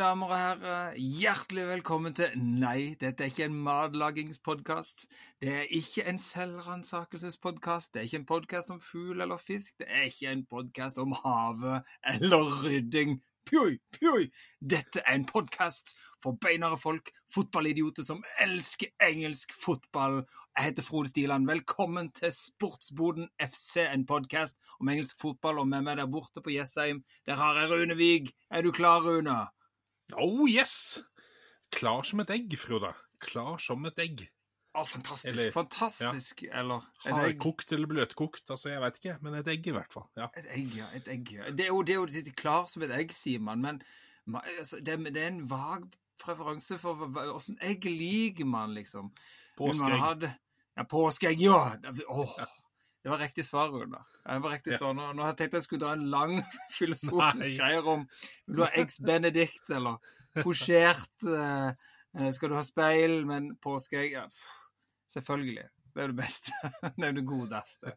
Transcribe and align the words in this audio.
damer 0.00 0.30
og 0.32 0.38
herrer, 0.38 0.94
hjertelig 0.96 1.66
velkommen 1.68 2.14
til 2.16 2.32
Nei, 2.40 2.94
dette 3.00 3.26
er 3.26 3.28
ikke 3.28 3.48
en 3.50 3.56
matlagingspodkast. 3.66 5.02
Det 5.42 5.50
er 5.52 5.74
ikke 5.76 6.06
en 6.08 6.20
selvransakelsespodkast. 6.22 7.92
Det 7.92 8.00
er 8.00 8.06
ikke 8.08 8.20
en 8.22 8.30
podkast 8.30 8.72
om 8.72 8.78
fugl 8.80 9.20
eller 9.20 9.36
fisk. 9.36 9.74
Det 9.82 9.90
er 9.90 10.06
ikke 10.08 10.32
en 10.32 10.46
podkast 10.48 11.02
om 11.02 11.12
havet 11.18 11.84
eller 12.14 12.48
rydding. 12.62 13.18
Pjoi, 13.50 13.76
pjoi! 13.92 14.30
Dette 14.72 15.04
er 15.04 15.18
en 15.18 15.28
podkast 15.28 15.92
for 16.22 16.38
beinare 16.40 16.80
folk, 16.80 17.12
fotballidioter 17.34 18.06
som 18.08 18.24
elsker 18.40 18.94
engelsk 19.04 19.52
fotball. 19.52 20.22
Jeg 20.56 20.70
heter 20.70 20.88
Frode 20.88 21.12
Stiland. 21.12 21.48
Velkommen 21.50 22.12
til 22.16 22.32
Sportsboden 22.32 23.28
FC, 23.36 23.84
en 23.84 24.08
podkast 24.08 24.56
om 24.80 24.88
engelsk 24.88 25.20
fotball. 25.20 25.60
Og 25.60 25.68
med 25.68 25.84
meg 25.84 26.00
der 26.00 26.08
borte 26.08 26.40
på 26.40 26.56
Jessheim, 26.56 27.04
der 27.28 27.36
har 27.36 27.60
jeg 27.60 27.74
Rune 27.74 28.00
Vig. 28.00 28.32
Er 28.48 28.64
du 28.64 28.72
klar, 28.72 29.04
Rune? 29.04 29.42
Oh 30.18 30.48
yes! 30.48 31.02
Klar 31.70 32.02
som 32.08 32.20
et 32.24 32.30
egg, 32.34 32.54
Frode. 32.58 32.92
Klar 33.22 33.58
som 33.62 33.84
et 33.86 33.98
egg. 34.02 34.26
Å, 34.74 34.84
fantastisk. 34.86 35.32
Eller- 35.32 35.50
fantastisk. 35.54 36.42
Eller 36.46 36.84
et 37.04 37.06
egg. 37.10 37.14
Hardkokt 37.16 37.72
eller 37.74 37.90
bløtkokt, 37.90 38.44
altså 38.50 38.70
jeg 38.70 38.82
vet 38.84 39.00
ikke, 39.00 39.16
men 39.22 39.34
et 39.40 39.48
egg 39.50 39.66
i 39.66 39.74
hvert 39.74 39.92
fall. 39.92 40.06
Ja. 40.18 40.28
Et 40.38 40.46
egg, 40.54 40.76
ja. 40.78 40.86
Et 40.94 41.08
egg, 41.10 41.32
ja. 41.34 41.50
Det 41.50 41.66
er 41.66 41.72
jo, 41.72 41.82
det 41.82 41.94
er 41.96 41.98
jo 41.98 42.06
det 42.06 42.36
klar 42.38 42.68
som 42.70 42.84
et 42.86 42.94
egg, 42.94 43.10
sier 43.14 43.42
man, 43.42 43.60
men 43.64 43.82
altså, 44.58 44.78
det, 44.78 44.98
det 45.10 45.24
er 45.24 45.32
en 45.32 45.42
vag 45.50 45.88
preferanse 46.20 46.78
for 46.78 47.06
åssen 47.34 47.58
egg 47.64 47.86
liker 47.88 48.46
man, 48.46 48.74
liksom. 48.76 49.10
Påskeegg. 49.58 50.28
Ja, 50.76 50.84
påskeegg, 50.86 51.42
ja! 51.42 51.74
Oh. 52.06 52.22
Åh, 52.22 52.38
det 53.02 53.08
var 53.10 53.18
riktig 53.22 53.44
svar, 53.48 53.70
Rune. 53.72 54.00
Det 54.26 54.38
var 54.44 54.50
riktig 54.52 54.72
Ja. 54.74 54.78
svar. 54.78 54.94
Nå, 54.94 55.06
nå 55.16 55.22
tenkte 55.24 55.30
jeg 55.30 55.36
tenkt 55.38 55.54
jeg 55.58 55.62
skulle 55.66 55.84
dra 55.86 55.92
en 55.96 56.10
lang 56.12 56.34
filosofisk 56.78 57.56
greie 57.56 57.80
om 57.82 58.06
Vil 58.46 58.56
du 58.58 58.62
ha 58.66 58.70
eggs 58.76 58.98
benedict, 59.00 59.70
eller 59.70 59.96
posjert 60.42 61.24
eh, 61.26 61.70
eh, 62.18 62.30
Skal 62.36 62.52
du 62.52 62.54
ha 62.58 62.62
speil, 62.66 63.24
men 63.26 63.54
påskeegg 63.62 64.12
ja, 64.18 64.26
Selvfølgelig. 65.10 65.64
Det 65.94 66.02
er 66.04 66.12
det 66.12 66.16
beste. 66.20 66.52
Det 67.00 67.06
er 67.08 67.12
det 67.16 67.26
godeste. 67.26 67.94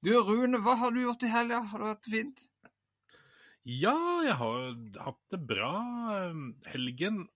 Du, 0.00 0.12
Rune, 0.22 0.62
hva 0.64 0.78
har 0.80 0.94
du 0.94 1.02
gjort 1.02 1.26
i 1.26 1.32
helga? 1.34 1.60
Har 1.72 1.82
du 1.82 1.88
hatt 1.90 2.06
det 2.06 2.14
fint? 2.14 2.44
Ja, 3.64 3.96
jeg 4.24 4.36
har 4.38 4.64
hatt 5.04 5.20
det 5.32 5.40
bra. 5.48 5.72
um, 6.30 6.54
Helgen 6.68 7.26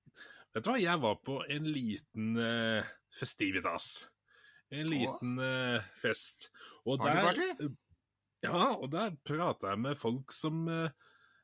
Vet 0.55 0.65
du 0.65 0.71
hva, 0.71 0.79
jeg 0.81 1.01
var 1.03 1.19
på 1.25 1.43
en 1.53 1.67
liten 1.69 2.31
uh, 2.41 2.85
festivitas. 3.15 4.07
En 4.75 4.89
liten 4.89 5.37
uh, 5.41 5.85
fest. 6.01 6.49
Og 6.85 7.01
Party, 7.01 7.17
der, 7.17 7.23
party? 7.25 7.69
Ja, 8.45 8.65
og 8.77 8.91
der 8.93 9.15
prata 9.27 9.73
jeg 9.73 9.83
med 9.85 10.01
folk 10.01 10.35
som 10.37 10.67
uh, 10.69 10.91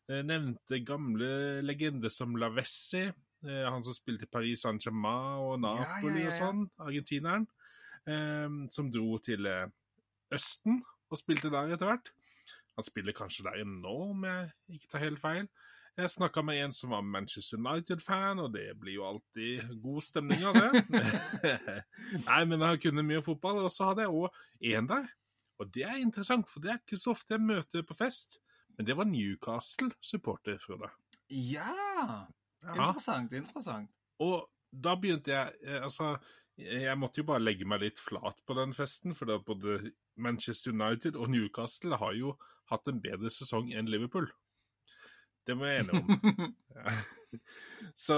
nevnte 0.08 0.82
gamle 0.84 1.62
legender 1.64 2.12
som 2.12 2.36
Lavessi, 2.40 3.06
uh, 3.08 3.64
han 3.70 3.86
som 3.86 3.96
spilte 3.96 4.28
Paris 4.30 4.66
Saint-Germain 4.66 5.40
og 5.44 5.56
Napoli 5.64 6.20
ja, 6.20 6.28
ja, 6.28 6.32
og 6.32 6.38
sånn, 6.40 6.66
argentineren, 6.84 7.48
som 8.68 8.90
dro 8.92 9.14
til 9.24 9.46
Østen 9.48 10.82
og 11.08 11.16
spilte 11.16 11.48
der 11.48 11.72
etter 11.72 11.88
hvert. 11.88 12.10
Han 12.76 12.84
spiller 12.84 13.16
kanskje 13.16 13.46
der 13.46 13.62
nå, 13.64 13.94
om 14.10 14.26
jeg 14.28 14.50
ikke 14.76 14.90
tar 14.92 15.04
helt 15.06 15.22
feil. 15.22 15.46
Jeg 15.94 16.10
snakka 16.10 16.42
med 16.42 16.58
en 16.58 16.72
som 16.74 16.90
var 16.90 17.04
Manchester 17.06 17.60
United-fan, 17.60 18.40
og 18.42 18.54
det 18.56 18.72
blir 18.82 18.96
jo 18.96 19.04
alltid 19.06 19.76
god 19.82 20.02
stemning 20.02 20.42
av 20.48 20.56
det. 20.58 21.02
Nei, 22.28 22.40
men 22.50 22.64
jeg 22.66 22.80
kunne 22.82 23.04
mye 23.06 23.22
fotball, 23.22 23.60
og 23.62 23.70
så 23.70 23.92
hadde 23.92 24.02
jeg 24.02 24.10
òg 24.10 24.72
en 24.74 24.88
der. 24.90 25.12
Og 25.62 25.70
det 25.74 25.84
er 25.86 26.00
interessant, 26.02 26.50
for 26.50 26.64
det 26.64 26.72
er 26.72 26.80
ikke 26.82 26.98
så 26.98 27.14
ofte 27.14 27.36
jeg 27.36 27.46
møter 27.46 27.86
på 27.86 27.94
fest. 27.94 28.40
Men 28.74 28.88
det 28.88 28.96
var 28.98 29.06
Newcastle-supporter, 29.06 30.58
Frode. 30.64 30.90
Ja! 31.30 31.70
Ja. 32.64 32.74
Interessant, 32.74 33.36
interessant. 33.36 33.92
Og 34.24 34.48
da 34.72 34.94
begynte 34.98 35.30
jeg 35.30 35.52
eh, 35.62 35.82
Altså, 35.84 36.14
jeg 36.58 36.98
måtte 36.98 37.20
jo 37.20 37.28
bare 37.28 37.42
legge 37.42 37.66
meg 37.68 37.82
litt 37.82 38.00
flat 38.02 38.40
på 38.46 38.56
den 38.58 38.74
festen, 38.74 39.14
for 39.14 39.30
både 39.46 39.92
Manchester 40.16 40.74
United 40.74 41.14
og 41.18 41.30
Newcastle 41.30 41.98
har 42.02 42.14
jo 42.18 42.34
hatt 42.72 42.88
en 42.90 43.02
bedre 43.04 43.30
sesong 43.30 43.70
enn 43.74 43.90
Liverpool. 43.90 44.26
Det 45.44 45.56
må 45.58 45.68
jeg 45.68 45.84
enig 45.84 46.00
om. 46.00 46.54
Ja. 46.74 46.92
Så 47.98 48.16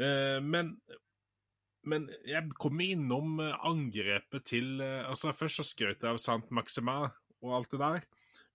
eh, 0.00 0.38
Men 0.44 0.76
men 1.88 2.08
jeg 2.26 2.52
kom 2.60 2.80
innom 2.84 3.38
eh, 3.42 3.54
angrepet 3.66 4.46
til 4.50 4.82
eh, 4.84 5.06
Altså, 5.08 5.32
først 5.36 5.60
så 5.60 5.66
skrøt 5.66 6.04
jeg 6.04 6.10
av 6.10 6.20
Sant 6.22 6.50
Maxima 6.54 7.00
og 7.38 7.54
alt 7.54 7.70
det 7.70 7.78
der, 7.78 8.04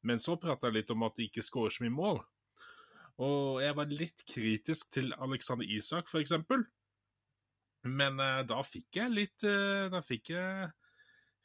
men 0.03 0.19
så 0.19 0.35
prata 0.35 0.67
jeg 0.67 0.81
litt 0.81 0.89
om 0.91 1.05
at 1.07 1.15
de 1.15 1.29
ikke 1.29 1.45
skårer 1.45 1.71
så 1.71 1.85
mye 1.85 1.95
mål. 1.95 2.17
Og 3.23 3.61
jeg 3.63 3.75
var 3.77 3.93
litt 3.93 4.23
kritisk 4.27 4.89
til 4.91 5.13
Alexander 5.15 5.69
Isak, 5.71 6.11
eksempel. 6.19 6.65
Men 7.87 8.19
eh, 8.19 8.41
da 8.49 8.59
fikk 8.67 8.99
jeg 8.99 9.11
litt 9.11 9.43
eh, 9.47 9.89
Da 9.91 9.99
fikk 10.03 10.29
jeg 10.31 10.71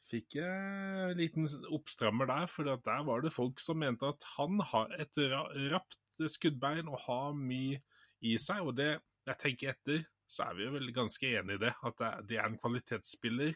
Fikk 0.09 0.39
jeg 0.39 1.09
en 1.11 1.19
liten 1.19 1.45
oppstrammer 1.69 2.25
der, 2.25 2.47
for 2.49 2.65
der 2.65 3.01
var 3.05 3.21
det 3.21 3.29
folk 3.35 3.59
som 3.61 3.77
mente 3.83 4.07
at 4.09 4.23
han 4.39 4.57
har 4.71 4.89
et 4.97 5.19
rapt 5.69 5.99
skuddbein 6.27 6.89
og 6.91 6.99
har 7.05 7.35
mye 7.37 7.79
i 8.25 8.35
seg. 8.41 8.65
Og 8.67 8.75
det, 8.77 8.97
jeg 9.29 9.39
tenker 9.39 9.71
etter, 9.73 10.01
så 10.29 10.49
er 10.49 10.57
vi 10.57 10.67
jo 10.67 10.73
vel 10.75 10.91
ganske 10.93 11.31
enige 11.39 11.59
i 11.59 11.63
det. 11.65 11.73
At 11.85 12.03
det, 12.27 12.37
er 12.37 12.49
en 12.49 12.59
kvalitetsspiller 12.59 13.55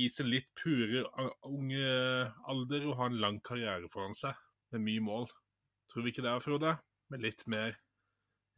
i 0.00 0.08
sin 0.12 0.30
litt 0.30 0.50
pure 0.58 1.04
unge 1.48 1.84
alder 2.50 2.86
og 2.86 2.96
har 3.00 3.10
en 3.10 3.22
lang 3.22 3.40
karriere 3.42 3.90
foran 3.90 4.14
seg 4.16 4.38
med 4.74 4.84
mye 4.86 5.04
mål. 5.04 5.30
Tror 5.90 6.06
vi 6.06 6.12
ikke 6.14 6.26
det, 6.26 6.36
Frode? 6.44 6.76
Med 7.10 7.24
litt 7.24 7.46
mer 7.50 7.74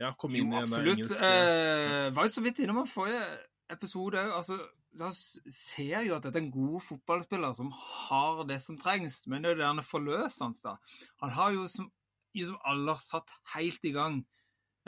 Ja, 0.00 0.10
kom 0.18 0.34
Jo, 0.34 0.42
inn 0.42 0.52
i 0.52 0.60
den 0.64 0.74
engelske 0.74 1.24
Eh, 1.24 2.10
var 2.12 2.26
jo 2.26 2.34
så 2.34 2.42
vidt 2.44 2.60
innom 2.64 2.82
en 2.82 2.90
forrige 2.90 3.22
episode 3.70 4.18
òg. 4.18 4.32
Altså, 4.40 4.58
da 4.98 5.08
ser 5.14 5.88
jeg 5.88 6.08
jo 6.08 6.16
at 6.16 6.26
dette 6.26 6.40
er 6.40 6.44
en 6.44 6.52
god 6.52 6.82
fotballspiller 6.84 7.54
som 7.56 7.70
har 7.72 8.42
det 8.48 8.58
som 8.64 8.76
trengs. 8.80 9.22
Men 9.26 9.44
det 9.44 9.52
er 9.52 9.54
jo 9.54 9.60
det 9.62 9.68
han 9.68 9.80
er 9.80 9.88
forløsende, 9.88 10.58
da. 10.64 10.74
Han 11.22 11.32
har 11.36 11.54
jo 11.54 11.66
som, 11.70 11.88
jo 11.88 12.01
som 12.40 12.56
aller 12.64 12.94
satt 13.04 13.28
helt 13.54 13.84
i 13.84 13.92
gang. 13.92 14.22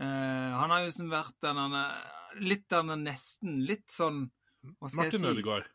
Uh, 0.01 0.51
han 0.59 0.73
har 0.73 0.81
jo 0.87 0.91
som 0.91 1.11
vært 1.13 1.37
den 1.45 1.57
han 1.61 1.75
er 1.79 2.41
Litt 2.43 2.65
den 2.73 2.89
er 2.91 2.97
nesten 2.99 3.61
Litt 3.63 3.85
sånn 3.95 4.25
Hva 4.81 4.89
skal 4.91 5.05
Martin 5.05 5.21
jeg 5.21 5.23
si? 5.23 5.35
Ødegaard. 5.37 5.69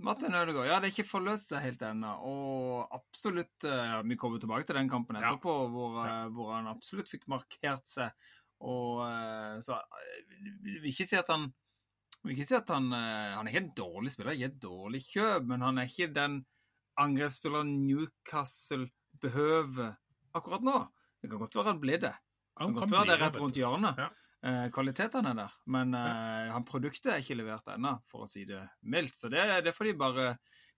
Martin 0.00 0.32
Ødegaard. 0.38 0.66
Ja, 0.70 0.78
det 0.80 0.88
er 0.88 0.94
ikke 0.94 1.04
forløst 1.10 1.50
seg 1.52 1.60
helt 1.66 1.82
ennå. 1.84 2.12
Og 2.30 2.94
absolutt 2.96 3.66
uh, 3.68 3.98
Vi 4.08 4.16
kommer 4.16 4.40
tilbake 4.40 4.64
til 4.70 4.78
den 4.80 4.88
kampen 4.88 5.18
Ja. 5.20 5.26
etterpå, 5.34 5.52
hvor, 5.74 5.98
Ja. 6.06 6.14
eh, 6.22 6.30
hvor 6.32 6.54
han 6.54 6.66
absolutt 6.70 7.10
fikk 7.12 7.26
markert 7.28 7.84
seg. 7.90 8.14
Og 8.62 9.02
eh, 9.04 9.58
så 9.60 9.76
eh, 9.82 10.22
Vi 10.64 10.78
vil 10.80 10.90
ikke 10.94 11.06
si 11.10 11.16
at 11.20 11.28
han 11.28 11.50
vi 12.22 12.30
vil 12.30 12.36
ikke 12.38 12.46
si 12.52 12.54
at 12.54 12.68
han 12.70 12.84
eh, 12.94 13.34
Han 13.36 13.48
er 13.48 13.50
ikke 13.52 13.64
en 13.66 13.72
dårlig 13.76 14.12
spiller, 14.14 14.32
ikke 14.38 14.50
et 14.52 14.60
dårlig 14.62 15.00
kjøp, 15.10 15.46
men 15.50 15.60
han 15.66 15.78
er 15.82 15.88
ikke 15.90 16.12
den 16.14 16.36
angrepsspilleren 17.02 17.72
Newcastle 17.86 18.86
behøver 19.20 19.96
akkurat 20.34 20.64
nå. 20.66 20.76
Det 21.22 21.30
kan 21.30 21.38
godt 21.38 21.54
være 21.58 21.70
han 21.70 21.80
blir 21.82 22.00
det. 22.02 22.12
Det 22.12 22.58
kan 22.64 22.74
godt 22.76 22.90
være 22.92 23.06
det 23.12 23.20
rett 23.22 23.36
rundt 23.40 23.56
hjørnet. 23.60 23.98
Ja. 24.02 24.08
Eh, 24.42 24.64
kvalitetene 24.74 25.30
er 25.30 25.36
der, 25.38 25.52
men 25.70 25.94
eh, 25.94 26.48
han 26.50 26.64
produktet 26.66 27.12
er 27.14 27.20
ikke 27.22 27.36
levert 27.38 27.68
ennå, 27.70 27.92
for 28.10 28.24
å 28.24 28.28
si 28.30 28.42
det 28.48 28.58
mildt. 28.82 29.14
Så 29.20 29.30
det, 29.30 29.44
det 29.64 29.74
får 29.76 29.92
de 29.92 29.94
bare 30.00 30.32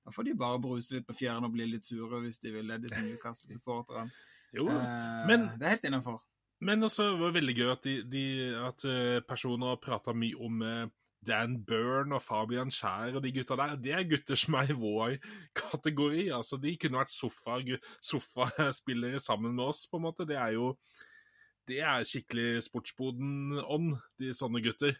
da 0.05 0.13
får 0.13 0.27
de 0.29 0.35
bare 0.37 0.59
bruse 0.61 0.93
litt 0.93 1.07
på 1.09 1.15
fjærene 1.17 1.49
og 1.49 1.55
bli 1.55 1.65
litt 1.65 1.87
sure 1.89 2.19
hvis 2.21 2.37
de 2.43 2.51
vil, 2.53 2.75
disse 2.83 3.01
Newcastle-supporterne. 3.07 4.11
Jo, 4.55 4.69
Eh, 4.71 5.23
men- 5.27 5.49
det 5.59 5.65
er 5.67 5.73
helt 5.73 5.85
innafor. 5.89 6.21
Men 6.61 6.85
også 6.87 7.09
var 7.19 7.33
det 7.33 7.41
veldig 7.41 7.55
gøy 7.57 7.71
at, 7.73 7.83
de, 7.89 7.95
de, 8.07 8.21
at 8.69 8.85
eh, 8.87 9.21
personer 9.27 9.81
prata 9.83 10.13
mye 10.15 10.37
om 10.39 10.61
eh, 10.63 10.85
Dan 11.27 11.57
Byrne 11.67 12.17
og 12.19 12.23
Fabian 12.23 12.71
Skjær 12.73 13.17
og 13.19 13.23
de 13.25 13.33
gutta 13.35 13.57
der. 13.61 13.75
Det 13.81 13.93
er 13.97 14.07
gutter 14.11 14.39
som 14.39 14.55
er 14.61 14.71
i 14.71 14.77
vår 14.79 15.17
kategori. 15.57 16.29
altså 16.37 16.59
De 16.61 16.77
kunne 16.77 17.01
vært 17.01 17.15
sofa- 17.15 17.81
sofaspillere 18.01 19.19
sammen 19.23 19.55
med 19.57 19.65
oss, 19.65 19.87
på 19.91 19.97
en 20.01 20.07
måte. 20.09 20.27
Det 20.29 20.37
er 20.37 20.53
jo 20.59 20.75
det 21.67 21.79
er 21.81 22.05
skikkelig 22.05 22.61
sportsboden-ånd, 22.67 23.95
de 24.21 24.35
sånne 24.37 24.61
gutter. 24.61 24.99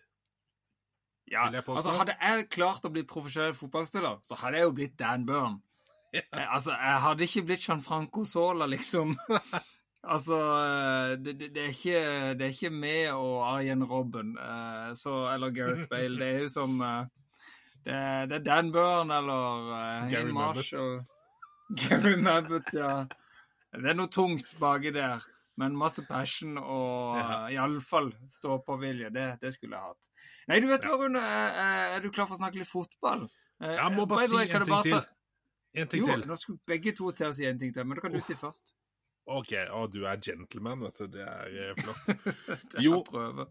Ja, 1.31 1.51
jeg 1.53 1.65
altså 1.69 1.93
Hadde 1.93 2.17
jeg 2.21 2.49
klart 2.53 2.85
å 2.85 2.91
bli 2.93 3.03
profesjonell 3.09 3.55
fotballspiller, 3.57 4.19
så 4.25 4.37
hadde 4.41 4.59
jeg 4.61 4.69
jo 4.69 4.75
blitt 4.81 4.99
Dan 4.99 5.27
Byrne. 5.29 5.61
Eh, 6.15 6.23
altså, 6.31 6.71
jeg 6.71 7.01
hadde 7.03 7.25
ikke 7.27 7.43
blitt 7.43 7.65
Gianfranco 7.67 8.23
Sola, 8.25 8.69
liksom. 8.71 9.17
altså, 10.07 10.39
eh, 10.39 11.17
det, 11.25 11.35
det, 11.55 11.63
er 11.65 11.73
ikke, 11.73 12.01
det 12.39 12.47
er 12.47 12.53
ikke 12.55 12.71
meg 12.71 13.11
og 13.15 13.43
Arjen 13.49 13.85
Robben 13.89 14.37
eh, 14.39 14.93
så, 14.99 15.15
eller 15.35 15.51
Gareth 15.57 15.89
Bale. 15.93 16.19
Det 16.21 16.29
er 16.35 16.41
jo 16.45 16.49
som 16.53 16.81
eh, 16.81 17.05
det, 17.85 17.93
er- 17.95 18.27
det 18.31 18.39
er 18.41 18.45
Dan 18.47 18.73
Byrne 18.73 19.19
eller 19.19 19.69
uh, 19.75 20.11
Gary 20.11 20.33
Marshall. 20.33 21.03
Gary 21.83 22.15
Mabbott, 22.21 22.71
ja. 22.73 23.05
Det 23.75 23.91
er 23.91 23.97
noe 23.99 24.09
tungt 24.13 24.55
baki 24.61 24.93
der. 24.95 25.25
Men 25.61 25.77
masse 25.79 26.03
passion 26.09 26.57
og 26.59 27.17
Ja. 27.19 27.27
uh, 27.45 27.53
iallfall 27.53 28.09
stå-på-vilje. 28.33 29.11
Det, 29.15 29.27
det 29.43 29.53
skulle 29.55 29.77
jeg 29.77 29.85
hatt. 29.91 30.01
Nei, 30.49 30.59
du 30.61 30.67
vet 30.71 30.85
hva, 30.89 30.97
Rune. 30.99 31.21
eh, 31.21 31.95
Er 31.97 32.01
du 32.03 32.09
klar 32.11 32.27
for 32.27 32.35
å 32.37 32.41
snakke 32.41 32.59
litt 32.63 32.69
fotball? 32.71 33.27
Jeg 33.61 33.93
må 33.95 34.05
bare 34.11 34.27
si 34.29 34.35
way, 34.35 34.49
en 34.51 34.65
ting 34.67 34.83
til. 34.89 35.05
En 35.75 35.89
ting 35.93 36.03
jo, 36.03 36.09
til. 36.11 36.25
nå 36.29 36.37
skulle 36.41 36.59
begge 36.67 36.93
to 36.97 37.13
til 37.17 37.29
å 37.31 37.35
si 37.37 37.47
en 37.49 37.59
ting 37.61 37.71
til, 37.75 37.85
men 37.87 37.97
da 37.99 38.03
kan 38.05 38.13
du 38.13 38.21
si 38.23 38.35
først. 38.39 38.73
OK, 39.25 39.53
å, 39.73 39.87
du 39.89 40.03
er 40.05 40.21
gentleman, 40.21 40.83
vet 40.85 41.01
du. 41.01 41.07
Det 41.17 41.25
er 41.25 41.55
eh, 41.71 41.77
flott. 41.79 42.09
Det 42.73 42.81
er 42.81 42.85
Jo. 42.85 42.99
prøve. 43.07 43.47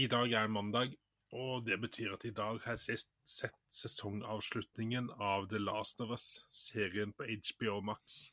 I 0.00 0.06
dag 0.10 0.32
er 0.34 0.48
mandag, 0.50 0.94
og 1.34 1.66
det 1.68 1.76
betyr 1.82 2.16
at 2.16 2.24
i 2.26 2.32
dag 2.34 2.56
har 2.64 2.74
jeg 2.74 2.98
sett, 2.98 3.10
sett 3.28 3.58
sesongavslutningen 3.70 5.10
av 5.22 5.46
The 5.52 5.60
Last 5.62 6.00
of 6.02 6.10
Us, 6.16 6.40
serien 6.50 7.12
på 7.14 7.28
HBO 7.28 7.80
Max. 7.92 8.24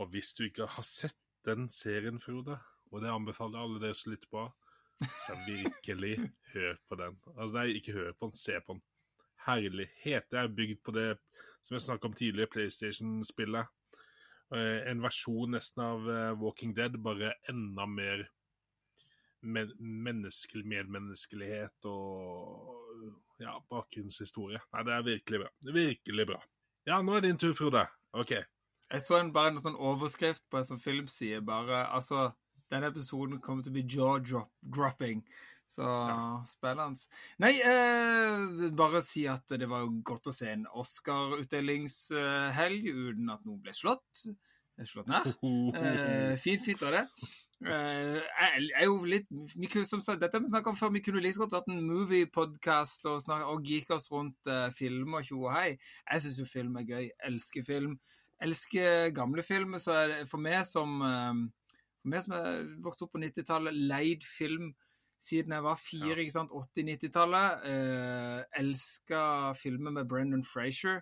Og 0.00 0.08
hvis 0.14 0.32
du 0.38 0.46
ikke 0.46 0.70
har 0.72 0.86
sett 0.88 1.18
den 1.44 1.66
serien, 1.68 2.20
Frode, 2.22 2.56
og 2.92 3.02
det 3.02 3.12
anbefaler 3.12 3.60
alle 3.60 3.82
dere 3.82 3.98
som 3.98 4.14
lytter 4.14 4.30
på, 4.32 4.46
så 5.26 5.36
virkelig 5.44 6.14
hør 6.54 6.78
på 6.88 6.98
den. 7.00 7.18
Altså, 7.34 7.52
nei, 7.58 7.66
ikke 7.76 7.96
hør 7.98 8.12
på 8.14 8.30
den, 8.30 8.38
se 8.38 8.56
på 8.62 8.76
den. 8.78 8.82
Herlighet. 9.42 10.28
Det 10.30 10.38
er 10.38 10.52
bygd 10.54 10.80
på 10.86 10.94
det 10.94 11.08
som 11.66 11.74
jeg 11.76 11.84
snakka 11.88 12.08
om 12.08 12.16
tidligere, 12.16 12.52
PlayStation-spillet. 12.52 13.72
Eh, 14.52 14.90
En 14.90 15.00
versjon 15.02 15.54
nesten 15.56 15.82
av 15.84 16.08
eh, 16.10 16.30
Walking 16.40 16.74
Dead, 16.76 16.96
bare 17.02 17.34
enda 17.48 17.86
mer 17.88 18.28
men 19.42 19.72
menneskelig 19.80 20.62
medmenneskelighet 20.70 21.86
og 21.90 23.08
ja, 23.42 23.56
bakgrunnshistorie. 23.72 24.60
Nei, 24.70 24.82
det 24.86 24.92
er 24.94 25.06
virkelig 25.08 25.40
bra. 25.42 25.48
Det 25.58 25.72
er 25.72 25.78
virkelig 25.78 26.26
bra. 26.30 26.38
Ja, 26.86 27.00
nå 27.02 27.16
er 27.16 27.24
din 27.24 27.40
tur, 27.42 27.54
Frode. 27.58 27.82
OK. 28.14 28.36
Jeg 28.36 29.02
så 29.02 29.18
en, 29.18 29.32
bare 29.34 29.50
en 29.50 29.58
sånn 29.64 29.78
overskrift 29.80 30.44
på 30.50 30.60
en 30.60 30.68
sånn 30.68 30.82
filmside. 30.82 31.40
Bare 31.48 31.86
altså 31.90 32.30
Denne 32.72 32.88
episoden 32.88 33.40
kommer 33.42 33.66
til 33.66 33.72
å 33.72 33.74
bli 33.74 33.82
jaw-dropping. 33.84 35.18
Så 35.72 35.88
spennende. 36.50 37.00
Nei, 37.40 37.54
eh, 37.64 38.68
bare 38.76 39.00
si 39.04 39.26
at 39.30 39.48
det 39.56 39.68
var 39.70 39.86
godt 40.04 40.26
å 40.28 40.32
se 40.36 40.48
en 40.52 40.66
Oscar-utdelingshelg 40.68 42.82
uten 42.90 43.30
at 43.32 43.44
noen 43.46 43.62
ble 43.64 43.72
slått. 43.76 44.26
Slått 44.82 45.06
ned. 45.08 45.26
Eh, 45.78 46.34
fint, 46.40 46.62
fint 46.64 46.82
av 46.84 46.92
det. 46.96 47.04
Eh, 47.62 48.18
jeg 48.18 48.70
er 48.74 48.86
jo 48.88 48.96
litt 49.06 49.28
vi 49.30 49.68
kunne, 49.70 49.86
som 49.86 50.00
sagt, 50.02 50.18
Dette 50.20 50.34
har 50.34 50.42
vi 50.42 50.50
snakket 50.50 50.72
om 50.72 50.78
før. 50.78 50.94
Vi 50.96 51.04
kunne 51.04 51.22
like 51.22 51.38
godt 51.38 51.54
hatt 51.56 51.68
en 51.70 51.86
moviepodkast 51.86 53.06
og, 53.10 53.16
og 53.30 53.62
geeka 53.66 53.94
oss 53.96 54.10
rundt 54.12 54.42
eh, 54.50 54.70
film 54.74 55.10
og 55.18 55.24
tjo 55.28 55.38
og 55.44 55.52
hei. 55.54 55.70
Jeg 56.10 56.18
syns 56.24 56.38
jo 56.42 56.46
film 56.48 56.76
er 56.80 56.88
gøy. 56.88 57.06
Elsker 57.30 57.62
film. 57.66 57.92
Elsker 58.42 59.12
gamle 59.14 59.42
filmer. 59.46 59.78
Så 59.82 59.92
for 60.30 60.40
meg 60.42 60.64
som 60.66 60.90
uh, 61.00 61.34
For 62.02 62.08
meg 62.10 62.20
som 62.24 62.34
er 62.34 62.64
vokst 62.82 63.02
opp 63.04 63.12
på 63.14 63.22
90-tallet, 63.22 63.74
leid 63.92 64.20
film 64.26 64.66
siden 65.22 65.52
jeg 65.52 65.62
var 65.64 65.78
fire, 65.78 66.18
ikke 66.18 66.34
sant, 66.34 66.50
80-90-tallet. 66.50 67.66
Eh, 67.70 68.42
elska 68.58 69.52
filmer 69.54 69.90
med 69.90 70.08
Brendan 70.08 70.44
Frazier. 70.44 71.00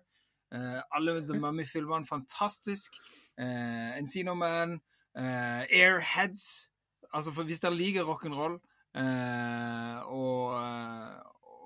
Eh, 0.52 0.80
alle 0.92 1.20
The 1.20 1.38
Mummy-filmene 1.44 2.06
fantastisk. 2.06 3.00
Eh, 3.38 3.98
Encino 3.98 4.34
Man. 4.34 4.80
Eh, 5.16 5.62
Airheads. 5.70 6.70
Altså, 7.12 7.32
for 7.32 7.42
hvis 7.42 7.60
dere 7.60 7.74
liker 7.74 8.04
rock'n'roll 8.06 8.60
eh, 8.94 9.98
og, 10.06 10.52
uh, 10.54 11.16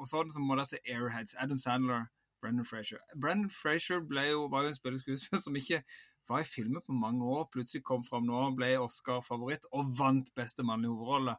og 0.00 0.06
sånn, 0.08 0.30
så 0.32 0.40
må 0.40 0.56
dere 0.56 0.70
se 0.70 0.80
Airheads. 0.88 1.34
Adam 1.36 1.58
Sandler, 1.58 2.06
Brendan 2.40 2.64
Frazier. 2.64 3.02
Brendan 3.20 3.50
Frazier 3.50 4.00
jo, 4.30 4.46
var 4.52 4.64
jo 4.64 4.72
en 4.72 4.78
spilleskuespiller 4.78 5.42
som 5.42 5.56
ikke 5.58 5.82
var 6.28 6.40
i 6.40 6.48
filmer 6.48 6.80
på 6.80 6.96
mange 6.96 7.24
år. 7.24 7.48
Plutselig 7.52 7.84
kom 7.84 8.04
fram 8.06 8.24
nå, 8.30 8.46
ble 8.56 8.76
Oscar-favoritt 8.80 9.66
og 9.72 9.90
vant 9.98 10.32
beste 10.38 10.64
mannlige 10.64 10.94
hovedrolle. 10.94 11.36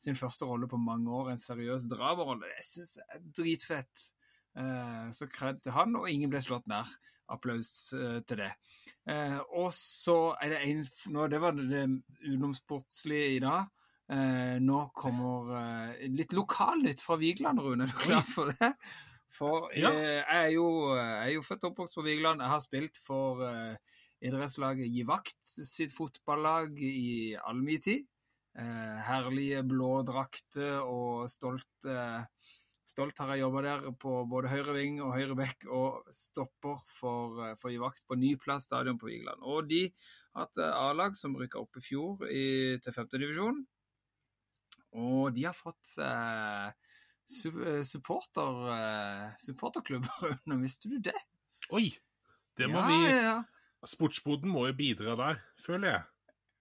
Sin 0.00 0.16
første 0.16 0.48
rolle 0.48 0.68
på 0.70 0.78
mange 0.80 1.12
år, 1.12 1.34
en 1.34 1.40
seriøs 1.42 1.84
draverrolle. 1.90 2.48
Det 2.56 2.64
syns 2.64 2.96
jeg 2.96 3.06
er 3.18 3.24
dritfett. 3.36 4.06
Uh, 4.56 5.10
så 5.14 5.28
kred 5.30 5.60
til 5.62 5.76
han, 5.76 5.92
og 6.00 6.08
ingen 6.10 6.32
ble 6.32 6.40
slått 6.42 6.64
ned. 6.70 6.88
Applaus 7.30 7.92
uh, 7.94 8.18
til 8.26 8.40
det. 8.40 8.48
Eh, 9.06 9.36
og 9.54 9.68
så 9.76 10.32
er 10.42 10.50
det 10.50 10.58
en 10.66 10.80
nå, 11.14 11.26
Det 11.30 11.38
var 11.40 11.54
det, 11.54 11.84
utenomsportslige 12.24 13.36
i 13.36 13.38
dag. 13.44 13.68
Eh, 14.10 14.56
nå 14.58 14.80
kommer 14.98 15.52
eh, 15.60 16.08
litt 16.10 16.34
lokalnytt 16.34 17.02
fra 17.04 17.16
Vigeland, 17.20 17.62
Rune. 17.62 17.86
Er 17.86 17.92
du 17.92 18.00
klar 18.02 18.26
for 18.26 18.50
det? 18.50 18.72
For 19.30 19.68
Ja. 19.78 19.92
eh, 19.94 20.16
jeg, 20.18 20.40
er 20.40 20.48
jo, 20.56 20.66
jeg 20.98 21.28
er 21.28 21.34
jo 21.36 21.44
født 21.46 21.64
og 21.68 21.70
oppvokst 21.70 21.98
på 22.00 22.06
Vigeland. 22.08 22.42
Jeg 22.42 22.50
har 22.50 22.64
spilt 22.64 22.98
for 22.98 23.44
eh, 23.46 23.76
idrettslaget 24.26 24.90
Givakt 24.90 25.38
sitt 25.46 25.94
fotballag 25.94 26.74
i 26.82 27.36
all 27.38 27.62
min 27.62 27.80
tid. 27.86 28.08
Eh, 28.58 28.96
herlige 29.06 29.62
blå 29.62 30.00
drakter 30.02 30.80
og 30.82 31.28
stolt 31.30 31.86
eh, 31.86 32.24
Stolt 32.90 33.20
har 33.22 33.28
jeg 33.30 33.44
jobba 33.44 33.60
der 33.62 33.84
på 34.02 34.12
både 34.26 34.50
høyre 34.50 34.72
ving 34.74 34.96
og 34.98 35.12
høyre 35.14 35.36
bekk 35.38 35.68
og 35.70 36.08
stopper 36.10 36.80
for, 36.90 37.36
å 37.54 37.70
gi 37.70 37.78
vakt 37.78 38.02
på 38.02 38.16
Nyplass 38.18 38.66
stadion 38.66 38.98
på 38.98 39.06
Vigeland. 39.06 39.44
Og 39.46 39.68
de 39.70 39.84
har 40.34 40.48
hatt 40.48 40.58
eh, 40.58 40.78
A-lag 40.88 41.14
som 41.14 41.36
rykka 41.38 41.60
opp 41.60 41.78
i 41.78 41.84
fjor 41.84 42.24
i, 42.26 42.42
til 42.82 42.96
femtedivisjon. 42.96 43.62
Og 44.98 45.30
de 45.36 45.46
har 45.46 45.54
fått 45.54 45.92
eh, 46.02 46.72
eh, 47.46 47.82
supporter, 47.86 48.58
eh, 48.74 49.26
supporterklubber 49.44 50.26
under, 50.34 50.62
visste 50.64 50.90
du 50.90 50.98
det? 50.98 51.16
Oi! 51.70 51.92
Det 52.58 52.66
må 52.68 52.82
ja, 52.82 52.86
vi 52.90 53.00
Ja, 53.06 53.20
ja. 53.22 53.38
Sportsboden 53.86 54.50
må 54.52 54.66
jo 54.66 54.74
bidra 54.76 55.14
der, 55.16 55.38
føler 55.64 55.94
jeg. 55.94 56.02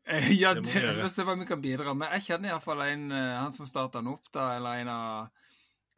Ja, 0.42 0.54
Det 0.54 0.64
det, 0.74 0.96
vi 0.98 1.10
se 1.12 1.26
hva 1.26 1.36
vi 1.38 1.46
kan 1.50 1.62
bidra 1.62 1.94
med. 1.94 2.10
Jeg 2.18 2.26
kjenner 2.32 2.54
iallfall 2.54 2.82
en 2.88 3.12
eh, 3.14 3.36
han 3.38 3.54
som 3.54 3.68
starta 3.70 4.00
den 4.00 4.10
opp, 4.14 4.32
da, 4.34 4.56
eller 4.58 4.82
en 4.82 4.92
av 4.94 5.36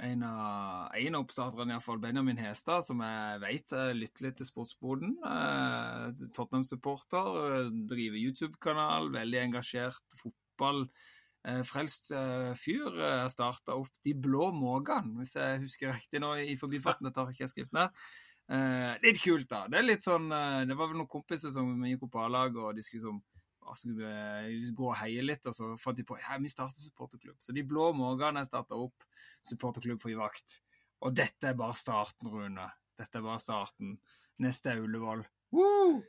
en 0.01 0.23
av, 0.25 0.89
en 0.97 1.15
av 1.15 1.21
oppstarterne, 1.21 1.75
iallfall 1.75 1.99
Benjamin 2.01 2.39
Hestad, 2.41 2.81
som 2.87 3.03
jeg 3.05 3.41
vet 3.43 3.73
eh, 3.77 3.91
lytter 3.93 4.25
litt 4.25 4.39
til 4.39 4.47
Sportsboden. 4.49 5.11
Eh, 5.29 6.23
Tottenham-supporter, 6.33 7.69
driver 7.89 8.17
YouTube-kanal, 8.17 9.11
veldig 9.13 9.41
engasjert 9.43 10.17
fotball. 10.17 10.87
Eh, 11.45 11.61
frelst 11.69 12.09
eh, 12.17 12.49
fyr 12.57 12.97
eh, 12.97 13.27
starta 13.33 13.77
opp 13.77 13.93
De 14.05 14.15
blå 14.17 14.49
mågene, 14.53 15.19
hvis 15.21 15.37
jeg 15.37 15.61
husker 15.67 15.93
riktig 15.93 16.23
nå 16.23 16.33
i 16.41 16.57
forbifarten. 16.57 17.05
Dette 17.05 17.19
tar 17.19 17.29
ikke 17.29 17.45
jeg 17.45 17.53
skrevet 17.53 17.77
ned. 17.77 18.01
Eh, 18.57 18.97
litt 19.05 19.21
kult, 19.21 19.51
da. 19.53 19.67
Det 19.69 19.79
er 19.79 19.85
litt 19.85 20.03
sånn 20.03 20.27
Det 20.27 20.75
var 20.75 20.89
vel 20.89 20.97
noen 20.97 21.13
kompiser 21.13 21.53
som 21.53 21.85
gikk 21.85 22.09
opp 22.09 22.17
A-laget 22.25 22.57
og 22.57 22.73
de 22.75 22.83
skulle 22.83 23.05
som 23.05 23.21
og 23.21 23.30
skulle 23.77 24.09
eh, 24.47 24.71
gå 24.75 24.87
og 24.89 24.97
heie 24.99 25.21
litt, 25.23 25.45
og 25.47 25.53
så 25.55 25.71
fant 25.79 25.97
de 25.97 26.03
på 26.07 26.17
ja, 26.19 26.37
vi 26.41 26.49
starter 26.51 26.81
supporterklubb. 26.81 27.37
Så 27.43 27.53
de 27.55 27.63
blå 27.67 27.91
morgenene 27.97 28.43
starta 28.47 28.75
opp 28.79 29.05
supporterklubb 29.45 30.01
for 30.01 30.11
Givakt. 30.13 30.57
Og 31.05 31.15
dette 31.17 31.49
er 31.51 31.57
bare 31.57 31.73
starten, 31.77 32.29
Rune. 32.29 32.67
Dette 32.99 33.17
er 33.17 33.25
bare 33.25 33.39
starten. 33.41 33.95
Neste 34.41 34.73
er 34.73 34.81
Ullevål. 34.83 35.23
Woo! 35.55 36.01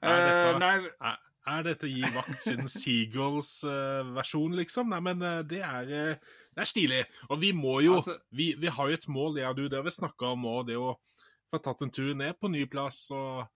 Er 0.00 0.20
dette- 0.26 0.56
uh, 0.56 1.06
Er, 1.12 1.18
er 1.46 1.62
dette 1.68 1.88
Gi 1.88 2.02
vakt 2.14 2.42
sin 2.42 2.66
Seagulls-versjon, 2.80 4.56
liksom? 4.58 4.90
Nei, 4.92 5.00
men 5.04 5.22
uh, 5.22 5.40
det 5.46 5.60
er, 5.64 5.90
eh, 5.94 6.38
det 6.56 6.64
er 6.64 6.68
stilig. 6.70 7.02
Og 7.30 7.40
vi 7.42 7.52
må 7.56 7.78
jo 7.84 7.94
Altså- 8.00 8.18
vi, 8.30 8.54
vi 8.58 8.66
har 8.72 8.88
jo 8.88 8.94
et 8.98 9.08
mål, 9.08 9.38
jeg 9.38 9.48
og 9.48 9.56
du, 9.56 9.68
det 9.68 9.78
har 9.78 9.84
vi 9.86 9.94
snakka 9.94 10.32
om 10.34 10.44
òg, 10.50 10.66
det 10.70 10.76
å 10.80 10.96
få 11.52 11.60
tatt 11.62 11.82
en 11.86 11.90
tur 11.94 12.14
ned 12.18 12.34
på 12.40 12.50
ny 12.50 12.64
plass 12.66 13.06
og 13.14 13.46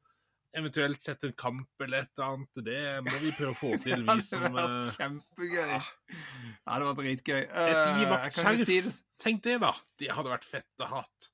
eventuelt 0.57 1.01
sette 1.01 1.29
en 1.31 1.35
kamp 1.39 1.85
eller 1.85 2.05
et 2.05 2.11
eller 2.19 2.33
annet. 2.35 2.63
Det 2.67 2.79
må 3.07 3.19
vi 3.23 3.33
prøve 3.37 3.53
å 3.55 3.59
få 3.59 3.73
til, 3.85 4.07
det 4.07 4.21
hadde 4.21 4.53
vært 4.57 4.79
eh, 4.87 4.95
kjempegøy. 4.99 5.67
ja. 5.75 5.83
Det 6.11 6.73
hadde 6.75 6.89
vært 6.91 7.03
dritgøy. 7.05 7.43
Et 7.43 7.51
Eh, 7.51 8.01
jeg 8.25 8.33
kan 8.41 8.59
si 8.65 8.81
det 8.87 8.95
Tenk 9.21 9.43
det, 9.45 9.59
da! 9.61 9.75
Det 10.01 10.09
hadde 10.17 10.33
vært 10.33 10.49
fett 10.49 10.81
å 10.81 10.89
ha 10.91 11.03
hatt. 11.05 11.31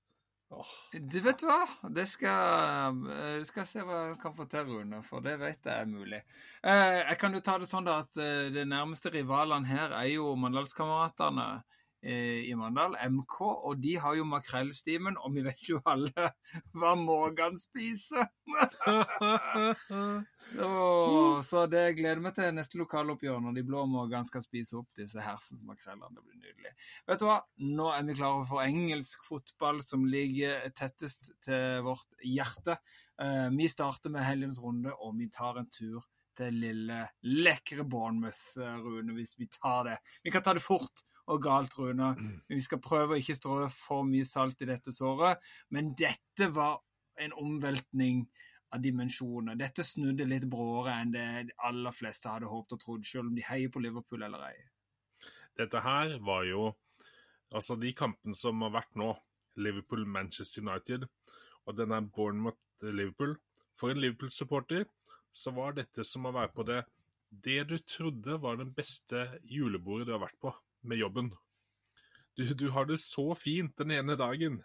Du 0.94 1.16
vet 1.24 1.40
hva? 1.42 1.56
Det 1.90 2.04
skal, 2.06 2.98
eh, 3.10 3.40
skal 3.48 3.64
jeg 3.64 3.70
se 3.70 3.82
hva 3.86 3.96
jeg 4.12 4.18
kan 4.22 4.34
få 4.34 4.44
til, 4.50 4.68
Rune, 4.68 5.00
for 5.06 5.20
det 5.24 5.36
vet 5.40 5.58
jeg 5.66 5.74
er 5.74 5.88
mulig. 5.90 6.20
Eh, 6.62 7.00
Jeg 7.08 7.18
kan 7.18 7.34
jo 7.34 7.40
ta 7.42 7.56
det 7.58 7.66
sånn 7.70 7.84
da 7.88 7.96
at 8.04 8.12
det 8.14 8.52
de 8.54 8.64
nærmeste 8.64 9.10
rivalene 9.14 9.66
her 9.66 9.90
er 9.98 10.06
jo 10.12 10.34
Mandalskameratene 10.38 11.48
eh, 11.56 11.75
i 12.06 12.54
Mandal, 12.58 12.94
MK, 13.10 13.40
og 13.40 13.80
de 13.82 13.96
har 14.02 14.14
jo 14.18 14.26
makrellstimen, 14.28 15.16
og 15.18 15.34
vi 15.34 15.42
vet 15.46 15.68
jo 15.70 15.80
alle 15.88 16.30
hva 16.78 16.94
mågene 16.98 17.58
spiser. 17.58 18.28
Så 21.46 21.64
det 21.70 21.96
gleder 21.98 22.20
meg 22.22 22.36
til 22.36 22.54
neste 22.54 22.78
lokaloppgjør 22.78 23.40
når 23.42 23.56
de 23.56 23.64
blå 23.66 23.82
mågene 23.90 24.28
skal 24.28 24.44
spise 24.44 24.76
opp 24.78 24.88
disse 24.98 25.20
hersens 25.22 25.64
makrellene. 25.66 26.12
Det 26.14 26.22
blir 26.22 26.38
nydelig. 26.38 26.72
Vet 27.08 27.22
du 27.22 27.26
hva? 27.28 27.40
Nå 27.66 27.88
er 27.92 28.06
vi 28.06 28.16
klare 28.18 28.44
for 28.48 28.62
engelsk 28.62 29.24
fotball 29.26 29.82
som 29.84 30.06
ligger 30.08 30.68
tettest 30.78 31.32
til 31.44 31.82
vårt 31.86 32.14
hjerte. 32.22 32.78
Eh, 33.22 33.48
vi 33.56 33.68
starter 33.70 34.12
med 34.14 34.26
helgens 34.26 34.60
runde, 34.62 34.94
og 34.94 35.16
vi 35.18 35.28
tar 35.32 35.58
en 35.60 35.70
tur 35.72 36.06
til 36.36 36.58
lille, 36.60 37.02
lekre 37.24 37.84
Bournemouth, 37.88 38.60
eh, 38.60 38.78
Rune, 38.84 39.16
hvis 39.16 39.36
vi 39.38 39.48
tar 39.50 39.84
det. 39.90 39.98
Vi 40.22 40.30
kan 40.30 40.44
ta 40.44 40.54
det 40.54 40.64
fort 40.64 41.04
og 41.32 41.42
galt, 41.42 41.74
Rune. 41.78 42.12
Vi 42.48 42.60
skal 42.62 42.82
prøve 42.82 43.16
å 43.16 43.20
ikke 43.20 43.36
strø 43.38 43.66
for 43.72 44.06
mye 44.06 44.26
salt 44.28 44.62
i 44.62 44.68
dette 44.68 44.94
såret, 44.94 45.42
men 45.74 45.92
dette 45.98 46.50
var 46.54 46.80
en 47.22 47.34
omveltning 47.40 48.24
av 48.74 48.82
dimensjoner. 48.82 49.58
Dette 49.58 49.84
snudde 49.86 50.26
litt 50.28 50.46
bråere 50.50 50.96
enn 51.00 51.12
det 51.14 51.26
de 51.50 51.56
aller 51.68 51.94
fleste 51.94 52.30
hadde 52.30 52.50
håpet 52.50 52.76
og 52.76 52.82
trodd, 52.82 53.06
selv 53.06 53.30
om 53.30 53.36
de 53.36 53.44
heier 53.46 53.72
på 53.72 53.82
Liverpool 53.82 54.26
eller 54.26 54.48
ei. 54.50 54.56
Dette 55.56 55.80
her 55.84 56.18
var 56.24 56.44
jo 56.48 56.74
Altså, 57.54 57.76
de 57.78 57.92
kampene 57.94 58.34
som 58.34 58.58
har 58.64 58.72
vært 58.74 58.96
nå, 58.98 59.12
Liverpool-Manchester 59.62 60.64
United, 60.64 61.04
og 61.62 61.76
denne 61.78 62.00
Bournemouth-Liverpool 62.10 63.36
For 63.78 63.92
en 63.92 64.00
Liverpool-supporter 64.02 64.82
så 65.30 65.52
var 65.54 65.76
dette 65.76 66.02
som 66.04 66.26
å 66.26 66.34
være 66.34 66.50
på 66.56 66.66
det 66.66 66.80
Det 67.30 67.60
du 67.70 67.76
trodde 67.86 68.40
var 68.42 68.58
den 68.58 68.72
beste 68.74 69.22
julebordet 69.46 70.08
du 70.08 70.12
har 70.16 70.24
vært 70.24 70.40
på, 70.42 70.52
med 70.88 71.00
jobben. 71.00 71.30
Du, 72.36 72.44
du 72.54 72.68
har 72.74 72.88
det 72.88 72.98
så 73.00 73.30
fint 73.38 73.76
den 73.80 73.94
ene 73.96 74.16
dagen, 74.18 74.60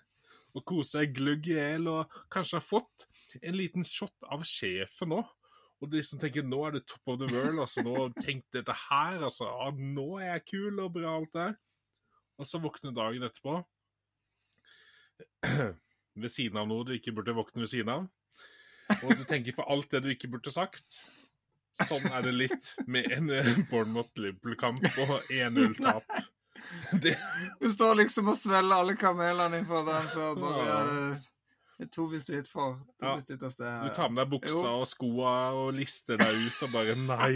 og 0.52 0.66
koser 0.68 1.06
deg 1.06 1.16
gløgg 1.16 1.48
i 1.48 1.56
hjel, 1.56 1.88
og 1.88 2.18
kanskje 2.34 2.60
har 2.60 2.68
fått 2.68 3.08
en 3.40 3.56
liten 3.56 3.88
shot 3.88 4.28
av 4.28 4.44
sjefen 4.48 5.16
òg. 5.16 5.30
Og 5.82 5.90
de 5.90 6.02
som 6.06 6.20
tenker 6.22 6.46
nå 6.46 6.60
er 6.68 6.76
det 6.76 6.84
top 6.86 7.14
of 7.14 7.20
the 7.22 7.30
world, 7.32 7.58
altså 7.64 7.82
nå 7.82 8.12
tenk 8.20 8.46
dette 8.54 8.74
her, 8.84 9.24
altså. 9.26 9.48
Ah, 9.50 9.72
nå 9.74 10.20
er 10.20 10.36
jeg 10.36 10.48
kul 10.52 10.82
og 10.84 10.92
bra, 11.00 11.16
alt 11.18 11.32
det. 11.34 11.48
Og 12.38 12.50
så 12.50 12.62
våkner 12.62 12.94
dagen 12.94 13.26
etterpå 13.26 13.56
ved 16.22 16.34
siden 16.34 16.60
av 16.62 16.70
noe 16.70 16.86
du 16.86 16.94
ikke 16.96 17.14
burde 17.18 17.34
våkne 17.38 17.64
ved 17.64 17.72
siden 17.72 17.94
av. 17.94 18.06
Og 19.06 19.16
du 19.18 19.26
tenker 19.26 19.56
på 19.58 19.66
alt 19.72 19.90
det 19.94 20.04
du 20.06 20.12
ikke 20.14 20.30
burde 20.34 20.54
sagt. 20.54 21.02
Sånn 21.78 22.06
er 22.12 22.26
det 22.26 22.34
litt 22.36 22.74
med 22.92 23.08
en 23.16 23.32
Bournemouth-Liverpool-kamp 23.70 24.84
og 25.06 25.32
1-0-tap. 25.32 26.16
Det... 27.02 27.16
Du 27.60 27.70
står 27.72 27.96
liksom 28.04 28.32
og 28.32 28.38
svelger 28.38 28.84
alle 28.84 28.96
kamelene 29.00 29.62
innenfor 29.62 29.86
den 29.88 30.10
før 30.12 30.36
bare 30.40 30.66
ja. 30.68 30.82
Det 31.82 31.88
tok 31.90 32.12
visst 32.14 32.30
litt 32.30 32.46
for. 32.46 32.76
Ja. 33.02 33.16
Litt 33.18 33.42
av 33.42 33.50
sted, 33.50 33.88
Du 33.88 33.96
tar 33.96 34.12
med 34.14 34.22
deg 34.22 34.34
buksa 34.36 34.60
jo. 34.68 34.82
og 34.84 34.86
skoa 34.86 35.32
og 35.58 35.72
lister 35.74 36.20
deg 36.22 36.44
ut 36.44 36.60
og 36.68 36.76
bare 36.76 36.94
Nei! 37.00 37.32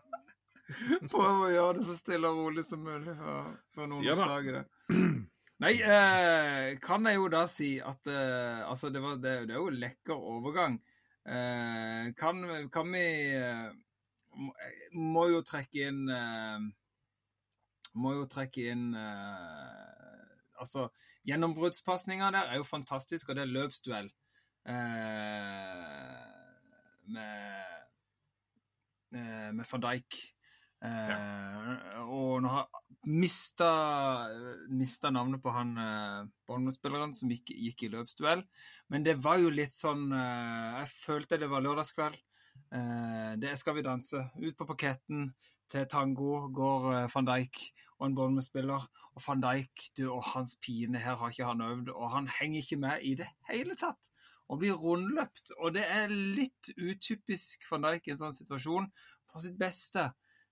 Prøv 1.12 1.44
å 1.46 1.50
gjøre 1.52 1.76
det 1.78 1.86
så 1.86 1.94
stille 1.98 2.30
og 2.30 2.40
rolig 2.44 2.64
som 2.66 2.82
mulig 2.82 3.14
før, 3.18 3.52
før 3.74 3.90
noen 3.92 4.08
ja, 4.08 4.16
oppdager 4.16 4.58
det. 4.58 4.64
Nei, 5.62 5.72
eh, 5.84 6.66
kan 6.82 7.06
jeg 7.06 7.20
jo 7.20 7.28
da 7.30 7.44
si 7.50 7.74
at 7.84 8.08
eh, 8.08 8.62
Altså, 8.64 8.90
det, 8.90 9.02
var, 9.04 9.18
det, 9.22 9.34
det, 9.46 9.54
er 9.54 9.60
jo 9.60 9.70
lekker 9.70 10.26
overgang. 10.34 10.80
Eh, 11.26 12.14
kan, 12.16 12.70
kan, 12.72 12.92
vi 12.92 13.34
eh, 13.36 13.72
Må 14.96 15.26
jo 15.28 15.42
trekke 15.44 15.90
inn 15.90 16.08
eh, 16.08 16.62
Må 18.00 18.14
jo 18.16 18.24
trekke 18.30 18.70
inn 18.72 18.86
Altså, 20.60 20.86
gjennombruddspasninga 21.28 22.30
der 22.32 22.48
er 22.52 22.56
jo 22.60 22.64
fantastisk, 22.68 23.28
og 23.28 23.36
det 23.36 23.42
er 23.46 23.52
løpsduell 23.54 24.10
med, 27.10 27.30
med 29.08 29.64
van 29.70 29.84
Dijk. 29.86 30.18
Ja. 30.80 31.16
Uh, 31.16 32.06
og 32.08 32.38
nå 32.44 32.52
har 32.54 32.68
mista, 33.08 33.70
mista 34.68 35.10
navnet 35.12 35.42
på 35.42 35.52
han 35.54 35.74
uh, 35.76 36.28
Bournemouth-spilleren 36.48 37.12
som 37.16 37.30
gikk, 37.32 37.52
gikk, 37.52 37.84
i 37.86 37.92
løpsduell. 37.92 38.44
Men 38.92 39.04
det 39.06 39.18
var 39.24 39.40
jo 39.40 39.52
litt 39.52 39.74
sånn 39.76 40.08
uh, 40.12 40.80
Jeg 40.80 40.90
følte 40.94 41.40
det 41.40 41.50
var 41.52 41.64
lørdagskveld. 41.64 42.18
Eh, 42.70 43.32
det 43.40 43.56
skal 43.58 43.74
vi 43.74 43.82
danse. 43.82 44.20
Ut 44.38 44.56
på 44.58 44.66
parketten 44.66 45.30
til 45.70 45.86
tango 45.90 46.48
går 46.54 47.08
van 47.10 47.26
Dijk 47.26 47.60
og 47.98 48.06
en 48.06 48.14
Bournemouth-spiller. 48.14 48.86
Og 49.14 49.22
van 49.26 49.42
Dijk 49.42 49.90
du, 49.98 50.04
og 50.10 50.24
hans 50.34 50.56
pine 50.62 50.98
her 50.98 51.18
har 51.18 51.32
ikke 51.32 51.48
han 51.48 51.62
øvd, 51.64 51.90
og 51.94 52.10
han 52.14 52.28
henger 52.40 52.60
ikke 52.60 52.80
med 52.84 53.06
i 53.06 53.14
det 53.18 53.28
hele 53.50 53.76
tatt. 53.80 54.10
Og 54.50 54.60
blir 54.62 54.78
rundløpt. 54.78 55.54
Og 55.58 55.74
det 55.74 55.86
er 55.86 56.10
litt 56.10 56.72
utypisk 56.76 57.66
van 57.70 57.86
Dijk 57.86 58.08
i 58.08 58.14
en 58.14 58.22
sånn 58.22 58.38
situasjon. 58.38 58.90
På 59.30 59.42
sitt 59.42 59.58
beste 59.58 60.10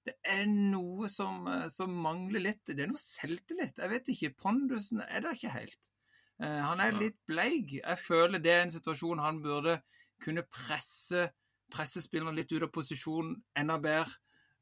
det 0.09 0.17
er 0.25 0.47
noe 0.49 1.09
som, 1.13 1.43
eh, 1.51 1.67
som, 1.73 1.93
mangler 2.05 2.45
litt. 2.45 2.65
Det 2.67 2.85
er 2.85 2.91
noe 2.91 3.03
selvtillit. 3.03 3.79
Jeg 3.79 3.93
vet 3.93 4.11
ikke. 4.15 4.35
Pondusen 4.45 5.03
er 5.05 5.25
der 5.25 5.37
ikke 5.37 5.55
helt. 5.55 5.91
Uh, 6.39 6.63
han 6.63 6.81
er 6.81 6.95
litt 6.95 7.19
bleig. 7.27 7.81
Jeg 7.81 7.99
føler 7.99 8.39
det 8.39 8.53
er 8.55 8.65
en 8.65 8.73
situasjon 8.73 9.23
han 9.25 9.41
burde 9.43 9.81
kunne 10.23 10.45
presse, 10.47 11.27
presse 11.71 12.03
spillerne 12.03 12.37
litt 12.37 12.53
ut 12.55 12.63
av 12.63 12.71
posisjon 12.75 13.33
enda 13.59 13.79
bedre. 13.83 14.15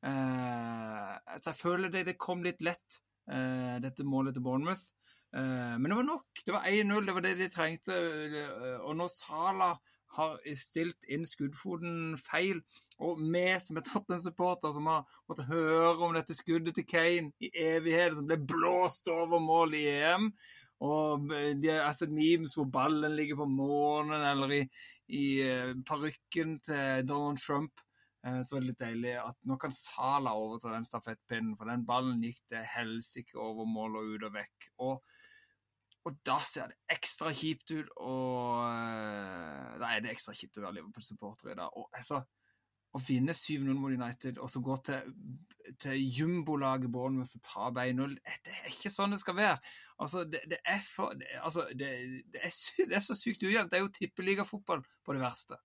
Uh, 0.06 1.16
altså 1.34 1.52
jeg 1.52 1.58
føler 1.58 1.92
det, 1.92 2.06
det 2.08 2.16
kom 2.20 2.44
litt 2.44 2.64
lett, 2.64 3.00
uh, 3.28 3.76
dette 3.84 4.06
målet 4.08 4.36
til 4.36 4.44
Bournemouth. 4.46 4.92
men 5.36 5.84
det 5.90 5.96
var 5.98 6.06
nok. 6.06 6.40
Det 6.46 6.52
var 6.54 6.64
1-0, 6.64 7.06
det 7.06 7.14
var 7.14 7.24
det 7.26 7.34
de 7.36 7.48
trengte. 7.52 7.96
og 8.80 8.96
når 8.96 9.08
Salah 9.12 9.74
har 10.16 10.36
stilt 10.56 11.08
inn 11.12 11.26
skuddfoten 11.28 12.16
feil. 12.20 12.60
Og 13.02 13.20
vi 13.20 13.46
som 13.60 13.78
er 13.78 13.84
Tottenham-supporter, 13.84 14.72
som 14.72 14.88
har 14.88 15.18
måttet 15.28 15.50
høre 15.50 16.06
om 16.06 16.14
dette 16.16 16.36
skuddet 16.36 16.78
til 16.78 16.86
Kane 16.88 17.32
i 17.42 17.50
evighet, 17.52 18.16
som 18.16 18.28
ble 18.28 18.38
blåst 18.40 19.10
over 19.12 19.42
mål 19.42 19.76
i 19.76 19.84
EM. 19.92 20.30
Og 20.84 21.32
de 21.60 21.72
har 21.72 21.92
sett 21.96 22.12
memes 22.12 22.54
hvor 22.56 22.68
ballen 22.68 23.16
ligger 23.16 23.40
på 23.40 23.48
månen, 23.48 24.24
eller 24.30 24.54
i, 24.58 24.62
i 25.08 25.26
uh, 25.44 25.74
parykken 25.88 26.58
til 26.64 27.04
Donald 27.08 27.40
Trump. 27.40 27.80
Uh, 28.26 28.40
så 28.40 28.56
var 28.56 28.64
det 28.64 28.70
litt 28.72 28.82
deilig 28.82 29.14
at 29.20 29.38
nå 29.48 29.56
kan 29.60 29.72
Sala 29.72 30.34
overta 30.36 30.72
den 30.74 30.88
stafettpinnen, 30.88 31.56
for 31.56 31.68
den 31.72 31.84
ballen 31.88 32.24
gikk 32.24 32.42
til 32.52 32.64
helsike 32.76 33.40
over 33.40 33.68
mål 33.68 34.00
og 34.00 34.14
ut 34.14 34.28
og 34.28 34.36
vekk. 34.36 34.70
Og 34.84 35.15
og 36.06 36.18
da 36.26 36.36
ser 36.46 36.70
det 36.70 36.96
ekstra 36.96 37.32
kjipt 37.34 37.72
ut, 37.74 37.92
og 37.98 38.62
eh, 38.70 39.76
Da 39.80 39.90
er 39.90 40.02
det 40.04 40.12
ekstra 40.14 40.34
kjipt 40.36 40.60
å 40.60 40.66
være 40.66 40.78
Liverpool-supporter 40.78 41.50
i 41.52 41.56
dag. 41.58 41.74
Og 41.74 41.90
altså, 41.98 42.20
Å 42.94 43.00
vinne 43.02 43.34
7-0 43.36 43.74
mot 43.76 43.92
United 43.92 44.38
og 44.40 44.48
så 44.48 44.62
gå 44.64 44.76
til, 44.86 45.10
til 45.82 46.04
jumbolaget 46.18 46.92
Bournemouth 46.94 47.34
og 47.36 47.44
tape 47.44 47.88
1-0 47.90 48.14
Det 48.22 48.54
er 48.54 48.70
ikke 48.70 48.94
sånn 48.94 49.16
det 49.16 49.20
skal 49.20 49.38
være. 49.40 49.58
Altså, 49.98 50.22
det, 50.30 50.44
det 50.52 50.60
er, 50.62 50.82
for, 50.86 51.16
det, 51.18 51.28
altså, 51.42 51.66
det, 51.74 51.90
det, 52.32 52.44
er, 52.46 52.54
det 52.86 53.00
er 53.00 53.04
så 53.04 53.18
sykt 53.18 53.42
ujevnt. 53.42 53.72
Det 53.72 53.80
er 53.80 53.84
jo 53.84 53.94
tippeligafotball 53.98 54.86
på 54.86 55.16
det 55.16 55.24
verste. 55.26 55.58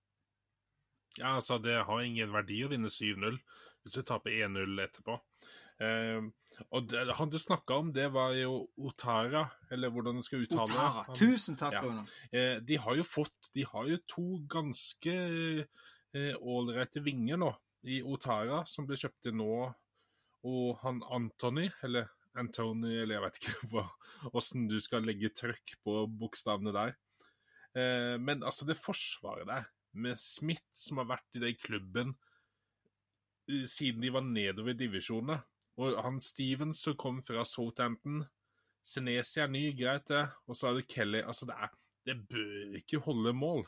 Ja, 1.20 1.36
altså, 1.36 1.60
det 1.62 1.84
har 1.86 2.02
ingen 2.02 2.34
verdi 2.34 2.64
å 2.66 2.72
vinne 2.72 2.90
7-0 2.90 3.38
hvis 3.82 3.98
vi 3.98 4.04
taper 4.06 4.34
1-0 4.46 4.82
etterpå. 4.82 5.16
Uh, 5.82 6.30
og 6.70 6.86
det, 6.92 7.02
han 7.18 7.30
du 7.32 7.38
snakka 7.40 7.80
om, 7.80 7.90
det 7.96 8.06
var 8.14 8.36
jo 8.36 8.68
Otara, 8.78 9.46
eller 9.72 9.90
hvordan 9.90 10.20
du 10.20 10.24
skal 10.24 10.44
uttale 10.44 10.68
det. 10.70 10.78
Otara. 10.78 11.16
Tusen 11.18 11.58
takk, 11.58 11.78
Rune. 11.82 12.04
Ja. 12.30 12.56
Uh, 12.56 12.56
de 12.68 12.78
har 12.84 12.98
jo 13.00 13.06
fått 13.08 13.50
De 13.56 13.66
har 13.66 13.88
jo 13.90 13.98
to 14.06 14.26
ganske 14.52 15.16
eh, 15.66 16.34
ålreite 16.38 17.02
uh, 17.02 17.06
vinger 17.06 17.40
nå, 17.40 17.50
i 17.88 18.02
Otara, 18.06 18.62
som 18.70 18.86
ble 18.86 19.00
kjøpt 19.00 19.32
inn 19.32 19.40
nå, 19.42 19.54
og 20.46 20.66
han 20.82 21.02
Anthony, 21.10 21.68
eller 21.82 22.10
Antony, 22.38 22.96
eller 23.02 23.16
jeg 23.16 23.24
vet 23.26 23.40
ikke 23.40 23.86
åssen 24.38 24.68
du 24.70 24.78
skal 24.82 25.06
legge 25.06 25.32
trøkk 25.34 25.76
på 25.84 26.04
bokstavene 26.20 26.74
der. 26.74 26.94
Eh, 27.76 28.16
men 28.20 28.44
altså, 28.44 28.66
det 28.68 28.80
forsvaret 28.80 29.48
der, 29.48 29.68
med 29.92 30.16
Smith, 30.20 30.64
som 30.78 31.02
har 31.02 31.10
vært 31.10 31.36
i 31.36 31.42
den 31.42 31.58
klubben 31.60 32.14
siden 33.68 34.00
de 34.00 34.12
var 34.14 34.22
nedover 34.24 34.72
i 34.72 34.78
divisjonene, 34.78 35.42
og 35.80 35.98
han 36.04 36.20
Stevens 36.20 36.82
som 36.84 36.96
kom 36.98 37.20
fra 37.24 37.44
Southampton. 37.48 38.22
Senesia 38.84 39.46
er 39.46 39.52
ny, 39.52 39.64
greit 39.78 40.08
det. 40.10 40.24
Og 40.46 40.58
så 40.58 40.68
er 40.68 40.80
det 40.80 40.88
Kelly. 40.90 41.22
Altså, 41.22 41.48
det, 41.48 41.56
er, 41.56 41.72
det 42.08 42.16
bør 42.28 42.76
ikke 42.80 43.02
holde 43.06 43.32
mål. 43.36 43.64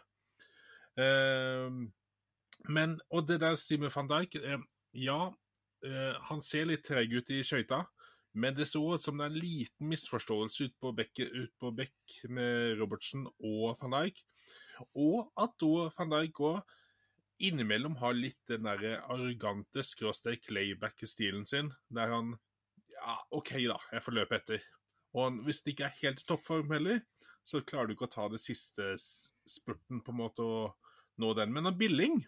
Uh, 0.99 1.87
men 2.71 3.01
Og 3.11 3.27
det 3.29 3.41
der 3.43 3.57
Simen 3.59 3.91
van 3.95 4.07
Dijk 4.07 4.37
uh, 4.39 4.61
Ja, 4.95 5.27
uh, 5.87 6.15
han 6.29 6.43
ser 6.43 6.69
litt 6.71 6.85
treg 6.87 7.11
ut 7.11 7.33
i 7.35 7.41
skøyta, 7.43 7.81
men 8.39 8.55
det 8.55 8.69
så 8.71 8.79
ut 8.95 9.03
som 9.03 9.19
det 9.19 9.27
er 9.27 9.33
en 9.33 9.41
liten 9.43 9.89
misforståelse 9.91 10.69
ut 10.69 10.77
på 10.79 10.93
bekket, 10.95 11.35
ut 11.35 11.51
på 11.59 11.73
bekk 11.75 12.15
med 12.31 12.79
Robertsen 12.79 13.27
og 13.27 13.75
van 13.83 13.97
Dijk. 13.97 14.23
Og 14.95 15.33
at 15.41 15.59
da 15.59 15.89
van 15.99 16.15
Dijk 16.15 16.41
òg 16.47 16.63
innimellom 17.43 17.97
har 18.01 18.17
litt 18.17 18.41
den 18.51 18.67
derre 18.69 18.99
arrogante 19.11 19.85
skråstrek 19.87 20.51
layback-stilen 20.53 21.47
sin, 21.49 21.73
der 21.89 22.13
han 22.15 22.37
Ja, 22.95 23.19
OK, 23.37 23.51
da, 23.69 23.77
jeg 23.93 24.05
får 24.05 24.15
løpe 24.17 24.37
etter. 24.39 24.63
Og 25.15 25.43
hvis 25.45 25.61
det 25.63 25.75
ikke 25.75 25.89
er 25.91 25.99
helt 26.01 26.23
i 26.23 26.29
toppform 26.29 26.71
heller, 26.73 27.03
så 27.45 27.61
klarer 27.61 27.91
du 27.91 27.97
ikke 27.97 28.09
å 28.09 28.15
ta 28.15 28.29
det 28.33 28.41
siste 28.41 28.95
spurten 28.97 30.01
på 30.01 30.15
en 30.15 30.21
måte 30.23 30.47
og 30.47 30.95
nå 31.21 31.35
den. 31.37 31.53
Men 31.53 31.69
av 31.69 31.77
Billing 31.79 32.23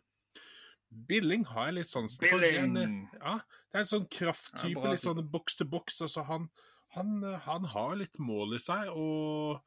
Billing 0.88 1.46
har 1.50 1.70
jeg 1.70 1.78
litt 1.80 1.90
sånn 1.90 2.10
Billing! 2.22 2.76
Ja, 3.18 3.38
det 3.42 3.78
er 3.78 3.82
en 3.82 3.90
sånn 3.90 4.06
krafttype, 4.12 4.84
litt 4.92 5.02
sånn 5.02 5.24
boks 5.32 5.58
til 5.58 5.68
boks. 5.70 5.98
Altså, 6.06 6.22
han, 6.28 6.46
han, 6.94 7.16
han 7.46 7.66
har 7.72 7.96
litt 7.98 8.20
mål 8.22 8.56
i 8.58 8.62
seg, 8.62 8.92
og 8.92 9.62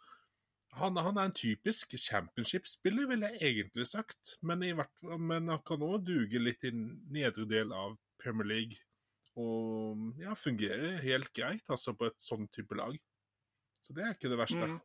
han, 0.78 0.98
han, 0.98 1.18
er 1.18 1.30
en 1.30 1.36
typisk 1.36 1.96
championship-spiller, 1.98 3.08
ville 3.10 3.32
jeg 3.34 3.42
egentlig 3.50 3.88
sagt. 3.90 4.36
Men, 4.46 4.64
hvert, 4.78 4.94
men 5.18 5.50
han 5.50 5.64
kan 5.66 5.84
òg 5.86 6.06
duge 6.08 6.42
litt 6.42 6.66
i 6.68 6.74
nedre 6.74 7.48
del 7.50 7.74
av 7.74 7.98
Premier 8.22 8.48
League. 8.48 8.80
Og 9.40 10.20
ja, 10.20 10.36
fungerer 10.38 11.00
helt 11.04 11.32
greit 11.36 11.64
altså 11.72 11.96
på 11.98 12.10
et 12.10 12.18
sånn 12.22 12.50
type 12.54 12.76
lag. 12.78 12.98
Så 13.80 13.96
det 13.96 14.04
er 14.06 14.16
ikke 14.16 14.32
det 14.32 14.40
verste. 14.42 14.66
Mm. 14.68 14.80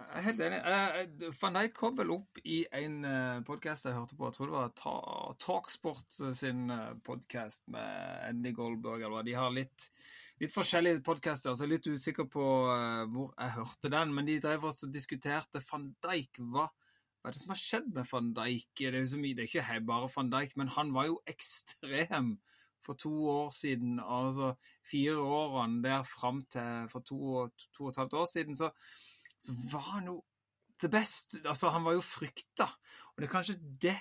Jeg 0.00 0.16
er 0.16 0.24
helt 0.24 0.42
enig. 0.46 0.60
Uh, 0.64 1.32
Van 1.40 1.56
Dijk 1.58 1.74
kom 1.76 1.96
vel 1.98 2.12
opp 2.14 2.38
i 2.46 2.60
en 2.78 3.00
eh, 3.04 3.40
podkast 3.44 3.88
jeg 3.88 3.96
hørte 3.96 4.16
på, 4.16 4.28
jeg 4.28 4.36
tror 4.36 4.48
det 4.48 4.54
var 4.54 4.70
Ta 4.78 4.94
Talksport 5.42 6.20
sin 6.38 6.70
uh, 6.70 6.94
podkast 7.04 7.66
med 7.74 8.22
Andy 8.28 8.54
Goldberg. 8.56 9.02
Eller. 9.02 9.16
hva. 9.18 9.24
De 9.26 9.34
har 9.36 9.52
litt 9.52 9.88
litt 10.40 10.52
forskjellige 10.54 11.02
podkaster, 11.04 11.52
så 11.52 11.64
jeg 11.64 11.68
er 11.68 11.74
litt 11.74 11.88
usikker 11.90 12.28
på 12.32 12.44
uh, 12.70 13.04
hvor 13.12 13.32
jeg 13.34 13.56
hørte 13.58 13.90
den. 13.92 14.14
Men 14.16 14.28
de 14.28 14.38
drev 14.42 14.68
også 14.70 14.88
og 14.88 14.94
diskuterte 14.94 15.62
van 15.66 15.90
Dijk. 16.06 16.40
Hva, 16.40 16.68
hva, 17.20 17.28
er 17.28 17.36
det 17.36 17.42
som 17.42 17.52
har 17.52 17.60
skjedd 17.60 17.90
med 17.96 18.08
van 18.08 18.30
Dijk? 18.38 18.70
Det 18.78 18.88
er, 18.88 19.18
mye, 19.20 19.36
det 19.36 19.44
er 19.44 19.50
ikke 19.50 19.82
bare 19.90 20.08
van 20.14 20.32
Dijk, 20.32 20.56
men 20.60 20.72
han 20.76 20.94
var 20.96 21.10
jo 21.10 21.20
ekstrem 21.34 22.38
for 22.80 22.96
to 22.96 23.12
år 23.28 23.50
siden, 23.52 23.98
altså 24.00 24.54
fire 24.88 25.18
årene 25.20 25.82
der 25.84 26.06
fram 26.08 26.38
til 26.48 26.86
for 26.88 27.04
to, 27.04 27.42
to 27.76 27.82
og 27.84 27.90
et 27.90 27.98
halvt 28.00 28.14
år 28.16 28.28
siden, 28.30 28.56
så, 28.56 28.70
så 29.36 29.52
var 29.68 29.84
han 29.98 30.08
jo 30.08 30.14
det 30.80 30.88
beste 30.88 31.42
Altså, 31.44 31.68
han 31.68 31.84
var 31.84 31.92
jo 31.92 32.00
frykta. 32.00 32.64
Og 33.12 33.20
det 33.20 33.28
er 33.28 33.32
kanskje 33.34 33.58
det 33.84 33.98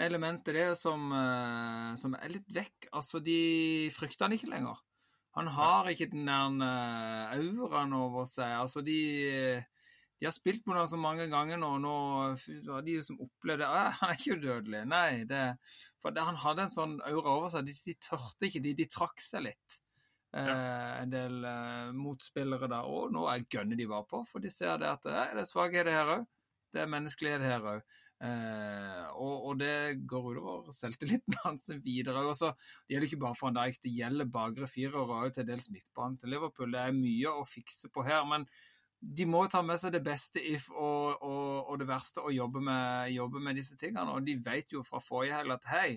elementet 0.00 0.56
det 0.56 0.70
som, 0.80 1.10
uh, 1.12 1.92
som 2.00 2.16
er 2.16 2.32
litt 2.32 2.48
vekk. 2.56 2.88
Altså, 2.96 3.20
de 3.20 3.92
frykter 3.92 4.24
han 4.24 4.38
ikke 4.38 4.48
lenger. 4.48 4.80
Han 5.36 5.48
har 5.48 5.88
ikke 5.88 6.10
den 6.12 6.26
der 6.28 6.56
uh, 6.60 7.36
auraen 7.36 7.94
over 7.96 8.26
seg. 8.28 8.52
Altså, 8.60 8.82
de 8.84 8.98
de 10.22 10.28
har 10.28 10.34
spilt 10.36 10.62
på 10.62 10.70
ham 10.70 10.86
så 10.86 10.94
mange 11.02 11.24
ganger 11.26 11.58
nå, 11.58 11.68
og 11.74 11.80
nå 11.82 11.92
har 12.68 12.84
de 12.86 12.92
som 13.02 13.16
opplevde 13.24 13.66
at 13.66 13.96
han 13.98 14.12
er 14.12 14.20
ikke 14.20 14.36
udødelig. 14.36 14.82
Nei, 14.86 15.24
det, 15.26 15.40
for 15.98 16.14
det, 16.14 16.22
han 16.22 16.38
hadde 16.38 16.68
en 16.68 16.70
sånn 16.70 16.92
aura 17.08 17.32
over 17.32 17.50
seg. 17.50 17.66
De, 17.66 17.74
de 17.88 17.96
tørte 17.98 18.46
ikke, 18.46 18.62
de, 18.62 18.76
de 18.78 18.86
trakk 18.86 19.18
seg 19.18 19.48
litt. 19.48 19.80
Ja. 20.30 20.44
Eh, 20.44 20.92
en 21.02 21.10
del 21.10 21.42
eh, 21.44 21.90
motspillere 21.98 22.70
da. 22.70 22.84
òg. 22.86 23.10
nå 23.12 23.26
er 23.32 23.48
gønner 23.50 23.82
de 23.82 23.88
bare 23.90 24.06
på, 24.14 24.22
for 24.30 24.46
de 24.46 24.54
ser 24.54 24.78
det 24.78 24.92
at 24.92 25.10
eh, 25.10 25.34
det 25.34 25.42
er 25.42 25.50
svakheter 25.50 25.90
her 25.90 26.14
òg. 26.14 26.30
Det 26.70 26.84
er 26.84 26.94
menneskelighet 26.94 27.42
her 27.44 27.66
òg. 27.74 27.98
Eh, 28.22 29.06
og, 29.18 29.48
og, 29.48 29.54
det 29.58 30.02
går 30.06 30.36
utover 30.36 30.74
selvtilliten 30.74 31.38
hans 31.42 31.66
videre. 31.82 32.22
Også, 32.30 32.52
det 32.86 32.94
gjelder 32.94 33.08
ikke 33.10 33.22
bare 33.24 33.38
for 33.38 33.54
dag, 33.56 33.78
det 33.82 33.94
gjelder 33.96 34.30
bakre 34.30 34.68
firere 34.70 35.02
og 35.02 35.32
til 35.34 35.48
dels 35.48 35.70
midtbanen 35.74 36.20
til 36.20 36.30
Liverpool. 36.34 36.70
Det 36.74 36.84
er 36.84 36.94
mye 36.96 37.32
å 37.34 37.46
fikse 37.48 37.90
på 37.92 38.06
her. 38.06 38.22
men 38.28 38.46
de 39.02 39.24
må 39.26 39.40
ta 39.50 39.58
med 39.66 39.80
seg 39.82 39.96
det 39.96 40.04
beste 40.06 40.38
if 40.38 40.68
og, 40.70 41.24
og, 41.26 41.70
og 41.72 41.78
det 41.80 41.88
verste 41.88 42.22
og 42.22 42.30
jobbe 42.30 42.60
med, 42.62 43.10
jobbe 43.10 43.40
med, 43.42 43.58
disse 43.58 43.74
tingene. 43.74 44.14
Og 44.14 44.22
de 44.26 44.36
vet 44.44 44.76
jo 44.76 44.84
fra 44.86 45.02
forrige 45.02 45.40
helg 45.40 45.56
at 45.56 45.66
hei, 45.72 45.88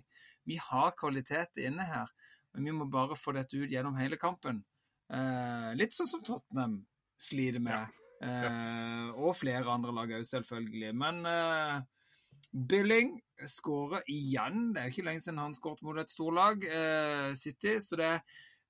vi 0.50 0.58
har 0.62 0.96
kvalitet 0.98 1.62
inne 1.62 1.86
her, 1.86 2.10
men 2.56 2.66
vi 2.66 2.74
må 2.74 2.90
bare 2.90 3.18
få 3.20 3.36
dette 3.38 3.58
ut 3.60 3.70
gjennom 3.70 3.98
hele 4.00 4.18
kampen. 4.18 4.64
Eh, 5.14 5.70
litt 5.78 5.94
sånn 5.94 6.10
som 6.10 6.26
Tottenham 6.26 6.80
sliter 7.22 7.62
med. 7.62 7.86
Ja. 7.86 7.86
Ja. 8.26 8.48
Eh, 8.48 9.10
og 9.20 9.36
flere 9.36 9.68
andre 9.70 9.92
lag 9.94 10.10
òg, 10.16 10.24
selvfølgelig. 10.26 10.94
Men 10.98 11.18
eh, 11.30 11.82
Billing 12.52 13.16
skårer 13.52 14.06
igjen. 14.12 14.74
Det 14.74 14.82
er 14.82 14.92
ikke 14.92 15.06
lenge 15.08 15.24
siden 15.24 15.42
han 15.42 15.56
skåret 15.56 15.82
mot 15.86 15.98
et 16.00 16.12
storlag, 16.12 16.64
eh, 16.66 17.32
City. 17.40 17.80
så 17.80 18.00
det 18.00 18.12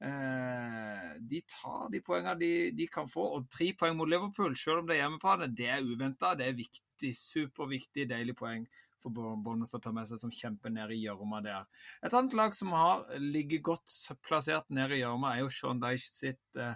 Eh, 0.03 1.11
de 1.23 1.39
tar 1.47 1.87
de 1.89 2.01
poengene 2.03 2.35
de, 2.39 2.49
de, 2.75 2.87
kan 2.91 3.07
få. 3.09 3.25
Og 3.37 3.45
tre 3.51 3.71
poeng 3.79 3.95
mot 3.97 4.09
Liverpool, 4.09 4.55
selv 4.59 4.83
om 4.83 4.89
det 4.89 4.97
er 4.97 5.05
hjemmebane, 5.05 5.51
det 5.55 5.69
er 5.71 5.85
uventa. 5.85 6.33
Det 6.37 6.49
er 6.49 6.57
viktig, 6.57 7.13
superviktig, 7.17 8.09
deilig 8.11 8.35
poeng 8.37 8.65
for 9.01 9.13
Bournemouth 9.13 9.77
å 9.77 9.81
ta 9.81 9.93
med 9.93 10.09
seg 10.09 10.19
som 10.21 10.33
kjemper 10.33 10.73
nede 10.73 10.95
i 10.95 11.03
gjørma 11.03 11.41
der. 11.45 11.67
Et 12.03 12.13
annet 12.13 12.35
lag 12.37 12.55
som 12.57 12.73
har 12.73 13.05
ligget 13.21 13.63
godt 13.65 13.93
plassert 14.25 14.67
nede 14.73 14.97
i 14.97 15.03
gjørma, 15.03 15.35
er 15.35 15.45
jo 15.45 15.53
Sean 15.53 15.81
Dyche 15.83 16.09
sitt 16.09 16.59
eh, 16.59 16.75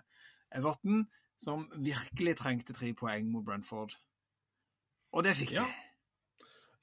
Everton, 0.55 1.07
som 1.39 1.67
virkelig 1.79 2.37
trengte 2.39 2.75
tre 2.75 2.91
poeng 2.97 3.29
mot 3.31 3.45
Brentford. 3.45 3.95
Og 5.15 5.25
det 5.25 5.35
fikk 5.39 5.55
de. 5.55 5.63
Ja. 5.63 5.88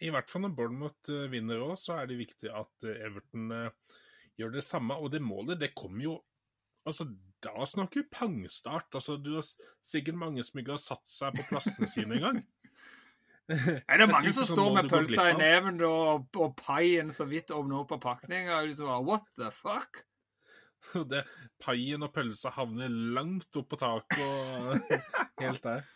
I 0.04 0.10
hvert 0.12 0.28
fall 0.30 0.44
når 0.44 0.56
Bournemouth 0.56 1.12
eh, 1.12 1.28
vinner 1.32 1.62
òg, 1.64 1.76
så 1.80 2.00
er 2.00 2.10
det 2.10 2.18
viktig 2.20 2.50
at 2.52 2.88
eh, 2.88 3.04
Everton 3.06 3.52
eh, 3.54 4.00
gjør 4.36 4.58
det 4.58 4.64
samme. 4.66 4.98
Og 5.00 5.12
det 5.14 5.22
målet, 5.24 5.60
det 5.60 5.76
kommer 5.76 6.10
jo 6.10 6.16
Altså, 6.86 7.02
da 7.42 7.64
snakker 7.66 7.98
vi 7.98 8.10
pangstart. 8.14 8.94
Altså, 8.94 9.16
du 9.18 9.32
har 9.34 9.46
sikkert 9.82 10.20
mange 10.20 10.44
som 10.46 10.60
ikke 10.60 10.76
har 10.76 10.78
satt 10.78 11.02
seg 11.10 11.34
på 11.34 11.46
plassene 11.48 11.88
sine 11.90 12.20
engang. 12.20 12.44
Er 13.90 13.98
det 13.98 14.06
mange 14.10 14.30
som 14.34 14.46
står 14.46 14.72
med 14.74 14.88
pølsa 14.90 15.24
i 15.32 15.34
neven 15.38 15.82
og, 15.86 16.28
og 16.38 16.54
paien 16.58 17.10
så 17.14 17.26
vidt 17.26 17.50
åpner 17.54 17.80
opp 17.80 17.96
av 17.96 18.00
pakninga? 18.02 18.60
Liksom, 18.66 18.90
What 19.06 19.26
the 19.38 19.50
fuck? 19.54 20.04
Det, 21.10 21.24
paien 21.62 22.06
og 22.06 22.14
pølsa 22.14 22.54
havner 22.54 22.90
langt 22.90 23.58
opp 23.58 23.68
på 23.72 23.78
taket 23.82 24.22
og 24.22 24.90
helt 25.42 25.66
der. 25.66 25.86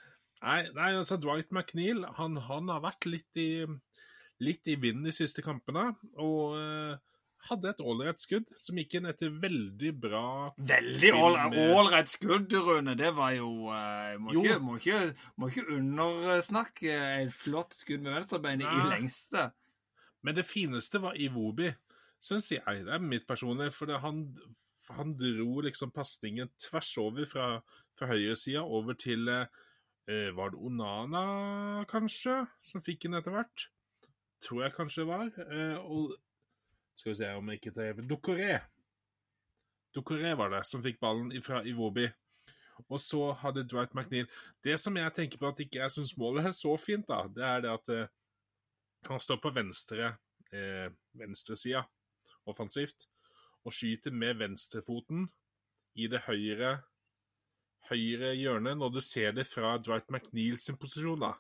Nei, 0.41 0.61
nei, 0.73 0.93
altså 0.97 1.19
Dwight 1.21 1.51
McNeil 1.53 2.03
han, 2.17 2.39
han 2.47 2.71
har 2.73 2.83
vært 2.85 3.07
litt 3.07 3.41
i, 3.41 3.51
litt 4.41 4.69
i 4.69 4.77
vinden 4.81 5.09
de 5.09 5.15
siste 5.15 5.45
kampene. 5.45 5.91
Og 6.21 6.57
uh, 6.57 6.99
hadde 7.49 7.71
et 7.73 7.81
ålreit 7.85 8.21
skudd 8.21 8.49
som 8.61 8.79
gikk 8.79 8.99
inn 8.99 9.09
etter 9.09 9.33
veldig 9.33 9.93
bra 9.97 10.25
Veldig 10.57 11.13
ålreit 11.17 12.11
skudd, 12.11 12.53
Rune. 12.53 12.97
Det 12.99 13.13
var 13.17 13.35
jo 13.37 13.71
uh, 13.71 14.17
må, 14.21 14.35
jo. 14.37 14.45
Ikke, 14.45 14.59
må, 14.65 14.77
ikke, 14.81 15.01
må, 15.37 15.51
ikke, 15.53 15.67
undersnakke 15.79 16.99
et 17.23 17.35
flott 17.35 17.77
skudd 17.79 18.05
med 18.05 18.19
venstrebeinet 18.19 18.69
i 18.69 18.91
lengste. 18.93 19.49
Men 20.27 20.37
det 20.37 20.45
fineste 20.49 21.01
var 21.01 21.17
Iwobi, 21.17 21.71
syns 22.21 22.51
jeg. 22.53 22.85
Det 22.85 22.93
er 22.97 23.03
mitt 23.03 23.27
personlige. 23.29 23.73
For 23.77 23.97
han, 24.05 24.27
han, 24.93 25.17
dro 25.17 25.65
liksom 25.65 25.95
pasningen 25.97 26.53
tvers 26.61 26.93
over 27.01 27.29
fra, 27.31 27.51
fra 27.97 28.13
høyresida 28.13 28.67
over 28.67 28.99
til 29.01 29.33
uh, 29.33 29.47
Var 30.11 30.53
det 30.53 30.59
Onana, 30.61 31.85
kanskje, 31.89 32.43
som 32.61 32.85
fikk 32.85 33.07
den 33.07 33.17
etter 33.21 33.33
hvert? 33.33 33.71
Tror 34.45 34.65
jeg 34.65 34.75
kanskje 34.77 35.05
det 35.05 35.11
var. 35.11 35.31
Uh, 35.37 35.79
og 35.85 36.17
skal 36.97 37.13
vi 37.13 37.19
se 37.21 37.33
om 37.37 37.51
jeg 37.51 37.61
ikke 37.61 37.75
tar 37.77 37.91
hevn 37.91 38.09
Dokoré. 38.09 38.55
Dokoré 39.95 40.33
var 40.39 40.53
det 40.55 40.65
som 40.69 40.83
fikk 40.85 41.01
ballen 41.03 41.33
fra 41.45 41.63
Iwobi. 41.67 42.09
Og 42.89 43.01
så 43.03 43.31
hadde 43.43 43.67
Dwight 43.69 43.93
McNeil 43.93 44.29
Det 44.65 44.79
som 44.81 44.97
jeg 44.97 45.13
tenker 45.13 45.41
på 45.41 45.51
at 45.51 45.61
ikke 45.61 45.83
jeg 45.83 45.93
syns 45.93 46.17
målet 46.17 46.49
er 46.49 46.55
så 46.57 46.73
fint, 46.81 47.05
da, 47.09 47.27
det 47.29 47.45
er 47.45 47.65
det 47.65 47.73
at 47.75 47.93
eh, 47.93 48.13
han 49.09 49.21
står 49.21 49.41
på 49.43 49.53
venstre 49.53 50.15
eh, 50.53 50.89
venstresida 51.17 51.83
offensivt 52.49 53.05
og 53.65 53.75
skyter 53.77 54.15
med 54.17 54.39
venstrefoten 54.41 55.27
i 56.01 56.09
det 56.09 56.23
høyre 56.25 56.79
høyre 57.91 58.33
hjørne 58.39 58.77
når 58.79 58.97
du 58.97 59.01
ser 59.05 59.35
det 59.37 59.47
fra 59.51 59.77
Dwight 59.83 60.09
McNeil 60.11 60.59
sin 60.63 60.79
posisjon. 60.81 61.21
da. 61.21 61.35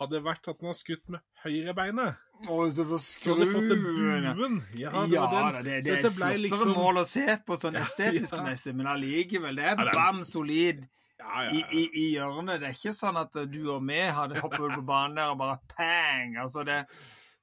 Hadde 0.00 0.18
det 0.18 0.24
vært 0.24 0.48
at 0.48 0.60
han 0.60 0.72
har 0.72 0.78
skutt 0.78 1.08
med 1.12 1.24
høyrebeinet 1.44 2.20
så 2.42 2.84
for 2.84 3.60
buen. 3.84 4.64
Ja, 4.74 4.90
det, 5.06 5.14
ja, 5.14 5.52
det, 5.62 5.62
det, 5.64 5.84
det 5.84 5.92
er 5.92 6.06
et 6.06 6.16
flottere 6.16 6.40
liksom... 6.42 6.72
mål 6.74 7.02
å 7.02 7.06
se 7.06 7.36
på 7.46 7.58
sånn 7.58 7.78
estetisk 7.78 8.34
ja. 8.36 8.42
messig, 8.42 8.74
men 8.76 8.90
allikevel, 8.90 9.58
det 9.60 9.68
er 9.72 9.92
bam 9.94 10.22
solid 10.26 10.82
ja, 11.22 11.44
i, 11.54 11.62
i, 11.62 11.82
i, 11.86 12.06
hjørnet. 12.16 12.60
Det 12.62 12.70
er 12.70 12.78
ikke 12.78 12.94
sånn 12.96 13.20
at 13.20 13.36
du 13.52 13.60
og 13.70 13.82
vi 13.86 14.00
hadde 14.02 14.42
hoppet 14.42 14.74
på 14.74 14.86
banen 14.86 15.18
der 15.20 15.34
og 15.34 15.42
bare 15.42 15.60
pang! 15.70 16.34
Altså, 16.42 16.64
det, 16.66 16.80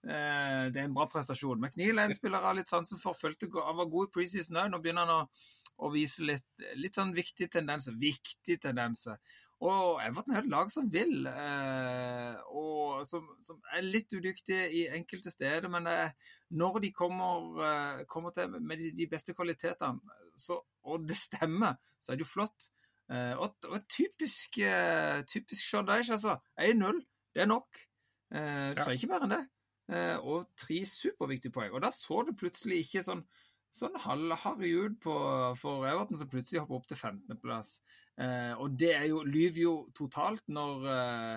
eh, 0.04 0.68
det 0.74 0.84
er 0.84 0.90
en 0.90 0.98
bra 0.98 1.08
prestasjon. 1.12 1.62
McNeil 1.62 1.96
er 1.96 2.10
en 2.10 2.18
spiller 2.18 2.44
av 2.44 2.60
litt 2.60 2.72
sansen 2.72 3.00
for. 3.00 3.18
Følte, 3.18 3.48
han 3.56 3.80
var 3.80 3.92
god 3.94 4.10
i 4.10 4.14
preseason 4.18 4.60
òg. 4.60 4.74
Nå 4.74 4.82
begynner 4.84 5.08
han 5.08 5.24
å, 5.24 5.48
å 5.80 5.92
vise 5.94 6.26
litt, 6.28 6.48
litt 6.80 6.98
sånn 6.98 7.14
viktige 7.16 7.52
tendenser. 7.60 7.96
Viktige 8.00 8.60
tendenser. 8.68 9.20
Og 9.60 10.00
Everton 10.00 10.36
er 10.36 10.46
et 10.46 10.52
lag 10.52 10.70
som 10.72 10.88
vil, 10.92 11.26
eh, 11.28 12.36
og 12.56 13.02
som, 13.08 13.26
som, 13.44 13.58
er 13.76 13.84
litt 13.84 14.14
udyktige 14.16 14.70
i 14.72 14.86
enkelte 14.96 15.34
steder. 15.34 15.68
Men 15.72 15.88
eh, 15.92 16.16
når 16.56 16.80
de 16.86 16.92
kommer, 16.96 17.60
eh, 17.68 18.04
kommer 18.08 18.36
til 18.36 18.56
med 18.56 18.80
de, 18.80 18.94
de 18.96 19.08
beste 19.12 19.36
kvalitetene, 19.36 20.00
så, 20.40 20.62
og 20.88 21.04
det 21.08 21.18
stemmer, 21.20 21.76
så 22.00 22.14
er 22.14 22.20
det 22.20 22.24
jo 22.24 22.32
flott. 22.32 22.70
Eh, 23.12 23.36
og, 23.42 23.56
og 23.68 23.88
typisk, 23.90 24.62
eh, 24.64 25.26
typisk 25.28 25.76
Dyche, 25.90 26.14
altså. 26.14 26.38
1-0, 26.62 27.06
det 27.36 27.42
er 27.42 27.46
nok. 27.46 27.84
Eh, 28.32 28.70
du 28.70 28.80
trenger 28.84 29.00
ikke 29.00 29.14
mer 29.14 29.26
enn 29.26 29.38
det. 29.38 29.46
og 30.22 30.52
tre 30.54 30.84
superviktige 30.86 31.52
poeng. 31.52 31.72
Og 31.74 31.82
da 31.82 31.90
så 31.90 32.22
det 32.28 32.36
plutselig 32.38 32.84
ikke 32.84 33.02
sånn 33.02 33.24
sånn 33.76 33.98
halvharry 34.06 34.72
ut 34.86 34.98
på, 35.04 35.16
for 35.60 35.86
Everton, 35.88 36.18
som 36.20 36.30
plutselig 36.32 36.64
hopper 36.64 36.80
opp 36.80 36.88
til 36.90 37.00
15.-plass. 37.00 37.76
Eh, 38.20 38.54
og 38.60 38.80
det 38.80 38.94
er 38.96 39.06
jo, 39.12 39.22
lyver 39.24 39.62
jo 39.64 39.76
totalt 39.96 40.44
når 40.52 40.88
eh, 40.94 41.36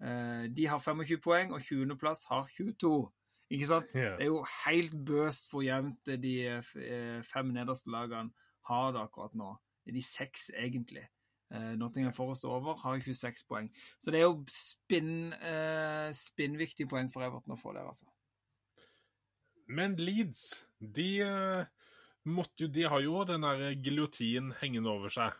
eh 0.00 0.44
de 0.56 0.66
har 0.70 0.78
25 0.80 1.22
poeng, 1.24 1.54
og 1.56 1.64
20.-plass 1.64 2.26
har 2.30 2.50
22. 2.56 3.08
Ikke 3.50 3.66
sant? 3.66 3.94
Yeah. 3.96 4.18
Det 4.18 4.28
er 4.28 4.30
jo 4.30 4.44
helt 4.66 4.92
bøst 5.06 5.50
hvor 5.50 5.64
jevnt 5.66 6.12
de 6.22 6.34
eh, 6.46 7.22
fem 7.26 7.50
nederste 7.54 7.90
lagene 7.90 8.30
har 8.70 8.92
det 8.94 9.02
akkurat 9.02 9.34
nå. 9.34 9.56
Det 9.82 9.90
er 9.90 9.98
de 9.98 10.04
seks, 10.06 10.50
egentlig. 10.54 11.08
Eh, 11.50 11.72
Nottingham 11.80 12.12
Forest 12.14 12.44
over 12.44 12.76
har 12.78 13.00
26 13.00 13.44
poeng. 13.48 13.70
Så 13.98 14.10
det 14.10 14.20
er 14.20 14.28
jo 14.28 14.44
spinn, 14.54 15.32
eh, 15.32 16.12
spinnviktige 16.14 16.88
poeng 16.88 17.10
for 17.12 17.26
Everton 17.26 17.56
å 17.56 17.58
få 17.58 17.74
der, 17.74 17.88
altså. 17.90 18.06
Men 19.66 19.96
Leeds, 19.96 20.64
de, 20.80 21.10
måtte 22.28 22.64
jo, 22.64 22.72
de 22.72 22.88
har 22.88 23.04
jo 23.04 23.22
den 23.28 23.46
der 23.46 23.70
giljotin 23.76 24.54
hengende 24.60 24.92
over 24.92 25.12
seg 25.12 25.38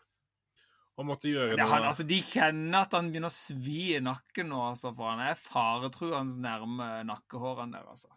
og 1.00 1.06
måtte 1.08 1.30
gjøre 1.32 1.56
det, 1.56 1.64
han, 1.64 1.86
altså, 1.88 2.04
De 2.04 2.18
kjenner 2.20 2.84
at 2.84 2.94
han 2.96 3.08
begynner 3.08 3.32
å 3.32 3.34
svi 3.34 3.94
i 3.96 4.00
nakken 4.04 4.50
nå, 4.52 4.58
altså, 4.72 4.92
for 4.96 5.14
han 5.14 5.22
er 5.24 5.38
faretruende 5.38 6.40
nærme 6.44 6.88
nakkehårene 7.08 7.78
der, 7.78 7.86
altså. 7.88 8.12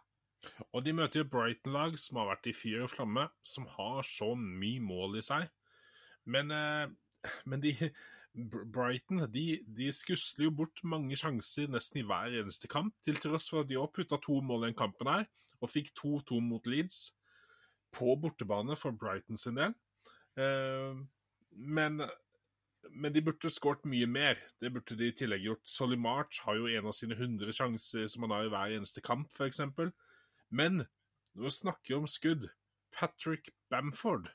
Og 0.76 0.84
de 0.84 0.92
møter 0.92 1.22
jo 1.22 1.28
Brighton-lag 1.32 1.96
som 2.00 2.20
har 2.20 2.34
vært 2.34 2.50
i 2.50 2.56
fyr 2.56 2.82
og 2.84 2.90
flamme, 2.92 3.28
som 3.40 3.64
har 3.78 4.04
så 4.04 4.34
mye 4.36 4.82
mål 4.84 5.16
i 5.22 5.24
seg. 5.24 5.46
Men, 6.28 6.52
eh, 6.52 7.30
men 7.48 7.64
de 7.64 7.72
Brighton 8.34 9.22
de, 9.30 9.62
de, 9.64 9.88
skusler 9.94 10.48
jo 10.48 10.56
bort 10.58 10.82
mange 10.84 11.16
sjanser 11.16 11.70
nesten 11.70 12.02
i 12.02 12.06
hver 12.06 12.34
eneste 12.42 12.68
kamp, 12.68 12.92
til 13.06 13.16
tross 13.22 13.46
for 13.52 13.62
at 13.62 13.70
de 13.70 13.78
har 13.78 13.92
putta 13.94 14.18
to 14.20 14.40
mål 14.42 14.64
i 14.64 14.72
den 14.72 14.78
kampen 14.78 15.08
her, 15.08 15.28
og 15.62 15.70
fikk 15.70 15.92
2-2 15.98 16.40
mot 16.44 16.66
Leeds. 16.66 17.12
på 17.94 18.16
bortebane 18.18 18.74
for 18.74 18.90
Brighton 18.90 19.38
sin 19.38 19.54
del. 19.54 19.74
Eh, 20.34 20.96
men, 21.54 22.02
men 22.90 23.12
de 23.14 23.22
burde 23.22 23.50
skåret 23.54 23.84
mye 23.86 24.08
mer. 24.10 24.40
Det 24.58 24.72
burde 24.74 24.96
de 24.98 25.12
i 25.12 25.14
tillegg 25.14 25.44
gjort. 25.46 25.62
Solly 25.62 25.94
March 25.94 26.40
har 26.42 26.58
jo 26.58 26.66
en 26.66 26.90
av 26.90 26.96
sine 26.96 27.14
100 27.14 27.54
sjanser 27.54 28.08
som 28.10 28.26
han 28.26 28.34
har 28.34 28.48
i 28.48 28.50
hver 28.50 28.74
eneste 28.74 29.04
kamp, 29.04 29.30
f.eks. 29.38 29.62
Men 30.50 30.82
når 31.34 31.46
vi 31.46 31.54
snakker 31.54 32.00
om 32.00 32.10
skudd 32.10 32.48
Patrick 32.94 33.52
Bamford 33.70 34.32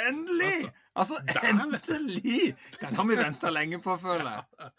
Endelig! 0.00 0.70
Altså, 0.96 1.18
altså 1.20 1.40
endelig! 1.44 2.54
Den 2.80 2.94
har 2.96 3.04
vi 3.04 3.16
venta 3.18 3.50
lenge 3.52 3.80
på, 3.82 3.96
føler 4.00 4.30
jeg. 4.30 4.44
Ja. 4.62 4.70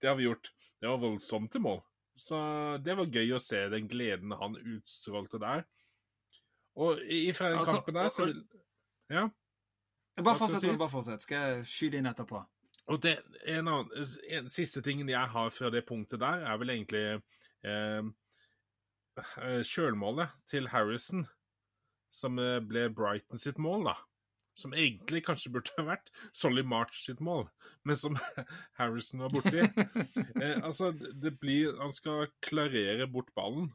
Det 0.00 0.08
har 0.08 0.14
vi 0.16 0.28
gjort. 0.28 0.52
Det 0.80 0.88
var 0.88 1.00
voldsomt 1.02 1.52
til 1.52 1.64
mål. 1.64 1.80
Så 2.18 2.38
det 2.84 2.96
var 2.98 3.08
gøy 3.08 3.32
å 3.36 3.40
se 3.40 3.62
den 3.72 3.88
gleden 3.88 4.34
han 4.36 4.56
utstrålte 4.58 5.40
der. 5.42 5.64
Og 6.80 7.00
i 7.04 7.32
fra 7.36 7.52
den 7.52 7.58
Altså, 7.60 7.78
kampen 7.80 7.94
der, 7.94 8.08
så 8.08 8.26
vil 8.26 8.44
Ja. 9.10 9.28
Bare 10.22 10.36
fortsett, 10.36 10.60
si? 10.60 10.76
bare 10.76 10.92
fortsett. 10.92 11.22
Skal 11.24 11.36
jeg 11.36 11.66
skyte 11.66 11.96
inn 11.96 12.06
etterpå? 12.06 12.42
Og 12.92 13.02
det, 13.02 13.16
en 13.46 13.68
annen, 13.68 14.06
en, 14.28 14.48
siste 14.50 14.82
tingen 14.82 15.08
jeg 15.08 15.28
har 15.34 15.52
fra 15.54 15.70
det 15.70 15.84
punktet 15.86 16.20
der, 16.20 16.42
er 16.44 16.58
vel 16.60 16.72
egentlig 16.74 17.02
eh, 17.64 18.02
eh, 19.18 19.62
kjølmålet 19.62 20.34
til 20.50 20.68
Harrison, 20.68 21.24
som 22.10 22.38
eh, 22.42 22.58
ble 22.60 22.88
Brighton 22.92 23.40
sitt 23.40 23.60
mål, 23.62 23.86
da. 23.92 23.96
Som 24.58 24.74
egentlig 24.76 25.22
kanskje 25.24 25.52
burde 25.54 25.84
vært 25.86 26.10
Solly 26.36 26.64
March 26.66 26.98
sitt 27.00 27.22
mål, 27.24 27.46
men 27.88 27.96
som 27.96 28.18
Harrison 28.78 29.24
var 29.24 29.32
borti. 29.32 29.62
Eh, 30.42 30.58
altså, 30.58 30.90
det 30.92 31.36
blir 31.38 31.76
Han 31.78 31.92
skal 31.94 32.26
klarere 32.42 33.06
bort 33.06 33.30
ballen, 33.36 33.70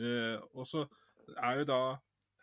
eh, 0.00 0.38
og 0.54 0.66
så 0.66 0.86
er 1.36 1.60
jo 1.60 1.66
da 1.68 1.82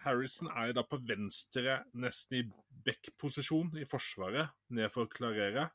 Harrison 0.04 0.52
er 0.52 0.70
jo 0.70 0.78
da 0.78 0.84
på 0.86 1.00
venstre, 1.10 1.80
nesten 1.98 2.38
i 2.38 2.44
back-posisjon 2.86 3.74
i 3.82 3.88
forsvaret, 3.90 4.54
ned 4.70 4.92
for 4.94 5.08
å 5.08 5.12
klarere. 5.12 5.66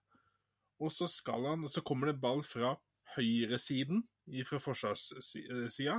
Og 0.83 0.93
så 0.95 1.09
skal 1.11 1.49
han, 1.51 1.67
så 1.69 1.83
kommer 1.85 2.11
det 2.11 2.21
ball 2.23 2.45
fra 2.47 2.77
høyresiden 3.17 4.05
fra 4.47 4.59
forsvarssida. 4.63 5.99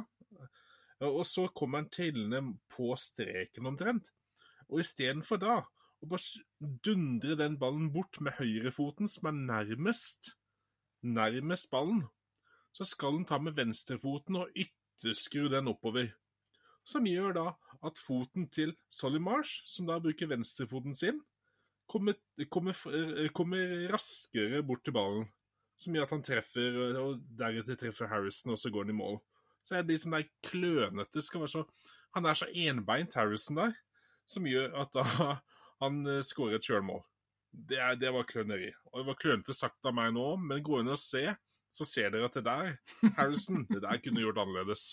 Og 1.04 1.26
så 1.28 1.48
kommer 1.56 1.82
han 1.82 1.92
trillende 1.92 2.42
på 2.72 2.94
streken 3.00 3.68
omtrent. 3.68 4.12
Og 4.72 4.80
istedenfor 4.84 5.42
da 5.42 5.58
å 6.04 6.10
bare 6.12 6.70
dundre 6.84 7.38
den 7.40 7.56
ballen 7.60 7.92
bort 7.94 8.20
med 8.24 8.36
høyrefoten, 8.40 9.08
som 9.08 9.30
er 9.30 9.38
nærmest, 9.38 10.34
nærmest 11.04 11.70
ballen, 11.72 12.04
så 12.76 12.88
skal 12.88 13.20
den 13.20 13.28
ta 13.30 13.40
med 13.40 13.56
venstrefoten 13.56 14.42
og 14.42 14.52
ytterskru 14.58 15.48
den 15.54 15.70
oppover. 15.72 16.12
Som 16.84 17.08
gjør 17.08 17.36
da 17.38 17.46
at 17.86 18.02
foten 18.04 18.50
til 18.52 18.74
Solly 18.92 19.22
Marsh, 19.24 19.64
som 19.70 19.88
da 19.88 20.00
bruker 20.04 20.32
venstrefoten 20.32 20.98
sin, 21.00 21.22
kommer, 21.88 22.18
kommer, 22.52 22.76
kommer 23.36 23.88
raskere 23.94 24.64
bort 24.66 24.84
til 24.84 24.96
ballen. 24.96 25.30
Som 25.80 25.96
gjør 25.96 26.08
at 26.08 26.16
han 26.16 26.26
treffer, 26.26 26.82
og 27.00 27.24
deretter 27.40 27.80
treffer 27.80 28.12
Harrison, 28.12 28.54
og 28.54 28.60
så 28.60 28.72
går 28.74 28.86
han 28.86 28.94
i 28.94 28.98
mål. 28.98 29.18
Så 29.64 29.78
jeg 29.78 29.88
blir 29.88 30.00
sånn 30.02 30.18
der 30.18 30.28
klønete 30.44 31.24
skal 31.24 31.46
være 31.46 31.54
så 31.54 31.66
Han 32.14 32.28
er 32.30 32.38
så 32.38 32.46
enbeint, 32.46 33.16
Harrison 33.18 33.58
der, 33.58 33.72
som 34.30 34.46
gjør 34.46 34.76
at 34.84 34.92
da 34.94 35.06
han 35.84 36.04
eh, 36.10 36.24
skårer 36.26 36.60
et 36.60 36.68
sjølmål. 36.68 37.04
Det, 37.54 37.80
det 38.02 38.12
var 38.16 38.28
kløneri. 38.30 38.72
Og 38.92 39.02
det 39.02 39.08
var 39.12 39.20
klønete 39.22 39.56
sagt 39.58 39.86
av 39.86 39.96
meg 39.96 40.14
nå, 40.16 40.28
men 40.42 40.64
gå 40.66 40.82
inn 40.82 40.94
og 40.94 41.02
se, 41.02 41.28
så 41.74 41.88
ser 41.90 42.14
dere 42.14 42.30
at 42.30 42.38
det 42.38 42.46
der, 42.48 42.76
Harrison, 43.18 43.66
det 43.70 43.84
der 43.86 44.02
kunne 44.02 44.24
gjort 44.24 44.42
annerledes. 44.42 44.88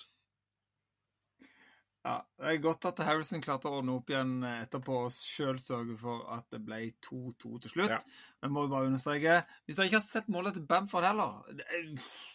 Ja, 2.00 2.22
Det 2.38 2.46
er 2.48 2.62
godt 2.64 2.86
at 2.88 3.00
Harrison 3.04 3.42
klarte 3.44 3.68
å 3.68 3.80
ordne 3.80 3.92
opp 3.98 4.08
igjen 4.08 4.38
etterpå 4.48 5.02
og 5.04 5.12
sjøl 5.12 5.58
sørge 5.60 5.98
for 6.00 6.22
at 6.32 6.46
det 6.54 6.62
ble 6.64 6.78
2-2 7.04 7.58
til 7.60 7.74
slutt. 7.74 7.92
Ja. 7.92 7.98
Men 8.40 8.54
må 8.54 8.64
jo 8.64 8.70
bare 8.72 8.88
understreke 8.88 9.34
Hvis 9.66 9.76
dere 9.76 9.90
ikke 9.90 9.98
har 9.98 10.06
sett 10.06 10.30
målet 10.32 10.56
til 10.56 10.64
Bamford 10.70 11.04
heller 11.04 11.42
er, 11.50 11.90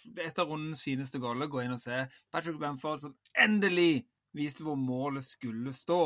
det 0.05 0.21
er 0.21 0.29
et 0.29 0.41
av 0.41 0.51
rundens 0.51 0.85
fineste 0.85 1.21
goller. 1.23 1.49
Gå 1.49 1.63
inn 1.63 1.73
og 1.73 1.81
se 1.81 2.03
Patrick 2.29 2.61
Bamford 2.61 3.01
som 3.07 3.17
endelig 3.41 4.05
viste 4.37 4.65
hvor 4.67 4.77
målet 4.77 5.25
skulle 5.25 5.73
stå. 5.73 6.01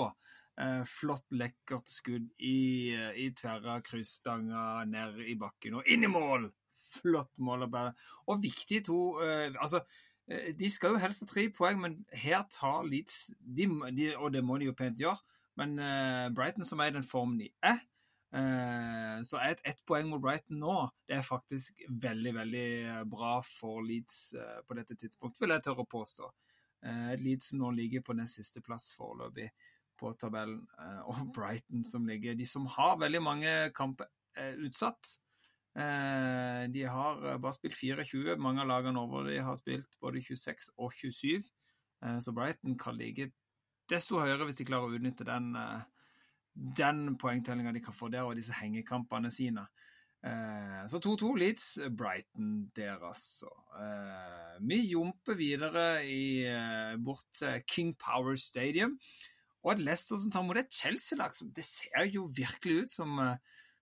Eh, 0.60 0.84
flott, 0.84 1.26
lekkert 1.32 1.88
skudd 1.88 2.28
i, 2.44 2.92
i 3.16 3.30
tverra, 3.38 3.78
kryssstanga, 3.86 4.84
ned 4.90 5.22
i 5.24 5.38
bakken 5.40 5.80
og 5.80 5.88
inn 5.88 6.04
i 6.04 6.12
mål! 6.12 6.50
Flott 6.90 7.36
mål. 7.38 7.68
Og, 7.68 7.72
bare. 7.72 7.92
og 8.26 8.40
viktige 8.42 8.82
to 8.88 9.20
eh, 9.22 9.54
Altså, 9.62 9.84
Eh, 10.30 10.56
De 10.56 10.70
skal 10.70 10.94
jo 10.94 11.02
helst 11.02 11.24
ha 11.24 11.28
tre 11.30 11.48
poeng, 11.54 11.80
men 11.82 12.00
her 12.14 12.44
tar 12.54 12.86
Leeds 12.86 13.30
de, 13.40 13.68
de, 13.96 14.12
Og 14.18 14.34
det 14.34 14.44
må 14.46 14.60
de 14.60 14.70
jo 14.70 14.78
pent 14.78 15.00
gjøre, 15.00 15.18
men 15.60 15.76
Brighton, 16.36 16.66
som 16.66 16.80
er 16.80 16.92
i 16.92 16.96
den 16.96 17.08
formen 17.08 17.40
de 17.42 17.50
er 17.66 17.82
Så 19.26 19.40
er 19.42 19.56
et 19.56 19.64
ett 19.66 19.82
poeng 19.90 20.08
mot 20.08 20.22
Brighton 20.22 20.62
nå 20.62 20.76
det 21.10 21.18
er 21.18 21.26
faktisk 21.26 21.82
veldig, 21.90 22.34
veldig 22.36 22.70
bra 23.10 23.40
for 23.42 23.82
Leeds 23.82 24.36
på 24.68 24.78
dette 24.78 24.96
tidspunktet, 24.96 25.42
vil 25.42 25.56
jeg 25.56 25.64
tørre 25.66 25.84
å 25.84 25.90
påstå. 25.90 26.30
Leeds 27.18 27.56
nå 27.58 27.72
ligger 27.74 28.06
på 28.06 28.14
nest 28.14 28.38
siste 28.38 28.62
plass 28.62 28.92
foreløpig 28.94 29.50
på 30.00 30.14
tabellen, 30.20 30.62
eh, 30.80 31.02
og 31.10 31.30
Brighton 31.36 31.84
som 31.86 32.08
ligger 32.08 32.38
De 32.40 32.48
som 32.48 32.66
har 32.78 32.98
veldig 33.02 33.22
mange 33.24 33.56
kamper 33.76 34.10
eh, 34.38 34.56
utsatt. 34.66 35.18
Eh, 35.78 36.64
De 36.74 36.86
har 36.88 37.22
bare 37.38 37.56
spilt 37.58 37.78
24. 37.78 38.38
Mange 38.42 38.64
av 38.64 38.72
lagene 38.72 39.00
over 39.02 39.30
de 39.30 39.38
har 39.44 39.60
spilt 39.60 40.00
både 40.02 40.24
26 40.24 40.72
og 40.78 40.94
27. 40.96 41.44
Eh, 42.04 42.18
Så 42.20 42.34
Brighton 42.36 42.78
kan 42.80 42.98
ligge 42.98 43.32
desto 43.90 44.20
høyere 44.22 44.46
hvis 44.46 44.60
de 44.60 44.68
klarer 44.70 44.86
å 44.86 44.98
utnytte 45.00 45.26
den, 45.26 45.48
den 46.54 47.16
poengtellinga 47.18 47.72
de 47.74 47.82
kan 47.82 47.96
få 47.98 48.12
der, 48.14 48.22
og 48.22 48.36
disse 48.38 48.54
hengekampene 48.54 49.32
sine. 49.34 49.64
Så 50.92 51.00
2-2 51.02 51.32
Leeds, 51.42 51.66
Brighton 51.98 52.68
der, 52.78 53.02
altså. 53.02 53.50
Vi 54.62 54.78
jumper 54.92 55.40
videre 55.40 56.04
i, 56.06 56.46
bort 57.02 57.26
til 57.34 57.64
King 57.66 57.96
Power 57.98 58.38
Stadium. 58.38 58.94
Og 59.66 59.74
et 59.74 59.82
Leicester 59.84 60.20
som 60.22 60.32
tar 60.32 60.46
mot 60.48 60.58
et 60.58 60.72
Chelsea-lag 60.72 61.34
som 61.36 61.50
Det 61.52 61.66
ser 61.68 62.06
jo 62.14 62.28
virkelig 62.32 62.84
ut 62.86 62.92
som 62.94 63.18
eh, 63.20 63.36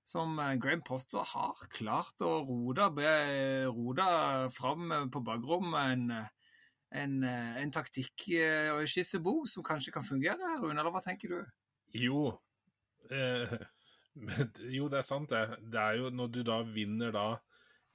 som 0.07 0.37
eh, 0.39 0.55
Graham 0.55 0.81
Potter 0.87 1.19
har 1.33 1.59
klart 1.75 2.21
å 2.23 2.37
rote, 2.47 2.85
be- 2.95 4.49
fram 4.55 4.91
eh, 4.95 5.05
på 5.11 5.19
bakrommet 5.19 5.91
en, 5.93 6.05
en, 6.95 7.15
en 7.27 7.73
taktikk 7.75 8.29
og 8.71 8.79
en 8.81 8.87
skissebok 8.87 9.49
som 9.51 9.65
kanskje 9.67 9.91
kan 9.91 10.05
fungere, 10.07 10.39
her, 10.39 10.61
Rune, 10.63 10.79
eller 10.79 10.93
hva 10.95 11.03
tenker 11.03 11.33
du? 11.35 11.41
Jo. 11.91 12.21
Eh, 13.11 13.57
jo, 14.77 14.87
det 14.87 15.01
er 15.01 15.05
sant, 15.05 15.29
det. 15.29 15.59
Det 15.67 15.81
er 15.83 15.99
jo 15.99 16.09
når 16.15 16.31
du 16.31 16.41
da 16.47 16.61
vinner 16.63 17.11
da 17.11 17.27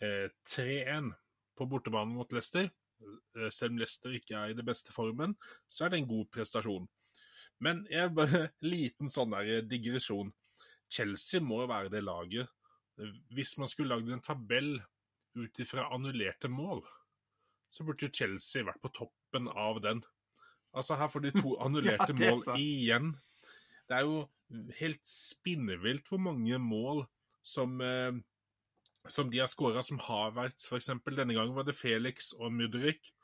eh, 0.05 0.29
3-1 0.53 1.15
på 1.57 1.67
bortebane 1.69 2.13
mot 2.13 2.31
Leicester, 2.33 2.69
selv 3.51 3.73
om 3.73 3.79
Leicester 3.81 4.13
ikke 4.15 4.37
er 4.39 4.53
i 4.53 4.55
det 4.55 4.63
beste 4.69 4.93
formen, 4.95 5.33
så 5.67 5.87
er 5.89 5.91
det 5.95 5.99
en 6.03 6.11
god 6.13 6.29
prestasjon. 6.31 6.85
Men 7.63 7.85
jeg 7.91 8.15
bare 8.17 8.49
liten 8.75 9.11
sånn 9.13 9.35
der 9.35 9.67
digresjon. 9.69 10.33
Chelsea 10.93 11.41
må 11.41 11.63
være 11.65 11.89
det 11.89 12.03
laget 12.05 12.51
eh, 13.01 13.13
Hvis 13.33 13.55
man 13.57 13.71
skulle 13.71 13.95
lagd 13.95 14.11
en 14.13 14.25
tabell 14.25 14.75
ut 15.33 15.63
ifra 15.65 15.87
annullerte 15.95 16.51
mål, 16.53 16.83
så 17.73 17.87
burde 17.89 18.05
jo 18.05 18.13
Chelsea 18.13 18.67
vært 18.67 18.83
på 18.85 18.91
toppen 18.93 19.47
av 19.49 19.79
den. 19.81 20.03
Altså, 20.77 20.99
her 21.01 21.09
får 21.09 21.25
de 21.25 21.31
to 21.39 21.55
annullerte 21.65 22.13
er 22.13 22.19
mål 22.21 22.61
igjen. 22.61 23.15
Det 23.89 23.97
er 23.97 24.05
jo 24.05 24.19
helt 24.77 25.01
spinnevilt 25.09 26.11
hvor 26.11 26.21
mange 26.21 26.59
mål 26.61 27.07
som, 27.43 27.81
eh, 27.81 28.13
som 29.09 29.33
de 29.33 29.41
har 29.41 29.49
skåra, 29.49 29.81
som 29.87 30.03
Havertz 30.05 30.69
f.eks. 30.69 30.93
Denne 31.09 31.33
gangen 31.39 31.57
var 31.57 31.65
det 31.65 31.79
Felix 31.79 32.35
og 32.37 32.53
Mudrik. 32.53 33.15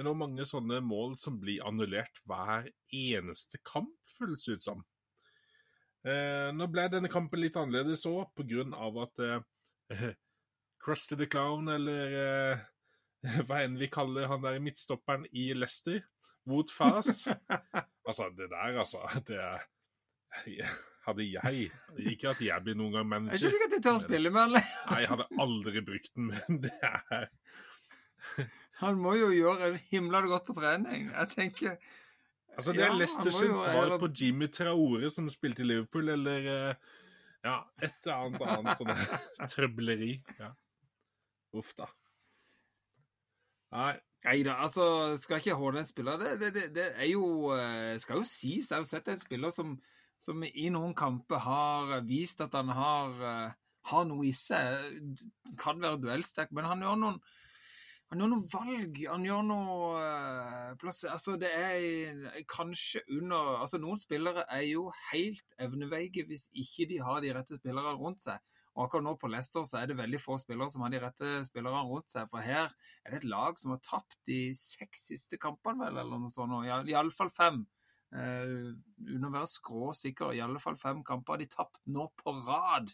Men 0.00 0.06
hvor 0.08 0.16
mange 0.16 0.46
sånne 0.48 0.78
mål 0.80 1.10
som 1.20 1.34
blir 1.36 1.60
annullert 1.68 2.22
hver 2.24 2.70
eneste 2.96 3.58
kamp, 3.60 3.92
føles 4.16 4.46
det 4.48 4.54
ut 4.56 4.64
som. 4.64 4.78
Eh, 6.08 6.48
nå 6.56 6.68
ble 6.72 6.86
denne 6.88 7.10
kampen 7.12 7.42
litt 7.42 7.58
annerledes 7.60 8.06
òg, 8.08 8.40
av 8.80 8.96
at 9.04 9.20
eh, 9.26 10.06
Krusty 10.80 11.20
the 11.20 11.28
Clown, 11.28 11.68
eller 11.68 12.16
eh, 12.16 12.64
hva 13.44 13.60
enn 13.60 13.76
vi 13.76 13.90
kaller 13.92 14.32
han 14.32 14.40
der 14.40 14.56
midtstopperen 14.64 15.28
i 15.36 15.50
Leicester, 15.52 16.00
Wood 16.48 16.72
Faz 16.72 17.26
Altså, 18.08 18.30
det 18.32 18.48
der, 18.48 18.78
altså 18.80 19.04
det 19.28 19.36
er, 19.36 19.66
Hadde 21.04 21.26
jeg 21.28 21.68
Ikke 22.08 22.32
at 22.32 22.40
jeg 22.40 22.64
blir 22.64 22.78
noen 22.80 22.96
gang 22.96 23.10
manager. 23.10 23.36
Jeg 23.36 23.42
skjønner 23.42 23.58
ikke 23.58 23.68
at 23.68 23.76
jeg 23.76 23.84
tør 23.84 23.98
å 23.98 24.00
spille 24.06 24.32
med 24.32 24.46
han. 24.46 24.70
Nei, 24.88 25.02
jeg 25.04 25.10
hadde 25.12 25.28
aldri 25.44 25.82
brukt 25.84 26.14
den, 26.16 26.32
men 26.32 26.62
det 26.64 26.72
er 26.80 27.28
Han 28.80 28.96
må 29.00 29.12
jo 29.18 29.28
gjøre 29.34 29.74
himla 29.90 30.20
godt 30.26 30.46
på 30.48 30.54
trening. 30.56 31.10
Jeg 31.12 31.28
tenker 31.34 31.76
Altså, 32.56 32.72
det 32.74 32.82
er 32.82 32.88
Ja, 32.90 32.96
Leicester 32.98 33.30
jo- 33.30 33.54
svar 33.54 33.84
eller- 33.86 33.98
på 34.02 34.08
Jimmy 34.20 34.46
Traore, 34.48 35.10
som 35.10 35.28
spilte 35.30 35.62
i 35.62 35.66
Liverpool, 35.68 36.08
eller 36.08 36.48
eh, 36.70 36.74
Ja, 37.44 37.62
et 37.80 37.94
eller 38.04 38.14
annet 38.26 38.42
annet 38.42 38.76
sånn 38.76 38.90
trøbleri. 39.54 40.10
Ja. 40.38 40.50
Uff, 41.56 41.74
da. 41.78 41.86
Nei, 43.72 43.94
Nei 44.24 44.42
da, 44.44 44.58
altså 44.66 45.16
skal 45.16 45.38
ikke 45.40 45.54
holde 45.56 45.80
en 45.80 45.86
spiller 45.88 46.18
det, 46.20 46.32
det, 46.40 46.48
det, 46.56 46.64
det, 46.76 46.86
er 47.00 47.06
jo 47.08 47.52
eh, 47.54 47.94
Skal 48.02 48.18
jo 48.20 48.26
sies, 48.28 48.66
jeg 48.68 48.76
har 48.76 48.82
jo 48.82 48.90
sett 48.90 49.08
en 49.08 49.20
spiller 49.22 49.54
som, 49.54 49.76
som 50.20 50.42
i 50.44 50.66
noen 50.74 50.92
kamper 50.98 51.40
har 51.40 51.94
vist 52.04 52.42
at 52.44 52.52
han 52.58 52.68
har, 52.76 53.14
eh, 53.30 53.52
har 53.92 54.04
noe 54.10 54.26
i 54.28 54.32
seg. 54.36 55.14
Kan 55.56 55.80
være 55.80 56.00
duellsterk, 56.02 56.50
men 56.52 56.68
han 56.68 56.82
gjør 56.84 56.98
noen 57.00 57.20
han 58.10 58.18
gjør 58.18 58.30
noe 58.32 58.46
valg, 58.50 58.96
han 59.06 59.24
gjør 59.26 59.42
noe 59.46 59.74
uh, 60.02 60.70
plass, 60.80 61.04
Altså, 61.06 61.36
det 61.38 61.50
er 61.54 62.40
kanskje 62.50 63.04
under 63.14 63.60
Altså, 63.60 63.78
noen 63.78 64.00
spillere 64.02 64.42
er 64.50 64.64
jo 64.66 64.88
helt 65.12 65.54
evneveige 65.62 66.24
hvis 66.26 66.48
ikke 66.50 66.88
de 66.90 66.98
har 67.06 67.22
de 67.22 67.30
rette 67.36 67.60
spillerne 67.60 67.94
rundt 68.00 68.26
seg. 68.26 68.42
Og 68.74 68.84
akkurat 68.84 69.06
nå 69.06 69.12
på 69.18 69.30
Leicester 69.30 69.62
så 69.66 69.80
er 69.80 69.90
det 69.90 69.98
veldig 69.98 70.18
få 70.22 70.40
spillere 70.42 70.70
som 70.74 70.82
har 70.82 70.90
de 70.94 71.02
rette 71.02 71.30
spillerne 71.46 71.84
rundt 71.86 72.10
seg. 72.10 72.26
For 72.30 72.42
her 72.42 72.70
er 73.04 73.14
det 73.14 73.20
et 73.20 73.28
lag 73.30 73.58
som 73.62 73.76
har 73.76 73.82
tapt 73.86 74.18
de 74.30 74.40
seks 74.58 75.06
siste 75.12 75.38
kampene, 75.42 75.86
vel, 75.90 76.02
eller 76.02 76.22
noe 76.22 76.34
sånt. 76.34 76.66
i 76.66 76.96
alle 76.98 77.14
fall 77.14 77.30
fem. 77.34 77.62
Uh, 78.10 78.74
under 79.06 79.28
å 79.28 79.34
være 79.36 79.52
skråsikker, 79.52 80.34
i 80.34 80.42
alle 80.42 80.58
fall 80.58 80.78
fem 80.82 81.04
kamper 81.06 81.36
har 81.36 81.42
de 81.44 81.50
tapt 81.50 81.78
nå 81.86 82.08
på 82.18 82.34
rad. 82.46 82.90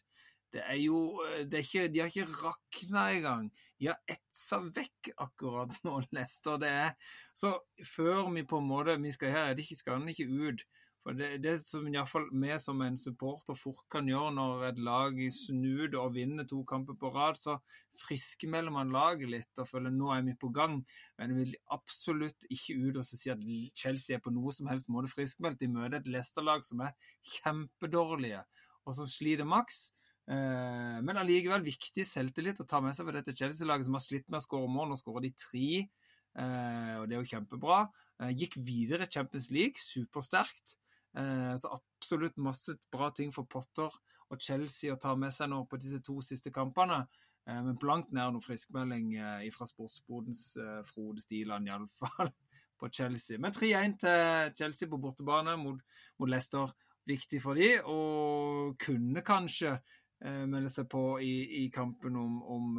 Det 0.56 0.64
er 0.64 0.80
jo 0.80 1.00
eh, 1.26 1.44
det 1.44 1.60
er 1.60 1.66
ikke, 1.66 1.88
De 1.92 2.00
har 2.00 2.12
ikke 2.12 2.28
rakna 2.40 3.10
engang. 3.12 3.50
De 3.76 3.90
har 3.90 4.00
etsa 4.08 4.62
vekk 4.64 5.12
akkurat 5.20 5.74
nå, 5.84 6.00
lester 6.16 6.56
Det 6.62 6.72
er 6.72 7.12
Så 7.36 7.52
før 7.84 8.30
vi 8.32 8.46
på 8.48 8.62
en 8.62 8.70
måte 8.70 8.96
Vi 9.02 9.12
skal 9.12 9.34
her, 9.34 9.54
det 9.54 9.68
skal 9.76 10.00
den 10.00 10.14
ikke 10.14 10.30
ut. 10.30 10.64
For 11.06 11.14
det, 11.14 11.36
det 11.38 11.52
som 11.62 11.84
iallfall 11.86 12.24
vi 12.34 12.56
som 12.58 12.80
en 12.82 12.96
supporter 12.98 13.54
fort 13.54 13.84
kan 13.94 14.08
gjøre 14.10 14.32
når 14.34 14.64
et 14.72 14.80
lag 14.82 15.20
snur 15.30 15.92
og 16.00 16.16
vinner 16.16 16.48
to 16.50 16.64
kamper 16.66 16.96
på 16.98 17.12
rad, 17.14 17.38
så 17.38 17.54
friskmelder 18.00 18.74
man 18.74 18.90
laget 18.90 19.30
litt 19.30 19.62
og 19.62 19.68
føler 19.70 19.94
nå 19.94 20.10
er 20.10 20.24
vi 20.26 20.34
på 20.34 20.50
gang. 20.56 20.80
Men 21.14 21.30
jeg 21.30 21.38
vil 21.38 21.54
absolutt 21.76 22.48
ikke 22.50 22.74
ut 22.88 22.98
og 22.98 23.06
si 23.06 23.30
at 23.30 23.46
Chelsea 23.78 24.18
er 24.18 24.24
på 24.24 24.34
noe 24.34 24.50
som 24.56 24.66
helst 24.72 24.90
måte 24.90 25.12
friskmeldt. 25.12 25.62
De 25.62 25.70
møter 25.70 26.00
et 26.00 26.10
Leicester-lag 26.10 26.66
som 26.66 26.82
er 26.88 26.98
kjempedårlige 27.36 28.42
og 28.82 28.98
som 28.98 29.06
sliter 29.06 29.46
maks. 29.46 29.92
Eh, 30.26 30.96
men 31.06 31.20
allikevel 31.20 31.62
viktig 31.62 32.02
selvtillit 32.06 32.58
å 32.58 32.66
ta 32.66 32.80
med 32.82 32.96
seg 32.96 33.06
for 33.06 33.14
dette 33.14 33.34
Chelsea-laget 33.36 33.86
som 33.86 33.94
har 33.94 34.02
slitt 34.02 34.26
med 34.26 34.40
å 34.40 34.44
skåre 34.44 34.70
mål. 34.70 34.90
Nå 34.90 34.98
skårer 34.98 35.28
de 35.28 35.32
tre, 35.38 35.68
eh, 35.86 36.94
og 36.98 37.06
det 37.06 37.16
er 37.16 37.22
jo 37.22 37.30
kjempebra. 37.36 37.84
Eh, 38.20 38.32
gikk 38.34 38.58
videre 38.58 39.10
Champions 39.10 39.50
League, 39.54 39.78
supersterkt. 39.82 40.76
Så 41.16 41.70
absolutt 41.72 42.34
masse 42.36 42.74
bra 42.92 43.06
ting 43.08 43.30
for 43.32 43.48
Potter 43.48 43.88
og 44.28 44.36
Chelsea 44.38 44.92
å 44.92 44.98
ta 45.00 45.14
med 45.16 45.32
seg 45.32 45.48
nå 45.48 45.62
på 45.64 45.78
disse 45.80 46.02
to 46.04 46.18
siste 46.20 46.50
kampene. 46.52 47.06
Men 47.46 47.78
blankt 47.80 48.12
nær 48.12 48.34
noe 48.34 48.44
friskmelding 48.44 49.14
fra 49.54 49.64
sportsbodens 49.64 50.58
Frode 50.84 51.24
Stiland, 51.24 51.70
iallfall, 51.70 52.28
på 52.78 52.90
Chelsea. 52.92 53.40
Men 53.40 53.56
3-1 53.56 53.96
til 54.02 54.52
Chelsea 54.58 54.90
på 54.92 55.00
bortebane 55.00 55.56
mot 55.56 56.28
Leicester. 56.28 56.68
Viktig 57.08 57.40
for 57.40 57.56
de, 57.56 57.78
og 57.80 58.76
kunne 58.82 59.24
kanskje 59.24 59.78
melde 60.24 60.70
seg 60.72 60.86
på 60.88 61.02
i, 61.20 61.64
i 61.64 61.70
kampen 61.70 62.16
om, 62.16 62.38
om 62.42 62.78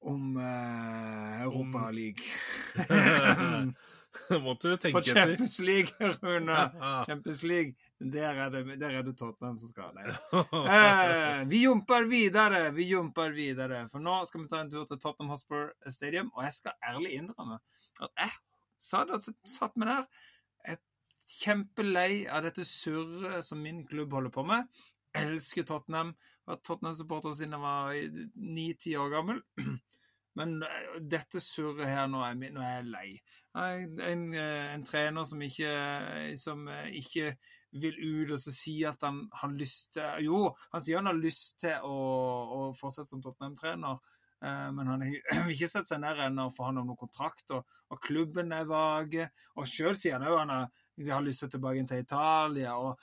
om 0.00 0.36
uh, 0.36 1.42
Europa 1.42 1.90
League. 1.90 2.24
Måtte 4.42 4.68
du 4.68 4.76
tenke 4.76 4.98
For 4.98 5.02
Champions 5.02 5.58
League, 5.58 5.92
Rune. 6.22 6.56
Champions 7.06 7.42
League. 7.42 7.74
Der 7.98 8.34
er, 8.34 8.50
det, 8.50 8.80
der 8.80 8.90
er 8.90 9.02
det 9.02 9.16
Tottenham 9.18 9.58
som 9.58 9.68
skal. 9.70 9.94
Nei. 9.94 10.10
Eh, 10.70 11.42
vi 11.50 11.62
jumper 11.64 12.06
videre, 12.10 12.70
vi 12.74 12.88
jumper 12.90 13.30
videre. 13.34 13.84
For 13.92 14.02
nå 14.02 14.20
skal 14.26 14.44
vi 14.44 14.50
ta 14.50 14.62
en 14.64 14.70
tur 14.72 14.86
til 14.88 14.98
Tottenham 14.98 15.34
Hospital 15.34 15.92
Stadium. 15.92 16.30
Og 16.34 16.44
jeg 16.46 16.56
skal 16.58 16.78
ærlig 16.92 17.16
innrømme 17.18 17.60
at 18.00 18.10
jeg 18.24 18.34
satt, 18.80 19.30
satt 19.46 19.78
meg 19.78 19.92
der. 19.92 20.06
Jeg 20.66 20.78
er 20.78 20.82
kjempelei 21.40 22.12
av 22.26 22.46
dette 22.46 22.66
surret 22.66 23.46
som 23.46 23.62
min 23.62 23.84
klubb 23.86 24.14
holder 24.16 24.34
på 24.34 24.46
med. 24.48 24.82
Elsker 25.18 25.66
Tottenham. 25.66 26.14
Jeg 26.14 26.52
var 26.52 26.60
Tottenham-supporter 26.66 27.36
siden 27.36 27.56
jeg 27.56 27.64
var 27.64 27.94
ni-ti 28.34 28.96
år 28.96 29.14
gammel. 29.14 29.42
Men 30.38 30.62
eh, 30.62 30.98
dette 31.02 31.42
surret 31.42 31.88
her, 31.90 32.06
nå 32.10 32.22
er, 32.24 32.36
nå 32.54 32.62
er 32.62 32.76
jeg 32.78 32.90
lei. 32.90 33.08
En, 33.58 33.96
en, 34.06 34.26
eh, 34.38 34.68
en, 34.74 34.84
trener 34.86 35.26
som 35.26 35.42
ikke, 35.42 35.72
som 36.38 36.68
eh, 36.70 36.92
ikke 37.00 37.34
vil 37.80 37.98
ut 37.98 38.32
og 38.34 38.40
så 38.42 38.52
si 38.54 38.80
at 38.86 39.02
han 39.06 39.24
har 39.42 39.52
lyst 39.54 39.92
til 39.94 40.24
Jo, 40.26 40.38
han 40.72 40.82
sier 40.82 40.98
han 40.98 41.06
har 41.06 41.18
lyst 41.18 41.60
til 41.62 41.84
å, 41.86 41.98
å 42.56 42.62
fortsette 42.78 43.12
som 43.12 43.22
Tottenham-trener, 43.22 44.00
men 44.40 44.88
han 44.88 45.04
vil 45.04 45.52
ikke 45.52 45.68
sette 45.74 45.92
seg 45.92 46.00
ned 46.02 46.18
ennå 46.24 46.48
og 46.48 46.56
forhandle 46.56 46.82
om 46.82 46.90
noen 46.90 46.98
kontrakt, 46.98 47.44
og, 47.54 47.68
og, 47.92 48.00
klubben 48.02 48.50
er 48.56 48.66
vage. 48.66 49.28
Og 49.60 49.68
sjøl 49.68 49.94
sier 49.98 50.16
han 50.16 50.26
òg 50.26 50.38
han 50.40 50.54
har, 50.54 50.66
har 51.12 51.22
lyst 51.22 51.44
til 51.44 51.52
tilbake 51.54 51.84
til 51.86 52.02
Italia. 52.02 52.74
og 52.80 52.98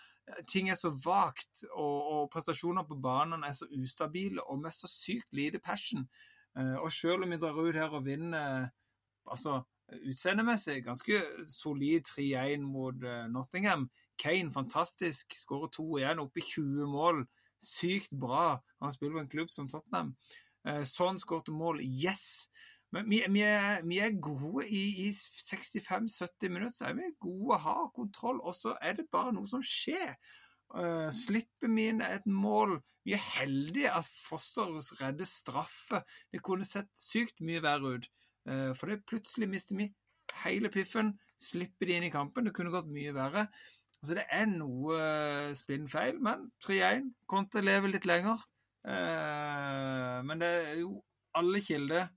Ting 0.48 0.70
er 0.70 0.76
så 0.76 0.92
vagt, 0.92 1.64
og, 1.72 1.98
og 2.12 2.30
prestasjoner 2.34 2.84
på 2.88 2.98
banen 3.00 3.46
er 3.48 3.54
så 3.56 3.68
ustabile 3.72 4.44
og 4.44 4.60
med 4.60 4.76
så 4.76 4.90
sykt 4.92 5.32
lite 5.32 5.60
passion. 5.64 6.04
Eh, 6.58 6.76
og 6.76 6.92
selv 6.92 7.24
om 7.24 7.32
vi 7.32 7.40
drar 7.40 7.60
ut 7.60 7.76
her 7.76 7.96
og 7.96 8.06
vinner 8.06 8.70
altså 9.28 9.62
utseendemessig 9.88 10.82
ganske 10.84 11.22
solid 11.48 12.10
3-1 12.12 12.66
mot 12.68 13.04
eh, 13.04 13.30
Nottingham 13.32 13.88
Kane 14.18 14.52
fantastisk, 14.52 15.34
skårer 15.36 15.70
to 15.72 15.86
igjen, 16.00 16.20
oppe 16.20 16.42
i 16.42 16.46
20 16.46 16.90
mål. 16.90 17.24
Sykt 17.62 18.14
bra. 18.14 18.58
Han 18.82 18.94
spiller 18.94 19.20
på 19.20 19.24
en 19.24 19.30
klubb 19.32 19.52
som 19.54 19.70
Tottenham. 19.70 20.16
Eh, 20.68 20.84
sånn 20.90 21.20
skårte 21.22 21.54
mål. 21.54 21.82
Yes! 21.86 22.48
Men 22.96 23.10
vi, 23.10 23.20
vi, 23.30 23.42
er, 23.44 23.82
vi 23.84 24.00
er, 24.00 24.16
gode 24.24 24.68
i, 24.70 25.08
i 25.08 25.10
65-70 25.12 26.50
minutter. 26.50 26.76
Så 26.76 26.86
er 26.88 26.98
vi 26.98 27.12
gode, 27.20 27.60
har 27.60 27.90
kontroll. 27.96 28.40
Og 28.42 28.56
så 28.56 28.76
er 28.82 29.00
det 29.00 29.10
bare 29.12 29.34
noe 29.36 29.50
som 29.50 29.64
skjer. 29.64 30.16
Uh, 30.68 31.08
slipper 31.16 31.72
vi 31.72 31.86
inn 31.88 32.02
et 32.04 32.26
mål 32.28 32.74
Vi 33.08 33.14
er 33.16 33.22
heldige 33.24 33.92
at 33.96 34.08
Fosser 34.28 34.74
redder 35.00 35.28
straffe. 35.28 36.02
Det 36.32 36.44
kunne 36.44 36.68
sett 36.68 36.92
sykt 37.00 37.40
mye 37.40 37.64
verre 37.64 37.96
ut. 37.96 38.10
Uh, 38.48 38.74
for 38.76 38.92
det 38.92 39.06
plutselig 39.08 39.50
mister 39.52 39.80
vi 39.80 39.90
hele 40.44 40.72
piffen. 40.72 41.16
Slipper 41.40 41.88
de 41.88 41.98
inn 41.98 42.08
i 42.08 42.12
kampen. 42.12 42.48
Det 42.48 42.56
kunne 42.56 42.74
gått 42.74 42.92
mye 42.92 43.16
verre. 43.16 43.48
Altså 44.02 44.20
Det 44.20 44.28
er 44.32 44.46
noe 44.52 45.00
uh, 45.00 45.56
spinnfeil, 45.58 46.20
men 46.24 46.48
3-1. 46.64 47.12
Conte 47.28 47.64
lever 47.64 47.96
litt 47.96 48.08
lenger. 48.08 48.44
Uh, 48.88 50.24
men 50.24 50.40
det 50.40 50.52
er 50.70 50.78
jo 50.84 51.02
alle 51.38 51.60
kilder 51.64 52.08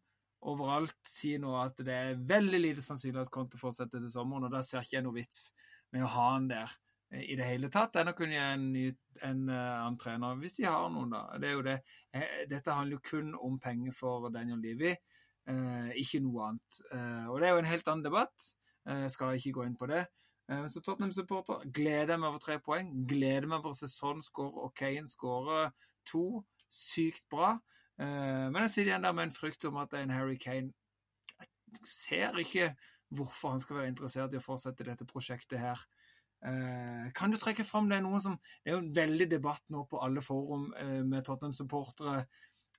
overalt 0.49 0.97
sier 1.09 1.41
nå 1.43 1.53
at 1.61 1.81
det 1.85 1.97
er 1.97 2.21
veldig 2.29 2.61
lite 2.63 2.85
sannsynlig 2.85 3.27
at 3.27 3.33
Conte 3.33 3.61
fortsetter 3.61 4.01
til 4.01 4.13
sommeren, 4.13 4.47
og 4.49 4.55
da 4.55 4.63
ser 4.65 4.85
ikke 4.85 4.99
jeg 4.99 5.07
noe 5.07 5.19
vits 5.19 5.51
med 5.93 6.07
å 6.07 6.13
ha 6.15 6.29
han 6.35 6.49
der 6.51 6.79
i 7.11 7.35
det 7.35 7.47
hele 7.47 7.71
tatt 7.73 7.97
Ennå 7.99 8.13
kunne 8.15 8.37
jeg 8.37 8.55
en, 8.55 8.67
ny, 8.71 8.85
en 9.27 9.43
uh, 9.51 9.57
annen 9.57 9.99
trener, 9.99 10.39
hvis 10.39 10.61
de 10.61 10.69
har 10.69 10.87
noen, 10.95 11.11
da. 11.11 11.25
Det 11.43 11.51
det. 11.67 11.77
Eh, 12.15 12.37
dette 12.51 12.77
handler 12.77 12.99
jo 12.99 13.07
kun 13.11 13.33
om 13.35 13.59
penger 13.63 13.95
for 13.97 14.29
Daniel 14.31 14.63
Levy, 14.63 14.95
ikke 15.99 16.21
noe 16.23 16.45
annet. 16.47 16.77
Og 17.33 17.41
det 17.41 17.47
er 17.49 17.57
jo 17.57 17.63
en 17.63 17.67
helt 17.67 17.89
annen 17.91 18.05
debatt. 18.05 18.45
Jeg 18.87 19.11
skal 19.11 19.35
ikke 19.35 19.55
gå 19.57 19.65
inn 19.67 19.75
på 19.81 19.89
det. 19.91 20.05
Så 20.71 20.83
Tottenham-supporter 20.85 21.65
gleder 21.75 22.21
meg 22.21 22.29
over 22.29 22.43
tre 22.45 22.59
poeng. 22.63 22.93
Gleder 23.09 23.49
meg 23.51 23.65
over 23.65 23.75
skårer 23.75 24.61
og 24.63 24.71
Kane 24.79 25.11
skårer 25.11 25.73
to. 26.07 26.45
Sykt 26.71 27.27
bra. 27.33 27.57
Men 28.01 28.63
jeg 28.65 28.71
sitter 28.73 28.91
igjen 28.95 29.05
der 29.05 29.13
med 29.13 29.27
en 29.29 29.35
frykt 29.37 29.65
om 29.69 29.77
at 29.83 29.93
en 29.99 30.13
Harry 30.15 30.39
Kane 30.41 30.71
Jeg 31.37 31.85
ser 31.85 32.39
ikke 32.41 32.71
hvorfor 33.13 33.53
han 33.53 33.61
skal 33.61 33.77
være 33.77 33.91
interessert 33.93 34.33
i 34.33 34.39
å 34.39 34.45
fortsette 34.45 34.87
dette 34.87 35.07
prosjektet 35.09 35.61
her. 35.61 35.83
Eh, 36.41 37.11
kan 37.13 37.33
du 37.33 37.37
trekke 37.37 37.67
fram 37.69 37.91
det 37.91 37.99
er 37.99 38.05
noe 38.07 38.17
som 38.25 38.39
Det 38.41 38.71
er 38.71 38.79
jo 38.79 38.81
en 38.81 38.95
veldig 38.97 39.27
debatt 39.29 39.61
nå 39.69 39.83
på 39.91 39.99
alle 40.01 40.23
forum 40.25 40.71
eh, 40.73 41.03
med 41.05 41.27
Tottenham-supportere. 41.27 42.25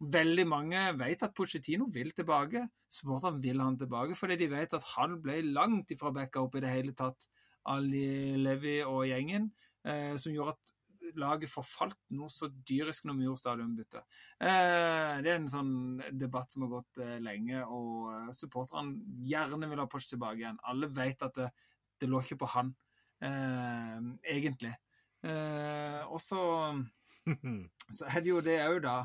Veldig 0.01 0.45
mange 0.49 0.81
vet 0.97 1.21
at 1.21 1.35
Pochettino 1.37 1.85
vil 1.93 2.09
tilbake. 2.17 2.65
Supporterne 2.89 3.41
vil 3.43 3.61
han 3.61 3.77
tilbake 3.77 4.17
fordi 4.17 4.39
de 4.41 4.49
vet 4.49 4.73
at 4.73 4.87
han 4.95 5.19
ble 5.21 5.41
langt 5.53 5.93
ifra 5.93 6.13
backa 6.15 6.41
opp 6.41 6.57
i 6.57 6.63
det 6.63 6.73
hele 6.73 6.95
tatt 6.97 7.29
Ali 7.69 8.33
Levi 8.41 8.79
og 8.81 9.05
gjengen, 9.05 9.51
eh, 9.85 10.17
som 10.17 10.33
gjorde 10.33 10.55
at 10.57 10.73
laget 11.19 11.51
forfalt 11.51 11.97
noe 12.15 12.29
så 12.31 12.49
dyrisk 12.49 13.07
når 13.07 13.17
vi 13.17 13.25
gjorde 13.27 13.41
stadionbytte. 13.41 14.03
Eh, 14.39 15.15
det 15.23 15.31
er 15.31 15.37
en 15.37 15.49
sånn 15.51 15.73
debatt 16.17 16.53
som 16.53 16.65
har 16.65 16.73
gått 16.77 17.01
eh, 17.03 17.17
lenge, 17.23 17.63
og 17.65 18.11
eh, 18.13 18.31
supporterne 18.37 19.21
gjerne 19.27 19.69
vil 19.71 19.83
ha 19.83 19.87
Poch 19.91 20.07
tilbake 20.09 20.43
igjen. 20.43 20.61
Alle 20.71 20.91
vet 20.91 21.27
at 21.27 21.37
det, 21.39 21.49
det 22.01 22.09
lå 22.11 22.21
ikke 22.23 22.39
på 22.43 22.51
han 22.55 22.73
eh, 23.23 23.97
egentlig. 24.35 24.73
Eh, 25.23 26.01
og 26.07 26.21
så, 26.23 26.41
så 27.97 28.11
er 28.11 28.21
det 28.21 28.31
jo 28.31 28.43
det 28.45 28.59
òg, 28.65 28.79
da, 28.85 28.97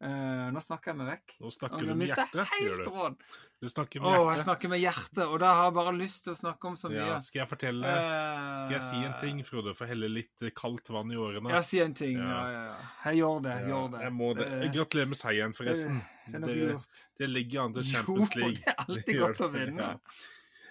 Eh, 0.00 0.46
nå 0.54 0.60
snakker 0.64 0.94
jeg 0.94 0.96
meg 0.96 1.08
vekk. 1.10 1.32
Nå 1.44 1.50
snakker 1.52 1.84
du 1.84 1.90
med 1.92 2.08
hjertet. 2.08 2.52
Helt 2.54 2.78
du. 2.80 2.84
tråden. 2.86 3.16
du 3.60 3.68
snakker 3.68 4.00
Å, 4.00 4.04
med 4.06 4.14
jeg 4.14 4.22
hjertet. 4.24 4.44
snakker 4.46 4.70
med 4.72 4.80
hjertet, 4.80 5.20
og 5.26 5.34
da 5.42 5.50
har 5.58 5.66
jeg 5.66 5.74
bare 5.76 5.92
lyst 5.98 6.22
til 6.24 6.32
å 6.32 6.36
snakke 6.38 6.70
om 6.70 6.78
så 6.80 6.88
mye. 6.88 7.02
Ja, 7.10 7.18
skal 7.20 7.42
jeg 7.42 7.50
fortelle 7.50 7.90
uh, 7.92 8.46
Skal 8.62 8.72
jeg 8.78 8.84
si 8.86 9.00
en 9.04 9.18
ting, 9.20 9.42
Frode, 9.44 9.74
for 9.76 9.84
å 9.84 9.90
helle 9.90 10.08
litt 10.08 10.46
kaldt 10.56 10.88
vann 10.94 11.12
i 11.12 11.18
årene? 11.20 11.52
Ja, 11.52 11.60
si 11.66 11.82
en 11.84 11.92
ting. 11.98 12.16
Ja, 12.16 12.38
Ja. 12.48 12.62
ja. 12.70 12.78
Jeg 13.10 13.20
gjør 13.20 13.44
det. 13.44 13.56
Ja, 13.60 13.68
gjør 13.74 13.92
det. 13.92 14.00
Jeg 14.06 14.14
må 14.16 14.30
det. 14.38 14.46
Eh, 14.56 14.64
Gratulerer 14.78 15.10
med 15.12 15.20
seieren, 15.20 15.56
forresten. 15.58 16.00
Det 16.30 16.40
det, 16.46 17.02
Det 17.20 17.28
ligger 17.28 17.66
an 17.66 17.76
til 17.76 17.84
Jo, 17.84 17.92
Champions 17.98 18.34
League. 18.40 18.56
det 18.64 18.72
er 18.72 18.80
alltid 18.86 19.12
Det 19.12 19.18
godt 19.20 19.44
å 19.44 19.50
vinne. 19.52 19.90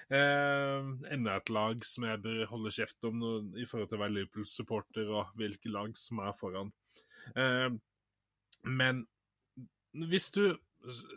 Eh, 0.10 0.90
enda 1.14 1.38
et 1.38 1.54
lag 1.54 1.86
som 1.86 2.10
jeg 2.10 2.24
bør 2.26 2.42
holde 2.50 2.74
kjeft 2.74 3.06
om 3.06 3.22
når, 3.22 3.46
i 3.62 3.70
forhold 3.70 3.92
til 3.94 4.00
å 4.00 4.04
være 4.08 4.16
Liverpool-supporter 4.18 5.14
og 5.14 5.38
hvilke 5.38 5.70
lag 5.70 5.94
som 6.02 6.26
er 6.26 6.34
foran. 6.40 6.74
Uh, 7.38 7.78
men 8.66 9.04
hvis 9.94 10.32
du 10.36 10.44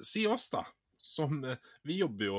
Si 0.03 0.25
oss, 0.27 0.49
da. 0.51 0.65
Som 0.99 1.45
eh, 1.45 1.59
Vi 1.87 2.01
jobber 2.01 2.25
jo. 2.27 2.39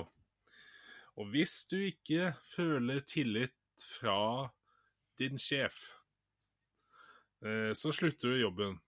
Og 1.16 1.30
hvis 1.32 1.62
du 1.70 1.78
ikke 1.86 2.34
føler 2.56 3.04
tillit 3.08 3.54
fra 3.98 4.50
din 5.22 5.38
sjef, 5.40 5.78
eh, 7.46 7.72
så 7.78 7.94
slutter 7.96 8.34
du 8.34 8.42
jobben. 8.42 8.80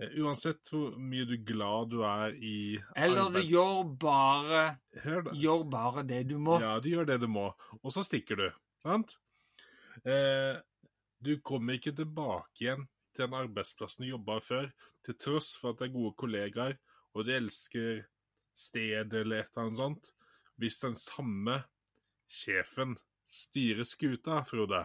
Eh, 0.00 0.16
Uansett 0.24 0.66
hvor 0.72 0.96
mye 1.00 1.28
du 1.28 1.36
glad 1.46 1.92
du 1.92 2.00
er 2.04 2.34
i 2.36 2.56
Eller 2.96 3.30
du 3.32 3.42
gjør 3.44 3.84
bare, 4.00 4.64
gjør 5.36 5.64
bare 5.70 6.04
det 6.08 6.24
du 6.32 6.38
må. 6.40 6.58
Ja, 6.62 6.78
du 6.80 6.90
gjør 6.90 7.08
det 7.12 7.20
du 7.22 7.28
må, 7.30 7.50
og 7.82 7.94
så 7.94 8.04
stikker 8.06 8.40
du. 8.40 8.48
Sant? 8.86 9.18
Eh, 10.04 10.56
du 11.20 11.36
kommer 11.44 11.78
ikke 11.78 11.94
tilbake 11.96 12.64
igjen 12.64 12.88
til 13.16 13.26
den 13.26 13.38
arbeidsplassen 13.38 14.04
du 14.04 14.10
jobba 14.12 14.38
før, 14.44 14.68
til 15.06 15.16
tross 15.20 15.54
for 15.60 15.72
at 15.72 15.80
det 15.80 15.88
er 15.88 15.96
gode 15.96 16.14
kollegaer, 16.20 16.76
og 17.16 17.24
du 17.26 17.32
elsker 17.32 18.04
stedet 18.56 19.14
eller 19.22 19.42
et 19.42 19.50
eller 19.50 19.66
annet 19.66 19.80
sånt, 19.80 20.12
hvis 20.60 20.78
den 20.82 20.94
samme 20.96 21.62
sjefen 22.32 22.96
styrer 23.28 23.84
skuta, 23.88 24.40
Frode. 24.48 24.84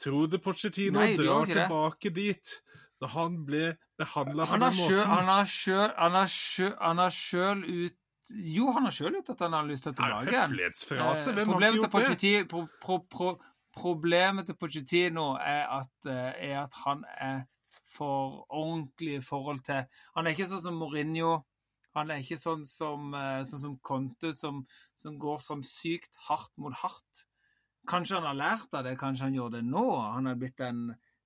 Tror 0.00 0.26
du 0.32 0.38
Pochettino 0.40 1.00
Nei, 1.00 1.14
drar 1.18 1.46
det. 1.46 1.56
tilbake 1.58 2.12
dit 2.16 2.52
da 3.00 3.08
han 3.14 3.40
ble 3.48 3.74
behandla 4.00 4.46
på 4.48 4.56
den 4.56 4.76
måten? 4.78 5.06
Han 5.10 5.28
har 5.28 5.48
sjøl 5.48 5.90
har 6.96 7.10
har 7.10 7.64
ut 7.66 7.96
Jo, 8.30 8.70
han 8.76 8.86
har 8.86 8.94
sjøl 8.94 9.16
ut 9.18 9.30
at 9.32 9.40
han 9.42 9.56
har 9.56 9.64
lyst 9.66 9.84
til 9.84 9.92
å 9.92 9.96
tilbake. 9.98 10.30
Høflighetsfrase, 10.30 11.30
Eh, 11.30 11.34
hvem 11.34 11.40
har 11.40 11.52
problemet 11.52 11.78
ikke 11.80 12.02
gjort 12.04 12.20
det? 12.22 12.42
Pro, 12.48 12.60
pro, 12.80 12.98
pro, 13.10 13.30
problemet 13.76 14.48
til 14.48 14.56
Pochettino 14.58 15.32
er 15.38 15.64
at, 15.80 15.92
eh, 16.06 16.50
er 16.50 16.62
at 16.64 16.76
han 16.84 17.04
er 17.16 17.42
for 17.90 18.46
ordentlig 18.50 19.16
i 19.16 19.24
forhold 19.24 19.64
til 19.66 19.84
Han 20.14 20.26
er 20.26 20.34
ikke 20.34 20.48
sånn 20.50 20.62
som 20.62 20.78
Mourinho. 20.78 21.40
Han 21.98 22.10
er 22.10 22.22
ikke 22.22 22.38
sånn 22.38 22.64
som, 22.66 23.14
eh, 23.14 23.42
sånn 23.46 23.62
som 23.64 23.78
Conte, 23.82 24.32
som, 24.32 24.62
som 24.96 25.18
går 25.18 25.38
sånn 25.42 25.62
sykt 25.66 26.18
hardt 26.28 26.52
mot 26.56 26.74
hardt. 26.82 27.24
Kanskje 27.90 28.20
han 28.20 28.28
har 28.28 28.38
lært 28.38 28.74
av 28.76 28.84
det, 28.84 28.98
kanskje 28.98 29.26
han 29.26 29.38
gjør 29.38 29.56
det 29.56 29.62
nå. 29.66 29.86
Han 30.14 30.26
har 30.30 30.38
blitt 30.38 30.60
en, 30.62 30.84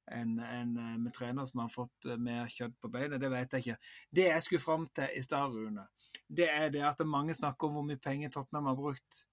en, 0.09 0.39
en 0.39 0.73
eh, 0.79 0.97
med 1.03 1.13
trener 1.17 1.45
som 1.45 1.65
har 1.65 1.73
fått 1.73 2.09
mer 2.17 2.49
kjøtt 2.53 2.79
på 2.81 2.93
beinet, 2.93 3.21
det 3.21 3.33
vet 3.33 3.53
jeg 3.53 3.67
ikke. 3.67 3.93
Det 4.21 4.27
jeg 4.31 4.47
skulle 4.47 4.65
fram 4.65 4.89
til 4.97 5.13
i 5.13 5.25
stad, 5.25 5.53
Rune, 5.53 5.87
det 6.29 6.49
er 6.49 6.73
det 6.73 6.85
at 6.89 7.05
mange 7.05 7.37
snakker 7.37 7.69
om 7.69 7.79
hvor 7.79 7.89
mye 7.89 8.01
penger 8.01 8.33
Tottenham 8.33 8.73
har 8.73 8.81
brukt. 8.81 9.25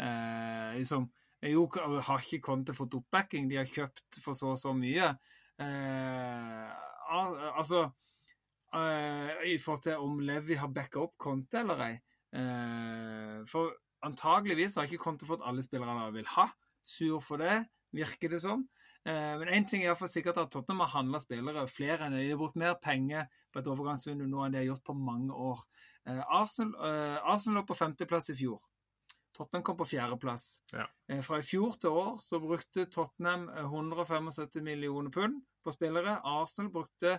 Eh, 0.00 0.78
liksom, 0.80 1.06
jo, 1.42 1.66
har 1.72 2.20
ikke 2.20 2.42
Conte 2.44 2.74
fått 2.76 2.94
oppbacking? 2.98 3.48
De 3.48 3.56
har 3.60 3.68
kjøpt 3.68 4.20
for 4.20 4.36
så 4.36 4.52
og 4.54 4.58
så 4.60 4.74
mye. 4.76 5.12
Eh, 5.60 6.70
al- 7.16 7.38
altså 7.56 7.84
eh, 8.74 9.30
I 9.52 9.58
forhold 9.60 9.82
til 9.86 9.96
om 10.04 10.18
Levi 10.24 10.56
har 10.60 10.72
backa 10.74 11.00
opp 11.04 11.16
Conte 11.20 11.62
eller 11.62 11.84
ei. 11.86 11.94
Eh, 12.36 13.40
for 13.50 13.72
antageligvis 14.06 14.76
har 14.78 14.88
ikke 14.88 15.02
Conte 15.02 15.28
fått 15.28 15.44
alle 15.44 15.64
spillerne 15.64 16.06
han 16.06 16.14
vil 16.16 16.28
ha. 16.36 16.48
Sur 16.82 17.20
for 17.24 17.42
det, 17.42 17.64
virker 17.92 18.32
det 18.32 18.40
som. 18.44 18.66
Eh, 19.04 19.34
men 19.40 19.48
én 19.48 19.66
ting 19.68 19.84
er 19.84 19.96
for 19.96 20.12
sikkert 20.12 20.38
at 20.40 20.50
Tottenham 20.52 20.84
har 20.84 20.92
handla 20.98 21.20
spillere 21.22 21.66
flere 21.72 22.04
enn 22.06 22.16
de 22.18 22.26
har 22.30 22.40
brukt 22.40 22.58
mer 22.60 22.76
penger 22.82 23.28
på 23.52 23.60
et 23.62 23.68
overgangsvindu 23.72 24.26
nå 24.28 24.44
enn 24.44 24.52
de 24.52 24.60
har 24.60 24.68
gjort 24.70 24.84
på 24.90 24.96
mange 24.96 25.32
år. 25.32 25.62
Eh, 26.08 26.20
Arsenal, 26.36 26.76
eh, 26.84 27.16
Arsenal 27.32 27.60
lå 27.62 27.66
på 27.68 27.76
femteplass 27.78 28.28
i 28.32 28.36
fjor. 28.36 28.60
Tottenham 29.40 29.62
kom 29.64 29.78
på 29.80 29.88
fjerdeplass. 29.88 30.46
Ja. 30.72 30.84
Eh, 31.08 31.22
fra 31.24 31.38
i 31.40 31.44
fjor 31.46 31.78
til 31.80 31.96
år 31.96 32.18
så 32.20 32.40
brukte 32.42 32.84
Tottenham 32.92 33.48
eh, 33.48 33.64
175 33.64 34.60
millioner 34.60 35.12
pund 35.14 35.40
på 35.64 35.72
spillere. 35.72 36.18
Arsenal 36.28 36.68
brukte 36.74 37.16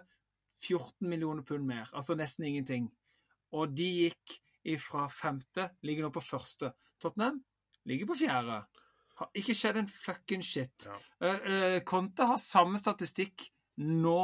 14 0.62 1.10
millioner 1.10 1.41
pund 1.41 1.65
mer, 1.65 1.89
altså 1.97 2.13
nesten 2.15 2.45
ingenting. 2.45 2.91
Og 3.57 3.73
de 3.73 3.88
gikk 4.05 4.38
fra 4.77 5.07
femte, 5.10 5.71
ligger 5.81 6.05
nå 6.05 6.12
på 6.13 6.21
første. 6.21 6.69
Tottenham 7.01 7.39
ligger 7.89 8.12
på 8.12 8.19
fjerde. 8.21 8.60
Har 9.17 9.31
ikke 9.41 9.55
skjedd 9.57 9.79
en 9.81 9.89
fucking 9.89 10.45
shit. 10.45 10.86
Ja. 10.86 10.99
Eh, 11.25 11.47
eh, 11.55 11.79
Conte 11.88 12.29
har 12.29 12.38
samme 12.41 12.77
statistikk 12.77 13.47
nå 13.81 14.21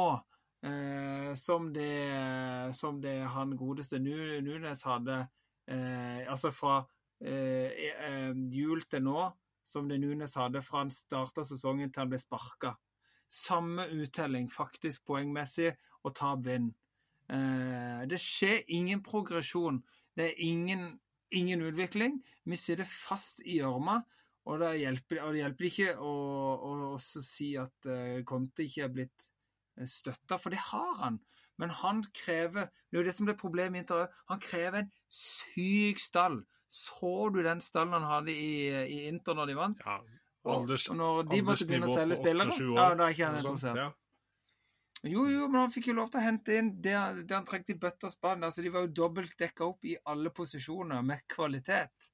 eh, 0.62 1.34
som, 1.34 1.72
det, 1.74 1.90
som 2.78 3.02
det 3.02 3.18
han 3.34 3.56
godeste 3.58 3.98
Nunes 3.98 4.84
hadde 4.86 5.24
eh, 5.66 6.22
Altså 6.30 6.52
fra 6.54 6.78
eh, 6.78 6.86
eh, 6.86 6.97
jul 7.20 8.84
til 8.90 9.02
nå, 9.02 9.22
som 9.66 9.88
det 9.88 9.98
Nunes 10.00 10.36
hadde 10.38 10.62
fra 10.64 10.84
han 10.84 10.92
starta 10.94 11.44
sesongen 11.44 11.90
til 11.90 12.04
han 12.04 12.12
ble 12.12 12.20
sparka. 12.20 12.74
Samme 13.28 13.88
uttelling, 13.92 14.48
faktisk 14.48 15.04
poengmessig, 15.10 15.74
og 16.06 16.14
tap 16.16 16.44
vinn. 16.46 16.70
Eh, 17.28 18.04
det 18.08 18.20
skjer 18.22 18.62
ingen 18.72 19.02
progresjon. 19.04 19.82
Det 20.16 20.30
er 20.30 20.44
ingen, 20.46 21.00
ingen 21.30 21.62
utvikling. 21.66 22.22
Vi 22.48 22.56
sitter 22.56 22.88
fast 22.88 23.42
i 23.44 23.58
gjørma. 23.58 24.00
Og 24.48 24.62
det 24.62 24.78
hjelper, 24.80 25.20
og 25.26 25.34
det 25.34 25.42
hjelper 25.42 25.66
ikke 25.68 25.90
å, 26.00 26.12
å, 26.56 26.70
å 26.94 26.98
si 27.02 27.50
at 27.60 27.88
Conte 28.24 28.64
ikke 28.64 28.86
er 28.86 28.94
blitt 28.94 29.26
støtta, 29.84 30.38
for 30.40 30.54
det 30.54 30.62
har 30.70 30.94
han. 31.02 31.18
Men 31.58 31.74
han 31.74 32.00
krever 32.14 32.70
Det 32.70 32.96
er 32.96 33.00
jo 33.02 33.06
det 33.10 33.14
som 33.16 33.28
ble 33.28 33.34
problemet 33.36 33.76
i 33.76 33.82
Inter. 33.82 34.06
Han 34.30 34.40
krever 34.40 34.84
en 34.84 34.92
syk 35.12 36.00
stall. 36.00 36.40
Så 36.68 37.28
du 37.32 37.40
den 37.42 37.62
stallen 37.64 37.96
han 37.96 38.04
hadde 38.04 38.34
i, 38.34 38.68
i 38.68 38.98
Inter 39.08 39.36
når 39.38 39.48
de 39.48 39.56
vant? 39.56 39.86
Ja, 39.86 40.00
alders, 40.52 40.88
og 40.92 40.98
når 41.00 41.22
de 41.30 41.40
måtte 41.46 41.66
begynne 41.68 41.88
å 41.88 41.96
selge 41.96 42.18
spillere, 42.20 42.58
ja, 42.60 42.90
da 42.92 43.06
er 43.06 43.16
ikke 43.16 43.30
han 43.30 43.40
interessert. 43.40 43.80
ja. 43.86 43.88
Jo, 45.06 45.28
jo, 45.30 45.44
men 45.46 45.60
han 45.60 45.70
fikk 45.70 45.92
jo 45.92 45.94
lov 45.94 46.08
til 46.10 46.18
å 46.18 46.24
hente 46.24 46.56
inn 46.58 46.72
det, 46.82 46.94
det 47.22 47.34
han 47.36 47.46
trengte 47.46 47.70
i 47.70 47.78
bøtte 47.78 48.08
og 48.08 48.12
spann. 48.12 48.42
Altså, 48.42 48.64
de 48.64 48.72
var 48.74 48.82
jo 48.86 48.94
dobbelt 49.04 49.36
dekka 49.38 49.68
opp 49.68 49.86
i 49.86 49.94
alle 50.10 50.32
posisjoner 50.34 51.04
med 51.06 51.22
kvalitet. 51.30 52.08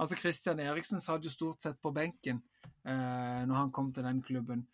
Altså, 0.00 0.16
Christian 0.16 0.62
Eriksen 0.64 1.02
satt 1.04 1.26
jo 1.26 1.32
stort 1.32 1.66
sett 1.66 1.76
på 1.84 1.92
benken 1.94 2.40
eh, 2.64 3.42
når 3.44 3.58
han 3.58 3.74
kom 3.76 3.92
til 3.92 4.08
den 4.08 4.22
klubben. 4.24 4.64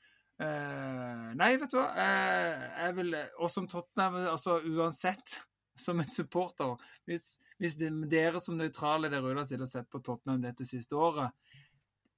Eh, 0.40 1.26
nei, 1.37 1.50
vet 1.61 1.74
du 1.74 1.80
hva. 1.80 1.90
Eh, 2.00 2.68
jeg 2.87 2.96
vil 3.00 3.18
Og 3.18 3.50
som 3.52 3.66
Tottenham, 3.68 4.20
altså 4.30 4.61
uansett, 4.62 5.35
som 5.76 6.00
en 6.00 6.09
supporter 6.09 6.76
Hvis, 7.09 7.38
hvis 7.59 7.76
det, 7.76 7.90
dere 8.11 8.40
som 8.40 8.56
nøytrale 8.59 9.11
der 9.11 9.24
ute 9.24 9.44
har 9.59 9.66
sett 9.66 9.90
på 9.90 10.02
Tottenham 10.02 10.42
dette 10.42 10.66
siste 10.68 10.96
året 10.96 11.30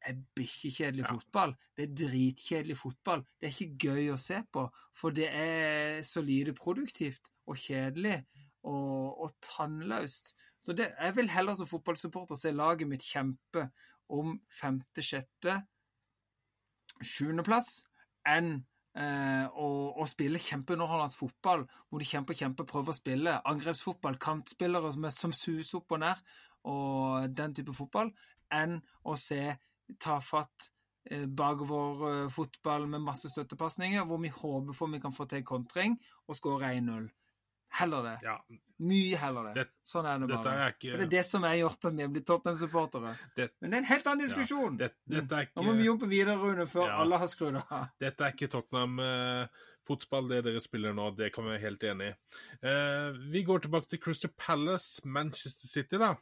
er 0.02 0.16
bikkjekjedelig 0.34 1.04
Ja. 1.04 1.12
fotball. 1.14 1.56
Det 1.76 1.84
er 1.84 1.94
dritkjedelig 1.94 2.76
fotball. 2.76 3.20
Det 3.40 3.48
er 3.48 3.52
ikke 3.54 3.88
gøy 3.88 4.08
å 4.12 4.18
se 4.18 4.42
på, 4.52 4.64
for 4.92 5.10
det 5.10 5.28
er 5.30 6.02
så 6.02 6.20
lite 6.20 6.54
produktivt 6.58 7.30
og 7.46 7.56
kjedelig 7.56 8.24
og, 8.64 9.20
og 9.22 9.30
tannløst. 9.40 10.34
Så 10.62 10.72
det, 10.72 10.92
jeg 10.98 11.16
vil 11.16 11.30
heller 11.30 11.54
som 11.54 11.66
fotballsupporter 11.66 12.34
se 12.38 12.50
laget 12.50 12.88
mitt 12.88 13.02
kjempe 13.02 13.68
om 14.10 14.40
femte, 14.50 15.02
sjette, 15.02 15.60
sjuendeplass 17.02 17.84
enn 18.28 18.64
eh, 18.98 19.46
å, 19.46 19.68
å 19.96 20.06
spille 20.10 20.40
kjempeunderholdende 20.42 21.16
fotball, 21.16 21.64
hvor 21.88 22.02
de 22.02 22.08
kjemper, 22.08 22.38
kjemper, 22.38 22.68
prøver 22.68 22.94
å 22.94 22.98
spille. 22.98 23.38
Angrepsfotball, 23.52 24.18
kantspillere 24.22 24.92
som, 24.94 25.08
er, 25.08 25.16
som 25.16 25.34
suser 25.36 25.80
opp 25.80 25.96
og 25.96 26.02
ned, 26.04 26.28
og 26.68 27.32
den 27.34 27.56
type 27.56 27.74
fotball, 27.76 28.12
enn 28.52 28.78
å 29.08 29.16
se 29.18 29.40
tafatt 30.02 30.68
eh, 31.10 31.26
bakover-fotball 31.26 32.86
med 32.92 33.04
masse 33.08 33.32
støttepasninger, 33.32 34.04
hvor 34.06 34.22
vi 34.22 34.32
håper 34.32 34.78
på 34.78 34.92
vi 34.92 35.02
kan 35.02 35.16
få 35.16 35.28
til 35.30 35.44
kontring 35.46 35.98
og 36.28 36.38
skåre 36.38 36.74
1-0. 36.76 37.10
Heller 37.72 38.02
det. 38.04 38.18
Ja, 38.22 38.36
Mye 38.82 39.16
heller 39.16 39.44
det. 39.46 39.54
Det- 39.54 39.70
sånn 39.86 40.04
er 40.10 40.18
det 40.18 40.28
bare. 40.28 40.52
er 40.66 40.72
ikke 40.74 40.96
det 40.98 41.02
er 41.06 41.10
det 41.12 41.24
som 41.26 41.42
har 41.46 41.54
gjort 41.54 41.84
at 41.86 41.94
vi 41.94 42.02
har 42.02 42.08
blitt 42.10 42.26
Tottenham-supportere. 42.26 43.12
Det- 43.36 43.50
Men 43.60 43.70
det 43.70 43.76
er 43.76 43.78
en 43.78 43.84
helt 43.92 44.06
annen 44.06 44.26
diskusjon. 44.26 44.76
dette, 44.76 44.98
er 45.08 45.48
Nå 45.56 45.62
må 45.62 45.76
vi 45.76 45.84
jobbe 45.86 46.08
videre, 46.10 46.36
Rune, 46.36 46.66
før 46.66 46.86
Ja. 46.88 47.00
alle 47.00 47.18
har 47.18 47.26
skrudd 47.28 47.56
av. 47.70 47.88
dette 48.00 48.20
er 48.20 48.32
ikke 48.32 48.48
Tottenham-fotball, 48.50 50.28
det 50.28 50.44
dere 50.44 50.60
spiller 50.60 50.92
nå. 50.92 51.10
Det 51.16 51.32
kan 51.32 51.44
vi 51.44 51.50
være 51.50 51.60
helt 51.60 51.80
enig 51.82 52.10
i. 52.10 52.14
Eh, 52.68 53.12
vi 53.32 53.42
går 53.44 53.62
tilbake 53.62 53.88
til 53.88 53.98
Crystal 54.00 54.30
Palace, 54.36 55.00
Manchester 55.04 55.68
City, 55.68 55.96
da. 55.98 56.14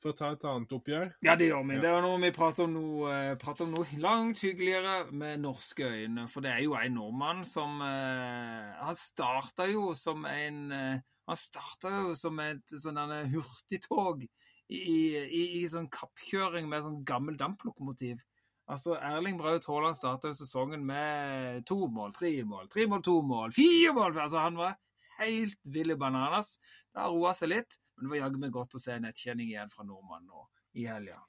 For 0.00 0.12
å 0.12 0.16
ta 0.16 0.30
et 0.34 0.44
annet 0.48 0.72
oppgjør. 0.76 1.10
Ja, 1.26 1.36
det 1.38 1.50
gjør 1.50 1.66
vi. 1.68 1.76
Ja. 1.76 1.82
Det 1.84 1.90
er 1.92 2.04
noe 2.04 2.20
vi 2.22 2.32
prater 2.34 2.66
om 2.66 2.74
noe, 2.76 3.12
eh, 3.12 3.36
prater 3.40 3.66
om 3.66 3.74
noe 3.76 4.00
langt 4.02 4.42
hyggeligere 4.44 5.12
med 5.12 5.42
norske 5.44 5.86
øyne. 5.86 6.26
For 6.32 6.44
det 6.44 6.54
er 6.54 6.64
jo 6.64 6.76
en 6.78 6.96
nordmann 6.96 7.44
som 7.48 7.80
uh, 7.84 8.76
Han 8.80 8.96
starta 8.96 9.68
jo 9.70 9.90
som 9.98 10.24
en 10.28 10.60
uh, 10.72 11.02
Han 11.28 11.38
starta 11.38 11.92
jo 12.00 12.14
som 12.18 12.40
et 12.42 12.76
sånn 12.80 12.98
hurtigtog 13.34 14.24
i, 14.70 14.96
i, 15.18 15.44
i 15.60 15.62
sånn 15.70 15.88
kappkjøring 15.92 16.68
med 16.70 16.84
sånn 16.86 17.00
gammel 17.06 17.36
damplokomotiv. 17.38 18.22
Altså, 18.70 18.94
Erling 19.02 19.38
Braut 19.38 19.66
Haaland 19.66 19.96
starta 19.98 20.30
jo 20.30 20.36
sesongen 20.38 20.84
med 20.86 21.64
to 21.66 21.88
mål, 21.90 22.12
tre 22.14 22.30
mål, 22.46 22.68
tre 22.70 22.86
mål, 22.90 23.02
to 23.02 23.16
mål, 23.26 23.54
fire 23.54 23.94
mål! 23.96 24.14
Altså, 24.14 24.38
han 24.38 24.58
var 24.58 24.76
helt 25.18 25.58
vill 25.64 25.90
i 25.90 25.98
bananas. 25.98 26.56
Det 26.90 27.02
har 27.02 27.10
roa 27.10 27.32
seg 27.36 27.50
litt, 27.50 27.79
men 28.00 28.08
det 28.08 28.14
var 28.16 28.22
jaggu 28.24 28.40
meg 28.42 28.54
godt 28.54 28.74
å 28.76 28.82
se 28.82 28.96
nettkjenning 29.00 29.52
igjen 29.52 29.70
fra 29.72 29.84
nordmannen 29.86 30.30
nå 30.32 30.46
i 30.80 30.86
helga. 30.88 31.20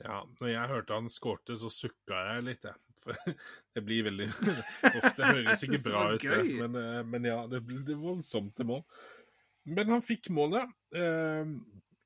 Ja, 0.00 0.22
når 0.40 0.48
jeg 0.48 0.68
hørte 0.70 0.96
han 0.96 1.10
skårte, 1.12 1.56
så 1.60 1.68
sukka 1.72 2.20
jeg 2.30 2.46
litt, 2.46 2.64
jeg. 2.64 2.78
For 3.00 3.16
det 3.76 3.82
blir 3.84 4.06
veldig 4.10 4.26
Ofte 5.00 5.28
høres 5.28 5.62
ikke 5.64 5.82
bra 5.86 6.06
ut, 6.14 6.24
det. 6.24 6.40
Men, 6.60 6.78
eh, 6.80 7.02
men 7.08 7.28
ja, 7.28 7.42
det 7.48 7.62
blir 7.64 7.84
er 7.84 8.00
voldsomt 8.00 8.54
til 8.56 8.68
mål. 8.72 8.82
Men 9.68 9.92
han 9.94 10.04
fikk 10.04 10.30
målet. 10.36 10.72
eh, 10.96 11.44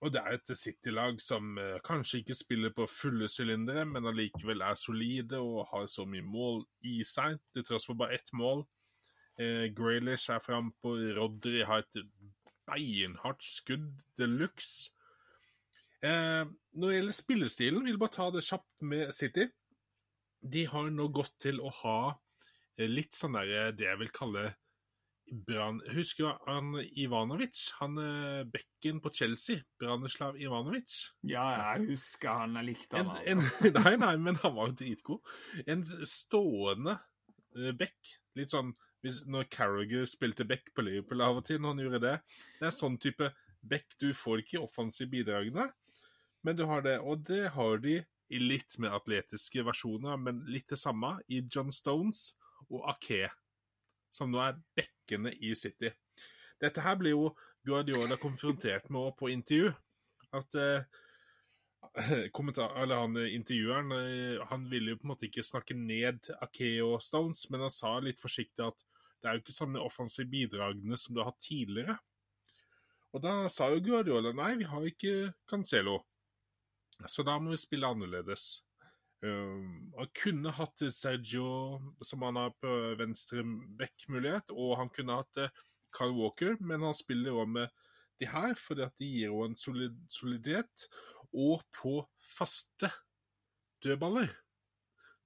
Og 0.05 0.13
det 0.13 0.21
er 0.21 0.37
et 0.37 0.53
City-lag 0.59 1.19
som 1.23 1.55
eh, 1.59 1.79
kanskje 1.87 2.21
ikke 2.21 2.37
spiller 2.37 2.75
på 2.77 2.87
fulle 2.91 3.29
sylindere, 3.31 3.87
men 3.89 4.11
allikevel 4.11 4.63
er 4.67 4.79
solide 4.79 5.39
og 5.41 5.65
har 5.71 5.87
så 5.91 6.05
mye 6.07 6.23
mål 6.27 6.65
i 6.91 6.99
seg, 7.07 7.39
til 7.55 7.65
tross 7.67 7.87
for 7.89 7.99
bare 7.99 8.19
ett 8.19 8.31
mål. 8.35 8.67
Graylish 9.75 10.31
er 10.31 10.39
frampå, 10.39 10.93
Rodri 11.17 11.65
har 11.67 11.81
et 11.83 11.97
beinhardt 12.69 13.45
skudd 13.45 14.03
de 14.19 14.29
luxe. 14.31 14.91
Eh, 16.05 16.45
når 16.77 16.91
det 16.91 16.97
gjelder 16.99 17.17
spillestilen, 17.17 17.85
vil 17.85 17.95
jeg 17.95 18.03
bare 18.03 18.17
ta 18.17 18.29
det 18.35 18.45
kjapt 18.45 18.85
med 18.85 19.15
City. 19.17 19.47
De 20.45 20.67
har 20.69 20.91
nå 20.93 21.09
gått 21.17 21.33
til 21.47 21.63
å 21.65 21.71
ha 21.83 21.99
eh, 22.77 22.91
litt 22.91 23.17
sånn 23.17 23.39
der 23.39 23.73
det 23.77 23.89
jeg 23.89 24.01
vil 24.03 24.13
kalle 24.15 24.51
Brann 25.25 25.81
Husker 25.95 26.25
du 26.25 26.51
han 26.51 26.75
Ivanovic? 27.01 27.71
Han 27.81 27.97
eh, 27.99 28.45
bekken 28.45 29.01
på 29.01 29.13
Chelsea? 29.15 29.63
Branislav 29.81 30.37
Ivanovic? 30.41 30.93
Ja, 31.25 31.47
jeg 31.73 31.95
husker 31.95 32.43
han. 32.43 32.59
Jeg 32.61 32.75
likte 32.75 33.01
han. 33.01 33.15
en, 33.25 33.45
nei, 33.79 33.95
nei, 34.01 34.15
men 34.21 34.39
han 34.43 34.55
var 34.57 34.71
jo 34.71 34.79
dritgod. 34.83 35.33
En 35.67 35.85
stående 36.09 36.99
eh, 37.57 37.73
bekk. 37.77 38.15
Litt 38.39 38.53
sånn 38.53 38.75
når 39.05 39.49
Carragher 39.53 40.07
spilte 40.09 40.47
back 40.49 40.71
på 40.75 40.85
Liverpool 40.87 41.23
av 41.25 41.41
og 41.41 41.47
til, 41.49 41.61
når 41.61 41.75
han 41.75 41.83
gjorde 41.85 42.03
det. 42.05 42.15
Det 42.61 42.69
er 42.69 42.77
sånn 42.77 42.99
type 43.01 43.31
back 43.65 43.97
du 44.01 44.11
får 44.17 44.43
ikke 44.43 44.59
i 44.59 44.65
offensive 44.65 45.11
bidragene, 45.13 45.69
men 46.45 46.57
du 46.57 46.65
har 46.69 46.85
det. 46.85 46.99
Og 47.01 47.25
det 47.29 47.49
har 47.57 47.81
de 47.85 47.99
i 48.33 48.41
litt 48.41 48.79
mer 48.81 48.97
atletiske 48.97 49.65
versjoner, 49.67 50.17
men 50.21 50.43
litt 50.49 50.71
det 50.73 50.81
samme 50.81 51.19
i 51.29 51.43
John 51.45 51.73
Stones 51.73 52.33
og 52.71 52.85
Ake, 52.95 53.29
som 54.15 54.33
nå 54.33 54.41
er 54.43 54.61
bekkene 54.77 55.35
i 55.37 55.53
City. 55.59 55.93
Dette 56.61 56.85
her 56.85 56.97
blir 57.01 57.17
jo 57.17 57.33
Guardiola 57.65 58.17
konfrontert 58.21 58.91
med 58.93 59.17
på 59.19 59.31
intervju. 59.33 59.73
At 60.35 60.57
eh, 60.59 60.87
eller 62.83 62.97
han 62.97 63.17
eh, 63.21 63.35
intervjueren 63.37 63.93
eh, 63.93 64.43
han 64.51 64.67
ville 64.71 64.95
jo 64.95 65.01
på 65.01 65.07
en 65.07 65.13
måte 65.13 65.29
ikke 65.29 65.47
snakke 65.47 65.77
ned 65.79 66.31
Ake 66.43 66.77
og 66.85 67.03
Stones, 67.05 67.47
men 67.51 67.65
han 67.65 67.73
sa 67.73 67.99
litt 68.03 68.21
forsiktig 68.23 68.67
at 68.67 68.87
det 69.25 69.31
er 69.31 69.39
jo 69.39 69.41
ikke 69.41 69.57
sånne 69.57 69.81
offensive 69.81 70.29
bidragene 70.29 70.99
som 71.01 71.17
du 71.17 71.23
har 71.23 71.31
hatt 71.31 71.41
tidligere. 71.41 71.97
Og 73.17 73.23
da 73.25 73.47
sa 73.49 73.71
jo 73.73 73.81
Guardiola 73.81 74.35
nei, 74.37 74.51
vi 74.61 74.69
har 74.69 74.85
ikke 74.85 75.33
Cancelo, 75.49 76.03
så 77.09 77.25
da 77.27 77.39
må 77.41 77.55
vi 77.55 77.61
spille 77.63 77.89
annerledes. 77.89 78.61
Um, 79.25 79.95
han 79.97 80.11
kunne 80.13 80.53
hatt 80.53 80.83
Sergio, 80.93 81.47
som 82.05 82.27
han 82.27 82.37
har 82.37 82.53
på 82.61 82.75
venstre 83.01 83.47
back-mulighet, 83.81 84.53
og 84.53 84.77
han 84.83 84.93
kunne 84.93 85.17
hatt 85.23 85.41
eh, 85.41 85.63
Carl 85.97 86.13
Walker, 86.19 86.59
men 86.61 86.85
han 86.85 86.97
spiller 86.97 87.39
òg 87.41 87.49
med 87.55 87.73
de 88.21 88.29
her, 88.29 88.53
fordi 88.61 88.85
at 88.85 88.95
de 89.01 89.09
gir 89.09 89.31
jo 89.33 89.41
en 89.47 89.57
solid, 89.57 89.97
soliditet. 90.13 90.89
Og 91.33 91.65
på 91.75 92.03
faste 92.37 92.93
dødballer 93.83 94.29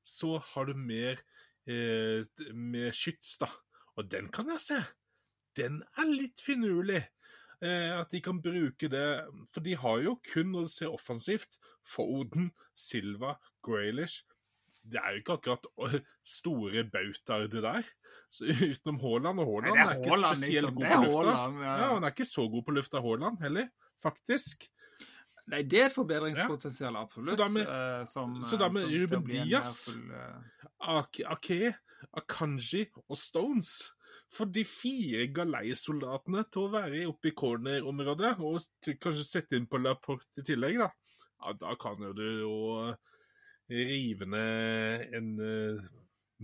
så 0.09 0.39
har 0.53 0.71
du 0.71 0.77
mer, 0.79 1.19
eh, 1.67 2.23
mer 2.55 2.95
skyts, 2.97 3.41
da. 3.43 3.51
Og 3.99 4.07
den 4.11 4.29
kan 4.35 4.51
jeg 4.55 4.63
se. 4.63 4.81
Den 5.59 5.81
er 5.99 6.11
litt 6.11 6.43
finurlig. 6.45 7.03
Eh, 7.59 7.91
at 7.99 8.13
de 8.15 8.21
kan 8.23 8.39
bruke 8.39 8.87
det 8.87 9.07
For 9.51 9.65
de 9.65 9.73
har 9.75 10.03
jo 10.05 10.13
kun, 10.23 10.53
når 10.55 10.69
du 10.69 10.71
ser 10.71 10.93
offensivt, 10.95 11.57
Foden, 11.83 12.53
Silva, 12.79 13.33
Graylish 13.67 14.23
Det 14.87 15.01
er 15.03 15.17
jo 15.17 15.23
ikke 15.25 15.39
akkurat 15.41 15.67
store 16.39 16.85
bautaer, 16.87 17.49
det 17.51 17.65
der. 17.65 17.83
Så, 18.31 18.47
utenom 18.47 19.01
Haaland. 19.03 19.43
Og 19.43 19.51
Haaland 19.51 19.75
er, 19.75 19.83
er, 19.83 19.99
ikke 19.99 20.15
Haaland, 20.15 20.37
spesielt 20.37 20.69
liksom. 20.69 20.75
god 20.79 20.87
på 20.87 21.03
lufta. 21.03 21.35
Haaland, 21.35 21.63
ja, 21.65 21.75
Ja, 21.83 21.93
han 21.95 22.05
er 22.05 22.15
ikke 22.15 22.29
så 22.31 22.49
god 22.49 22.65
på 22.65 22.77
lufta, 22.79 23.03
Haaland, 23.03 23.43
heller. 23.43 23.69
Faktisk. 24.03 24.69
Nei, 25.49 25.63
det 25.65 25.81
er 25.81 25.87
et 25.89 25.95
forbedringspotensial, 25.97 26.97
absolutt. 27.01 27.31
Så 27.33 27.37
da 27.41 27.49
med- 27.49 27.69
uh, 27.69 28.05
som, 28.07 28.35
så 28.45 28.59
da 28.61 28.69
eh, 28.69 28.75
med 28.77 28.83
som 28.85 28.95
Ruben 28.95 29.29
Diaz, 29.31 29.77
full, 29.91 30.11
Ake, 30.95 31.25
Ake, 31.27 31.75
Akanji 32.17 32.87
og 33.07 33.17
Stones. 33.19 33.77
For 34.35 34.51
de 34.53 34.61
fire 34.69 35.25
galeisoldatene 35.33 36.43
til 36.53 36.67
å 36.67 36.73
være 36.73 37.05
oppe 37.09 37.31
i 37.31 37.37
cornerområdet, 37.37 38.35
og 38.45 38.61
kanskje 39.01 39.25
sette 39.25 39.57
inn 39.57 39.69
på 39.71 39.81
Laporte 39.81 40.43
i 40.43 40.45
tillegg, 40.45 40.83
da. 40.83 40.91
Ja, 41.39 41.55
da 41.57 41.77
kan 41.81 42.03
jo 42.03 42.13
du 42.17 42.27
jo 42.43 42.57
rive 43.71 44.27
ned 44.29 45.15
en 45.17 45.31
eh, 45.45 45.89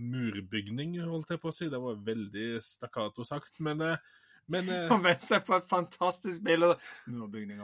murbygning, 0.01 0.95
holdt 1.05 1.33
jeg 1.35 1.41
på 1.43 1.51
å 1.51 1.55
si. 1.55 1.69
Det 1.69 1.81
var 1.81 2.01
veldig 2.05 2.47
stakkato 2.63 3.25
sagt, 3.27 3.59
men, 3.65 3.81
eh, 3.85 4.01
men 4.51 4.67
uh, 4.69 4.91
og 4.93 5.03
venter 5.03 5.41
på 5.45 5.55
et 5.57 5.65
fantastisk 5.69 6.43
bilde. 6.45 6.73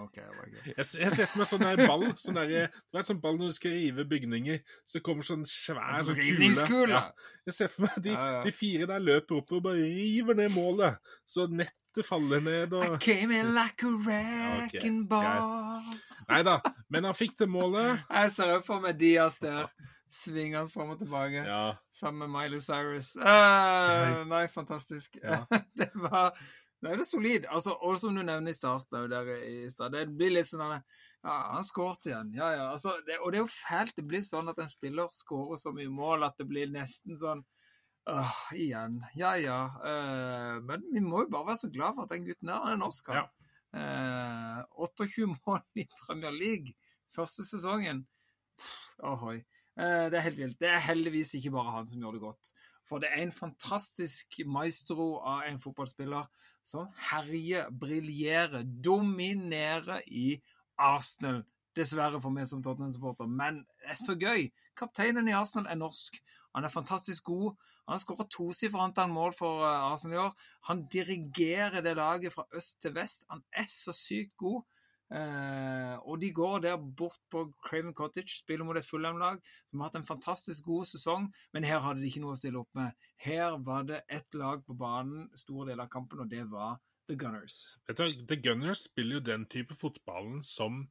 OK. 0.01 0.17
gøy. 0.17 0.71
Jeg, 0.77 0.85
jeg 0.99 1.11
ser 1.13 1.29
for 1.29 1.41
meg 1.43 1.49
sånn 1.51 1.65
der 1.65 1.83
ball. 1.85 2.07
Sånn 2.17 2.39
der, 2.39 2.47
Det 2.49 2.97
er 2.97 3.03
et 3.03 3.11
sånn 3.11 3.21
ball 3.21 3.37
når 3.37 3.51
du 3.53 3.57
skal 3.57 3.75
rive 3.77 4.05
bygninger, 4.09 4.61
så 4.89 5.01
kommer 5.05 5.27
sånn 5.27 5.45
svær 5.49 6.01
sånn 6.07 6.17
kule. 6.65 6.89
Ja. 6.89 7.03
Jeg 7.49 7.57
ser 7.57 7.71
for 7.73 7.87
meg 7.87 8.01
de, 8.05 8.15
Ja, 8.15 8.25
ja. 8.37 8.41
de 8.47 8.55
fire 8.55 8.89
der 8.89 9.03
løper 9.03 9.41
opp 9.41 9.53
og 9.57 9.63
bare 9.69 9.85
river 9.85 10.37
ned 10.41 10.53
målet. 10.55 11.13
Så 11.29 11.47
nettet 11.51 12.05
faller 12.07 12.41
ned 12.41 12.73
I 12.77 12.97
came 13.03 13.35
in 13.35 13.53
like 13.53 13.83
a 13.85 13.93
wrecking 14.05 15.03
ball. 15.09 15.81
Nei 16.29 16.43
da, 16.47 16.59
men 16.89 17.03
han 17.09 17.17
fikk 17.17 17.37
det 17.41 17.49
målet. 17.51 18.05
Jeg 18.07 18.31
ser 18.37 18.59
for 18.63 18.83
meg 18.83 18.99
Dias 19.01 19.35
der, 19.41 19.67
svingende 20.11 20.71
fram 20.71 20.93
og 20.93 20.99
tilbake, 20.99 21.43
Ja. 21.47 21.75
sammen 21.95 22.29
med 22.29 22.31
Miley 22.35 22.59
Cyrus. 22.63 23.13
Uh, 23.15 24.23
nei, 24.29 24.45
fantastisk. 24.51 25.17
Ja. 25.23 25.41
det 25.79 25.89
var 25.95 26.31
det 26.81 26.89
er 26.89 26.97
jo 26.97 27.05
solid. 27.05 27.45
Altså, 27.53 27.75
og 27.77 27.97
som 28.01 28.15
du 28.17 28.23
nevner 28.25 28.51
i 28.51 28.57
starten, 28.57 29.13
i 29.45 29.69
starten 29.69 29.97
det 29.99 30.17
blir 30.17 30.33
litt 30.33 30.49
sånn 30.49 30.65
at 30.65 30.99
Ja, 31.21 31.35
han 31.53 31.65
skåret 31.67 32.07
igjen. 32.09 32.31
Ja, 32.33 32.47
ja. 32.55 32.63
Altså, 32.73 32.95
det, 33.05 33.19
og 33.21 33.29
det 33.29 33.37
er 33.37 33.43
jo 33.43 33.51
fælt. 33.53 33.93
Det 33.99 34.05
blir 34.09 34.23
sånn 34.25 34.49
at 34.49 34.57
en 34.63 34.71
spiller 34.71 35.11
skårer 35.13 35.59
så 35.61 35.73
mye 35.75 35.91
mål 35.93 36.25
at 36.25 36.39
det 36.41 36.47
blir 36.49 36.71
nesten 36.73 37.19
sånn 37.19 37.43
Åh, 38.09 38.37
igjen. 38.57 38.95
Ja, 39.13 39.35
ja. 39.37 39.59
Uh, 39.77 40.57
men 40.65 40.87
vi 40.89 41.03
må 41.05 41.21
jo 41.21 41.29
bare 41.35 41.51
være 41.51 41.61
så 41.61 41.69
glad 41.69 41.93
for 41.93 42.07
at 42.07 42.15
den 42.15 42.25
gutten 42.25 42.49
her 42.49 42.63
han 42.63 42.73
er 42.73 42.79
norsk. 42.81 43.11
han. 43.13 43.29
Uh, 43.77 44.63
28 44.81 45.27
mål 45.29 45.61
i 45.77 45.85
Premier 45.99 46.33
League 46.33 46.73
første 47.13 47.45
sesongen. 47.45 48.01
Pff, 48.57 48.79
Ohoi. 49.11 49.37
Uh, 49.77 50.09
det 50.09 50.17
er 50.17 50.25
helt 50.31 50.41
vilt. 50.41 50.59
Det 50.59 50.73
er 50.73 50.81
heldigvis 50.87 51.35
ikke 51.37 51.53
bare 51.53 51.75
han 51.77 51.93
som 51.93 52.01
gjør 52.01 52.17
det 52.17 52.25
godt. 52.25 52.53
For 52.91 52.99
det 52.99 53.07
er 53.07 53.21
en 53.23 53.31
fantastisk 53.31 54.41
maestro 54.51 55.13
av 55.23 55.45
en 55.47 55.59
fotballspiller 55.63 56.25
som 56.67 56.89
herjer, 57.07 57.69
briljerer, 57.71 58.65
dominerer 58.83 60.03
i 60.11 60.41
Arsenal. 60.75 61.45
Dessverre 61.71 62.19
for 62.19 62.35
meg 62.35 62.49
som 62.51 62.59
Tottenham-supporter, 62.59 63.29
men 63.31 63.61
det 63.79 63.93
er 63.93 63.99
så 64.01 64.17
gøy. 64.19 64.49
Kapteinen 64.75 65.29
i 65.31 65.37
Arsenal 65.37 65.69
er 65.71 65.79
norsk. 65.79 66.19
Han 66.51 66.67
er 66.67 66.73
fantastisk 66.73 67.29
god. 67.31 67.53
Han 67.85 67.95
har 67.95 68.01
skåret 68.03 68.33
tosifret 68.35 68.83
antall 68.83 69.15
mål 69.15 69.37
for 69.39 69.63
eh, 69.63 69.87
Arsenal 69.93 70.17
i 70.17 70.21
år. 70.25 70.35
Han 70.67 70.83
dirigerer 70.91 71.79
det 71.85 71.95
laget 71.95 72.35
fra 72.35 72.43
øst 72.59 72.81
til 72.83 72.95
vest. 72.99 73.23
Han 73.31 73.39
er 73.55 73.71
så 73.71 73.95
sykt 73.95 74.35
god. 74.35 74.67
Eh, 75.11 75.95
og 76.07 76.21
de 76.21 76.29
går 76.31 76.61
der 76.63 76.77
bort 76.77 77.19
på 77.31 77.43
Craven 77.65 77.93
Cottage, 77.93 78.31
spiller 78.37 78.63
mot 78.63 78.77
et 78.79 78.87
Fulham-lag 78.87 79.41
som 79.67 79.81
har 79.81 79.89
hatt 79.89 79.99
en 79.99 80.07
fantastisk 80.07 80.63
god 80.69 80.87
sesong, 80.87 81.27
men 81.51 81.67
her 81.67 81.83
hadde 81.83 81.99
de 81.99 82.07
ikke 82.07 82.23
noe 82.23 82.37
å 82.37 82.39
stille 82.39 82.61
opp 82.61 82.71
med. 82.79 82.95
Her 83.19 83.57
var 83.65 83.83
det 83.89 84.05
ett 84.07 84.39
lag 84.39 84.63
på 84.63 84.77
banen 84.79 85.27
store 85.35 85.73
deler 85.73 85.89
av 85.89 85.91
kampen, 85.91 86.23
og 86.23 86.31
det 86.31 86.45
var 86.51 86.79
The 87.11 87.19
Gunners. 87.19 87.59
Vet 87.89 87.99
du, 87.99 88.25
The 88.29 88.39
Gunners 88.39 88.85
spiller 88.87 89.19
jo 89.19 89.23
den 89.33 89.45
type 89.51 89.75
fotballen 89.75 90.39
som 90.47 90.85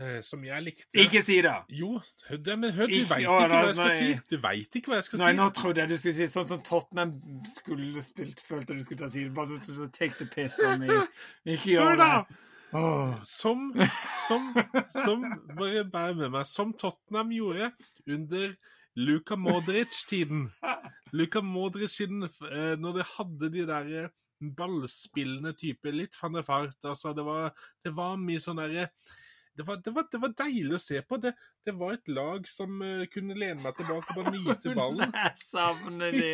eh, 0.00 0.22
som 0.24 0.48
jeg 0.48 0.64
likte. 0.64 0.88
Ikke 0.96 1.20
si 1.26 1.42
det! 1.44 1.52
Jo, 1.76 1.98
det, 2.30 2.56
men 2.56 2.72
hør, 2.72 2.88
du 2.88 2.96
veit 3.10 3.26
ikke 3.26 3.36
hva 3.52 3.60
jeg 3.66 3.76
skal 3.76 3.94
si. 3.98 4.08
Du 4.32 4.36
veit 4.40 4.80
ikke 4.80 4.94
hva 4.94 5.02
jeg 5.02 5.08
skal 5.10 5.24
Nei, 5.26 5.30
si. 5.34 5.40
nå 5.42 5.50
trodde 5.60 5.84
jeg 5.84 5.92
du 5.92 5.98
skulle 6.00 6.16
si 6.22 6.30
sånn 6.38 6.48
som 6.54 6.64
Tottenham 6.64 7.14
skulle 7.52 8.08
spilt, 8.08 8.40
følte 8.48 8.80
du 8.80 8.82
skulle 8.86 9.04
ta 9.04 9.12
si. 9.12 9.28
Bare 9.28 9.60
take 9.92 10.16
the 10.16 10.30
piss 10.32 10.56
on 10.64 10.80
me. 10.86 11.04
Ikke 11.52 11.76
gjør 11.76 12.00
det. 12.00 12.12
Åh. 12.72 13.14
Som, 13.22 13.68
som, 14.26 14.48
som 14.90 15.26
Bare 15.56 15.84
bær 15.90 16.16
med 16.18 16.32
meg. 16.34 16.46
Som 16.48 16.74
Tottenham 16.76 17.30
gjorde 17.34 17.70
under 18.06 18.56
Luka 18.96 19.36
Modric-tiden. 19.36 20.48
Luka 21.12 21.42
Modric-tiden, 21.44 22.26
eh, 22.26 22.74
når 22.80 23.00
det 23.00 23.10
hadde 23.16 23.52
de 23.52 23.66
der 23.68 23.92
eh, 24.02 24.14
ballspillende 24.56 25.52
type 25.56 25.92
litt 25.92 26.16
van 26.20 26.36
der 26.38 26.46
Fart. 26.46 26.78
Altså, 26.84 27.12
det 27.16 27.24
var, 27.26 27.52
det 27.84 27.92
var 27.96 28.18
mye 28.20 28.42
sånn 28.42 28.60
derre 28.60 28.90
det 29.56 29.64
var, 29.66 29.78
det, 29.84 29.92
var, 29.96 30.04
det 30.12 30.18
var 30.20 30.32
deilig 30.36 30.76
å 30.76 30.80
se 30.82 31.00
på. 31.00 31.16
Det, 31.22 31.32
det 31.64 31.72
var 31.78 31.96
et 31.96 32.10
lag 32.12 32.44
som 32.50 32.76
uh, 32.84 33.06
kunne 33.08 33.36
lene 33.38 33.62
meg 33.62 33.78
tilbake 33.78 34.12
og 34.12 34.20
bare 34.20 34.34
nyte 34.34 34.74
ballen. 34.78 35.14
Jeg 35.16 35.40
savner 35.40 36.16
de. 36.20 36.32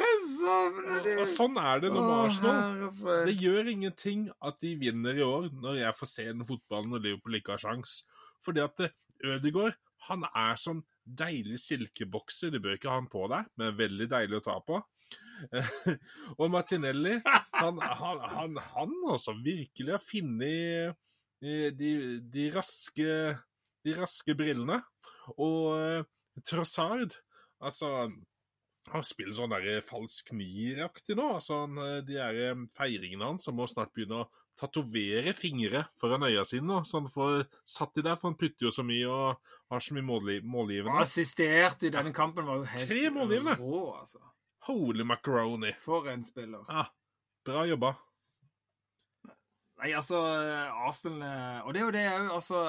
Jeg 0.00 0.18
savner 0.32 1.06
de. 1.06 1.14
og 1.22 1.30
sånn 1.30 1.60
er 1.62 1.84
det 1.84 1.92
når 1.94 2.10
Arsenal. 2.16 2.82
Det 3.30 3.36
gjør 3.38 3.70
ingenting 3.76 4.26
at 4.50 4.58
de 4.64 4.74
vinner 4.80 5.22
i 5.22 5.26
år, 5.26 5.48
når 5.54 5.80
jeg 5.84 5.98
får 6.00 6.12
se 6.16 6.28
den 6.32 6.46
fotballen 6.48 6.98
og 6.98 7.06
Liverpool 7.06 7.38
ikke 7.38 7.54
har 7.54 7.64
sjans. 7.68 8.00
Fordi 8.46 8.64
at 8.64 8.84
eh, 8.88 8.98
Ødegaard, 9.36 9.78
han 10.10 10.26
er 10.32 10.58
sånn 10.60 10.82
deilig 11.06 11.62
silkebokser. 11.62 12.50
Du 12.50 12.58
bør 12.62 12.74
ikke 12.76 12.90
ha 12.90 12.98
han 12.98 13.10
på 13.10 13.26
deg, 13.30 13.54
men 13.58 13.78
veldig 13.78 14.10
deilig 14.10 14.40
å 14.40 14.46
ta 14.50 14.58
på. 14.66 14.82
og 16.40 16.46
Martinelli, 16.50 17.20
han, 17.54 17.78
han, 17.78 18.22
han, 18.34 18.62
han 18.72 18.94
også 19.14 19.36
virkelig 19.44 19.94
har 19.94 20.02
funnet 20.02 20.96
de, 21.78 21.90
de, 22.32 22.46
raske, 22.54 23.10
de 23.86 23.94
raske 23.98 24.34
brillene. 24.38 24.80
Og 25.36 25.74
eh, 25.78 26.06
Trossard, 26.46 27.16
altså 27.64 27.90
han 28.92 29.02
spiller 29.02 29.34
sånn 29.34 29.50
der 29.50 29.80
falsk 29.82 30.28
nier-aktig 30.38 31.16
nå. 31.18 31.24
altså 31.40 31.62
han, 31.64 31.78
eh, 31.82 32.00
De 32.06 32.14
der 32.20 32.36
eh, 32.52 32.60
feiringene 32.78 33.32
hans 33.32 33.48
han 33.50 33.56
må 33.58 33.66
snart 33.70 33.90
begynne 33.96 34.20
å 34.24 34.28
tatovere 34.56 35.34
fingre 35.36 35.82
foran 36.00 36.22
øya 36.28 36.44
sine. 36.48 36.64
nå, 36.70 36.78
Så 36.88 37.00
han 37.02 37.10
får 37.12 37.42
satt 37.68 37.96
de 37.98 38.04
der, 38.06 38.16
for 38.16 38.30
han 38.30 38.38
putter 38.40 38.68
jo 38.68 38.72
så 38.72 38.84
mye 38.86 39.08
og 39.10 39.50
har 39.74 39.82
så 39.84 39.96
mye 39.96 40.06
målgi 40.06 40.38
målgivende. 40.46 41.02
Assistert 41.02 41.82
i 41.84 41.90
denne 41.92 42.14
kampen 42.16 42.46
var 42.48 42.62
jo 42.62 42.70
helt 42.70 42.88
Tre 42.88 43.10
målgivende. 43.12 43.58
rå, 43.60 43.82
altså. 43.98 44.22
Holy 44.70 45.04
macaroni. 45.04 45.74
For 45.82 46.08
en 46.10 46.24
spiller. 46.24 46.64
Ja, 46.70 46.86
bra 47.46 47.66
jobba. 47.68 47.92
Nei, 49.76 49.90
altså, 49.92 50.16
Arsenal 50.88 51.20
eh, 51.26 51.66
Og 51.66 51.74
det 51.74 51.80
er 51.80 51.84
jo 51.84 51.92
det 51.92 52.04
òg, 52.08 52.28
altså 52.32 52.60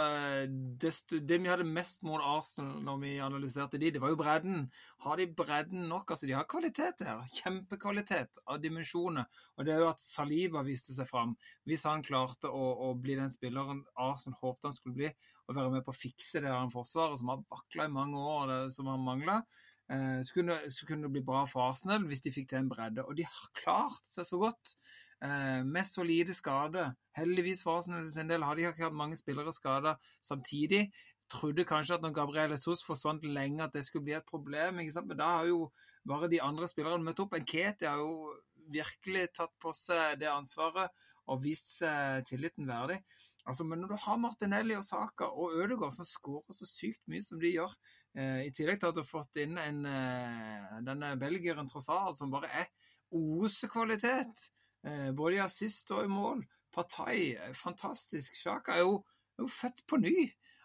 det, 0.84 0.92
det 1.24 1.38
vi 1.40 1.48
hadde 1.48 1.64
mest 1.64 2.02
mot 2.04 2.20
Arsenal 2.20 2.82
når 2.84 2.98
vi 3.00 3.12
analyserte 3.24 3.80
de, 3.80 3.94
det 3.96 4.02
var 4.04 4.12
jo 4.12 4.20
bredden. 4.20 4.66
Har 5.06 5.16
de 5.20 5.30
bredden 5.32 5.86
nok? 5.88 6.12
Altså, 6.12 6.28
de 6.28 6.36
har 6.36 6.50
kvalitet 6.52 7.00
der. 7.00 7.24
Kjempekvalitet 7.38 8.42
av 8.44 8.60
dimensjoner. 8.60 9.30
Og 9.56 9.64
det 9.64 9.74
er 9.74 9.86
jo 9.86 9.94
at 9.94 10.04
Saliba 10.04 10.66
viste 10.68 10.96
seg 10.98 11.08
fram. 11.08 11.32
Hvis 11.64 11.88
han 11.88 12.04
klarte 12.04 12.52
å, 12.52 12.68
å 12.90 12.92
bli 13.00 13.16
den 13.22 13.32
spilleren 13.32 13.86
Arsenal 13.96 14.42
håpte 14.44 14.68
han 14.68 14.76
skulle 14.76 15.00
bli, 15.00 15.14
og 15.48 15.56
være 15.56 15.78
med 15.78 15.88
på 15.88 15.96
å 15.96 16.02
fikse 16.02 16.44
det 16.44 16.52
her 16.52 16.76
forsvaret 16.76 17.22
som 17.22 17.32
har 17.32 17.48
vakla 17.48 17.88
i 17.88 17.94
mange 17.94 18.20
år, 18.20 18.52
det, 18.52 18.62
som 18.76 18.92
har 18.92 19.00
mangla, 19.00 19.40
eh, 19.88 20.20
så, 20.20 20.36
kunne, 20.36 20.60
så 20.68 20.90
kunne 20.90 21.08
det 21.08 21.16
bli 21.16 21.24
bra 21.32 21.48
for 21.48 21.70
Arsenal 21.70 22.04
hvis 22.12 22.28
de 22.28 22.36
fikk 22.36 22.52
til 22.52 22.66
en 22.66 22.72
bredde. 22.76 23.08
Og 23.08 23.16
de 23.16 23.24
har 23.24 23.52
klart 23.56 24.04
seg 24.12 24.28
så 24.28 24.44
godt. 24.44 24.76
Eh, 25.24 25.64
med 25.66 25.86
solide 25.90 26.34
skader. 26.34 26.92
Heldigvis 27.18 27.64
for 27.66 27.80
Arsenal 27.80 28.12
del 28.30 28.44
har 28.46 28.56
de 28.56 28.68
ikke 28.70 28.86
hatt 28.86 28.94
mange 28.98 29.18
spillere 29.18 29.54
skada 29.54 29.96
samtidig. 30.22 30.92
Trodde 31.30 31.66
kanskje 31.66 31.98
at 31.98 32.04
når 32.06 32.14
Gabriel 32.14 32.54
Jesus 32.54 32.86
forsvant 32.86 33.26
lenge, 33.26 33.64
at 33.64 33.74
det 33.74 33.86
skulle 33.86 34.06
bli 34.06 34.14
et 34.14 34.30
problem. 34.30 34.76
Men 34.76 35.18
da 35.18 35.32
har 35.40 35.46
jo 35.46 35.72
bare 36.08 36.30
de 36.30 36.42
andre 36.42 36.68
spillerne 36.68 37.04
møtt 37.04 37.20
opp. 37.20 37.34
Enkete 37.34 37.90
har 37.90 37.98
jo 37.98 38.36
virkelig 38.70 39.28
tatt 39.34 39.54
på 39.60 39.74
seg 39.74 40.20
det 40.22 40.30
ansvaret 40.30 40.94
og 41.28 41.42
vist 41.44 41.74
seg 41.80 42.24
tilliten 42.30 42.68
verdig. 42.68 43.00
Altså, 43.48 43.64
Men 43.64 43.80
når 43.80 43.88
du 43.88 43.96
har 44.04 44.18
Martinelli 44.18 44.76
og 44.76 44.84
Saka 44.84 45.26
og 45.26 45.56
Ødegaard 45.56 45.96
som 45.96 46.06
skårer 46.06 46.54
så 46.54 46.68
sykt 46.68 47.02
mye 47.08 47.24
som 47.24 47.40
de 47.40 47.54
gjør, 47.56 47.74
eh, 48.16 48.46
i 48.48 48.52
tillegg 48.52 48.80
til 48.80 48.92
at 48.92 48.96
du 48.96 49.02
har 49.02 49.10
fått 49.10 49.40
inn 49.40 49.58
en, 49.58 49.86
eh, 49.86 50.82
denne 50.84 51.16
belgieren 51.18 51.68
Trossard 51.68 52.18
som 52.18 52.32
bare 52.32 52.52
er 52.52 52.68
osekvalitet, 53.12 54.50
både 55.16 55.36
i 55.38 55.44
assist 55.44 55.92
og 55.96 56.06
i 56.06 56.12
mål. 56.12 56.46
Partai, 56.78 57.36
eh, 57.36 57.54
fantastisk. 57.54 58.36
Sjaka 58.36 58.76
er 58.76 58.86
jo, 58.86 59.00
er 59.38 59.44
jo 59.44 59.48
født 59.48 59.82
på 59.88 59.98
ny. 59.98 60.16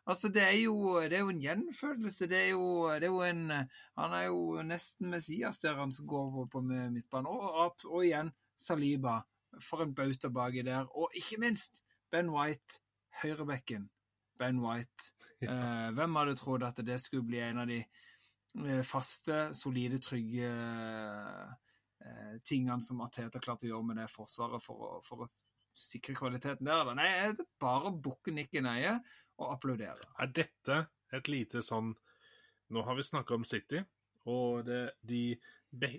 Altså, 0.07 0.29
det 0.29 0.43
er 0.43 0.59
jo, 0.65 1.01
det 1.01 1.13
er 1.13 1.23
jo 1.23 1.33
en 1.33 1.41
gjenfødelse. 1.41 2.27
Det 2.29 2.39
er 2.39 2.49
jo, 2.51 2.91
det 2.95 3.07
er 3.09 3.13
jo 3.13 3.23
en 3.23 3.51
eh, 3.51 3.67
Han 3.97 4.13
er 4.13 4.25
jo 4.27 4.63
nesten 4.67 5.11
Messias 5.11 5.61
der 5.61 5.79
han 5.79 5.93
som 5.93 6.07
går 6.07 6.31
på, 6.31 6.47
på 6.53 6.61
med 6.61 6.91
midtbanen. 6.91 7.27
Og, 7.27 7.53
og, 7.53 7.87
og 7.87 8.05
igjen 8.05 8.33
Saliba. 8.59 9.21
For 9.61 9.85
en 9.85 9.95
bauta 9.95 10.29
baki 10.29 10.63
der. 10.63 10.87
Og 10.97 11.13
ikke 11.15 11.41
minst 11.41 11.85
Ben 12.11 12.31
White, 12.31 12.81
høyrebekken. 13.23 13.91
Ben 14.39 14.61
White. 14.61 15.13
Eh, 15.43 15.89
hvem 15.91 16.15
hadde 16.15 16.37
trodd 16.39 16.63
at 16.63 16.77
det 16.87 17.01
skulle 17.03 17.27
bli 17.27 17.41
en 17.43 17.59
av 17.59 17.67
de 17.67 17.81
eh, 17.83 18.83
faste, 18.87 19.49
solide, 19.59 19.99
trygge 19.99 20.47
eh, 20.47 21.72
tingene 22.49 22.83
som 22.85 23.01
Ateta 23.05 23.41
klarte 23.43 23.69
å 23.69 23.75
gjøre 23.75 23.89
med 23.91 24.01
det 24.03 24.09
forsvaret 24.11 24.63
for 24.65 24.87
å, 24.87 24.93
for 25.07 25.25
å 25.25 25.29
sikre 25.79 26.17
kvaliteten 26.19 26.67
der? 26.67 26.83
Eller? 26.83 26.99
Nei, 26.99 27.11
det 27.37 27.45
er 27.45 27.51
bare 27.63 27.91
å 27.91 27.99
bukke 28.05 28.35
nikken 28.35 28.67
nøye 28.69 28.97
og 29.41 29.55
applaudere. 29.55 30.11
Er 30.21 30.33
dette 30.35 30.85
et 31.13 31.31
lite 31.31 31.65
sånn 31.65 31.95
Nå 32.73 32.81
har 32.87 32.97
vi 32.97 33.03
snakka 33.05 33.37
om 33.37 33.43
City 33.45 33.83
og 34.33 34.63
det, 34.65 34.95
de 35.05 35.37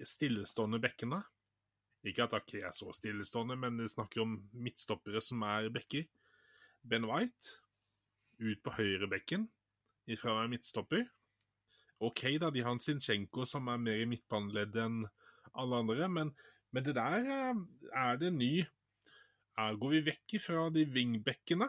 stillestående 0.10 0.80
bekkene. 0.82 1.20
Ikke 2.08 2.26
at 2.26 2.34
Ake 2.40 2.64
er 2.66 2.74
så 2.74 2.92
stillestående, 2.96 3.56
men 3.60 3.78
vi 3.78 3.92
snakker 3.92 4.24
om 4.24 4.36
midtstoppere 4.58 5.22
som 5.22 5.44
er 5.46 5.70
bekker. 5.74 6.08
Ben 6.82 7.06
White 7.08 7.60
ut 8.42 8.64
på 8.64 8.74
høyrebekken 8.74 9.46
ifra 10.12 10.34
å 10.34 10.40
være 10.42 10.52
midtstopper. 10.56 11.06
OK, 12.04 12.26
da, 12.42 12.50
de 12.52 12.64
har 12.66 12.74
en 12.74 12.82
Sinchenko 12.84 13.46
som 13.48 13.70
er 13.72 13.80
mer 13.80 14.02
i 14.02 14.10
midtbaneleddet 14.10 14.82
enn 14.84 15.04
alle 15.60 15.82
andre, 15.84 16.10
men, 16.10 16.32
men 16.74 16.86
det 16.86 16.96
der 16.98 17.20
eh, 17.22 17.64
er 18.04 18.22
det 18.22 18.34
ny 18.36 18.54
er, 18.62 19.76
Går 19.78 19.92
vi 19.94 20.06
vekk 20.08 20.38
fra 20.42 20.68
de 20.74 20.86
wingbackene, 20.90 21.68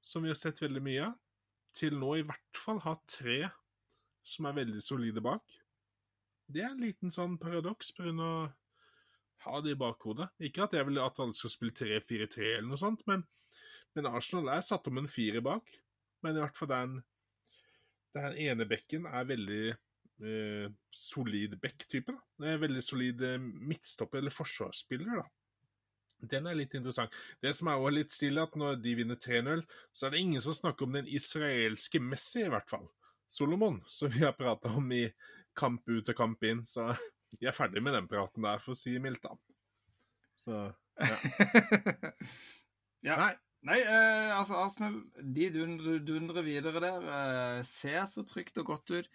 som 0.00 0.24
vi 0.24 0.32
har 0.32 0.38
sett 0.40 0.62
veldig 0.62 0.82
mye 0.84 1.08
av, 1.10 1.18
til 1.76 1.98
nå 2.00 2.14
i 2.18 2.24
hvert 2.26 2.58
fall 2.58 2.80
ha 2.82 2.94
tre 3.06 3.42
som 4.26 4.48
er 4.48 4.56
veldig 4.56 4.80
solide 4.82 5.22
bak. 5.24 5.44
Det 6.50 6.64
er 6.64 6.72
en 6.72 6.82
liten 6.82 7.12
sånn 7.14 7.36
paradoks 7.40 7.92
pga. 7.94 8.10
å 8.10 8.32
ha 9.46 9.60
det 9.64 9.74
i 9.74 9.78
bakhodet. 9.78 10.28
Ikke 10.42 10.66
at 10.66 10.74
jeg 10.76 10.86
vil 10.88 11.00
at 11.00 11.20
alle 11.22 11.36
skal 11.36 11.52
spille 11.52 11.76
3-4-3 11.76 12.48
eller 12.56 12.68
noe 12.68 12.80
sånt, 12.80 13.06
men, 13.08 13.22
men 13.94 14.08
Arsenal 14.10 14.50
er 14.52 14.64
satt 14.66 14.88
om 14.90 15.00
en 15.00 15.08
fire 15.08 15.40
bak. 15.44 15.70
Men 16.24 16.36
i 16.36 16.42
hvert 16.42 16.58
fall 16.58 16.72
den, 16.72 16.98
den 18.16 18.36
ene 18.48 18.66
bekken 18.68 19.06
er 19.08 19.28
veldig 19.28 19.62
eh, 20.22 20.70
solid 20.94 21.56
back-type. 21.60 22.14
Det 22.40 22.48
er 22.52 22.62
Veldig 22.62 22.82
solid 22.84 23.22
eh, 23.26 23.38
midtstopper 23.40 24.20
eller 24.20 24.34
forsvarsspiller, 24.34 25.20
da. 25.22 25.28
Den 26.30 26.50
er 26.50 26.58
litt 26.58 26.74
interessant. 26.76 27.14
Det 27.40 27.52
som 27.56 27.70
er 27.70 27.80
også 27.80 27.96
litt 27.96 28.12
stille, 28.12 28.44
at 28.44 28.56
når 28.60 28.80
de 28.84 28.94
vinner 28.98 29.16
3-0, 29.16 29.62
så 29.92 30.06
er 30.06 30.12
det 30.12 30.20
ingen 30.20 30.42
som 30.44 30.56
snakker 30.56 30.84
om 30.84 30.98
den 30.98 31.08
israelske 31.08 32.00
Messi, 32.04 32.44
i 32.44 32.52
hvert 32.52 32.68
fall. 32.68 32.84
Solomon, 33.30 33.80
som 33.88 34.12
vi 34.12 34.24
har 34.26 34.36
prata 34.36 34.72
om 34.76 34.92
i 34.92 35.06
kamp 35.56 35.88
ut 35.88 36.10
og 36.12 36.18
kamp 36.18 36.44
inn. 36.44 36.60
Så 36.68 36.90
vi 37.38 37.48
er 37.48 37.56
ferdig 37.56 37.82
med 37.84 37.96
den 37.96 38.10
praten 38.10 38.44
der, 38.44 38.60
for 38.60 38.76
å 38.76 38.78
si 38.78 38.98
mildt, 39.00 39.24
da. 39.24 39.36
Så 40.40 40.58
ja. 41.00 41.16
ja. 43.08 43.16
Nei. 43.16 43.36
Nei, 43.68 43.76
eh, 43.84 44.30
altså 44.32 44.56
Arsenal 44.56 44.94
de 45.20 45.50
dundrer, 45.52 45.98
dundrer 46.00 46.44
videre 46.46 46.80
der. 46.80 47.08
Eh, 47.16 47.58
ser 47.68 48.06
så 48.08 48.24
trygt 48.24 48.56
og 48.62 48.70
godt 48.72 48.92
ut. 48.94 49.10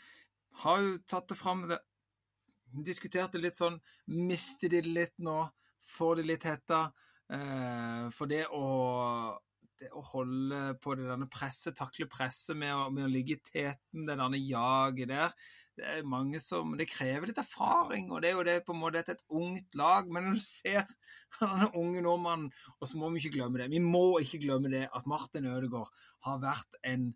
Har 0.63 0.83
jo 0.83 0.97
tatt 1.07 1.29
det 1.31 1.37
fram 1.39 1.65
det. 1.69 1.79
Diskuterte 2.85 3.39
litt 3.39 3.59
sånn 3.59 3.77
Mister 4.11 4.71
de 4.71 4.81
det 4.83 4.91
litt 4.91 5.17
nå? 5.23 5.39
Får 5.95 6.19
de 6.19 6.29
litt 6.31 6.47
hetta? 6.47 6.87
Eh, 7.31 8.07
for 8.13 8.29
det 8.29 8.45
å, 8.53 8.65
det 9.79 9.91
å 9.93 10.01
holde 10.13 10.61
på 10.81 10.95
det 10.97 11.07
der 11.09 11.27
presset, 11.31 11.77
takle 11.77 12.09
presset 12.09 12.57
med 12.57 12.93
med 12.95 13.07
å 13.07 13.11
ligge 13.11 13.37
i 13.37 13.43
teten, 13.45 14.05
det 14.07 14.17
der 14.17 14.41
jaget 14.41 15.13
der 15.13 15.37
det 15.75 15.85
er 15.91 16.07
mange 16.07 16.39
som, 16.39 16.71
det 16.79 16.87
krever 16.87 17.29
litt 17.29 17.39
erfaring, 17.41 18.07
og 18.11 18.21
det 18.23 18.29
er 18.29 18.37
jo 18.37 18.43
det 18.47 18.55
på 18.63 18.71
en 18.71 18.79
måte 18.79 19.01
et 19.11 19.23
ungt 19.27 19.75
lag. 19.75 20.07
Men 20.07 20.29
når 20.29 20.37
du 20.37 20.43
ser 20.43 20.85
denne 21.41 21.69
unge 21.75 22.03
nordmannen, 22.05 22.47
og 22.79 22.87
så 22.87 22.99
må 22.99 23.09
vi 23.11 23.23
ikke 23.23 23.35
glemme 23.37 23.59
det 23.59 23.67
Vi 23.73 23.81
må 23.83 24.21
ikke 24.23 24.39
glemme 24.45 24.71
det 24.71 24.85
at 24.87 25.09
Martin 25.09 25.49
Ødegaard 25.51 25.91
har 26.27 26.39
vært 26.43 26.79
en, 26.87 27.09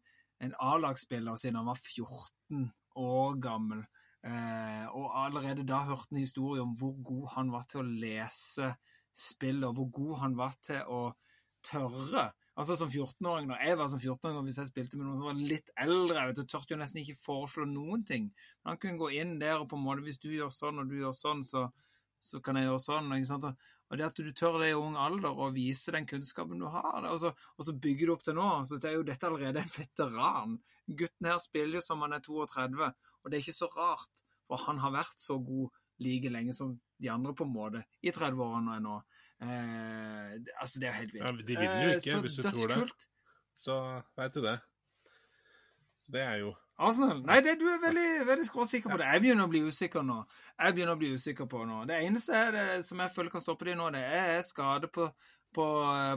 en 0.44 0.58
A-lagsspiller 0.60 1.40
siden 1.40 1.62
han 1.62 1.72
var 1.72 1.80
14 1.80 2.68
år 3.00 3.40
gammel. 3.44 3.86
Eh, 4.26 4.86
og 4.92 5.14
allerede 5.16 5.64
da 5.68 5.84
hørte 5.88 6.12
han 6.12 6.24
historie 6.24 6.64
om 6.64 6.76
hvor 6.76 6.98
god 7.08 7.28
han 7.38 7.54
var 7.54 7.66
til 7.72 7.82
å 7.82 7.88
lese 8.04 8.74
spill, 9.16 9.64
og 9.68 9.78
hvor 9.78 9.90
god 9.96 10.14
han 10.26 10.38
var 10.40 10.60
til 10.66 10.84
å 10.88 11.02
tørre 11.66 12.30
Altså 12.60 12.76
Som 12.76 12.90
14-åring, 12.92 13.46
når 13.48 13.62
jeg 13.64 13.76
var 13.80 13.88
som 13.88 14.00
14-åring, 14.02 14.38
og 14.42 14.48
hvis 14.50 14.58
jeg 14.60 14.68
spilte 14.68 14.98
med 15.00 15.06
noen 15.06 15.22
som 15.22 15.28
var 15.30 15.38
litt 15.38 15.70
eldre, 15.80 16.26
vet 16.28 16.42
du, 16.42 16.44
tørte 16.44 16.74
jo 16.74 16.80
nesten 16.82 17.00
ikke 17.00 17.22
foreslå 17.24 17.64
noen 17.72 18.02
ting. 18.04 18.26
Han 18.68 18.76
kunne 18.82 19.00
gå 19.00 19.14
inn 19.16 19.38
der 19.40 19.62
og 19.62 19.70
på 19.72 19.78
en 19.80 19.86
måte 19.86 20.04
Hvis 20.04 20.20
du 20.20 20.28
gjør 20.34 20.52
sånn 20.52 20.82
og 20.82 20.92
du 20.92 20.98
gjør 20.98 21.16
sånn, 21.16 21.46
så 21.48 21.70
så 22.20 22.42
kan 22.44 22.60
jeg 22.60 22.68
gjøre 22.68 22.82
sånn. 22.84 23.14
ikke 23.16 23.30
sant? 23.30 23.48
Og 23.90 23.98
det 23.98 24.06
at 24.06 24.20
du 24.20 24.32
tør 24.36 24.60
det 24.62 24.72
i 24.72 24.78
ung 24.78 24.98
alder 25.00 25.34
å 25.34 25.50
vise 25.56 25.94
den 25.96 26.08
kunnskapen 26.10 26.62
du 26.62 26.68
har, 26.70 27.08
og 27.10 27.18
så, 27.22 27.32
og 27.58 27.66
så 27.66 27.74
bygger 27.74 28.10
du 28.10 28.14
opp 28.14 28.26
til 28.28 28.38
nå. 28.38 28.50
så 28.68 28.78
det 28.78 28.92
er 28.92 29.00
jo 29.00 29.08
dette 29.08 29.30
allerede 29.30 29.64
en 29.64 29.74
veteran. 29.74 30.60
Gutten 30.98 31.30
her 31.30 31.38
spiller 31.44 31.80
jo 31.80 31.84
som 31.86 32.02
han 32.06 32.16
er 32.18 32.24
32, 32.26 32.90
og 33.24 33.32
det 33.32 33.38
er 33.38 33.46
ikke 33.46 33.58
så 33.58 33.70
rart, 33.76 34.24
for 34.50 34.62
han 34.66 34.82
har 34.82 34.96
vært 34.96 35.22
så 35.22 35.38
god 35.38 35.70
like 36.00 36.32
lenge 36.32 36.56
som 36.56 36.74
de 37.00 37.12
andre, 37.12 37.36
på 37.36 37.46
en 37.46 37.54
måte, 37.54 37.84
i 38.02 38.12
30-årene 38.16 38.80
nå. 38.84 38.96
Eh, 39.44 40.34
altså, 40.60 40.80
det 40.80 40.90
er 40.90 40.98
helt 41.02 41.14
vilt. 41.14 41.26
Ja, 41.26 41.32
de 41.36 41.46
vinner 41.48 41.84
jo 41.84 42.00
ikke, 42.00 42.16
eh, 42.16 42.24
hvis 42.26 42.40
du 42.40 42.48
tror 42.48 42.72
det. 42.72 42.80
Kult. 42.82 43.06
Så 43.56 43.76
veit 44.18 44.36
du 44.36 44.42
det. 44.44 44.58
Så 46.00 46.16
det 46.16 46.22
er 46.24 46.36
jo 46.44 46.56
Arsenal? 46.80 47.20
Nei, 47.28 47.42
det, 47.44 47.58
du 47.60 47.66
er 47.68 47.80
veldig, 47.84 48.10
veldig 48.28 48.46
skråsikker 48.48 48.92
på 48.94 48.98
det. 49.02 49.08
Jeg 49.12 49.24
begynner 49.24 49.50
å 49.50 49.52
bli 49.52 49.62
usikker 49.68 50.06
nå. 50.08 50.22
Jeg 50.56 50.76
begynner 50.76 50.96
å 50.96 51.02
bli 51.02 51.10
usikker 51.12 51.50
på 51.52 51.66
nå. 51.68 51.82
Det 51.90 51.98
eneste 52.06 52.38
er 52.40 52.56
det, 52.56 52.68
som 52.88 53.02
jeg 53.04 53.12
føler 53.16 53.34
kan 53.34 53.44
stoppe 53.44 53.68
dem 53.68 53.82
nå, 53.82 53.90
det 53.96 54.04
er 54.06 54.40
skade 54.48 54.88
på, 54.96 55.10
på, 55.56 55.66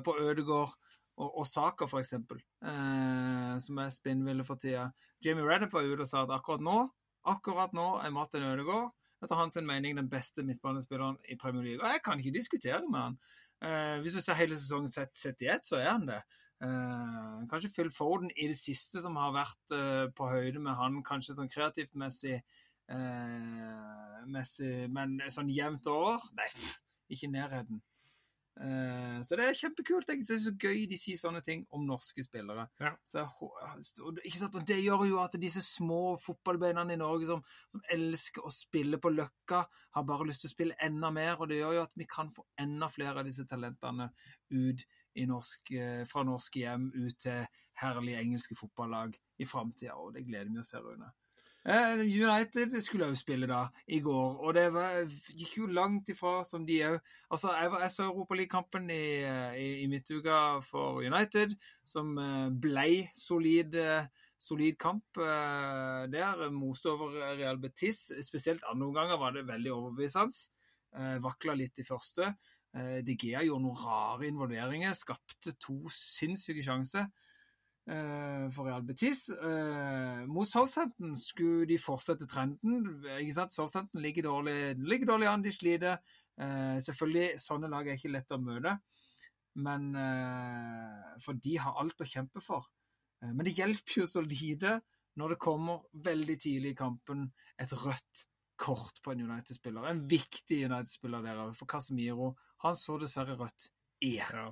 på 0.07 0.15
Ødegård 0.23 0.77
og, 1.23 1.39
og 1.39 1.47
Saka, 1.47 1.87
for 1.91 2.03
eksempel, 2.03 2.41
eh, 2.67 3.55
som 3.63 3.79
er 3.79 3.95
spinnville 3.95 4.47
for 4.47 4.61
tida. 4.61 4.89
Jamie 5.25 5.47
Reddup 5.47 5.77
var 5.77 5.87
ute 5.87 6.03
og 6.03 6.11
sa 6.11 6.25
at 6.27 6.35
akkurat 6.35 6.65
nå, 6.65 6.81
akkurat 7.31 7.75
nå 7.77 7.87
er 8.03 8.15
Martin 8.15 8.49
Ødegaard 8.49 8.91
etter 9.23 9.39
hans 9.39 9.59
mening 9.63 9.95
den 9.95 10.11
beste 10.11 10.43
midtbanespilleren 10.43 11.21
i 11.31 11.37
Premier 11.39 11.63
League. 11.63 11.83
Og 11.83 11.95
jeg 11.95 12.03
kan 12.05 12.19
ikke 12.19 12.39
diskutere 12.39 12.83
med 12.91 13.01
han. 13.01 13.19
Eh, 13.63 14.01
hvis 14.03 14.17
du 14.19 14.21
ser 14.25 14.39
hele 14.41 14.59
sesongen 14.59 14.91
sett, 14.91 15.15
sett 15.19 15.45
i 15.45 15.51
ett, 15.53 15.67
så 15.67 15.79
er 15.79 15.93
han 15.93 16.09
det. 16.09 16.19
Eh, 16.63 17.39
kanskje 17.51 17.71
Phil 17.75 17.91
Foden 17.91 18.31
i 18.37 18.49
det 18.51 18.59
siste 18.59 19.03
som 19.03 19.17
har 19.19 19.33
vært 19.35 19.77
eh, 19.77 20.09
på 20.15 20.27
høyde 20.31 20.63
med 20.63 20.75
han, 20.79 21.01
kanskje 21.07 21.39
sånn 21.39 21.51
kreativt 21.51 21.95
messig, 21.99 22.41
eh, 22.91 24.19
messig 24.31 24.87
men 24.91 25.17
sånn 25.31 25.51
jevnt 25.51 25.89
over 25.91 26.23
Nei, 26.39 26.51
ikke 27.15 27.31
nærheten. 27.31 27.83
Eh, 28.61 29.23
så 29.25 29.37
det 29.39 29.47
er 29.47 29.57
kjempekult. 29.57 30.11
Jeg 30.13 30.27
synes 30.27 30.29
det 30.29 30.37
er 30.37 30.45
så 30.45 30.53
gøy 30.61 30.83
de 30.91 30.99
sier 31.01 31.21
sånne 31.21 31.41
ting 31.45 31.65
om 31.73 31.87
norske 31.89 32.25
spillere. 32.25 32.67
Ja. 32.83 32.93
Så? 33.09 33.25
Og 34.05 34.21
det 34.69 34.79
gjør 34.83 35.07
jo 35.09 35.21
at 35.23 35.39
disse 35.41 35.63
små 35.65 36.19
fotballbeina 36.23 36.85
i 36.93 37.01
Norge 37.01 37.31
som, 37.31 37.45
som, 37.73 37.85
elsker 37.93 38.45
å 38.45 38.53
spille 38.53 39.01
på 39.03 39.13
Løkka, 39.15 39.65
har 39.97 40.09
bare 40.09 40.29
lyst 40.29 40.45
til 40.45 40.53
å 40.53 40.57
spille 40.57 40.79
enda 40.85 41.13
mer. 41.15 41.39
Og 41.41 41.49
det 41.51 41.63
gjør 41.63 41.79
jo 41.79 41.87
at 41.87 41.97
vi 41.99 42.09
kan 42.11 42.33
få 42.35 42.45
enda 42.61 42.91
flere 42.93 43.23
av 43.23 43.29
disse 43.29 43.47
talentene 43.49 44.11
ut 44.53 44.87
norsk, 45.29 45.75
eh, 45.77 46.05
fra 46.09 46.25
norske 46.25 46.63
hjem 46.63 46.91
ut 46.95 47.19
til 47.21 47.45
herlige 47.83 48.21
engelske 48.21 48.57
fotballag 48.57 49.17
i 49.41 49.49
framtida, 49.49 49.97
og 49.99 50.15
det 50.15 50.27
gleder 50.29 50.53
vi 50.53 50.61
oss 50.61 50.73
til, 50.73 50.85
Rune. 50.85 51.11
Eh, 51.63 52.01
United 52.03 52.75
skulle 52.83 53.07
òg 53.07 53.19
spille 53.19 53.47
da, 53.47 53.69
i 53.87 54.01
går, 54.03 54.41
og 54.43 54.55
det 54.57 54.65
var, 54.75 55.05
gikk 55.31 55.61
jo 55.61 55.69
langt 55.71 56.09
ifra 56.11 56.41
som 56.47 56.65
de 56.67 56.81
òg 56.89 56.97
Altså, 57.31 57.53
jeg, 57.55 57.71
jeg 57.85 57.93
så 57.95 58.07
Europaligakampen 58.09 58.91
i, 58.91 59.05
i, 59.57 59.69
i 59.85 59.87
midtuka 59.89 60.39
for 60.67 61.01
United, 61.07 61.55
som 61.87 62.11
blei 62.61 63.07
solid, 63.17 63.79
solid 64.37 64.77
kamp 64.77 65.17
der. 65.17 66.43
Moste 66.53 66.91
over 66.93 67.15
Real 67.39 67.57
Betis. 67.63 68.11
Spesielt 68.21 68.67
andre 68.69 68.91
omganger 68.91 69.17
var 69.17 69.33
det 69.33 69.47
veldig 69.49 69.73
overbevisende. 69.73 70.37
Vakla 71.25 71.57
litt 71.57 71.81
i 71.81 71.89
første. 71.89 72.35
Eh, 72.73 73.01
De 73.05 73.17
Gea 73.21 73.43
gjorde 73.45 73.67
noen 73.67 73.81
rare 73.83 74.29
involveringer, 74.31 74.95
skapte 74.97 75.53
to 75.61 75.77
sinnssyke 75.93 76.65
sjanser 76.65 77.05
eh, 77.05 77.11
for 77.85 78.69
Real 78.69 78.85
Betis. 78.87 79.25
Eh, 79.35 80.23
mot 80.31 80.47
Southampton 80.47 81.17
skulle 81.19 81.67
de 81.67 81.79
fortsette 81.83 82.29
trenden. 82.31 83.03
ikke 83.19 83.35
sant? 83.35 83.55
Southampton 83.55 84.03
ligger 84.03 84.29
dårlig, 84.29 84.77
ligger 84.79 85.15
dårlig 85.15 85.31
an, 85.31 85.43
de 85.43 85.53
sliter. 85.55 85.99
Selvfølgelig, 86.33 87.37
sånne 87.43 87.69
lag 87.69 87.87
er 87.87 87.99
ikke 87.99 88.13
lett 88.15 88.33
å 88.33 88.39
møte, 88.41 88.71
men 89.61 89.91
for 91.21 91.37
de 91.45 91.59
har 91.61 91.77
alt 91.79 92.01
å 92.01 92.09
kjempe 92.09 92.41
for. 92.43 92.71
Men 93.21 93.45
det 93.45 93.53
hjelper 93.59 94.01
jo 94.01 94.07
så 94.09 94.23
lite 94.25 94.79
når 95.21 95.35
det 95.35 95.43
kommer 95.45 95.85
veldig 96.07 96.39
tidlig 96.41 96.73
i 96.73 96.79
kampen 96.79 97.27
et 97.61 97.75
rødt 97.83 98.25
kort 98.63 99.03
på 99.05 99.13
en 99.13 99.25
United-spiller. 99.27 99.91
En 99.91 100.01
viktig 100.09 100.63
United-spiller 100.65 101.25
der 101.25 101.41
òg, 101.45 101.55
for 101.59 101.69
Casemiro 101.71 102.33
han 102.65 102.79
så 102.79 102.97
dessverre 103.03 103.37
rødt 103.39 103.69
igjen. 104.03 104.39
Ja, 104.39 104.49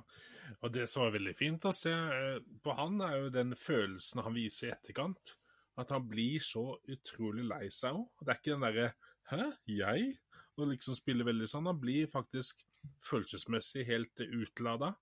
og 0.59 0.73
det 0.73 0.87
som 0.89 1.05
var 1.05 1.15
veldig 1.15 1.33
fint 1.39 1.67
å 1.67 1.73
se 1.75 1.91
eh, 1.91 2.41
på 2.63 2.75
han, 2.77 2.99
er 3.05 3.15
jo 3.17 3.31
den 3.33 3.55
følelsen 3.57 4.23
han 4.25 4.35
viser 4.35 4.69
i 4.69 4.73
etterkant. 4.75 5.35
At 5.79 5.93
han 5.95 6.03
blir 6.09 6.43
så 6.43 6.65
utrolig 6.91 7.45
lei 7.47 7.69
seg 7.73 7.95
òg. 7.95 8.09
Det 8.21 8.33
er 8.33 8.41
ikke 8.41 8.53
den 8.55 8.67
derre 8.67 8.89
'hæ, 9.31 9.45
jeg?' 9.65 10.19
og 10.59 10.67
liksom 10.67 10.95
spiller 10.97 11.25
veldig 11.25 11.47
sånn. 11.49 11.69
Han 11.69 11.79
blir 11.79 12.09
faktisk 12.11 12.65
følelsesmessig 13.07 13.85
helt 13.87 14.19
utlada. 14.25 14.93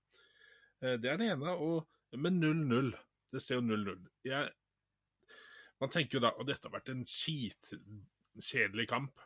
Eh, 0.80 0.96
det 1.00 1.10
er 1.10 1.18
det 1.20 1.30
ene. 1.34 1.56
Og 1.58 1.88
med 2.16 2.38
0-0 2.38 2.94
Det 3.30 3.38
ser 3.42 3.60
jo 3.60 3.62
0-0 3.62 4.48
Man 5.78 5.90
tenker 5.90 6.18
jo 6.18 6.22
da 6.24 6.32
at 6.34 6.46
dette 6.48 6.66
har 6.66 6.74
vært 6.74 6.90
en 6.90 7.04
skitkjedelig 7.06 8.88
kamp. 8.90 9.20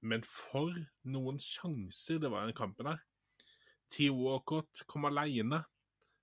Men 0.00 0.22
for 0.22 0.74
noen 1.08 1.40
sjanser 1.42 2.20
det 2.22 2.30
var 2.30 2.44
i 2.44 2.52
den 2.52 2.58
kampen 2.58 2.86
her. 2.86 3.00
Theo 3.92 4.16
Walcott 4.24 4.84
kom 4.86 5.08
alene. 5.08 5.62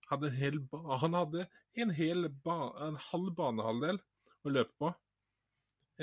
Hadde 0.09 0.29
hel, 0.37 0.59
han 1.01 1.17
hadde 1.17 1.47
en, 1.81 1.91
hel 1.97 2.27
en 2.29 2.99
halv 3.09 3.33
banehalvdel 3.37 3.97
å 4.45 4.53
løpe 4.53 4.75
på, 4.77 4.91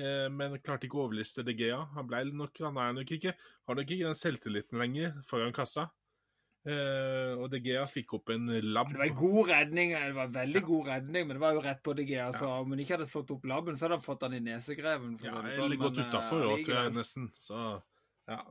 eh, 0.00 0.26
men 0.32 0.58
klarte 0.58 0.88
ikke 0.88 0.98
å 0.98 1.06
overliste 1.06 1.44
De 1.46 1.54
Gea. 1.54 1.78
Han 1.94 2.08
ble 2.10 2.24
nok, 2.34 2.58
han 2.66 2.80
er 2.82 2.96
nok 2.96 3.12
ikke, 3.14 3.36
har 3.38 3.78
nok 3.78 3.92
ikke 3.94 4.08
den 4.08 4.18
selvtilliten 4.18 4.82
lenger 4.82 5.20
foran 5.28 5.54
kassa. 5.54 5.86
Eh, 6.62 7.32
og 7.38 7.48
De 7.50 7.58
Gea 7.62 7.82
fikk 7.90 8.16
opp 8.18 8.30
en 8.34 8.50
labb. 8.74 8.92
Det 8.92 9.00
var 9.00 9.08
en 9.08 9.20
god 9.22 9.50
redning, 9.50 9.94
det 9.94 10.16
var 10.18 10.28
en 10.28 10.34
veldig 10.36 10.60
ja. 10.60 10.66
god 10.66 10.90
redning, 10.92 11.28
men 11.28 11.38
det 11.38 11.42
var 11.42 11.56
jo 11.56 11.62
rett 11.64 11.82
på 11.82 11.94
De 11.98 12.06
Gea. 12.06 12.26
Så 12.34 12.46
ja. 12.46 12.58
om 12.62 12.74
han 12.74 12.82
ikke 12.84 12.96
hadde 12.98 13.10
fått 13.10 13.32
opp 13.34 13.46
labben, 13.50 13.78
så 13.78 13.86
hadde 13.86 13.98
han 14.00 14.04
fått 14.04 14.26
den 14.26 14.36
i 14.38 14.42
nesegreven. 14.50 15.16
ja, 15.22 15.38
sånn. 15.38 15.64
eller 15.66 15.80
gått 15.80 16.02
utafor 16.02 16.48
òg, 16.50 16.66
tror 16.66 16.78
jeg 16.80 16.96
nesten. 16.98 17.30
Så 17.38 17.62
ja. 18.30 18.42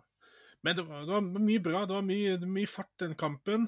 Men 0.64 0.78
det 0.78 0.86
var, 0.86 1.06
det 1.08 1.16
var, 1.16 1.26
mye 1.50 1.64
bra. 1.64 1.86
Det 1.90 1.98
var 1.98 2.06
mye, 2.06 2.38
mye 2.46 2.70
fart 2.70 2.94
den 3.02 3.16
kampen. 3.20 3.68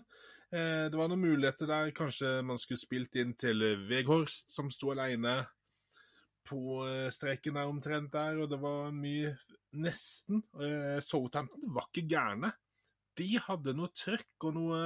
Eh, 0.53 0.85
det 0.91 0.97
var 0.99 1.09
noen 1.09 1.23
muligheter 1.23 1.69
der. 1.69 1.93
Kanskje 1.95 2.35
man 2.45 2.61
skulle 2.61 2.81
spilt 2.81 3.17
inn 3.17 3.33
til 3.39 3.65
Veghorst, 3.89 4.51
som 4.53 4.69
sto 4.73 4.93
alene 4.93 5.39
på 6.47 6.83
eh, 6.87 7.09
streken 7.13 7.57
der 7.57 7.71
omtrent 7.71 8.13
der, 8.13 8.41
og 8.43 8.51
det 8.51 8.59
var 8.61 8.93
mye 8.95 9.33
Nesten. 9.73 10.43
Eh, 10.61 10.99
Southampton 11.01 11.71
var 11.73 11.87
ikke 11.89 12.05
gærne. 12.13 12.51
De 13.17 13.29
hadde 13.41 13.73
noe 13.77 13.93
trøkk 13.93 14.47
og 14.47 14.55
noe 14.57 14.81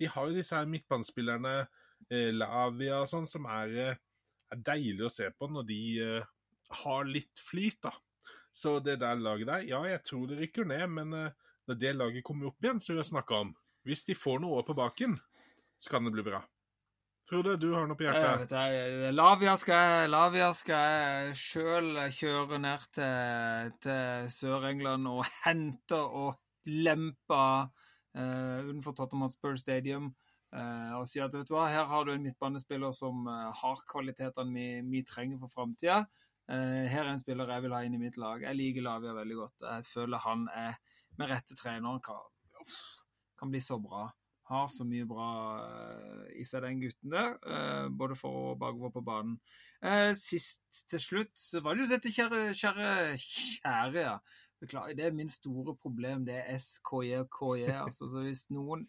De 0.00 0.08
har 0.08 0.28
jo 0.28 0.36
disse 0.36 0.56
her 0.56 0.68
midtbanespillerne, 0.68 1.66
eh, 2.08 2.30
Lavia 2.32 3.02
og 3.02 3.10
sånn, 3.10 3.26
som 3.28 3.44
er, 3.52 3.74
eh, 3.76 3.98
er 4.48 4.62
deilig 4.64 5.04
å 5.04 5.12
se 5.12 5.28
på 5.28 5.48
når 5.52 5.66
de 5.68 5.80
eh, 6.00 6.30
har 6.80 7.04
litt 7.04 7.42
flyt, 7.44 7.82
da. 7.84 7.92
Så 8.50 8.78
det 8.80 8.96
der 9.02 9.20
laget 9.20 9.50
der, 9.50 9.66
ja, 9.68 9.82
jeg 9.84 10.00
tror 10.08 10.24
det 10.30 10.38
rykker 10.40 10.64
ned, 10.64 10.86
men 10.88 11.12
når 11.70 11.78
det 11.80 11.96
laget 11.96 12.26
kommer 12.26 12.50
opp 12.50 12.64
igjen, 12.64 12.80
som 12.82 12.96
vi 12.96 13.02
har 13.02 13.08
snakka 13.08 13.42
om 13.46 13.52
Hvis 13.86 14.02
de 14.04 14.16
får 14.18 14.42
noe 14.42 14.60
på 14.66 14.76
baken, 14.76 15.14
så 15.80 15.92
kan 15.92 16.04
det 16.04 16.12
bli 16.12 16.24
bra. 16.26 16.42
Frode, 17.30 17.54
du 17.62 17.70
har 17.72 17.86
noe 17.86 17.96
på 17.96 18.04
hjertet? 18.04 18.50
Jeg, 18.50 19.12
Lavia 19.14 19.52
skal, 19.56 20.10
Lavia 20.10 20.48
skal 20.56 20.80
jeg 20.90 21.36
sjøl 21.38 22.00
kjøre 22.12 22.58
ned 22.58 22.86
til, 22.96 23.70
til 23.84 24.32
Sør-England 24.34 25.06
og 25.08 25.22
hente 25.44 26.00
og 26.00 26.40
lempe 26.66 27.38
uh, 27.38 28.58
utenfor 28.66 28.96
Tottenham 28.98 29.28
Hotspur 29.28 29.54
Stadium. 29.60 30.10
Uh, 30.50 30.98
og 30.98 31.06
si 31.06 31.22
at 31.22 31.32
vet 31.32 31.46
du 31.46 31.54
hva, 31.54 31.68
her 31.70 31.86
har 31.86 32.04
du 32.04 32.16
en 32.16 32.26
midtbanespiller 32.26 32.92
som 32.98 33.22
uh, 33.30 33.54
har 33.54 33.84
kvalitetene 33.88 34.50
vi, 34.56 34.68
vi 34.90 35.06
trenger 35.06 35.38
for 35.44 35.54
framtida. 35.54 36.02
Her 36.50 37.04
er 37.04 37.12
en 37.12 37.20
spiller 37.20 37.46
jeg 37.46 37.62
vil 37.62 37.74
ha 37.76 37.84
inn 37.86 37.92
i 37.94 38.00
mitt 38.00 38.16
lag. 38.18 38.42
Jeg 38.42 38.58
liker 38.58 38.82
Lavia 38.82 39.12
veldig 39.14 39.36
godt. 39.38 39.60
Jeg 39.62 39.84
føler 39.86 40.18
han 40.24 40.48
er 40.50 40.80
med 41.20 41.30
rette 41.30 41.56
treneren 41.58 42.00
kan, 42.04 42.24
kan 43.38 43.52
bli 43.52 43.60
så 43.60 43.78
bra. 43.82 44.08
Har 44.50 44.66
så 44.68 44.82
mye 44.82 45.06
bra 45.06 45.30
uh, 45.62 46.22
i 46.34 46.44
seg, 46.46 46.64
den 46.64 46.80
gutten 46.82 47.12
der. 47.12 47.36
Uh, 47.46 47.86
både 47.94 48.16
for 48.18 48.38
og 48.50 48.56
bakover 48.58 48.90
på 48.96 49.04
banen. 49.06 49.36
Uh, 49.84 50.10
sist 50.18 50.82
til 50.90 51.02
slutt 51.02 51.36
så 51.38 51.62
var 51.62 51.76
det 51.76 51.84
jo 51.84 51.90
dette 51.92 52.10
kjære, 52.14 52.48
kjære, 52.58 52.88
kjære, 53.20 54.06
ja. 54.08 54.16
Beklager, 54.60 54.96
det 54.98 55.06
er 55.06 55.14
min 55.16 55.30
store 55.32 55.76
problem. 55.78 56.24
Det 56.26 56.40
er 56.40 56.58
SKJ 56.58 57.20
og 57.22 57.30
KJ. 57.36 57.68
Altså, 57.78 58.10
så 58.10 58.24
hvis 58.26 58.48
noen 58.52 58.82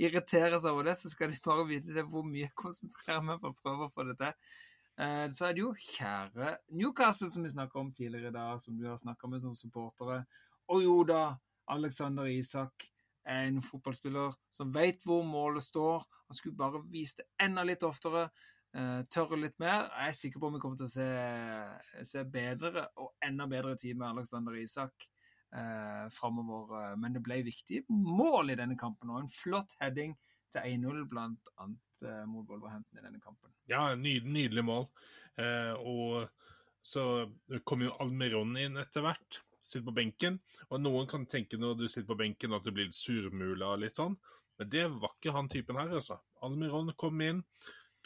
irriterer 0.00 0.56
seg 0.56 0.70
over 0.70 0.86
det, 0.88 0.94
så 1.00 1.10
skal 1.12 1.32
de 1.32 1.40
bare 1.44 1.66
vite 1.68 1.96
det 1.96 2.06
hvor 2.08 2.24
mye 2.24 2.46
jeg 2.46 2.54
konsentrerer 2.62 3.26
meg 3.26 3.42
på 3.42 3.50
å 3.50 3.58
prøve 3.58 3.88
å 3.88 3.92
få 3.92 4.06
det 4.08 4.16
til. 4.22 4.54
Så 5.36 5.46
er 5.48 5.52
det 5.56 5.60
jo 5.60 5.74
kjære 5.76 6.54
Newcastle, 6.78 7.28
som 7.32 7.44
vi 7.44 7.52
snakka 7.52 7.78
om 7.80 7.92
tidligere 7.92 8.32
i 8.32 8.34
dag, 8.38 8.60
som 8.60 8.78
du 8.78 8.86
har 8.88 8.96
snakka 9.00 9.28
med 9.28 9.44
som 9.44 9.54
supportere. 9.56 10.22
Og 10.72 10.82
jo 10.86 10.96
da, 11.08 11.22
Alexander 11.70 12.26
Isak 12.26 12.88
er 13.24 13.46
en 13.46 13.60
fotballspiller 13.62 14.34
som 14.50 14.72
vet 14.74 15.04
hvor 15.06 15.22
målet 15.24 15.62
står. 15.62 16.02
Han 16.26 16.34
skulle 16.34 16.56
bare 16.58 16.82
vist 16.90 17.20
det 17.22 17.28
enda 17.40 17.62
litt 17.62 17.82
oftere. 17.86 18.30
Uh, 18.72 19.02
tørre 19.12 19.36
litt 19.36 19.58
mer. 19.60 19.90
Jeg 20.00 20.08
er 20.08 20.16
sikker 20.16 20.40
på 20.40 20.48
om 20.48 20.54
vi 20.56 20.60
kommer 20.62 20.78
til 20.80 20.88
å 20.88 20.94
se, 20.94 21.06
se 22.08 22.22
bedre 22.24 22.86
og 22.96 23.12
enda 23.22 23.44
bedre 23.46 23.76
tid 23.76 23.98
med 24.00 24.08
Alexander 24.14 24.56
Isak. 24.56 25.08
eh, 25.52 26.08
framover. 26.08 26.92
eh, 26.92 26.96
Men 26.96 27.12
det 27.12 27.20
ble 27.22 27.42
viktige 27.44 27.84
mål 27.90 28.50
i 28.50 28.56
denne 28.56 28.76
kampen, 28.80 29.10
og 29.10 29.20
en 29.20 29.28
flott 29.28 29.74
heading 29.80 30.14
til 30.50 30.62
1-0 30.64 31.02
blant 31.10 31.50
annet 31.60 32.02
eh, 32.08 32.24
mot 32.24 32.48
Wolverhampton 32.48 32.98
i 32.98 33.04
denne 33.04 33.20
kampen. 33.20 33.52
Ja, 33.68 33.94
nydelig, 33.94 34.32
nydelig 34.32 34.64
mål. 34.64 34.88
Eh, 35.36 35.74
og 35.76 36.30
så 36.82 37.04
kom 37.68 37.84
jo 37.84 37.92
Almeron 38.00 38.56
inn 38.56 38.80
etter 38.80 39.04
hvert. 39.04 39.42
Sitter 39.62 39.86
på 39.86 39.96
benken. 39.96 40.38
Og 40.70 40.82
noen 40.82 41.08
kan 41.10 41.26
tenke 41.30 41.58
når 41.60 41.78
du 41.78 41.86
sitter 41.88 42.08
på 42.10 42.18
benken 42.18 42.54
at 42.56 42.66
du 42.66 42.72
blir 42.74 42.88
litt 42.88 42.98
surmula 42.98 43.74
og 43.74 43.82
litt 43.84 44.00
sånn. 44.00 44.16
Men 44.58 44.70
det 44.72 44.86
var 44.92 45.14
ikke 45.16 45.34
han 45.36 45.50
typen 45.50 45.78
her, 45.80 45.94
altså. 45.98 46.18
Almiron 46.44 46.92
kom 46.98 47.20
inn, 47.24 47.44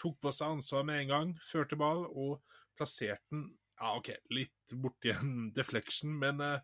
tok 0.00 0.18
på 0.22 0.32
seg 0.34 0.56
ansvar 0.56 0.84
med 0.86 1.02
en 1.02 1.12
gang, 1.12 1.32
førte 1.48 1.78
ball 1.80 2.04
og 2.06 2.38
plasserte 2.76 3.24
den 3.32 3.48
ja, 3.76 3.92
OK, 3.98 4.10
litt 4.32 4.74
borti 4.80 5.12
en 5.12 5.50
deflection, 5.56 6.14
men 6.16 6.40
ja, 6.40 6.60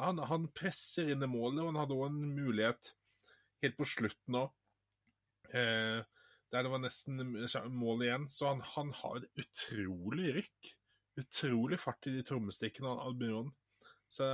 han, 0.00 0.20
han, 0.30 0.48
presser 0.56 1.10
inn 1.12 1.24
i 1.24 1.30
målet, 1.30 1.60
og 1.62 1.72
han 1.72 1.80
hadde 1.82 1.98
òg 1.98 2.06
en 2.08 2.36
mulighet 2.36 2.94
helt 3.64 3.76
på 3.78 3.88
slutten 3.88 4.40
òg. 4.40 4.54
Eh, 5.54 6.00
der 6.54 6.64
det 6.64 6.70
var 6.70 6.82
nesten 6.82 7.20
mål 7.74 8.04
igjen. 8.06 8.26
Så 8.30 8.46
han, 8.52 8.60
han 8.74 8.92
har 8.94 9.20
et 9.20 9.42
utrolig 9.42 10.34
rykk. 10.38 10.72
Utrolig 11.18 11.78
fart 11.82 12.06
i 12.10 12.14
de 12.14 12.22
trommestikkene, 12.26 12.92
Albion. 13.02 13.52
Så 14.14 14.26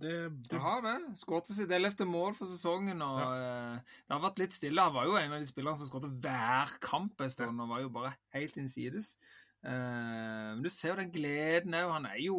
det, 0.00 0.12
det... 0.48 0.54
Jeg 0.54 0.62
har 0.64 0.80
det. 0.84 0.94
Skåret 1.20 1.50
sitt 1.52 1.72
ellevte 1.76 2.06
mål 2.08 2.32
for 2.38 2.48
sesongen. 2.48 3.02
og 3.04 3.18
ja. 3.20 3.74
uh, 3.76 3.98
Det 4.06 4.14
har 4.14 4.22
vært 4.22 4.40
litt 4.40 4.56
stille. 4.56 4.86
Han 4.86 4.96
var 4.96 5.10
jo 5.10 5.18
en 5.20 5.34
av 5.36 5.42
de 5.42 5.48
spillerne 5.48 5.76
som 5.76 5.90
skåret 5.90 6.14
hver 6.22 6.72
kamp 6.80 7.20
en 7.20 7.32
stund, 7.32 7.60
og 7.60 7.68
var 7.74 7.82
jo 7.84 7.92
bare 7.92 8.14
helt 8.36 8.56
innsides. 8.60 9.12
Uh, 9.60 10.56
men 10.56 10.64
du 10.64 10.70
ser 10.72 10.94
jo 10.94 11.00
den 11.02 11.12
gleden 11.12 11.76
òg. 11.76 11.92
Han 11.98 12.08
er 12.08 12.22
jo 12.24 12.38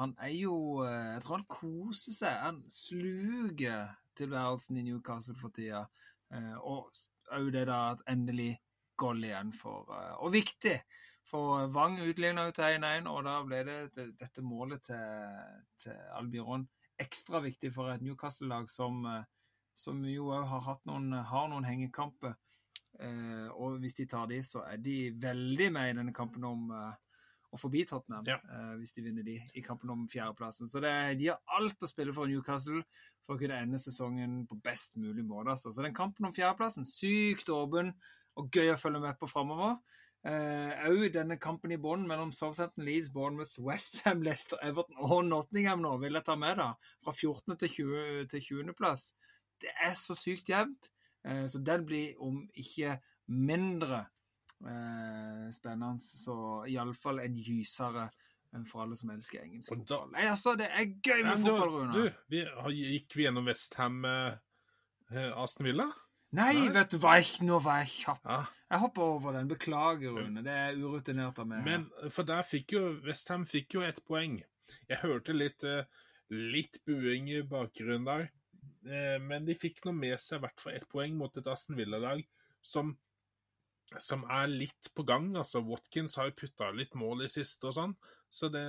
Han 0.00 0.14
er 0.24 0.32
jo 0.32 0.56
Jeg 0.88 1.20
tror 1.22 1.36
han 1.36 1.50
koser 1.52 2.16
seg. 2.16 2.36
Han 2.48 2.62
sluker 2.72 3.92
tilværelsen 4.18 4.80
i 4.80 4.86
Newcastle 4.88 5.36
for 5.38 5.54
tida. 5.54 5.86
og 6.64 6.88
òg 7.32 7.52
det 7.52 7.66
da 7.68 7.92
at 7.92 8.02
endelig 8.08 8.56
goal 8.96 9.22
igjen 9.24 9.52
for 9.52 9.92
Og 10.18 10.32
viktig! 10.32 10.80
For 11.32 11.66
Wang 11.72 11.96
utligna 12.04 12.46
jo 12.48 12.54
til 12.58 12.76
1-1, 12.76 13.08
og 13.08 13.22
da 13.24 13.38
ble 13.46 13.62
det, 13.64 13.76
det, 13.96 14.10
dette 14.20 14.44
målet 14.44 14.84
til, 14.84 15.36
til 15.80 15.96
Albiron 16.18 16.66
ekstra 17.00 17.40
viktig 17.42 17.72
for 17.74 17.90
et 17.90 18.02
Newcastle-lag 18.04 18.68
som, 18.70 19.06
som, 19.74 20.02
jo 20.06 20.28
òg 20.30 20.44
har, 20.50 20.60
hatt 20.66 20.84
noen, 20.88 21.08
har 21.26 21.48
noen 21.50 21.66
hengekamper. 21.66 22.36
Eh, 23.00 23.48
og 23.56 23.80
hvis 23.82 23.96
de 23.98 24.06
tar 24.10 24.28
de, 24.30 24.42
så 24.44 24.66
er 24.68 24.82
de 24.82 24.96
veldig 25.22 25.70
med 25.74 25.90
i 25.90 25.96
denne 25.96 26.14
kampen 26.14 26.44
om 26.46 26.68
eh, 26.76 26.92
å 27.52 27.60
forbi 27.60 27.84
Tottenham. 27.88 28.26
Ja. 28.28 28.38
Eh, 28.52 28.74
hvis 28.80 28.94
de 28.96 29.06
vinner 29.06 29.26
de 29.26 29.38
i 29.40 29.64
kampen 29.64 29.92
om 29.94 30.04
fjerdeplassen. 30.10 30.68
Så 30.70 30.82
det, 30.84 30.92
de 31.20 31.32
har 31.32 31.40
alt 31.58 31.82
å 31.82 31.90
spille 31.90 32.14
for 32.16 32.30
Newcastle 32.30 32.84
for 33.24 33.36
å 33.36 33.40
kunne 33.40 33.60
ende 33.64 33.80
sesongen 33.80 34.42
på 34.50 34.58
best 34.64 34.96
mulig 35.00 35.24
måte. 35.26 35.54
Altså. 35.54 35.72
Så 35.72 35.84
den 35.84 35.96
kampen 35.96 36.28
om 36.28 36.36
fjerdeplassen, 36.36 36.86
sykt 36.88 37.52
åpen 37.52 37.94
og 38.38 38.52
gøy 38.52 38.72
å 38.72 38.80
følge 38.80 39.02
med 39.02 39.18
på 39.20 39.30
framover. 39.30 39.78
Òg 40.22 41.00
uh, 41.00 41.08
denne 41.10 41.34
kampen 41.42 41.72
i 41.74 41.80
bånn 41.82 42.04
mellom 42.06 42.30
Southampton, 42.34 42.84
Leeds, 42.86 43.08
Bournemouth, 43.10 43.58
Westham, 43.58 44.22
Leicester, 44.22 44.60
Everton 44.62 45.00
og 45.02 45.24
Nottingham 45.26 45.82
nå, 45.82 45.96
vil 45.98 46.14
jeg 46.14 46.26
ta 46.28 46.36
med, 46.38 46.60
da. 46.60 46.68
Fra 47.02 47.14
14. 47.14 47.56
til 47.58 47.72
20. 47.74 48.28
til 48.30 48.44
20. 48.62 48.74
plass. 48.78 49.08
Det 49.62 49.72
er 49.82 49.96
så 49.98 50.14
sykt 50.18 50.52
jevnt. 50.52 50.92
Uh, 51.26 51.46
så 51.50 51.58
den 51.66 51.86
blir 51.88 52.22
om 52.22 52.44
ikke 52.54 53.00
mindre 53.34 54.04
uh, 54.62 55.48
spennende, 55.54 55.98
så 55.98 56.36
iallfall 56.70 57.24
en 57.24 57.42
gysere 57.42 58.10
for 58.68 58.84
alle 58.84 58.98
som 59.00 59.10
elsker 59.10 59.40
engelsk 59.42 59.72
fotball. 59.72 60.10
Nei, 60.12 60.26
altså, 60.28 60.52
det 60.60 60.68
er 60.68 60.90
gøy 61.00 61.22
med 61.24 61.40
fotball, 61.40 61.70
Rune. 61.72 61.92
Du, 61.96 62.24
vi, 62.30 62.42
gikk 62.92 63.16
vi 63.16 63.24
gjennom 63.24 63.48
Westham, 63.48 64.02
Aston 65.08 65.70
Villa? 65.70 65.88
Nei, 66.32 66.52
Nei, 66.56 66.68
vet 66.72 66.94
du 66.94 66.96
hva, 67.02 67.18
jeg, 67.20 67.42
nå 67.44 67.58
var 67.60 67.82
jeg 67.82 67.90
kjapp. 67.92 68.22
Ja. 68.24 68.42
Jeg 68.72 68.80
hopper 68.80 69.02
over 69.04 69.34
den. 69.36 69.50
Beklager, 69.50 70.14
Rune. 70.16 70.40
Det 70.44 70.52
er 70.56 70.78
urutinert 70.80 71.36
av 71.42 71.48
meg. 71.50 71.60
Men 71.66 71.82
for 72.14 72.24
der 72.24 72.46
fikk 72.48 72.72
jo 72.72 72.86
Westham 73.04 73.44
fikk 73.48 73.76
jo 73.76 73.82
ett 73.84 74.00
poeng. 74.08 74.38
Jeg 74.88 75.02
hørte 75.02 75.34
litt, 75.36 75.66
litt 76.32 76.78
buing 76.88 77.28
i 77.34 77.42
bakgrunnen 77.44 78.08
der. 78.08 78.30
Men 79.20 79.44
de 79.44 79.58
fikk 79.60 79.84
nå 79.84 79.92
med 79.92 80.16
seg 80.24 80.40
i 80.40 80.46
hvert 80.46 80.64
fall 80.64 80.78
ett 80.78 80.88
poeng 80.88 81.18
mot 81.20 81.36
et 81.36 81.50
Aston 81.52 81.76
Villa-lag 81.76 82.24
som, 82.64 82.94
som 84.00 84.24
er 84.24 84.48
litt 84.48 84.88
på 84.96 85.04
gang. 85.04 85.28
Altså, 85.36 85.60
Watkins 85.68 86.16
har 86.16 86.30
jo 86.30 86.38
putta 86.40 86.72
litt 86.72 86.96
mål 86.96 87.26
i 87.26 87.30
siste 87.30 87.68
og 87.68 87.76
sånn. 87.76 87.94
Så 88.32 88.48
det 88.48 88.64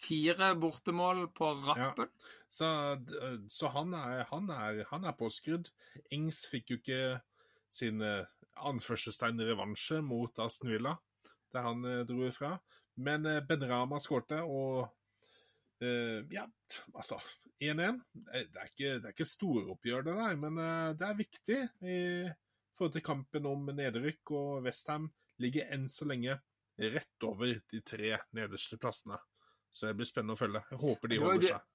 Fire 0.00 0.50
bortemål 0.58 1.28
på 1.36 1.52
rappen. 1.62 2.10
Ja. 2.10 2.36
Så, 2.50 2.68
så 3.52 3.70
han, 3.70 3.94
er, 3.94 4.24
han, 4.32 4.48
er, 4.50 4.82
han, 4.90 5.04
er, 5.06 5.14
påskrudd. 5.14 5.70
Ings 6.10 6.42
fikk 6.50 6.72
jo 6.72 6.78
ikke 6.80 7.02
sin 7.70 8.02
anførselstegn 8.66 9.40
revansje 9.46 10.00
mot 10.02 10.40
Aston 10.42 10.72
Villa, 10.72 10.96
der 11.54 11.66
han 11.66 11.84
eh, 11.86 12.02
dro 12.08 12.24
ifra. 12.26 12.56
Men 13.00 13.28
eh, 13.28 13.42
Ben 13.46 13.62
Rama 13.68 14.00
skårte, 14.02 14.42
og 14.46 14.88
Uh, 15.80 16.26
ja, 16.28 16.42
altså 16.92 17.16
1-1. 17.56 18.02
Det 18.12 18.40
det 18.52 18.88
er 18.98 19.14
ikke 19.14 19.24
storoppgjør, 19.24 20.02
det 20.04 20.16
der, 20.18 20.34
men 20.36 20.58
uh, 20.60 20.90
det 20.92 21.06
er 21.06 21.16
viktig 21.16 21.56
i 21.80 22.00
forhold 22.76 22.92
til 22.92 23.04
kampen 23.06 23.48
om 23.48 23.70
nedrykk. 23.72 24.34
Og 24.36 24.66
Westham 24.66 25.06
ligger 25.40 25.72
enn 25.72 25.86
så 25.88 26.04
lenge 26.04 26.36
rett 26.94 27.26
over 27.28 27.60
de 27.70 27.82
tre 27.84 28.16
nederste 28.36 28.78
plassene. 28.80 29.18
Så 29.70 29.86
det 29.86 29.98
blir 29.98 30.08
spennende 30.08 30.34
å 30.34 30.40
følge. 30.40 30.62
Jeg 30.72 30.80
håper 30.80 31.12
de 31.12 31.20
holder 31.22 31.52
seg. 31.52 31.68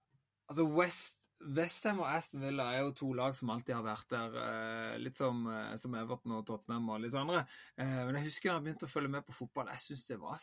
Altså 0.46 0.66
West, 0.70 1.30
Westham 1.58 2.02
og 2.04 2.10
Aston 2.10 2.44
Villa 2.44 2.68
er 2.74 2.84
jo 2.84 2.92
to 3.00 3.08
lag 3.18 3.36
som 3.38 3.50
alltid 3.54 3.76
har 3.78 3.86
vært 3.86 4.12
der. 4.14 4.36
Eh, 4.42 4.98
litt 5.02 5.18
som, 5.18 5.46
eh, 5.50 5.76
som, 5.82 5.96
Everton 5.98 6.36
og 6.38 6.46
Tottenham 6.46 6.92
og 6.94 7.02
litt 7.02 7.18
andre. 7.18 7.46
Eh, 7.78 8.02
men 8.06 8.20
jeg 8.20 8.30
husker 8.30 8.50
da 8.52 8.58
jeg 8.58 8.66
begynte 8.68 8.90
å 8.90 8.92
følge 8.92 9.14
med 9.16 9.26
på 9.26 9.38
fotball. 9.40 9.72
Jeg 9.74 9.84
syns 9.88 10.06
det 10.12 10.20
var 10.22 10.38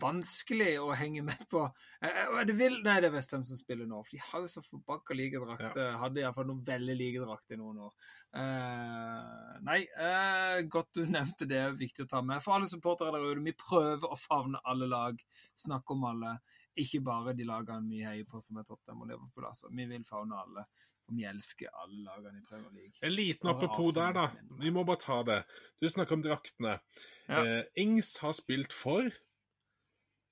vanskelig 0.00 0.74
å 0.82 0.90
henge 0.96 1.22
med 1.26 1.42
på. 1.50 1.62
Er 2.04 2.46
det 2.48 2.56
vil, 2.58 2.78
nei, 2.84 2.96
det 3.02 3.10
er 3.10 3.14
Westham 3.14 3.44
som 3.46 3.58
spiller 3.58 3.88
nå. 3.88 4.00
For 4.06 4.16
de 4.16 4.22
har 4.24 4.44
jo 4.44 4.50
så 4.50 4.62
forbakka 4.64 5.16
like 5.16 5.40
drakter. 5.42 5.80
Ja. 5.82 5.98
Hadde 6.02 6.22
iallfall 6.22 6.48
noen 6.48 6.64
veldig 6.66 6.96
like 6.96 7.22
drakter 7.24 7.56
i 7.56 7.60
noen 7.60 7.82
år. 7.86 8.10
Uh, 8.30 9.56
nei, 9.66 9.80
uh, 9.98 10.60
godt 10.70 10.92
du 10.96 11.04
nevnte 11.16 11.48
det. 11.50 11.60
er 11.66 11.78
Viktig 11.80 12.06
å 12.06 12.10
ta 12.10 12.22
med. 12.24 12.42
For 12.44 12.56
alle 12.56 12.70
supportere 12.70 13.14
der 13.16 13.28
ute, 13.28 13.46
vi 13.46 13.56
prøver 13.58 14.08
å 14.08 14.18
favne 14.20 14.62
alle 14.70 14.90
lag. 14.90 15.24
Snakke 15.64 15.96
om 15.96 16.06
alle. 16.12 16.36
Ikke 16.80 17.02
bare 17.04 17.34
de 17.36 17.46
lagene 17.48 17.90
vi 17.90 18.04
heier 18.06 18.28
på 18.28 18.40
som 18.44 18.60
er 18.60 18.68
Tottenham 18.68 19.04
og 19.04 19.10
Liverpool. 19.12 19.48
Altså. 19.50 19.72
Vi 19.74 19.88
vil 19.90 20.06
favne 20.08 20.38
alle. 20.40 20.66
For 21.04 21.16
vi 21.18 21.26
elsker 21.26 21.72
alle 21.82 22.04
lagene 22.06 22.38
i 22.38 22.46
Premier 22.46 22.76
League. 22.76 23.00
En 23.02 23.16
liten 23.16 23.50
apropos 23.50 23.90
der, 23.96 24.14
da. 24.16 24.28
Vi 24.60 24.70
må 24.74 24.84
bare 24.88 25.02
ta 25.02 25.22
det. 25.26 25.40
Du 25.82 25.88
snakker 25.90 26.18
om 26.18 26.22
draktene. 26.24 26.78
Ja. 27.26 27.42
Uh, 27.42 27.82
Ings 27.82 28.16
har 28.22 28.36
spilt 28.38 28.76
for 28.76 29.10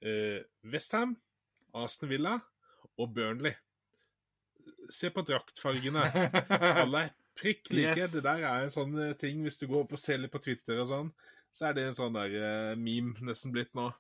eh, 0.03 0.43
Westham, 0.65 1.17
Aston 1.75 2.11
Villa 2.11 2.39
og 2.99 3.15
Burnley. 3.15 3.55
Se 4.91 5.11
på 5.15 5.25
draktfargene. 5.27 6.05
Alle 6.85 7.09
er 7.09 7.15
prikk 7.39 7.71
like. 7.73 7.97
Yes. 7.97 8.13
Det 8.13 8.25
der 8.25 8.45
er 8.49 8.67
en 8.67 8.75
sånn 8.75 8.97
ting 9.21 9.43
hvis 9.45 9.61
du 9.61 9.67
går 9.69 9.85
opp 9.85 9.97
og 9.97 10.03
ser 10.03 10.21
litt 10.23 10.35
på 10.35 10.43
Twitter 10.43 10.81
og 10.83 10.89
sånn, 10.91 11.11
så 11.55 11.69
er 11.69 11.77
det 11.77 11.89
en 11.89 11.99
sånn 11.99 12.17
der 12.17 12.35
uh, 12.35 12.73
meme 12.79 13.15
nesten 13.25 13.55
blitt 13.55 13.75
nå, 13.79 13.91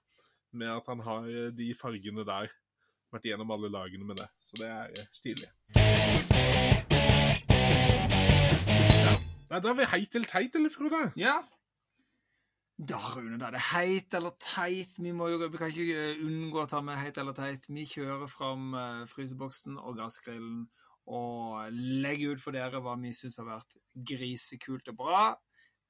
med 0.58 0.72
at 0.72 0.88
han 0.90 1.04
har 1.04 1.28
de 1.54 1.68
fargene 1.78 2.26
der. 2.28 2.50
Vært 3.08 3.24
gjennom 3.30 3.52
alle 3.54 3.70
lagene 3.72 4.04
med 4.04 4.18
det. 4.20 4.28
Så 4.44 4.58
det 4.60 4.68
er 4.68 4.90
uh, 4.92 5.06
stilig. 5.16 5.48
Ja. 8.98 9.14
Nei, 9.48 9.60
da 9.64 9.70
er 9.70 9.78
vi 9.78 9.86
heit 9.94 10.18
eller 10.18 10.28
teit, 10.28 10.56
eller, 10.58 10.72
Frode? 10.72 11.06
Ja. 11.16 11.38
Da, 12.78 12.98
Rune, 13.16 13.40
da 13.40 13.48
er 13.48 13.56
det 13.56 13.64
heit 13.72 14.14
eller 14.14 14.36
teit. 14.38 14.92
Vi, 15.02 15.10
må 15.10 15.26
vi 15.34 15.58
kan 15.58 15.72
ikke 15.72 16.12
unngå 16.22 16.60
å 16.62 16.68
ta 16.70 16.78
med 16.84 17.00
heit 17.00 17.16
eller 17.18 17.34
teit. 17.34 17.66
Vi 17.66 17.82
kjører 17.90 18.30
fram 18.30 18.70
uh, 18.76 19.02
fryseboksen 19.10 19.80
og 19.82 19.98
gassgrillen 19.98 20.68
og 21.10 21.74
legger 21.74 22.36
ut 22.36 22.42
for 22.44 22.54
dere 22.54 22.78
hva 22.84 22.94
vi 23.00 23.10
syns 23.16 23.40
har 23.40 23.48
vært 23.48 23.78
grisekult 24.06 24.92
og 24.92 24.98
bra, 25.00 25.22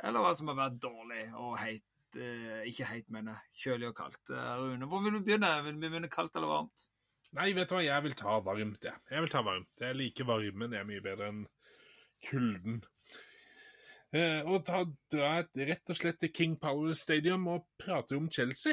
eller 0.01 0.25
hva 0.25 0.31
som 0.39 0.49
har 0.49 0.61
vært 0.63 0.79
dårlig 0.81 1.27
og 1.37 1.59
heit. 1.61 1.85
Uh, 2.17 2.65
ikke 2.65 2.89
heit, 2.89 3.11
men 3.13 3.35
kjølig 3.53 3.91
og 3.91 3.99
kaldt. 3.99 4.33
Rune, 4.33 4.89
hvor 4.89 5.05
vil 5.05 5.19
du 5.19 5.27
begynne? 5.27 5.59
Vil 5.67 5.77
vi 5.77 5.91
begynne 5.91 6.09
kaldt 6.13 6.41
eller 6.41 6.55
varmt? 6.55 6.89
Nei, 7.37 7.51
vet 7.53 7.69
du 7.69 7.77
hva, 7.77 7.85
jeg 7.85 8.05
vil 8.07 8.17
ta 8.17 8.39
varmt, 8.41 8.81
jeg. 8.89 9.05
Jeg 9.13 9.27
vil 9.27 9.35
ta 9.35 9.45
varmt. 9.45 9.75
Jeg 9.85 10.01
liker 10.01 10.29
varmen, 10.31 10.73
det 10.73 10.81
er 10.81 10.89
mye 10.89 11.05
bedre 11.05 11.29
enn 11.35 11.43
kulden. 12.25 12.81
Eh, 14.17 14.41
og 14.49 14.63
ta, 14.65 14.87
dra 15.13 15.35
rett 15.45 15.93
og 15.93 15.99
slett 15.99 16.17
til 16.23 16.33
King 16.33 16.55
Power 16.61 16.95
Stadium 16.97 17.45
og 17.53 17.67
prate 17.81 18.17
om 18.17 18.31
Chelsea. 18.33 18.73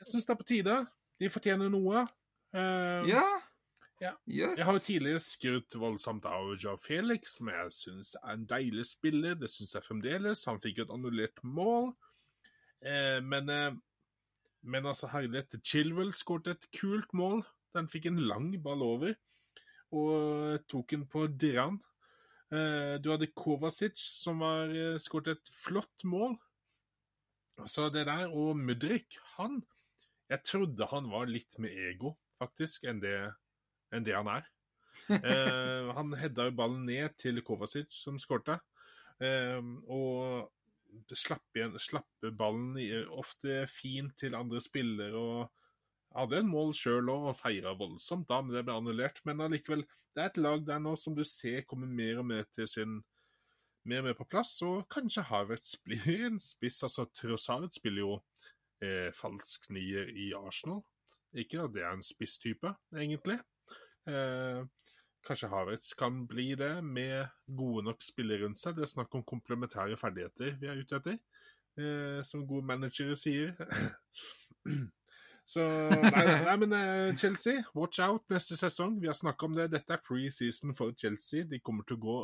Jeg 0.00 0.08
syns 0.08 0.26
det 0.26 0.32
er 0.32 0.40
på 0.40 0.48
tide. 0.48 0.76
De 1.20 1.28
fortjener 1.28 1.68
noe. 1.68 2.06
Uh, 2.56 3.04
ja. 3.04 3.24
ja. 4.00 4.14
Yes. 4.24 4.56
Jeg 4.56 4.64
har 4.64 4.78
jo 4.78 4.82
tidligere 4.86 5.20
skrutt 5.20 5.76
voldsomt 5.76 6.24
av 6.24 6.54
Joe 6.56 6.80
Felix, 6.80 7.36
som 7.36 7.50
jeg 7.52 7.74
syns 7.76 8.14
er 8.22 8.38
en 8.38 8.46
deilig 8.48 8.86
spiller. 8.88 9.36
Det 9.36 9.50
syns 9.52 9.76
jeg 9.76 9.84
fremdeles. 9.84 10.46
Han 10.48 10.62
fikk 10.64 10.80
et 10.86 10.94
annullert 10.96 11.44
mål. 11.44 11.92
Uh, 12.80 13.20
men, 13.20 13.52
uh, 13.52 13.76
men 14.64 14.88
altså, 14.88 15.12
herlighet, 15.12 15.60
Chilwell 15.60 16.14
skåret 16.16 16.54
et 16.54 16.70
kult 16.80 17.12
mål. 17.12 17.44
Den 17.76 17.92
fikk 17.92 18.08
en 18.08 18.24
lang 18.24 18.54
ball 18.64 18.80
over. 18.86 19.18
og 19.90 20.62
tok 20.70 20.92
den 20.94 21.04
på 21.10 21.26
dirran. 21.34 21.80
Eh, 22.50 22.96
du 22.98 23.10
hadde 23.12 23.30
Kovacic, 23.30 23.98
som 24.00 24.42
var 24.42 24.72
eh, 24.74 24.96
skåret 25.02 25.36
et 25.36 25.50
flott 25.54 26.04
mål. 26.08 26.34
Så 27.68 27.90
det 27.92 28.06
der, 28.08 28.30
og 28.32 28.56
Mudrik, 28.56 29.18
han 29.36 29.60
Jeg 30.30 30.44
trodde 30.46 30.86
han 30.86 31.08
var 31.10 31.26
litt 31.26 31.56
med 31.58 31.74
ego, 31.74 32.12
faktisk, 32.38 32.84
enn 32.86 33.00
det, 33.02 33.14
enn 33.90 34.04
det 34.06 34.14
han 34.14 34.28
er. 34.30 34.44
eh, 35.16 35.90
han 35.96 36.14
hedda 36.14 36.46
jo 36.46 36.54
ballen 36.54 36.84
ned 36.86 37.16
til 37.18 37.42
Kovacic, 37.42 37.90
som 37.90 38.18
skårte. 38.18 38.60
Eh, 39.18 39.58
og 39.90 40.50
slapp, 41.18 41.48
igjen, 41.54 41.74
slapp 41.82 42.30
ballen 42.38 42.78
ofte 43.10 43.64
fint 43.70 44.14
til 44.22 44.38
andre 44.38 44.62
spillere. 44.62 45.18
og 45.18 45.59
hadde 46.14 46.40
en 46.42 46.50
mål 46.50 46.74
sjøl 46.76 47.10
og 47.12 47.30
feira 47.38 47.72
voldsomt 47.78 48.28
da, 48.30 48.40
men 48.42 48.56
det 48.56 48.64
ble 48.66 48.76
annullert. 48.76 49.20
Men 49.28 49.44
allikevel, 49.46 49.84
det 50.14 50.22
er 50.22 50.32
et 50.32 50.40
lag 50.42 50.64
der 50.66 50.82
nå 50.82 50.96
som 50.98 51.14
du 51.16 51.22
ser 51.28 51.62
kommer 51.70 51.90
mer 51.90 52.22
og 52.22 52.28
mer 52.32 52.48
til 52.54 52.68
sin 52.70 53.00
mer 53.88 54.02
og 54.02 54.10
mer 54.10 54.16
på 54.18 54.28
plass, 54.28 54.58
og 54.66 54.84
kanskje 54.92 55.24
Havertz 55.30 55.76
blir 55.84 56.26
en 56.26 56.40
spiss. 56.42 56.82
altså 56.84 57.06
Trossard 57.16 57.70
spiller 57.72 58.04
jo 58.04 58.16
eh, 58.84 59.08
falsk 59.16 59.70
nier 59.72 60.10
i 60.12 60.32
Arsenal. 60.36 60.82
Ikke 61.32 61.62
at 61.64 61.74
det 61.74 61.84
er 61.86 61.94
en 61.94 62.04
spisstype, 62.04 62.74
egentlig. 62.92 63.38
Eh, 64.10 64.60
kanskje 65.26 65.50
Havertz 65.52 65.94
kan 65.98 66.26
bli 66.28 66.50
det, 66.58 66.84
med 66.84 67.30
gode 67.46 67.86
nok 67.88 68.04
spillere 68.04 68.44
rundt 68.44 68.60
seg. 68.60 68.76
Det 68.76 68.84
er 68.84 68.94
snakk 68.94 69.14
om 69.16 69.24
komplementære 69.24 69.98
ferdigheter 70.00 70.56
vi 70.60 70.70
er 70.70 70.80
ute 70.84 71.00
etter, 71.00 71.20
eh, 71.80 72.20
som 72.26 72.46
gode 72.46 72.68
managere 72.68 73.16
sier. 73.16 73.54
Så 75.50 75.64
nei, 75.66 76.24
nei, 76.46 76.56
men 76.62 76.74
uh, 76.76 77.16
Chelsea, 77.18 77.64
watch 77.74 77.98
out 78.04 78.30
neste 78.30 78.58
sesong. 78.58 79.00
Vi 79.02 79.08
har 79.10 79.16
snakka 79.18 79.48
om 79.48 79.56
det. 79.58 79.70
Dette 79.72 79.96
er 79.96 80.02
pre-season 80.04 80.76
for 80.78 80.94
Chelsea. 80.94 81.46
De 81.48 81.58
kommer 81.58 81.86
til 81.88 81.98
å 81.98 82.04
gå 82.04 82.18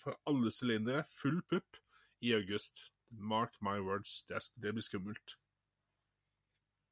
for 0.00 0.16
alle 0.30 0.52
sylindere, 0.54 1.04
full 1.10 1.40
pupp, 1.50 1.80
i 2.22 2.34
august. 2.36 2.84
Mark 3.10 3.56
my 3.64 3.80
words. 3.82 4.20
Det, 4.30 4.70
blir 4.70 4.86
skummelt. 4.86 5.34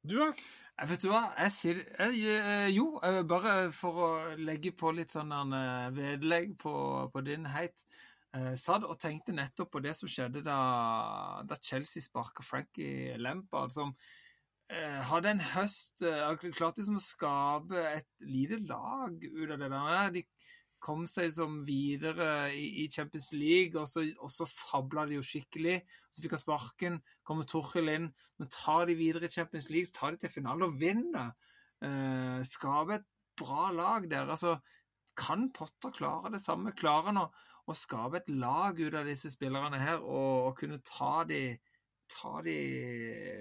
Du, 0.03 0.17
da? 0.17 0.27
Ja? 0.27 0.85
Vet 0.89 1.03
du 1.03 1.09
hva, 1.11 1.25
jeg 1.35 1.51
sier 1.51 1.79
jeg, 1.83 2.19
eh, 2.39 2.69
Jo, 2.71 3.01
eh, 3.03 3.21
bare 3.27 3.71
for 3.75 3.97
å 3.99 4.11
legge 4.39 4.71
på 4.71 4.93
litt 4.95 5.11
sånn 5.11 5.51
vedlegg 5.95 6.53
på, 6.59 6.73
på 7.11 7.23
din 7.23 7.47
heit. 7.51 7.83
Jeg 8.31 8.59
satt 8.61 8.85
og 8.85 8.99
tenkte 9.01 9.35
nettopp 9.35 9.71
på 9.73 9.81
det 9.83 9.95
som 9.97 10.11
skjedde 10.11 10.43
da, 10.45 10.59
da 11.47 11.57
Chelsea 11.63 12.03
sparka 12.03 12.45
Frankie 12.45 13.17
Lampard, 13.19 13.73
som 13.75 13.91
eh, 13.91 14.19
hadde 14.69 15.31
en 15.33 15.41
høst 15.55 16.03
eh, 16.05 16.43
Klarte 16.53 16.83
liksom 16.83 16.99
å 16.99 17.01
skape 17.01 17.81
et 17.89 18.09
lite 18.21 18.59
lag 18.69 19.15
ut 19.17 19.49
av 19.49 19.57
det 19.57 19.69
der. 19.73 20.11
De 20.13 20.23
kom 20.79 21.03
seg 21.09 21.31
som 21.35 21.59
videre 21.67 22.53
i, 22.55 22.85
Champions 22.93 23.31
League, 23.33 23.75
og 23.79 23.89
så, 23.89 24.05
og 24.21 24.31
så 24.31 24.47
fabla 24.47 25.07
de 25.09 25.17
jo 25.17 25.25
skikkelig. 25.25 25.79
Så 26.13 26.23
fikk 26.23 26.37
han 26.37 26.43
sparken, 26.43 26.99
kommer 27.27 27.49
Torhild 27.49 27.91
inn. 27.95 28.09
Men 28.39 28.51
tar 28.53 28.85
de 28.87 28.95
videre 28.99 29.27
i 29.27 29.33
Champions 29.33 29.71
League, 29.73 29.91
tar 29.95 30.13
de 30.13 30.21
til 30.21 30.33
finale 30.37 30.69
og 30.69 30.77
vinner. 30.79 31.33
Eh, 31.81 32.39
et 32.39 33.09
bra 33.39 33.71
lag 33.73 34.05
der. 34.11 34.29
Altså, 34.29 34.59
kan 35.17 35.49
Potter 35.51 35.91
klare 35.95 36.31
det 36.31 36.43
samme? 36.43 36.75
Klarer 36.77 37.09
han 37.09 37.23
å, 37.25 37.27
å 37.65 37.75
skape 37.75 38.21
et 38.21 38.29
lag 38.31 38.79
ut 38.79 38.95
av 38.95 39.09
disse 39.09 39.31
spillerne 39.33 39.81
her, 39.81 39.99
og, 39.99 40.51
og 40.51 40.55
kunne 40.61 40.79
ta 40.85 41.25
de 41.27 41.57
ta 42.09 42.39
de 42.45 42.55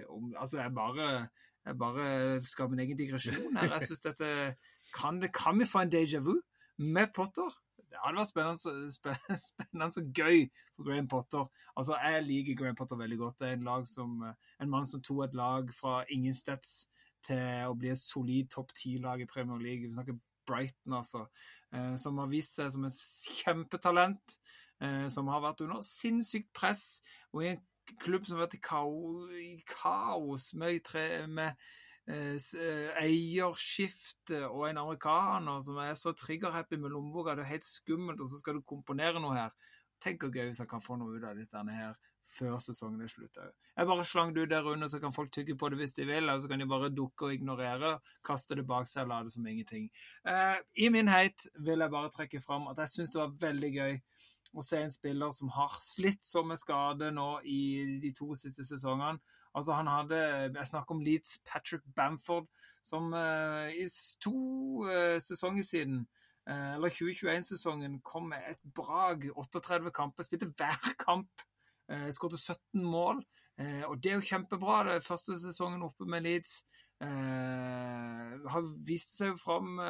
om 0.09 0.35
Altså, 0.37 0.61
jeg 0.61 0.75
bare, 0.75 1.29
jeg 1.67 1.79
bare 1.79 2.43
skaper 2.43 2.75
min 2.75 2.85
egen 2.87 2.99
digresjon 2.99 3.57
her. 3.57 3.73
Jeg 3.75 3.89
synes 3.89 4.01
dette 4.01 4.29
kan, 4.95 5.21
kan 5.35 5.59
vi 5.59 5.65
få 5.69 5.85
en 5.85 5.93
déjà 5.93 6.21
vu 6.25 6.41
med 6.79 7.09
Potter? 7.15 7.51
Det 7.89 7.97
hadde 8.05 8.21
vært 8.21 8.31
spennende, 8.31 9.39
spennende 9.49 10.03
og 10.03 10.13
gøy 10.15 10.45
for 10.77 10.85
Graham 10.85 11.09
Potter. 11.09 11.49
Altså, 11.77 11.97
Jeg 11.97 12.23
liker 12.23 12.55
Graham 12.55 12.77
Potter 12.77 12.97
veldig 12.97 13.19
godt. 13.19 13.39
Det 13.41 13.49
er 13.49 13.53
en, 13.53 13.65
lag 13.65 13.89
som, 13.89 14.23
en 14.61 14.71
mann 14.71 14.87
som 14.87 15.03
tok 15.03 15.25
et 15.25 15.35
lag 15.35 15.73
fra 15.75 16.03
ingensteds 16.11 16.89
til 17.27 17.69
å 17.69 17.75
bli 17.75 17.91
et 17.93 18.01
solid 18.01 18.51
topp 18.53 18.75
ti-lag 18.77 19.23
i 19.23 19.27
Premier 19.27 19.59
League. 19.59 19.89
Vi 19.89 19.97
snakker 19.97 20.19
Brighton, 20.47 20.93
altså. 21.01 21.27
Eh, 21.75 21.97
som 22.01 22.19
har 22.19 22.31
vist 22.31 22.57
seg 22.57 22.71
som 22.73 22.87
et 22.89 23.01
kjempetalent. 23.41 24.39
Eh, 24.81 25.09
som 25.11 25.29
har 25.33 25.43
vært 25.43 25.65
under 25.67 25.83
sinnssykt 25.85 26.53
press. 26.57 27.01
Og 27.33 27.45
i 27.45 27.53
en 27.55 27.65
klubb 28.03 28.27
som 28.27 28.39
har 28.39 28.47
vært 28.47 28.59
i 28.59 29.53
kaos 29.69 30.51
med, 30.59 30.91
med 31.29 31.55
eh, 32.09 32.37
eh, 32.37 33.01
eierskifte 33.05 34.45
og 34.49 34.69
en 34.69 34.83
amerikaner 34.85 35.61
som 35.65 35.81
er 35.83 35.97
så 35.99 36.13
trigger-happy 36.17 36.81
med 36.81 36.95
lommeboka. 36.95 37.37
Det 37.37 37.47
er 37.47 37.55
helt 37.55 37.69
skummelt, 37.69 38.21
og 38.21 38.31
så 38.31 38.41
skal 38.41 38.59
du 38.59 38.67
komponere 38.67 39.23
noe 39.23 39.37
her. 39.37 39.75
Tenk 40.03 40.23
hvor 40.23 40.35
gøy 40.35 40.51
hvis 40.51 40.63
han 40.63 40.71
kan 40.71 40.85
få 40.85 40.99
noe 40.99 41.17
ut 41.17 41.27
av 41.27 41.39
dette 41.39 41.65
her 41.75 41.99
før 42.29 42.59
sesongen 42.61 43.03
er 43.03 43.11
slutt. 43.11 43.39
Jeg 43.77 43.89
bare 43.89 44.05
slang 44.05 44.35
det 44.35 44.45
ut 44.45 44.51
der 44.51 44.67
under, 44.69 44.89
så 44.91 45.01
kan 45.01 45.15
folk 45.15 45.31
tygge 45.33 45.57
på 45.59 45.71
det 45.73 45.79
hvis 45.81 45.95
de 45.97 46.05
vil. 46.07 46.23
Eller 46.29 46.41
så 46.41 46.51
kan 46.51 46.61
de 46.61 46.69
bare 46.69 46.91
dukke 46.93 47.29
og 47.29 47.35
ignorere, 47.35 47.95
kaste 48.27 48.59
det 48.59 48.67
bak 48.69 48.89
seg 48.91 49.07
og 49.07 49.13
la 49.13 49.21
det 49.25 49.33
som 49.35 49.47
ingenting. 49.47 49.89
Eh, 50.29 50.59
I 50.85 50.91
min 50.93 51.09
heit 51.09 51.49
vil 51.57 51.85
jeg 51.85 51.95
bare 51.95 52.13
trekke 52.15 52.43
fram 52.45 52.69
at 52.73 52.83
jeg 52.85 52.95
syns 52.95 53.15
det 53.15 53.23
var 53.23 53.37
veldig 53.47 53.73
gøy 53.79 54.01
å 54.57 54.65
se 54.65 54.81
en 54.83 54.93
spiller 54.93 55.33
som 55.35 55.51
har 55.53 55.75
slitt 55.85 56.25
så 56.25 56.43
med 56.47 56.61
skade 56.61 57.11
nå 57.15 57.29
i 57.45 57.99
de 58.03 58.13
to 58.17 58.33
siste 58.39 58.65
sesongene. 58.67 59.21
Altså 59.55 59.73
han 59.73 59.87
hadde, 59.87 60.17
Jeg 60.55 60.67
snakker 60.67 60.95
om 60.95 61.03
Leeds 61.03 61.41
Patrick 61.45 61.83
Bamford, 61.97 62.47
som 62.83 63.13
uh, 63.13 63.69
i 63.73 63.87
to 64.21 64.85
uh, 64.87 65.19
sesonger 65.21 65.63
siden, 65.63 66.07
uh, 66.49 66.75
eller 66.75 66.89
2021-sesongen, 66.89 68.01
kom 68.01 68.29
med 68.29 68.45
et 68.51 68.61
brag. 68.75 69.29
38 69.37 69.91
kamper, 69.91 70.23
spilte 70.23 70.51
hver 70.57 70.95
kamp. 70.99 71.31
Uh, 71.93 72.11
Skåret 72.13 72.39
17 72.39 72.85
mål. 72.85 73.25
og 73.59 74.03
det 74.03 74.11
er 74.11 74.15
jo 74.15 74.27
kjempebra. 74.29 74.85
Det 74.85 74.93
er 74.95 75.01
første 75.03 75.35
sesongen 75.41 75.83
oppe 75.83 76.05
med 76.07 76.21
Leeds. 76.23 76.63
har 77.01 78.63
vist 78.87 79.17
seg 79.17 79.35
fram 79.39 79.81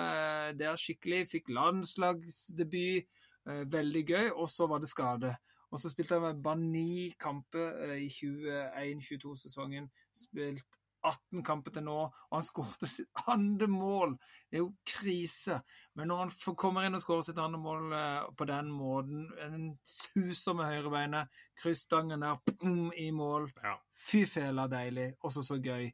der 0.57 0.77
skikkelig. 0.77 1.27
Fikk 1.29 1.51
landslagsdebut. 1.53 3.05
Eh, 3.49 3.73
veldig 3.73 4.07
gøy. 4.07 4.31
Og 4.35 4.51
så 4.51 4.67
var 4.67 4.79
det 4.83 4.91
skade. 4.91 5.37
Og 5.71 5.81
så 5.81 5.91
spilte 5.93 6.21
han 6.21 6.43
bare 6.43 6.61
ni 6.61 7.15
kamper 7.21 7.73
eh, 7.89 8.05
i 8.05 8.09
21-22-sesongen. 8.09 9.89
Spilt 10.15 10.67
18 11.07 11.45
kamper 11.47 11.71
til 11.71 11.85
nå, 11.87 11.97
og 12.11 12.33
han 12.35 12.43
skåret 12.43 12.89
sitt 12.91 13.21
andre 13.31 13.69
mål. 13.71 14.17
Det 14.51 14.59
er 14.59 14.65
jo 14.65 14.73
krise. 14.83 15.61
Men 15.95 16.11
når 16.11 16.25
han 16.25 16.57
kommer 16.59 16.85
inn 16.85 16.99
og 16.99 17.05
skårer 17.05 17.29
sitt 17.29 17.39
andre 17.39 17.61
mål 17.63 17.93
eh, 17.95 18.25
på 18.37 18.49
den 18.51 18.73
måten, 18.75 19.29
en 19.45 19.69
suser 19.87 20.59
med 20.59 20.73
høyrebeinet, 20.73 21.39
krysstangen 21.63 22.27
der, 22.27 22.43
pum, 22.51 22.91
i 22.97 23.13
mål. 23.15 23.47
Ja. 23.63 23.77
Fy 24.09 24.25
fela 24.29 24.67
deilig. 24.71 25.13
Også 25.23 25.47
så 25.47 25.61
gøy. 25.63 25.89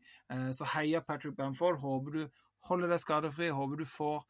Så 0.52 0.66
heia 0.74 1.00
Patrick 1.00 1.36
Bamford. 1.36 1.78
Håper 1.80 2.16
du 2.16 2.24
holde 2.68 2.88
deg 2.90 3.00
skadefri. 3.02 3.50
Håper 3.54 3.80
du 3.80 3.86
får 3.88 4.24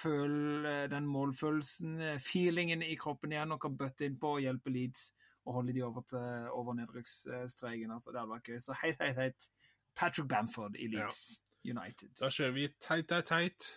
føle 0.00 0.74
den 0.92 1.08
målfølelsen, 1.10 1.96
feelingen 2.22 2.84
i 2.86 2.94
kroppen 3.00 3.32
igjen, 3.34 3.54
og 3.54 3.62
kan 3.62 3.78
bøtte 3.78 4.06
innpå 4.06 4.36
og 4.36 4.44
hjelpe 4.44 4.72
Leeds 4.74 5.10
og 5.48 5.54
holde 5.56 5.74
de 5.74 5.82
over, 5.82 6.04
til, 6.08 6.48
over 6.52 6.74
nedrykksstreken. 6.78 7.90
Altså, 7.90 8.12
det 8.12 8.20
hadde 8.20 8.34
vært 8.34 8.50
gøy. 8.50 8.58
Så 8.62 8.76
heit, 8.82 9.00
heit, 9.00 9.16
heit. 9.16 9.48
Patrick 9.96 10.28
Bamford 10.28 10.76
i 10.78 10.86
Leeds 10.92 11.22
ja. 11.64 11.72
United. 11.74 12.12
Da 12.20 12.30
kjører 12.30 12.54
vi 12.56 12.68
teit, 12.78 13.08
teit, 13.10 13.26
teit. 13.26 13.70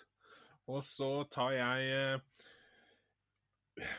Og 0.72 0.84
så 0.86 1.10
tar 1.32 1.56
jeg 1.58 1.88
eh, 1.92 2.44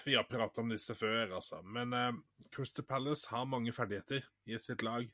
Vi 0.07 0.15
har 0.15 0.29
pratet 0.29 0.63
om 0.63 0.71
disse 0.71 0.95
før, 0.95 1.35
altså. 1.41 1.61
Men 1.67 1.93
uh, 1.93 2.13
Crystal 2.55 2.87
Palace 2.87 3.29
har 3.33 3.49
mange 3.51 3.73
ferdigheter 3.75 4.23
i 4.47 4.59
sitt 4.63 4.85
lag. 4.87 5.09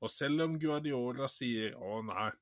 Og 0.00 0.10
selv 0.10 0.46
om 0.46 0.56
Guardiola 0.58 1.28
sier 1.28 1.76
'Å, 1.76 2.00
nei', 2.08 2.32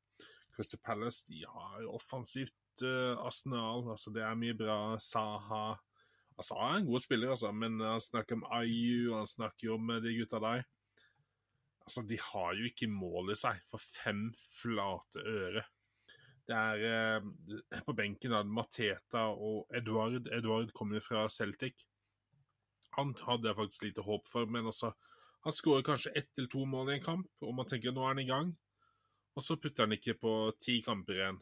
Crystal 0.59 0.80
Palace 0.82 1.22
de 1.28 1.44
har 1.46 1.84
offensivt 1.86 2.82
uh, 2.82 3.14
arsenal. 3.22 3.86
altså 3.92 4.11
Det 4.11 4.24
er 4.26 4.34
mye 4.38 4.56
bra. 4.59 4.98
Saha 4.98 5.76
altså, 6.34 6.59
Han 6.59 6.74
er 6.74 6.80
en 6.80 6.90
god 6.90 7.04
spiller, 7.04 7.30
altså, 7.30 7.52
men 7.52 7.78
han 7.80 8.02
snakker 8.02 8.34
om 8.36 8.46
Ayu, 8.59 9.14
han 9.14 9.30
snakker 9.30 9.76
om 9.76 9.90
eh, 9.94 10.02
de 10.02 10.16
gutta 10.18 10.42
der. 10.42 10.66
Altså, 11.86 12.02
De 12.02 12.18
har 12.20 12.54
jo 12.59 12.66
ikke 12.66 12.90
mål 12.90 13.32
i 13.32 13.38
seg 13.38 13.62
for 13.70 13.78
fem 14.02 14.32
flate 14.59 15.22
øre. 15.22 15.62
Det 16.48 16.56
er 16.56 17.20
uh, 17.22 17.82
På 17.86 17.94
benken 17.94 18.34
er 18.34 18.42
Mateta 18.42 19.28
og 19.30 19.68
Edward. 19.70 20.26
Edward 20.32 20.74
kommer 20.74 21.04
fra 21.04 21.28
Celtic. 21.28 21.86
Han 22.98 23.14
hadde 23.28 23.46
jeg 23.46 23.56
faktisk 23.56 23.82
lite 23.84 24.02
håp 24.02 24.26
for, 24.26 24.48
men 24.50 24.66
altså, 24.66 24.90
han 25.46 25.54
skårer 25.54 25.84
kanskje 25.86 26.16
ett 26.18 26.32
eller 26.34 26.50
to 26.50 26.64
mål 26.66 26.90
i 26.90 26.96
en 26.96 27.04
kamp, 27.04 27.28
og 27.46 27.54
man 27.54 27.68
tenker 27.68 27.94
nå 27.94 28.02
er 28.02 28.11
han 28.11 28.24
i 28.24 28.26
gang. 28.26 28.56
Og 29.37 29.45
så 29.45 29.59
putter 29.61 29.87
han 29.87 29.95
ikke 29.95 30.16
på 30.18 30.35
ti 30.61 30.81
kamper 30.85 31.18
igjen. 31.18 31.39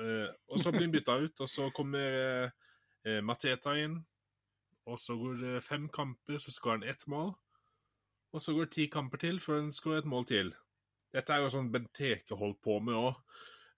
Uh, 0.00 0.28
og 0.48 0.60
så 0.60 0.72
blir 0.72 0.86
han 0.86 0.94
bytta 0.94 1.18
ut, 1.22 1.44
og 1.44 1.50
så 1.50 1.68
kommer 1.74 2.48
uh, 3.06 3.20
Mateta 3.24 3.74
inn. 3.80 3.98
Og 4.90 4.98
så 4.98 5.14
går 5.18 5.38
det 5.42 5.64
fem 5.66 5.86
kamper, 5.92 6.38
så 6.42 6.54
skårer 6.54 6.80
han 6.80 6.90
ett 6.90 7.06
mål. 7.10 7.32
Og 8.32 8.42
så 8.42 8.54
går 8.56 8.66
det 8.66 8.74
ti 8.74 8.88
kamper 8.90 9.20
til 9.22 9.40
før 9.44 9.60
han 9.60 9.74
skårer 9.76 10.02
et 10.02 10.10
mål 10.10 10.26
til. 10.30 10.54
Dette 11.12 11.34
er 11.34 11.44
jo 11.44 11.52
sånn 11.52 11.70
Benteke 11.72 12.38
holdt 12.40 12.62
på 12.64 12.78
med 12.84 12.96
òg. 12.96 13.20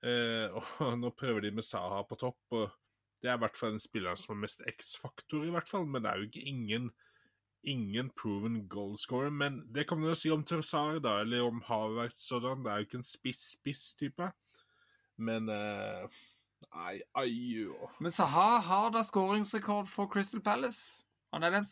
Uh, 0.05 0.61
og 0.61 0.97
nå 1.03 1.11
prøver 1.17 1.47
de 1.47 1.55
med 1.57 1.67
Saha 1.67 2.03
på 2.09 2.19
topp, 2.21 2.41
og 2.53 2.81
Det 3.25 3.31
er 3.33 3.39
i 3.39 3.41
hvert 3.41 3.57
fall 3.57 3.71
den 3.73 3.81
spilleren 3.81 4.19
som 4.21 4.35
har 4.35 4.43
mest 4.43 4.61
X-faktor, 4.69 5.47
i 5.47 5.53
hvert 5.53 5.69
fall. 5.69 5.87
Men 5.89 6.05
det 6.05 6.11
er 6.11 6.19
jo 6.21 6.27
ikke 6.29 6.49
ingen, 6.51 6.91
ingen 7.67 8.11
proven 8.21 8.69
goalscorer. 8.69 9.31
Men 9.31 9.63
det 9.75 9.87
kan 9.89 9.99
man 10.01 10.09
jo 10.13 10.15
si 10.19 10.31
om 10.31 10.45
Trossard, 10.45 11.03
da, 11.03 11.21
eller 11.21 11.43
om 11.47 11.63
Harvard 11.67 12.13
sådan. 12.17 12.65
Det 12.65 12.71
er 12.73 12.77
jo 12.83 12.87
ikke 12.89 13.01
en 13.03 13.09
spiss-spiss-type. 13.11 14.31
Men 15.19 15.49
eh, 15.49 16.09
Nei, 16.75 16.95
ai 17.15 17.29
jo. 17.63 17.75
Men 18.01 18.11
Saha 18.11 18.59
har 18.65 18.91
da 18.95 19.03
skåringsrekord 19.05 19.87
for 19.93 20.09
Crystal 20.11 20.41
Palace. 20.43 21.05
Han 21.35 21.43
er 21.43 21.51
den 21.51 21.67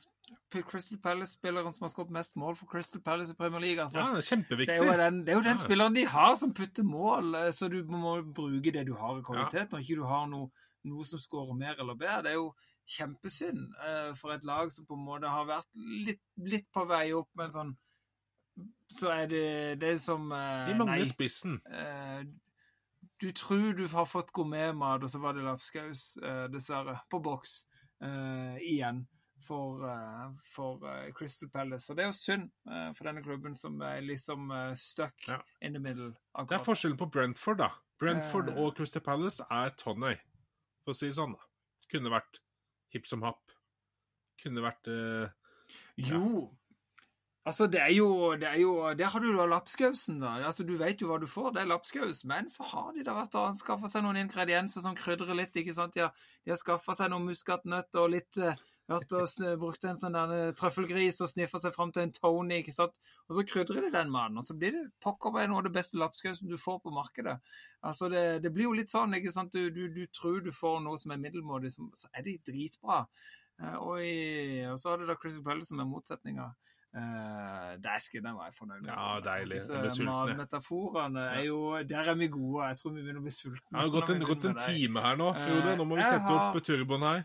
Crystal 0.68 0.98
Palace-spilleren 1.02 1.72
som 1.72 1.86
har 1.86 1.92
skåret 1.94 2.10
mest 2.14 2.36
mål 2.36 2.56
for 2.58 2.66
Crystal 2.70 3.00
Palace 3.02 3.32
i 3.32 3.38
Premier 3.38 3.60
League. 3.62 3.82
Altså. 3.82 3.98
Ja, 4.02 4.10
det 4.12 4.20
er 4.20 4.28
kjempeviktig. 4.28 4.66
Det 4.68 4.74
er 4.76 4.92
jo 4.92 4.98
den, 5.00 5.20
det 5.26 5.32
er 5.32 5.38
jo 5.38 5.44
den 5.46 5.56
Ja. 5.58 5.62
spilleren 5.64 5.94
de 5.96 6.04
har 6.06 6.34
som 6.36 6.52
putter 6.54 6.82
mål, 6.86 7.34
eh, 7.34 7.50
så 7.56 7.68
du 7.72 7.80
må 7.88 8.18
bruke 8.34 8.72
det 8.72 8.86
du 8.86 8.94
har 8.94 9.18
i 9.18 9.22
kvalitet, 9.26 9.72
når 9.72 9.78
ikke 9.86 9.96
du 10.02 10.04
har 10.04 10.26
noe, 10.26 10.50
noe 10.84 11.04
som 11.08 11.18
skårer 11.18 11.56
mer 11.56 11.80
eller 11.80 11.94
bedre. 11.94 12.22
Det 12.22 12.30
er 12.30 12.38
jo 12.40 12.54
kjempesynd 12.86 13.74
eh, 13.86 14.12
for 14.18 14.32
et 14.34 14.44
lag 14.44 14.72
som 14.72 14.86
på 14.86 14.94
en 14.98 15.04
måte 15.06 15.28
har 15.30 15.46
vært 15.48 15.68
litt, 16.06 16.22
litt 16.36 16.66
på 16.74 16.84
vei 16.88 17.12
opp, 17.16 17.28
men 17.38 17.52
sånn 17.54 17.76
Så 18.92 19.08
er 19.08 19.26
det 19.30 19.78
det 19.80 19.94
som 20.02 20.26
eh, 20.32 20.68
De 20.68 20.74
mangler 20.76 21.06
spissen. 21.08 21.60
Eh, 21.66 22.24
du 23.22 23.30
tror 23.32 23.72
du 23.78 23.86
har 23.88 24.04
fått 24.06 24.32
gourmetmat, 24.34 25.02
og 25.02 25.10
så 25.10 25.20
var 25.22 25.32
det 25.34 25.44
lapskaus, 25.46 26.16
dessverre, 26.50 26.96
på 27.10 27.20
boks 27.22 27.60
igjen 28.58 29.04
for, 29.46 29.78
for 30.50 30.82
Crystal 31.14 31.48
Palace. 31.54 31.86
Og 31.92 31.96
det 31.98 32.02
er 32.02 32.08
jo 32.10 32.16
synd 32.18 32.48
for 32.98 33.06
denne 33.06 33.22
klubben 33.22 33.54
som 33.54 33.78
er 33.86 34.00
liksom 34.02 34.50
stuck 34.74 35.14
Ja. 35.28 35.38
in 35.62 35.72
the 35.78 35.78
middle. 35.82 36.10
Det 36.34 36.56
er 36.58 36.64
forskjellen 36.66 36.98
på 36.98 37.06
Brentford, 37.14 37.58
da. 37.62 37.68
Brentford 38.02 38.50
og 38.58 38.74
Crystal 38.76 39.02
Palace 39.06 39.46
er 39.50 39.70
Tonnøy, 39.78 40.16
for 40.82 40.90
å 40.90 40.98
si 40.98 41.06
det 41.06 41.14
sånn. 41.20 41.36
da. 41.38 41.46
Kunne 41.94 42.10
vært 42.10 42.42
hipp 42.94 43.08
som 43.08 43.22
happ. 43.26 43.54
Kunne 44.42 44.64
vært 44.64 44.90
uh, 44.90 45.30
Jo. 46.00 46.50
Altså, 47.42 47.66
det 47.66 47.80
er 47.82 47.90
jo, 47.96 48.34
det 48.38 48.46
er 48.46 48.60
jo 48.60 48.92
Der 48.94 49.10
har 49.10 49.20
du 49.20 49.32
da 49.34 49.46
lapskausen, 49.50 50.20
da. 50.22 50.36
Altså, 50.46 50.62
Du 50.64 50.76
vet 50.78 51.00
jo 51.02 51.08
hva 51.10 51.18
du 51.18 51.26
får, 51.26 51.50
det 51.54 51.62
er 51.62 51.70
lapskaus. 51.72 52.24
Men 52.24 52.50
så 52.50 52.66
har 52.70 52.92
de 52.94 53.02
da 53.06 53.16
vært 53.16 53.34
og 53.38 53.56
skaffa 53.58 53.90
seg 53.90 54.04
noen 54.04 54.20
ingredienser 54.22 54.84
som 54.84 54.94
krydrer 54.98 55.34
litt. 55.34 55.56
ikke 55.56 55.74
sant? 55.74 55.94
De 55.94 56.04
har, 56.04 56.12
de 56.44 56.54
har 56.54 56.60
skaffa 56.60 56.94
seg 56.98 57.10
noen 57.10 57.26
muskatnøtter 57.26 58.04
og 58.04 58.14
litt 58.14 58.38
eh, 58.38 58.62
vært 58.94 59.12
og 59.16 59.22
brukte 59.24 59.50
brukt 59.62 59.84
en 59.90 59.98
sånn 60.00 60.16
der 60.16 60.32
eh, 60.36 60.52
trøffelgris 60.58 61.20
og 61.24 61.30
sniffa 61.32 61.60
seg 61.62 61.74
fram 61.74 61.92
til 61.92 62.02
en 62.06 62.12
Tony. 62.16 62.60
ikke 62.62 62.74
sant? 62.76 62.94
Og 63.28 63.36
så 63.38 63.44
krydrer 63.48 63.86
de 63.86 63.90
den 63.94 64.10
maten, 64.12 64.38
og 64.38 64.44
så 64.46 64.56
blir 64.58 64.72
det 64.76 64.84
pokker 65.02 65.32
meg 65.34 65.48
noe 65.50 65.62
av 65.62 65.68
det 65.68 65.74
beste 65.76 65.98
lapskausen 66.00 66.48
du 66.50 66.56
får 66.60 66.80
på 66.84 66.92
markedet. 66.94 67.36
Altså, 67.82 68.08
det, 68.12 68.24
det 68.44 68.52
blir 68.54 68.68
jo 68.70 68.74
litt 68.78 68.90
sånn, 68.92 69.14
ikke 69.18 69.32
sant? 69.34 69.52
Du, 69.52 69.70
du, 69.70 69.86
du 69.92 70.06
tror 70.12 70.40
du 70.44 70.50
får 70.54 70.80
noe 70.84 70.98
som 71.00 71.14
er 71.14 71.22
middelmådig, 71.22 71.72
som- 71.72 71.92
så 71.96 72.08
er 72.12 72.22
det 72.26 72.40
dritbra. 72.48 73.06
Eh, 73.62 73.76
Og, 73.78 74.00
i, 74.02 74.66
og 74.70 74.78
så 74.78 74.90
har 74.90 74.98
du 75.02 75.06
da 75.06 75.14
Crystal 75.16 75.44
Palace 75.44 75.68
som 75.72 75.80
er 75.80 75.88
motsetninga. 75.88 76.52
Uh, 76.92 77.78
Dæsken, 77.80 78.20
den 78.20 78.34
var 78.36 78.50
jeg 78.50 78.54
fornøyd 78.58 78.82
med. 78.82 78.90
Ja, 78.92 79.20
deilig. 79.24 79.56
Disse 79.62 79.78
sulten, 79.94 80.10
matmetaforene 80.10 81.22
er 81.38 81.46
jo 81.46 81.60
Der 81.88 82.10
er 82.12 82.18
vi 82.20 82.26
gode. 82.28 82.66
Jeg 82.68 82.76
tror 82.82 82.92
vi 82.92 83.00
begynner 83.00 83.22
å 83.22 83.24
bli 83.24 83.32
sultne. 83.32 83.62
Det 83.70 83.80
har 83.80 83.88
gått 83.94 84.10
en, 84.12 84.24
gått 84.28 84.44
en 84.50 84.58
time 84.60 85.00
her 85.00 85.16
nå, 85.16 85.30
Frode. 85.38 85.76
Nå 85.78 85.86
må 85.88 85.96
vi 85.96 86.04
sette 86.04 86.20
har... 86.26 86.50
opp 86.52 86.66
turboen 86.68 87.06
her. 87.08 87.24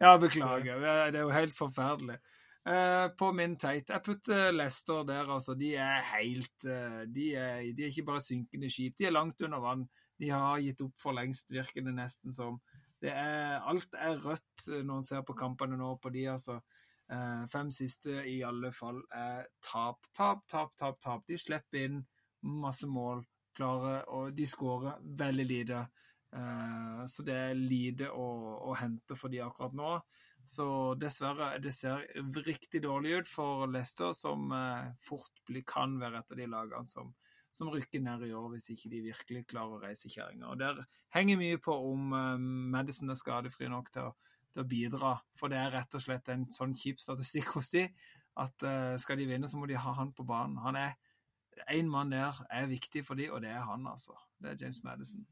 Ja, 0.00 0.16
beklager. 0.16 0.80
Det 1.12 1.18
er 1.18 1.24
jo 1.26 1.32
helt 1.34 1.56
forferdelig. 1.56 2.18
Uh, 2.60 3.08
på 3.16 3.30
min 3.32 3.54
teit 3.56 3.88
Jeg 3.88 4.02
putter 4.04 4.50
Lester 4.52 5.04
der, 5.08 5.28
altså. 5.32 5.54
De 5.56 5.70
er 5.80 6.02
helt 6.14 6.66
uh, 6.68 7.02
de, 7.08 7.30
er, 7.34 7.62
de 7.72 7.84
er 7.84 7.88
ikke 7.88 8.04
bare 8.10 8.20
synkende 8.20 8.68
skip, 8.70 8.98
de 8.98 9.08
er 9.08 9.16
langt 9.16 9.40
under 9.42 9.60
vann. 9.64 9.86
De 10.20 10.28
har 10.28 10.60
gitt 10.60 10.82
opp 10.84 11.00
for 11.00 11.16
lengst, 11.16 11.52
virker 11.52 11.84
det 11.84 11.94
nesten 11.96 12.32
som. 12.36 12.58
Det 13.00 13.12
er, 13.16 13.62
alt 13.64 13.96
er 13.96 14.18
rødt 14.20 14.66
eh, 14.68 14.82
når 14.84 14.98
en 15.00 15.06
ser 15.08 15.22
på 15.24 15.32
kampene 15.32 15.78
nå 15.80 15.94
på 16.02 16.12
de, 16.12 16.26
altså. 16.28 16.58
Uh, 17.10 17.46
fem 17.50 17.70
siste 17.74 18.20
i 18.28 18.36
alle 18.46 18.70
fall 18.76 19.00
er 19.16 19.48
tap, 19.64 20.04
tap, 20.14 20.44
tap, 20.46 20.76
tap. 20.78 21.00
tap. 21.00 21.24
De 21.26 21.38
slipper 21.40 21.86
inn 21.86 22.02
masse 22.60 22.86
mål, 22.86 23.24
klarer, 23.56 24.04
og 24.12 24.36
de 24.36 24.46
skårer 24.46 25.00
veldig 25.18 25.48
lite. 25.48 25.80
Eh, 26.36 27.06
så 27.06 27.24
det 27.26 27.36
er 27.36 27.58
lite 27.58 28.10
å, 28.14 28.26
å 28.70 28.76
hente 28.78 29.16
for 29.18 29.32
de 29.32 29.42
akkurat 29.44 29.74
nå. 29.76 29.94
Så 30.46 30.66
dessverre, 30.98 31.52
det 31.62 31.72
ser 31.76 32.06
riktig 32.46 32.82
dårlig 32.86 33.20
ut 33.20 33.30
for 33.30 33.66
Leicester, 33.70 34.14
som 34.16 34.50
eh, 34.56 34.92
fort 35.04 35.52
kan 35.68 35.98
være 36.00 36.22
et 36.22 36.32
av 36.32 36.40
de 36.40 36.48
lagene 36.50 36.90
som, 36.90 37.12
som 37.52 37.70
rykker 37.72 38.02
ned 38.04 38.24
i 38.28 38.32
år, 38.36 38.48
hvis 38.54 38.70
ikke 38.74 38.92
de 38.94 39.04
virkelig 39.10 39.44
klarer 39.50 39.76
å 39.76 39.82
reise 39.82 40.10
kjerringa. 40.12 40.54
Der 40.60 40.82
henger 41.16 41.40
mye 41.40 41.60
på 41.62 41.76
om 41.90 42.14
eh, 42.16 42.48
Madison 42.76 43.12
er 43.12 43.20
skadefri 43.20 43.70
nok 43.70 43.92
til 43.94 44.08
å, 44.10 44.14
til 44.54 44.64
å 44.64 44.70
bidra, 44.70 45.14
for 45.38 45.52
det 45.52 45.60
er 45.60 45.76
rett 45.76 45.98
og 45.98 46.06
slett 46.06 46.32
en 46.32 46.48
sånn 46.54 46.74
kjip 46.78 47.02
statistikk 47.02 47.54
hos 47.58 47.74
de 47.74 47.86
at 48.40 48.62
skal 49.02 49.18
de 49.18 49.24
vinne, 49.28 49.48
så 49.50 49.58
må 49.58 49.66
de 49.68 49.76
ha 49.76 49.92
han 49.98 50.12
på 50.16 50.24
banen. 50.24 50.54
Han 50.62 50.78
er 50.78 50.94
Én 51.68 51.90
mann 51.90 52.12
der 52.14 52.38
er 52.48 52.70
viktig 52.70 53.02
for 53.04 53.18
de, 53.18 53.26
og 53.28 53.42
det 53.42 53.50
er 53.52 53.66
han, 53.66 53.82
altså. 53.90 54.14
Det 54.40 54.54
er 54.54 54.62
James 54.62 54.78
Madison. 54.86 55.26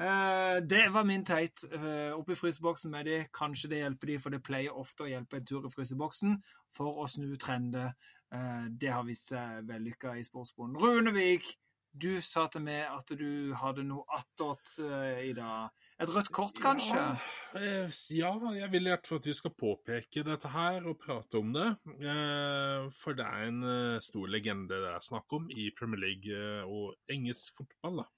Eh, 0.00 0.58
det 0.64 0.86
var 0.94 1.04
min 1.04 1.24
teit. 1.24 1.64
Uh, 1.68 2.16
oppe 2.16 2.32
i 2.32 2.38
fryseboksen 2.38 2.90
med 2.90 3.08
de. 3.10 3.18
Kanskje 3.34 3.72
det 3.72 3.82
hjelper 3.82 4.12
de, 4.12 4.18
for 4.22 4.34
det 4.34 4.42
pleier 4.46 4.78
ofte 4.78 5.06
å 5.06 5.10
hjelpe 5.10 5.40
en 5.40 5.48
tur 5.48 5.66
i 5.68 5.72
fryseboksen 5.72 6.38
for 6.74 7.02
å 7.02 7.08
snu 7.10 7.34
trender. 7.40 7.92
Eh, 8.32 8.64
det 8.70 8.94
har 8.94 9.04
vist 9.04 9.34
seg 9.34 9.66
vellykka 9.68 10.16
i 10.16 10.24
sportsbonden. 10.24 10.80
Runevik, 10.80 11.52
du 11.92 12.16
sa 12.24 12.46
til 12.48 12.64
meg 12.64 12.86
at 12.88 13.12
du 13.20 13.52
hadde 13.60 13.84
noe 13.84 14.08
attåt 14.16 14.78
i 14.80 15.34
dag. 15.36 15.68
Et 16.02 16.10
rødt 16.10 16.32
kort, 16.34 16.56
kanskje? 16.58 16.96
Ja, 16.96 17.60
eh, 17.60 17.90
ja, 18.16 18.32
jeg 18.56 18.70
vil 18.72 18.88
gjerne 18.88 19.18
at 19.18 19.26
vi 19.28 19.34
skal 19.38 19.52
påpeke 19.54 20.24
dette 20.26 20.50
her 20.50 20.88
og 20.90 20.96
prate 20.98 21.38
om 21.38 21.52
det. 21.54 21.68
Eh, 22.00 22.88
For 22.96 23.14
det 23.14 23.26
er 23.26 23.50
en 23.50 23.60
eh, 23.68 24.00
stor 24.02 24.32
legende 24.32 24.80
det 24.82 24.90
er 24.96 25.04
snakk 25.04 25.36
om 25.36 25.46
i 25.52 25.68
Premier 25.78 26.02
League 26.02 26.32
eh, 26.32 26.64
og 26.66 26.96
engelsk 27.12 27.60
fotball. 27.60 28.02
da. 28.02 28.08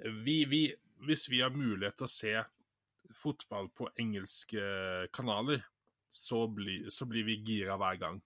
Eh, 0.00 0.10
Vi, 0.24 0.44
vi, 0.44 0.62
hvis 1.06 1.28
vi 1.30 1.40
har 1.44 1.50
mulighet 1.54 1.96
til 2.00 2.06
å 2.08 2.10
se 2.10 2.34
fotball 3.14 3.68
på 3.76 3.88
engelske 4.00 4.62
kanaler, 5.12 5.62
så, 6.10 6.46
blir- 6.48 6.90
så 6.94 7.06
blir 7.10 7.24
vi 7.26 7.36
gira 7.44 7.76
hver 7.76 7.98
gang. 8.00 8.20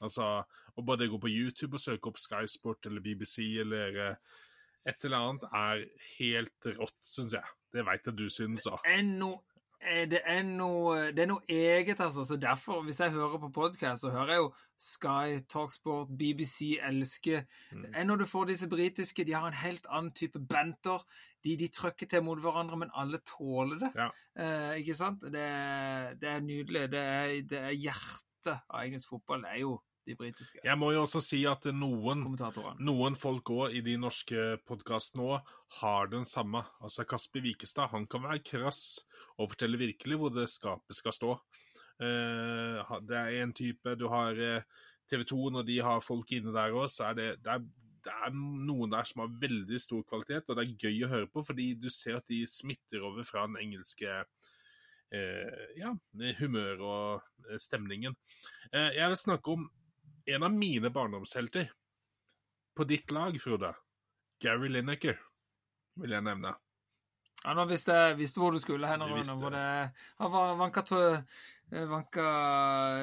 Altså, 0.00 0.44
å 0.78 0.84
bare 0.86 1.08
gå 1.10 1.18
på 1.20 1.28
YouTube 1.32 1.74
og 1.76 1.80
søke 1.82 2.08
opp 2.12 2.18
Sky 2.20 2.46
Sport 2.48 2.86
eller 2.86 3.00
BBC 3.04 3.42
eller 3.60 3.96
eh, 4.10 4.16
et 4.86 5.04
eller 5.04 5.16
annet 5.26 5.48
er 5.52 5.82
helt 6.18 6.68
rått, 6.78 6.96
syns 7.04 7.34
jeg. 7.36 7.44
Det 7.72 7.84
veit 7.86 8.06
jeg 8.06 8.16
du 8.16 8.28
syns 8.32 8.64
òg. 8.70 8.80
eh, 8.86 9.40
det 9.80 10.20
er, 10.28 10.42
noe, 10.44 11.06
det 11.16 11.24
er 11.24 11.28
noe 11.30 11.44
eget, 11.48 12.00
altså. 12.00 12.24
Så 12.24 12.36
derfor, 12.36 12.82
hvis 12.84 13.00
jeg 13.00 13.14
hører 13.14 13.38
på 13.40 13.48
podkast, 13.54 14.02
så 14.04 14.10
hører 14.12 14.34
jeg 14.34 14.42
jo 14.42 14.50
Sky, 14.80 15.40
Talksport, 15.48 16.08
BBC, 16.18 16.76
elsker 16.84 17.44
Mm. 17.70 17.82
Det 17.82 17.90
er 17.94 18.04
når 18.04 18.16
du 18.16 18.26
får 18.26 18.44
disse 18.44 18.68
britiske, 18.68 19.24
de 19.24 19.32
har 19.32 19.46
en 19.46 19.54
helt 19.54 19.86
annen 19.88 20.12
type 20.12 20.38
banter. 20.38 21.04
De, 21.44 21.56
de 21.56 21.68
trøkker 21.68 22.06
til 22.06 22.22
mot 22.22 22.40
hverandre, 22.40 22.76
men 22.76 22.90
alle 22.94 23.18
tåler 23.18 23.78
det. 23.78 23.90
Ja. 23.94 24.08
Eh, 24.36 24.80
ikke 24.82 24.94
sant? 24.94 25.22
Det, 25.22 25.44
det 26.20 26.28
er 26.28 26.40
nydelig. 26.40 26.90
Det 26.92 27.00
er, 27.00 27.42
det 27.50 27.58
er 27.58 27.70
hjertet 27.70 28.56
av 28.68 28.82
engelsk 28.82 29.08
fotball. 29.08 29.46
Det 29.46 29.54
er 29.54 29.62
jo 29.62 29.78
de 30.10 30.18
britiske 30.18 30.60
Jeg 30.66 30.78
må 30.78 30.90
jo 30.94 31.04
også 31.06 31.22
si 31.24 31.40
at 31.48 31.70
noen, 31.72 32.26
noen 32.82 33.18
folk 33.18 33.54
òg 33.54 33.78
i 33.78 33.82
de 33.86 33.96
norske 34.00 34.58
podkastene 34.68 35.26
òg 35.36 35.56
har 35.80 36.10
den 36.10 36.26
samme. 36.26 36.64
Altså 36.82 37.06
Kasper 37.08 37.44
Wikestad 37.46 37.92
han 37.94 38.06
kan 38.10 38.26
være 38.26 38.42
krass 38.44 39.00
og 39.38 39.54
fortelle 39.54 39.80
virkelig 39.80 40.18
hvor 40.20 40.34
det 40.34 40.50
skapet 40.52 40.98
skal 40.98 41.16
stå. 41.16 41.34
Eh, 42.02 42.94
det 43.06 43.18
er 43.18 43.42
en 43.42 43.52
type 43.56 43.96
Du 44.00 44.08
har 44.12 44.36
TV 45.10 45.24
2, 45.26 45.50
når 45.50 45.66
de 45.66 45.78
har 45.82 46.04
folk 46.04 46.32
inne 46.36 46.54
der 46.54 46.74
òg, 46.76 46.86
så 46.92 47.10
er 47.10 47.18
det, 47.18 47.28
det, 47.44 47.56
er, 47.56 47.64
det 48.06 48.14
er 48.26 48.36
noen 48.36 48.92
der 48.92 49.08
som 49.08 49.24
har 49.24 49.34
veldig 49.42 49.80
stor 49.82 50.04
kvalitet, 50.08 50.46
og 50.48 50.58
det 50.58 50.66
er 50.66 50.86
gøy 50.86 51.04
å 51.06 51.10
høre 51.14 51.30
på, 51.32 51.44
fordi 51.46 51.72
du 51.78 51.90
ser 51.92 52.20
at 52.20 52.28
de 52.30 52.44
smitter 52.48 53.04
over 53.06 53.26
fra 53.26 53.46
den 53.48 53.58
engelske 53.60 54.20
eh, 55.10 55.66
ja, 55.80 55.92
humøret 56.40 56.84
og 56.84 57.50
eh, 57.50 57.58
stemningen. 57.62 58.16
Eh, 58.70 58.92
jeg 58.98 59.10
vil 59.12 59.22
snakke 59.24 59.56
om 59.56 59.68
en 60.26 60.42
av 60.42 60.52
mine 60.52 60.90
barndomshelter 60.90 61.70
på 62.76 62.84
ditt 62.84 63.10
lag, 63.10 63.36
Frode. 63.40 63.74
Gary 64.40 64.68
Lineker, 64.72 65.18
vil 66.00 66.16
jeg 66.16 66.24
nevne. 66.24 66.54
Ja, 67.40 67.54
nå 67.56 67.64
visste 67.70 67.94
jeg 67.96 68.16
visste 68.18 68.40
hvor 68.42 68.52
du 68.52 68.60
skulle 68.60 68.88
hen. 68.88 69.00
Han 69.00 70.32
vanka, 70.60 70.82
vanka 71.88 72.24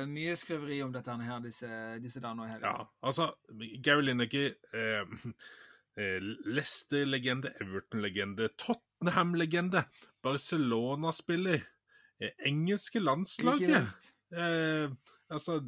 mye 0.09 0.35
skriveri 0.37 0.81
om 0.85 0.91
dette 0.93 1.15
her 1.25 1.39
disse, 1.41 1.69
disse 2.03 2.21
dagene 2.21 2.45
og 2.45 2.51
helga. 2.51 2.73
Ja, 2.73 2.85
altså, 3.09 3.31
Gary 3.81 4.05
Lineker 4.05 4.51
eh, 4.77 5.15
eh, 5.97 6.29
Leicester-legende, 6.45 7.55
Everton-legende, 7.63 8.51
Tottenham-legende, 8.61 9.87
Barcelona-spiller, 10.25 11.65
eh, 12.21 12.37
engelske 12.45 13.01
landslaget 13.01 14.11
eh, 14.33 14.93
Altså, 15.27 15.59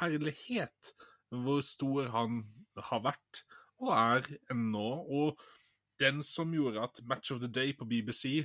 herlighet 0.00 0.92
hvor 1.32 1.62
stor 1.64 2.10
han 2.12 2.42
har 2.90 3.02
vært 3.04 3.42
og 3.82 3.90
er 3.96 4.28
ennå. 4.52 4.88
Og 5.10 5.40
den 6.00 6.22
som 6.26 6.52
gjorde 6.54 6.84
at 6.84 7.00
Match 7.08 7.32
of 7.34 7.40
the 7.42 7.50
Day 7.50 7.74
på 7.76 7.88
BBC 7.88 8.44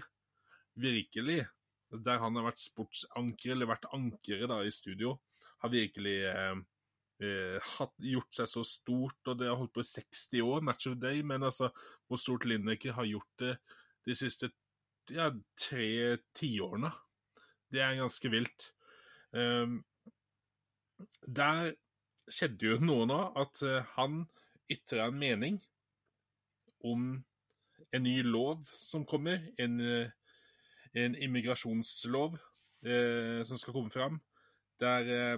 virkelig, 0.78 1.46
der 1.92 2.22
han 2.22 2.36
har 2.38 2.50
vært 2.50 2.62
sportsanker, 2.62 3.54
eller 3.54 3.70
vært 3.70 3.90
ankeret 3.96 4.50
da 4.52 4.62
i 4.66 4.74
studio, 4.74 5.18
har 5.64 5.74
virkelig 5.74 6.18
eh, 6.30 6.60
eh, 7.24 7.70
hatt, 7.78 7.96
gjort 8.04 8.38
seg 8.38 8.50
så 8.52 8.64
stort, 8.68 9.20
og 9.26 9.40
det 9.40 9.50
har 9.50 9.58
holdt 9.58 9.74
på 9.78 9.86
i 9.86 9.90
60 9.90 10.44
år, 10.46 10.66
Match 10.66 10.90
of 10.90 10.98
the 10.98 11.08
Day, 11.08 11.24
men 11.26 11.48
altså 11.48 11.72
hvor 12.08 12.22
stort 12.22 12.46
Lineker 12.46 12.98
har 12.98 13.10
gjort 13.10 13.42
det 13.42 13.56
de 14.08 14.16
siste 14.16 14.52
ja, 15.12 15.32
tre 15.60 16.18
tiårene. 16.36 16.92
Det 17.72 17.82
er 17.84 18.00
ganske 18.00 18.32
vilt. 18.32 18.70
Um, 19.36 19.82
der 21.22 21.74
skjedde 22.28 22.74
jo 22.74 22.78
noe 22.84 23.08
nå, 23.10 23.20
at 23.40 23.64
uh, 23.64 23.82
han 23.96 24.24
ytra 24.72 25.08
en 25.08 25.20
mening 25.20 25.60
om 26.86 27.10
en 27.96 28.04
ny 28.04 28.20
lov 28.26 28.66
som 28.76 29.06
kommer, 29.08 29.46
en, 29.60 29.80
uh, 29.80 30.10
en 30.98 31.16
immigrasjonslov 31.16 32.36
eh, 32.88 33.44
som 33.46 33.60
skal 33.60 33.76
komme 33.76 33.92
fram, 33.94 34.18
der 34.82 35.38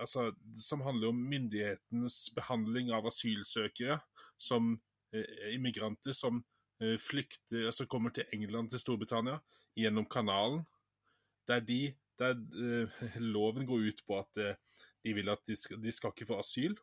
altså, 0.00 0.32
som 0.60 0.80
handler 0.80 1.08
om 1.08 1.24
myndighetenes 1.30 2.30
behandling 2.36 2.92
av 2.94 3.08
asylsøkere 3.08 3.98
som 4.38 4.74
eh, 5.14 5.54
immigranter 5.54 6.16
som 6.16 6.42
eh, 6.80 6.96
flykter, 7.00 7.66
altså 7.66 7.86
kommer 7.86 8.10
til 8.14 8.26
England, 8.32 8.70
til 8.70 8.82
Storbritannia, 8.82 9.38
gjennom 9.76 10.06
kanalen. 10.10 10.64
Der, 11.48 11.60
de, 11.60 11.94
der 12.20 12.36
uh, 12.36 13.06
loven 13.22 13.66
går 13.68 13.88
ut 13.90 14.02
på 14.06 14.18
at 14.20 14.42
uh, 14.42 14.82
de 15.04 15.14
vil 15.16 15.30
at 15.30 15.42
de 15.46 15.56
skal, 15.58 15.80
de 15.82 15.92
skal 15.94 16.14
ikke 16.14 16.28
få 16.28 16.40
asyl, 16.42 16.76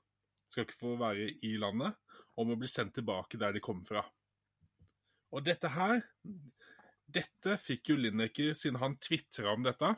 skal 0.50 0.68
ikke 0.68 0.78
få 0.80 0.96
være 1.00 1.32
i 1.44 1.56
landet, 1.62 1.96
og 2.38 2.48
må 2.50 2.58
bli 2.60 2.70
sendt 2.72 2.96
tilbake 2.98 3.40
der 3.42 3.56
de 3.56 3.62
kommer 3.64 3.86
fra. 3.90 4.04
Og 5.34 5.46
dette 5.46 5.70
her 5.74 6.04
Dette 7.14 7.60
fikk 7.62 7.92
jo 7.92 7.96
Lineker, 8.00 8.56
siden 8.58 8.80
han 8.82 8.96
tvitra 8.98 9.52
om 9.52 9.62
dette, 9.62 9.90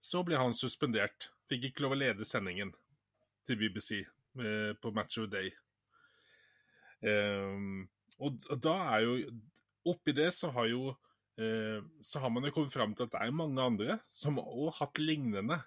så 0.00 0.22
ble 0.24 0.38
han 0.40 0.54
suspendert. 0.56 1.26
Fikk 1.50 1.66
ikke 1.68 1.84
lov 1.84 1.96
å 1.96 1.98
lede 1.98 2.24
sendingen 2.24 2.70
til 3.44 3.58
BBC 3.60 3.98
uh, 4.06 4.72
på 4.80 4.92
Match 4.96 5.18
of 5.20 5.26
the 5.28 5.42
Day. 5.42 5.50
Um, 7.04 7.84
og 8.16 8.40
da 8.62 8.78
er 8.94 9.04
jo 9.04 9.18
Oppi 9.86 10.14
det 10.16 10.32
så 10.34 10.48
har 10.50 10.66
jo 10.66 10.88
eh, 10.88 10.96
Så 11.36 12.20
har 12.22 12.30
man 12.32 12.46
jo 12.48 12.52
kommet 12.54 12.72
fram 12.72 12.94
til 12.96 13.04
at 13.04 13.12
det 13.12 13.20
er 13.20 13.34
mange 13.36 13.60
andre 13.60 13.98
som 14.08 14.38
òg 14.40 14.70
har 14.70 14.78
hatt 14.86 15.00
lignende 15.02 15.58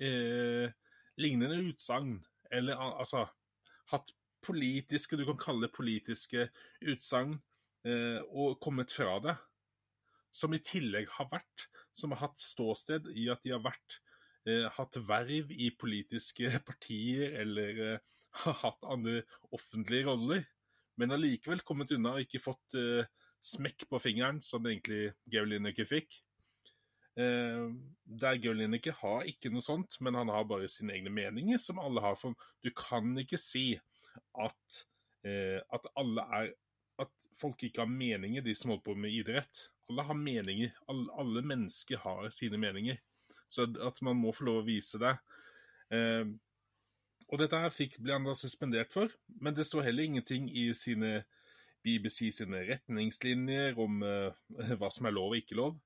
eh, 0.00 0.72
Lignende 1.20 1.60
utsagn. 1.68 2.16
Eller 2.50 2.80
altså 2.80 3.26
hatt 3.92 4.14
politiske, 4.44 5.16
du 5.16 5.24
kan 5.28 5.40
kalle 5.40 5.66
det 5.66 5.74
politiske 5.76 6.48
utsagn, 6.84 7.36
eh, 7.86 8.20
og 8.32 8.58
kommet 8.62 8.92
fra 8.92 9.18
det. 9.24 9.36
Som 10.34 10.56
i 10.56 10.62
tillegg 10.64 11.06
har 11.14 11.28
vært 11.30 11.68
Som 11.94 12.10
har 12.10 12.24
hatt 12.24 12.40
ståsted 12.42 13.06
i 13.14 13.28
at 13.30 13.44
de 13.44 13.52
har 13.54 13.62
vært 13.62 14.00
eh, 14.48 14.66
hatt 14.76 14.98
verv 15.06 15.52
i 15.52 15.70
politiske 15.78 16.50
partier 16.68 17.38
eller 17.44 17.82
eh, 17.86 18.00
har 18.42 18.56
hatt 18.64 18.88
andre 18.90 19.22
offentlige 19.54 20.08
roller, 20.08 20.42
men 20.98 21.14
allikevel 21.14 21.62
kommet 21.62 21.92
unna 21.94 22.16
og 22.16 22.24
ikke 22.24 22.42
fått 22.42 22.74
eh, 22.74 23.06
smekk 23.44 23.88
på 23.90 24.00
fingeren, 24.00 24.40
som 24.42 24.64
egentlig 24.66 25.12
Gary 25.30 25.54
Lineker 25.54 25.88
fikk. 25.88 26.16
Eh, 27.16 27.68
der 28.04 28.40
Gary 28.42 28.62
Lineker 28.62 28.96
har 29.02 29.28
ikke 29.30 29.52
noe 29.52 29.64
sånt, 29.64 29.98
men 30.00 30.16
han 30.18 30.32
har 30.32 30.46
bare 30.48 30.70
sine 30.72 30.96
egne 30.96 31.12
meninger, 31.14 31.60
som 31.62 31.82
alle 31.82 32.02
har. 32.04 32.16
For 32.20 32.34
du 32.64 32.70
kan 32.76 33.12
ikke 33.20 33.40
si 33.40 33.74
at, 34.40 34.84
eh, 35.24 35.60
at 35.72 35.90
alle 35.96 36.28
er 36.40 36.52
At 36.96 37.10
folk 37.34 37.58
ikke 37.66 37.80
har 37.82 37.90
meninger, 37.90 38.40
de 38.40 38.54
som 38.54 38.70
holder 38.70 38.84
på 38.84 38.94
med 38.94 39.10
idrett. 39.10 39.68
Alle 39.90 40.02
har 40.02 40.14
meninger. 40.14 40.70
Alle, 40.88 41.10
alle 41.18 41.42
mennesker 41.42 41.98
har 41.98 42.28
sine 42.30 42.56
meninger. 42.56 42.96
Så 43.48 43.66
at 43.82 44.00
man 44.02 44.16
må 44.16 44.30
få 44.32 44.44
lov 44.44 44.60
å 44.62 44.66
vise 44.66 44.98
det. 45.02 45.16
Eh, 45.90 46.24
og 47.28 47.40
dette 47.40 47.58
her 47.58 47.74
fikk, 47.74 47.98
ble 47.98 48.14
han 48.14 48.24
da 48.28 48.34
suspendert 48.38 48.92
for, 48.92 49.10
men 49.40 49.56
det 49.56 49.66
står 49.66 49.88
heller 49.88 50.04
ingenting 50.04 50.46
i 50.54 50.68
sine 50.72 51.24
BBC 51.84 52.30
sine 52.34 52.64
retningslinjer 52.68 53.80
om 53.80 54.02
eh, 54.06 54.46
hva 54.80 54.90
som 54.94 55.08
er 55.08 55.16
lov 55.16 55.34
og 55.34 55.40
ikke 55.42 55.58
lov. 55.58 55.78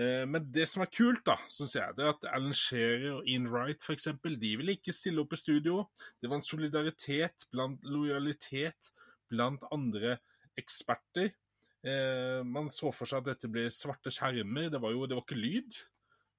Eh, 0.00 0.24
men 0.28 0.46
det 0.52 0.68
som 0.70 0.84
er 0.84 0.92
kult, 0.92 1.24
da, 1.26 1.38
syns 1.50 1.76
jeg, 1.78 1.96
det 1.96 2.06
er 2.06 2.14
at 2.14 2.30
Alan 2.30 2.56
Shearer 2.56 3.18
og 3.18 3.28
Ian 3.28 3.50
Wright 3.50 3.82
f.eks. 3.82 4.10
de 4.22 4.54
ville 4.60 4.78
ikke 4.78 4.94
stille 4.96 5.24
opp 5.24 5.34
i 5.36 5.40
studio. 5.40 5.84
Det 6.20 6.30
var 6.30 6.40
en 6.40 6.46
solidaritet, 6.46 7.48
blant 7.52 7.84
lojalitet 7.88 8.92
blant 9.30 9.64
andre 9.72 10.18
eksperter. 10.58 11.32
Eh, 11.80 12.40
man 12.44 12.68
så 12.74 12.90
for 12.92 13.08
seg 13.08 13.22
at 13.22 13.32
dette 13.32 13.50
ble 13.52 13.68
svarte 13.72 14.12
skjermer. 14.12 14.68
Det 14.72 14.80
var 14.82 14.94
jo 14.94 15.06
det 15.08 15.16
var 15.16 15.26
ikke 15.26 15.40
lyd. 15.40 15.78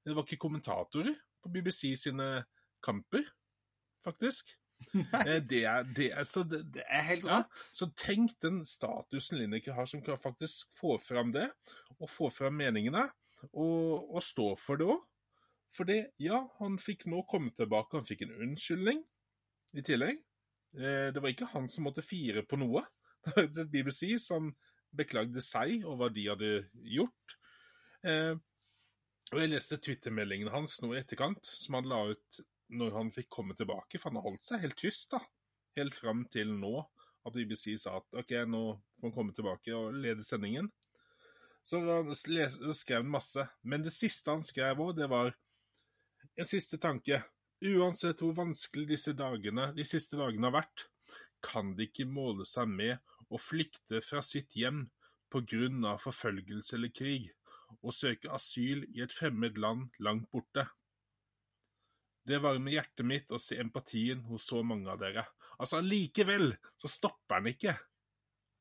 Det 0.05 0.17
var 0.17 0.25
ikke 0.25 0.41
kommentatorer 0.41 1.15
på 1.41 1.51
BBC 1.53 1.95
sine 1.97 2.43
kamper, 2.83 3.25
faktisk. 4.05 4.55
Eh, 4.91 5.38
det 5.45 5.61
er, 5.69 5.86
det 5.95 6.07
er, 6.11 6.25
så 6.27 6.43
det, 6.47 6.63
det 6.75 6.84
er 6.88 7.05
helt 7.07 7.27
rått. 7.27 7.51
Ja, 7.51 7.67
så 7.77 7.88
tenk 7.97 8.34
den 8.43 8.61
statusen 8.67 9.39
Lineker 9.39 9.75
har, 9.77 9.88
som 9.89 10.01
kan 10.03 10.19
faktisk 10.19 10.71
få 10.79 10.97
fram 11.05 11.32
det, 11.36 11.47
og 11.99 12.09
få 12.09 12.32
fram 12.34 12.57
meningene, 12.59 13.05
og, 13.51 14.09
og 14.15 14.23
stå 14.25 14.51
for 14.59 14.82
det 14.82 14.89
òg. 14.91 14.99
Fordi, 15.71 16.01
ja, 16.19 16.41
han 16.59 16.75
fikk 16.82 17.05
nå 17.11 17.21
komme 17.32 17.53
tilbake, 17.55 18.01
han 18.01 18.07
fikk 18.07 18.25
en 18.25 18.36
unnskyldning 18.43 18.99
i 19.79 19.84
tillegg. 19.88 20.19
Eh, 20.75 21.07
det 21.15 21.23
var 21.23 21.32
ikke 21.32 21.51
han 21.53 21.69
som 21.71 21.88
måtte 21.88 22.03
fire 22.05 22.43
på 22.47 22.59
noe. 22.59 22.84
Det 23.21 23.36
var 23.38 23.67
BBC 23.69 24.15
som 24.17 24.49
beklagde 24.97 25.43
seg 25.45 25.86
og 25.86 25.99
hva 25.99 26.07
de 26.11 26.23
hadde 26.25 26.47
gjort. 26.89 27.36
Eh, 28.03 28.34
og 29.32 29.39
jeg 29.39 29.51
leste 29.53 29.77
Twitter-meldingen 29.79 30.51
hans 30.51 30.79
nå 30.84 30.91
i 30.91 30.99
etterkant, 30.99 31.45
som 31.45 31.77
han 31.77 31.88
la 31.88 32.01
ut 32.11 32.41
når 32.72 32.95
han 32.97 33.11
fikk 33.13 33.30
komme 33.32 33.55
tilbake, 33.57 33.99
for 33.99 34.09
han 34.09 34.19
har 34.19 34.28
holdt 34.30 34.45
seg 34.47 34.63
helt 34.63 34.78
tyst, 34.80 35.11
da. 35.13 35.22
Helt 35.80 35.95
fram 35.95 36.26
til 36.32 36.51
nå, 36.59 36.82
at 37.28 37.36
BBC 37.36 37.76
sa 37.80 37.97
at 37.99 38.19
OK, 38.22 38.34
nå 38.49 38.63
får 38.97 39.07
han 39.07 39.15
komme 39.15 39.36
tilbake 39.36 39.76
og 39.78 39.97
lede 40.03 40.26
sendingen. 40.26 40.72
Så 41.63 41.80
han 41.86 42.15
skrev 42.15 43.03
han 43.03 43.11
masse. 43.11 43.45
Men 43.61 43.84
det 43.86 43.93
siste 43.93 44.34
han 44.34 44.43
skrev 44.43 44.82
òg, 44.82 44.95
det 44.97 45.09
var 45.11 45.34
en 46.36 46.47
siste 46.47 46.80
tanke. 46.82 47.22
Uansett 47.61 48.24
hvor 48.24 48.34
vanskelig 48.39 48.88
disse 48.95 49.13
dagene, 49.13 49.69
de 49.78 49.86
siste 49.86 50.17
dagene 50.17 50.49
har 50.49 50.63
vært, 50.63 50.88
kan 51.45 51.76
de 51.78 51.86
ikke 51.89 52.07
måle 52.09 52.45
seg 52.49 52.69
med 52.69 52.97
å 53.30 53.39
flykte 53.41 54.01
fra 54.05 54.24
sitt 54.26 54.57
hjem 54.57 54.88
av 55.32 56.01
forfølgelse 56.03 56.76
eller 56.76 56.91
krig 56.91 57.30
og 57.80 57.93
søke 57.95 58.28
asyl 58.36 58.82
i 58.91 58.99
et 59.05 59.13
fremmed 59.15 59.57
land 59.61 59.93
langt 60.03 60.28
borte. 60.34 60.65
Det 62.28 62.41
varmer 62.43 62.76
hjertet 62.76 63.07
mitt 63.07 63.32
å 63.34 63.39
se 63.41 63.57
empatien 63.61 64.22
hos 64.30 64.45
så 64.51 64.61
mange 64.65 64.91
av 64.91 64.99
dere. 65.01 65.26
Altså, 65.57 65.80
allikevel 65.82 66.53
så 66.82 66.91
stopper 66.91 67.39
han 67.39 67.49
ikke. 67.51 67.76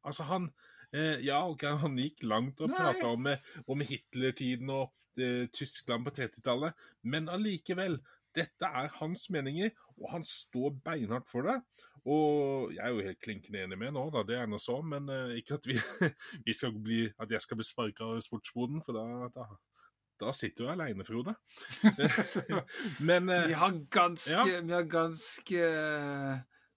Altså, 0.06 0.26
han 0.30 0.48
eh, 0.92 1.20
Ja, 1.26 1.42
ok, 1.48 1.66
han 1.82 1.98
gikk 2.00 2.24
langt 2.28 2.62
og 2.64 2.72
prata 2.72 3.10
om, 3.12 3.28
om 3.66 3.84
Hitler-tiden 3.84 4.72
og 4.72 5.20
eh, 5.20 5.44
Tyskland 5.52 6.08
på 6.08 6.14
30-tallet, 6.22 6.88
men 7.02 7.28
allikevel. 7.32 8.00
Dette 8.30 8.62
er 8.62 8.92
hans 9.00 9.24
meninger, 9.34 9.72
og 9.98 10.12
han 10.12 10.22
står 10.22 10.76
beinhardt 10.84 11.26
for 11.26 11.48
det. 11.48 11.56
Og 12.08 12.70
jeg 12.72 12.84
er 12.84 12.94
jo 12.94 13.04
helt 13.04 13.20
klinkende 13.20 13.64
enig 13.64 13.78
med 13.80 13.92
nå, 13.92 14.06
da, 14.14 14.22
det 14.24 14.36
er 14.38 14.46
nå 14.48 14.60
så, 14.62 14.78
men 14.86 15.10
uh, 15.12 15.34
ikke 15.36 15.58
at, 15.58 15.66
vi, 15.68 15.76
vi, 16.46 16.54
skal 16.56 16.72
bli, 16.72 17.02
at 17.20 17.34
jeg 17.34 17.44
skal 17.44 17.60
bli 17.60 17.66
sparka 17.66 18.06
av 18.06 18.22
sportsboden, 18.24 18.80
for 18.86 18.96
da, 18.96 19.28
da, 19.34 19.48
da 20.20 20.32
sitter 20.36 20.66
du 20.66 20.72
aleine, 20.72 21.04
Frode. 21.06 21.34
men 23.08 23.28
uh, 23.28 23.46
Vi 23.48 23.56
har 23.56 23.76
ganske 23.90 24.34
ja. 24.36 24.44
Vi 24.44 24.72
har 24.72 24.82
ganske 24.90 25.62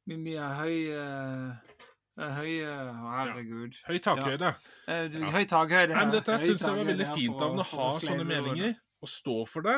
Vi, 0.05 0.15
vi 0.15 0.37
har 0.39 0.55
høy 0.61 0.77
uh, 0.95 1.73
Høy 2.13 2.51
Herregud. 2.61 3.73
Ja. 3.73 3.89
Høy 3.89 3.99
takhøyde. 4.05 4.49
Ja. 4.85 5.29
Høy 5.33 5.45
takhøyde. 5.49 5.95
Ja. 5.97 6.03
Dette 6.13 6.35
syns 6.43 6.61
jeg 6.61 6.77
var 6.77 6.89
veldig 6.91 7.07
fint 7.15 7.39
av 7.39 7.47
ham 7.47 7.61
å 7.63 7.69
ha 7.71 7.87
sånne 7.97 8.27
meninger 8.29 8.75
og 9.03 9.09
stå 9.11 9.33
for 9.49 9.65
det, 9.65 9.73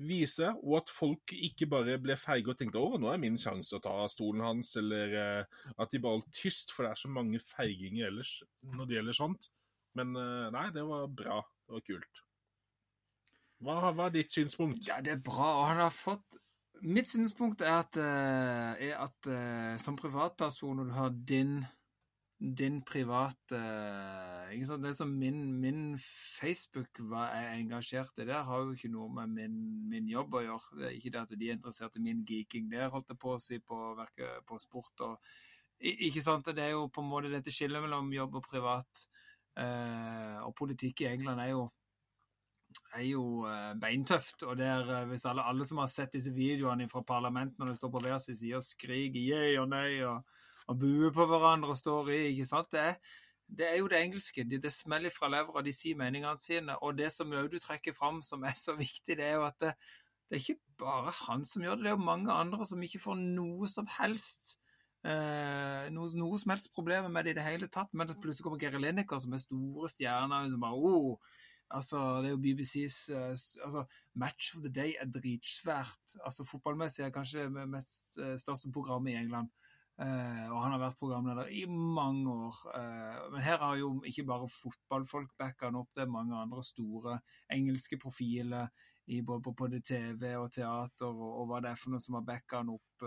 vise, 0.00 0.48
og 0.62 0.78
at 0.78 0.92
folk 0.94 1.34
ikke 1.34 1.66
bare 1.68 1.98
ble 2.00 2.14
feige 2.16 2.54
og 2.54 2.56
tenkte 2.56 2.80
å, 2.80 2.96
nå 2.96 3.10
er 3.12 3.18
min 3.20 3.34
sjanse 3.36 3.76
å 3.76 3.82
ta 3.84 4.06
stolen 4.08 4.40
hans, 4.46 4.70
eller 4.80 5.12
at 5.76 5.92
de 5.92 6.00
bare 6.00 6.16
holdt 6.16 6.30
tyst, 6.38 6.72
for 6.72 6.86
det 6.86 6.94
er 6.94 7.02
så 7.02 7.10
mange 7.12 7.42
feiginger 7.50 8.08
ellers 8.08 8.38
når 8.62 8.88
det 8.88 8.96
gjelder 8.96 9.18
sånt. 9.18 9.50
Men 9.98 10.14
nei, 10.54 10.68
det 10.72 10.86
var 10.88 11.10
bra. 11.12 11.42
Det 11.66 11.76
var 11.76 11.84
kult. 11.90 12.22
Hva, 13.62 13.92
hva, 13.92 14.08
er 14.08 14.16
ditt 14.16 14.34
synspunkt? 14.34 14.86
Ja, 14.88 15.00
det 15.04 15.16
er 15.16 15.20
bra. 15.22 15.52
Og 15.60 15.68
han 15.70 15.84
har 15.84 15.94
fått 15.94 16.38
Mitt 16.82 17.06
synspunkt 17.06 17.60
er 17.62 17.76
at, 17.78 17.94
uh, 17.94 18.72
er 18.74 18.96
at 18.98 19.28
som 19.78 19.94
privatperson, 19.94 20.80
når 20.80 20.88
du 20.88 20.94
har 20.96 21.12
din 21.14 21.60
din 22.42 22.80
private 22.82 23.58
ikke 24.52 24.66
sant? 24.66 24.84
Det 24.84 24.92
som 24.96 25.08
min, 25.08 25.52
min 25.60 25.98
Facebook 25.98 26.98
var 27.10 27.36
er 27.36 27.54
engasjert 27.54 28.18
i 28.18 28.26
der, 28.26 28.42
har 28.42 28.64
jo 28.64 28.74
ikke 28.74 28.90
noe 28.90 29.08
med 29.14 29.30
min, 29.36 29.54
min, 29.88 30.08
jobb 30.10 30.34
å 30.34 30.42
gjøre. 30.42 30.78
Det 30.80 30.88
er 30.88 30.96
ikke 30.96 31.12
det 31.14 31.22
at 31.22 31.36
de 31.38 31.48
er 31.48 31.56
interessert 31.56 31.96
i 31.96 32.02
min 32.02 32.24
geeking. 32.26 32.66
Der 32.72 32.90
holdt 32.90 33.12
jeg 33.14 33.20
på 33.22 33.36
å 33.36 33.40
si 33.40 33.60
på, 33.62 33.78
på 34.48 34.58
sport 34.58 35.06
og 35.06 35.32
Ikke 35.82 36.22
sant? 36.22 36.46
Det 36.54 36.62
er 36.62 36.76
jo 36.76 36.88
på 36.94 37.02
en 37.02 37.08
måte 37.10 37.30
dette 37.30 37.50
skillet 37.50 37.82
mellom 37.82 38.12
jobb 38.14 38.36
og 38.38 38.44
privat. 38.46 39.06
Eh, 39.58 40.36
og 40.46 40.54
politikk 40.54 41.02
i 41.02 41.08
England 41.10 41.42
er 41.42 41.48
jo 41.50 41.64
er 42.96 43.04
jo 43.06 43.24
uh, 43.46 43.72
beintøft. 43.80 44.42
og 44.42 44.56
der, 44.58 44.86
uh, 45.02 45.08
hvis 45.08 45.24
alle, 45.24 45.44
alle, 45.48 45.64
som 45.68 45.78
har 45.82 45.90
sett 45.92 46.14
disse 46.16 46.32
videoene 46.34 46.88
fra 46.88 47.02
parlamentet 47.06 47.58
når 47.58 47.72
de 47.72 47.80
står 47.80 47.92
på 47.94 48.04
hver 48.04 48.18
sin 48.18 48.36
side 48.36 48.56
og 48.56 48.66
skriker 48.66 49.20
yeah 49.20 49.60
og 49.62 49.68
nei 49.72 50.02
og, 50.06 50.22
og 50.68 50.78
buer 50.78 51.12
på 51.14 51.26
hverandre 51.26 51.74
og 51.74 51.80
står 51.80 52.12
i 52.14 52.20
ikke 52.30 52.48
sant? 52.48 52.70
Det 52.72 52.80
er, 52.80 52.96
det 53.58 53.68
er 53.68 53.76
jo 53.80 53.90
det 53.92 54.00
engelske. 54.00 54.44
Det, 54.48 54.62
det 54.62 54.72
smeller 54.72 55.12
fra 55.12 55.28
levra, 55.28 55.64
de 55.64 55.74
sier 55.76 55.98
meningene 55.98 56.40
sine. 56.40 56.78
Og 56.80 56.96
det 56.98 57.12
som 57.12 57.30
du 57.30 57.58
trekker 57.58 57.96
fram 57.96 58.22
som 58.22 58.44
er 58.48 58.56
så 58.56 58.76
viktig, 58.78 59.18
det 59.18 59.28
er 59.28 59.36
jo 59.36 59.46
at 59.48 59.60
det, 59.60 59.74
det, 60.30 60.38
er 60.38 60.44
ikke 60.46 60.84
bare 60.84 61.12
han 61.26 61.44
som 61.44 61.62
gjør 61.62 61.76
det, 61.76 61.84
det 61.84 61.92
er 61.92 61.98
jo 61.98 62.10
mange 62.10 62.32
andre 62.32 62.66
som 62.66 62.82
ikke 62.82 63.02
får 63.02 63.20
noe 63.20 63.68
som 63.68 63.88
helst 63.98 64.56
eh, 65.06 65.88
noe, 65.92 66.10
noe, 66.18 66.38
som 66.40 66.54
helst 66.54 66.72
problemer 66.74 67.10
med 67.12 67.26
det 67.26 67.34
i 67.34 67.38
det 67.40 67.46
hele 67.46 67.68
tatt. 67.72 67.92
Men 67.92 68.12
plutselig 68.14 68.46
kommer 68.46 68.60
Geri 68.62 68.80
Lineker, 68.82 69.22
som 69.22 69.34
er 69.34 69.42
store 69.42 69.90
stjerner, 69.92 70.50
som 70.52 70.62
bare 70.62 70.78
oh, 70.78 71.40
Altså, 71.72 71.98
det 72.22 72.30
er 72.30 72.34
jo 72.34 72.42
BBCs 72.42 72.98
uh, 73.10 73.16
eh, 73.16 73.64
altså, 73.64 73.84
Match 74.14 74.56
of 74.56 74.62
the 74.62 74.72
Day 74.72 74.94
er 75.00 75.10
dritsvært. 75.10 76.16
Altså, 76.24 76.44
Fotballmessig 76.48 77.04
er 77.06 77.14
kanskje 77.14 77.48
det 77.48 77.66
mest 77.68 78.02
uh, 78.18 78.36
største 78.40 78.72
programmet 78.72 79.14
i 79.14 79.20
England. 79.20 79.50
Uh, 80.00 80.48
og 80.48 80.56
han 80.62 80.72
har 80.72 80.80
vært 80.80 80.98
programleder 80.98 81.50
i 81.52 81.64
mange 81.68 82.30
år. 82.32 82.56
men 83.32 83.42
her 83.44 83.58
har 83.60 83.76
jo 83.76 83.90
ikke 84.08 84.24
bare 84.24 84.48
fotballfolk 84.48 85.34
backa 85.38 85.68
han 85.68 85.76
opp, 85.76 85.90
det 85.94 86.06
er 86.06 86.14
mange 86.14 86.36
andre 86.36 86.62
store 86.64 87.18
engelske 87.52 87.98
profiler 88.00 88.70
i 89.06 89.20
både, 89.22 89.52
både 89.52 89.80
TV 89.80 90.32
og 90.38 90.48
teater 90.52 91.12
og, 91.12 91.28
og, 91.42 91.46
hva 91.50 91.60
det 91.60 91.70
er 91.70 91.78
for 91.78 91.92
noe 91.92 92.00
som 92.00 92.16
har 92.16 92.24
backa 92.26 92.62
han 92.62 92.72
opp 92.72 93.04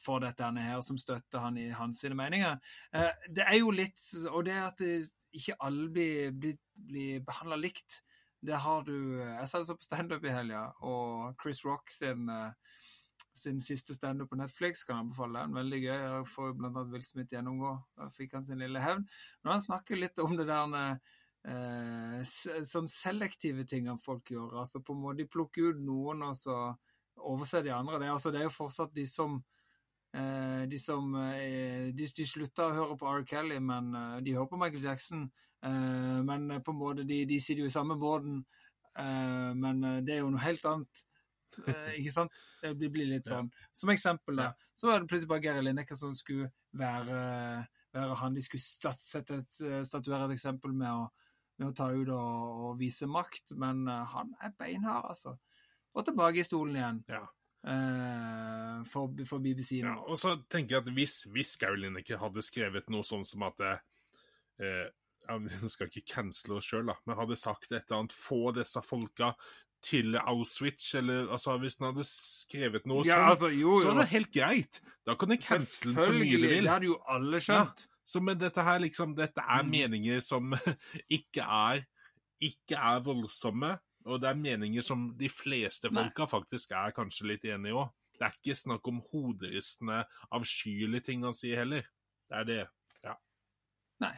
for 0.00 0.22
dette 0.22 0.50
her, 0.58 0.80
som 0.82 0.98
støtter 0.98 1.42
han 1.42 1.58
i 1.58 1.68
hans 1.74 2.00
sine 2.00 2.16
meninger. 2.18 2.58
Eh, 2.92 3.28
det 3.30 3.44
er 3.46 3.58
jo 3.60 3.70
litt 3.74 4.00
Og 4.32 4.44
det 4.46 4.56
at 4.56 4.82
ikke 4.82 5.56
alle 5.60 5.88
blir, 5.92 6.32
blir, 6.32 6.56
blir 6.76 7.22
behandla 7.26 7.56
likt, 7.60 8.02
det 8.46 8.58
har 8.62 8.84
du 8.86 9.18
Jeg 9.18 9.48
sa 9.48 9.58
det 9.58 9.68
så 9.68 9.76
på 9.76 9.86
standup 9.86 10.24
i 10.24 10.34
helga, 10.34 10.68
og 10.84 11.34
Chris 11.42 11.64
Rock 11.64 11.90
sin, 11.90 12.28
eh, 12.30 12.52
sin 13.34 13.60
siste 13.60 13.94
standup 13.94 14.30
på 14.30 14.38
Netflix 14.38 14.84
kan 14.84 14.96
jeg 14.96 15.06
anbefale 15.06 15.42
den. 15.42 15.56
Veldig 15.56 15.80
gøy. 15.82 15.96
Jeg 15.96 16.28
får 16.34 16.54
blant 16.56 16.76
annet 16.76 16.92
Will 16.92 17.04
Smith 17.04 17.32
gjennomgå. 17.32 17.72
Da 17.96 18.08
fikk 18.12 18.36
han 18.36 18.46
sin 18.46 18.62
lille 18.62 18.80
hevn. 18.80 19.06
Men 19.42 19.52
han 19.52 19.64
snakker 19.64 20.00
litt 20.00 20.18
om 20.22 20.36
det 20.36 20.46
der 20.48 20.76
eh, 21.48 22.22
sånn 22.24 22.88
selektive 22.88 23.66
tingene 23.68 23.98
folk 23.98 24.30
gjør. 24.30 24.60
Altså 24.62 24.80
på 24.80 24.94
en 24.94 25.02
måte 25.02 25.22
De 25.22 25.28
plukker 25.28 25.72
ut 25.72 25.82
noen, 25.82 26.22
og 26.28 26.36
så 26.36 26.56
overser 27.16 27.64
de 27.64 27.74
andre. 27.74 27.98
Det 27.98 28.08
er, 28.08 28.14
altså, 28.14 28.32
det 28.32 28.40
er 28.40 28.48
jo 28.50 28.58
fortsatt 28.60 28.94
de 28.94 29.06
som 29.10 29.42
Eh, 30.16 30.62
de 30.70 30.78
som 30.80 31.10
eh, 31.14 31.92
de, 31.92 32.06
de 32.16 32.24
slutta 32.24 32.70
å 32.70 32.76
høre 32.76 32.94
på 32.96 33.08
R. 33.10 33.24
Kelly, 33.28 33.58
men 33.60 33.90
de 34.24 34.32
hører 34.32 34.48
på 34.48 34.60
Michael 34.60 34.86
Jackson. 34.86 35.26
Men 35.66 36.48
på 36.62 36.72
en 36.72 36.78
måte, 36.78 37.04
de, 37.08 37.22
de 37.26 37.38
sitter 37.40 37.64
jo 37.64 37.70
i 37.70 37.74
samme 37.74 37.96
båten, 37.98 38.42
men 38.96 39.80
det 40.06 40.14
er 40.14 40.20
jo 40.20 40.28
noe 40.30 40.44
helt 40.44 40.64
annet. 40.68 41.00
ikke 41.96 42.12
sant? 42.12 42.42
Det 42.62 42.90
blir 42.92 43.08
litt 43.08 43.30
sånn. 43.30 43.48
Som 43.74 43.90
eksempel, 43.94 44.38
da, 44.38 44.50
så 44.76 44.90
var 44.90 45.00
det 45.00 45.08
plutselig 45.10 45.30
bare 45.32 45.44
Geir 45.46 45.64
Lineker 45.64 45.98
som 45.98 46.12
skulle 46.14 46.50
være, 46.76 47.20
være 47.96 48.18
han 48.20 48.36
de 48.36 48.44
skulle 48.44 48.62
sette 48.62 49.40
et, 49.40 49.60
statuere 49.88 50.28
et 50.28 50.36
eksempel 50.36 50.76
med 50.76 50.92
å, 50.92 51.08
med 51.56 51.70
å 51.70 51.76
ta 51.76 51.88
ut 51.94 52.12
og, 52.12 52.36
og, 52.68 52.70
vise 52.78 53.08
makt, 53.10 53.56
men 53.58 53.86
han 53.88 54.36
er 54.44 54.54
beinhard, 54.60 55.08
altså. 55.14 55.34
Og 55.96 56.04
tilbake 56.04 56.42
i 56.42 56.46
stolen 56.46 56.76
igjen. 56.76 57.02
Ja. 57.08 57.24
Uh, 57.66 58.84
for, 58.86 59.10
for, 59.26 59.42
BBC. 59.42 59.80
Ja, 59.80 59.96
og 60.06 60.18
så 60.20 60.36
tenker 60.46 60.76
jeg 60.76 60.84
at 60.84 60.90
Hvis, 60.94 61.24
hvis 61.34 61.56
Gary 61.58 61.80
Lineker 61.82 62.20
hadde 62.20 62.44
skrevet 62.46 62.86
noe 62.94 63.02
sånn 63.02 63.24
som 63.26 63.42
at 63.42 63.58
uh, 63.64 64.84
Jeg 65.26 65.70
skal 65.74 65.90
ikke 65.90 66.06
cancele 66.14 66.58
oss 66.58 66.70
sjøl, 66.70 66.86
men 66.86 67.18
hadde 67.18 67.38
sagt 67.38 67.72
et 67.72 67.82
eller 67.84 68.02
annet 68.02 68.16
Få 68.16 68.52
disse 68.56 68.82
folka 68.84 69.32
til 69.86 70.16
Auschwitz, 70.18 70.94
eller 70.98 71.30
altså 71.30 71.56
Hvis 71.62 71.76
han 71.80 71.90
hadde 71.90 72.06
skrevet 72.08 72.86
noe 72.88 73.04
ja, 73.06 73.18
sånt, 73.18 73.32
altså, 73.34 73.50
jo, 73.54 73.76
jo. 73.76 73.82
så 73.84 73.92
er 73.92 74.00
det 74.00 74.06
helt 74.14 74.32
greit. 74.34 74.80
Da 75.06 75.14
kan 75.18 75.30
du 75.30 75.36
cancele 75.40 75.94
så 75.98 76.14
mye 76.14 76.30
du 76.32 76.46
vil. 76.46 76.64
Det 76.64 76.72
hadde 76.72 76.90
jo 76.90 76.96
alle 77.12 77.42
skjønt. 77.42 77.84
Ja. 77.86 77.92
Så 78.06 78.22
men 78.22 78.38
dette 78.38 78.62
her, 78.62 78.78
liksom 78.78 79.16
Dette 79.18 79.42
er 79.42 79.66
mm. 79.66 79.70
meninger 79.74 80.24
som 80.24 80.54
ikke 81.18 81.42
er 81.42 81.84
ikke 82.42 82.76
er 82.76 83.00
voldsomme, 83.00 83.70
og 84.06 84.20
det 84.20 84.28
er 84.28 84.36
meninger 84.38 84.84
som 84.84 85.06
de 85.18 85.28
fleste 85.32 85.88
folka 85.88 86.26
Nei. 86.26 86.30
faktisk 86.30 86.74
er 86.76 86.92
kanskje 86.96 87.30
litt 87.32 87.46
enige 87.48 87.72
i 87.72 87.78
òg. 87.80 87.94
Det 88.16 88.26
er 88.26 88.36
ikke 88.38 88.56
snakk 88.56 88.88
om 88.88 89.00
hoderistende, 89.10 90.02
avskyelige 90.36 91.08
ting 91.08 91.24
han 91.24 91.36
sier 91.36 91.62
heller. 91.62 91.88
Det 92.28 92.38
er 92.40 92.48
det. 92.48 92.62
Ja. 93.04 93.16
Nei. 94.04 94.14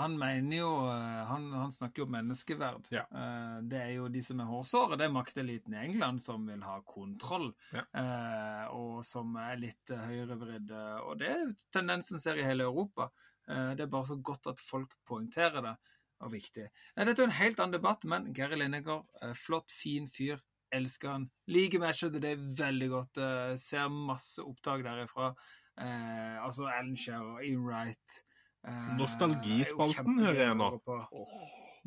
Han 0.00 0.16
mener 0.18 0.56
jo 0.56 0.70
eh, 0.88 1.20
Han, 1.28 1.50
han 1.52 1.72
snakker 1.72 2.02
jo 2.02 2.06
om 2.08 2.14
menneskeverd. 2.14 2.88
Ja. 2.94 3.04
Eh, 3.12 3.56
det 3.68 3.80
er 3.82 3.90
jo 3.98 4.08
de 4.12 4.22
som 4.24 4.40
er 4.40 4.48
hårsåre, 4.48 4.96
det 4.98 5.06
er 5.06 5.14
makteliten 5.14 5.76
i 5.76 5.82
England 5.82 6.22
som 6.24 6.46
vil 6.48 6.62
ha 6.64 6.78
kontroll, 6.88 7.50
ja. 7.74 7.84
Eh, 8.00 8.64
og 8.76 9.04
som 9.06 9.34
er 9.40 9.60
litt 9.60 9.92
høyrevridde. 9.92 10.84
Og 11.04 11.20
det 11.20 11.30
er 11.34 11.52
tendensen 11.74 12.22
ser 12.22 12.40
i 12.40 12.46
hele 12.46 12.68
Europa. 12.68 13.10
Det 13.50 13.82
er 13.82 13.88
bare 13.90 14.06
så 14.06 14.14
godt 14.22 14.46
at 14.52 14.60
folk 14.62 14.92
poengterer 15.08 15.64
det 15.64 15.72
og 16.22 16.30
viktig. 16.30 16.68
Dette 16.94 17.24
er 17.24 17.26
en 17.26 17.34
helt 17.34 17.58
annen 17.58 17.74
debatt, 17.74 18.04
men 18.06 18.28
Gary 18.36 18.60
Lineker, 18.60 19.00
flott, 19.34 19.72
fin 19.74 20.06
fyr. 20.12 20.38
Elsker 20.70 21.10
han. 21.10 21.24
Liker 21.50 21.82
Match 21.82 22.04
of 22.06 22.12
the 22.14 22.20
Day 22.22 22.36
veldig 22.38 22.90
godt. 22.92 23.18
Ser 23.58 23.90
masse 23.90 24.44
opptak 24.44 24.84
derifra. 24.86 25.32
Altså 25.80 26.68
Alan 26.70 26.94
Shearer, 26.94 27.40
Ian 27.48 27.64
Wright 27.66 28.20
Nostalgispalten 28.98 30.20
hører 30.20 30.44
jeg 30.50 30.56
nå. 30.60 30.68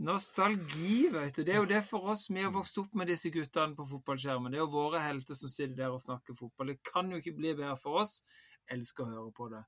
Nostalgi, 0.03 1.07
vet 1.13 1.35
du. 1.37 1.43
Det 1.45 1.53
er 1.53 1.59
jo 1.61 1.69
det 1.69 1.83
for 1.85 2.09
oss. 2.13 2.25
Vi 2.29 2.41
har 2.41 2.53
vokst 2.53 2.79
opp 2.81 2.95
med 2.97 3.11
disse 3.11 3.29
guttene 3.33 3.77
på 3.77 3.85
fotballskjermen. 3.91 4.49
Det 4.51 4.57
er 4.57 4.63
jo 4.63 4.71
våre 4.73 5.03
helter 5.03 5.37
som 5.37 5.51
sitter 5.53 5.75
der 5.83 5.93
og 5.93 6.01
snakker 6.01 6.37
fotball. 6.37 6.73
Det 6.73 6.81
kan 6.87 7.11
jo 7.13 7.21
ikke 7.21 7.35
bli 7.37 7.53
bedre 7.53 7.77
for 7.77 8.01
oss. 8.01 8.21
Jeg 8.65 8.79
Elsker 8.79 9.05
å 9.05 9.11
høre 9.11 9.33
på 9.37 9.49
det. 9.53 9.61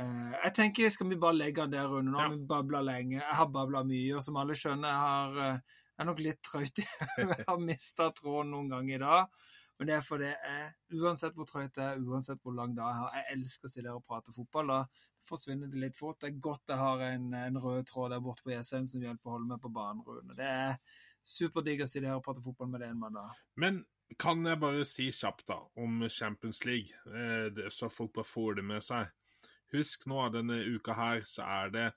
Uh, 0.00 0.36
jeg 0.36 0.52
tenker, 0.56 0.92
Skal 0.92 1.08
vi 1.08 1.16
bare 1.20 1.38
legge 1.38 1.64
den 1.64 1.78
der 1.78 1.88
under? 1.88 2.12
Nå 2.12 2.20
har 2.20 2.34
vi 2.34 2.44
babla 2.52 2.82
lenge. 2.84 3.22
Jeg 3.22 3.38
har 3.40 3.48
babla 3.48 3.82
mye. 3.88 4.16
Og 4.18 4.24
som 4.26 4.36
alle 4.36 4.56
skjønner, 4.58 4.88
jeg, 4.90 5.00
har, 5.06 5.38
uh, 5.38 5.80
jeg 5.96 6.04
er 6.04 6.10
nok 6.10 6.22
litt 6.26 6.42
trøyt. 6.44 6.84
jeg 7.24 7.46
har 7.48 7.64
mista 7.64 8.10
tråden 8.20 8.52
noen 8.52 8.68
ganger 8.74 8.98
i 8.98 9.02
dag. 9.06 9.40
Men 9.80 9.88
det 9.88 9.96
er 9.96 10.04
fordi 10.04 10.28
jeg, 10.28 10.72
uansett 11.00 11.36
hvor 11.40 11.48
trøyt 11.48 11.78
jeg 11.80 11.86
er, 11.86 12.00
uansett 12.04 12.42
hvor 12.44 12.52
lang 12.52 12.76
dag 12.76 12.90
jeg 12.92 13.00
har, 13.00 13.14
jeg 13.16 13.38
elsker 13.38 13.64
å 13.64 13.72
sitte 13.72 13.86
der 13.86 13.96
og 13.96 14.04
prate 14.04 14.34
fotball. 14.34 14.74
Da 14.74 14.82
forsvinner 15.26 15.70
litt 15.80 15.98
fort. 15.98 16.20
Det 16.20 16.30
er 16.30 16.42
godt 16.42 16.72
jeg 16.72 16.80
har 16.80 17.04
en, 17.10 17.30
en 17.36 17.60
rød 17.60 17.86
tråd 17.88 18.14
der 18.14 18.24
borte 18.24 18.44
på 18.46 18.54
ESM 18.56 18.88
som 18.90 19.04
hjelper 19.04 19.30
å 19.30 19.36
holde 19.36 19.50
meg 19.52 19.62
på 19.62 19.72
banen. 19.74 20.02
Rune. 20.06 20.36
Det 20.38 20.48
er 20.48 20.76
superdigg 21.26 21.84
å 21.84 21.88
sitte 21.90 22.08
her 22.08 22.18
og 22.18 22.24
prate 22.26 22.44
fotball 22.44 22.70
med 22.72 22.84
det 22.84 22.90
en 22.90 23.00
mandag. 23.00 23.30
da. 23.30 23.48
Men 23.60 23.82
kan 24.18 24.44
jeg 24.46 24.60
bare 24.60 24.86
si 24.88 25.08
kjapt 25.14 25.46
da, 25.50 25.60
om 25.78 26.02
Champions 26.10 26.64
League, 26.66 26.94
eh, 27.14 27.68
så 27.70 27.90
folk 27.92 28.14
bare 28.16 28.26
får 28.26 28.58
det 28.58 28.66
med 28.72 28.84
seg. 28.84 29.10
Husk 29.74 30.06
nå, 30.10 30.22
denne 30.34 30.58
uka 30.66 30.96
her 30.98 31.22
så 31.28 31.46
er 31.46 31.70
det 31.74 31.90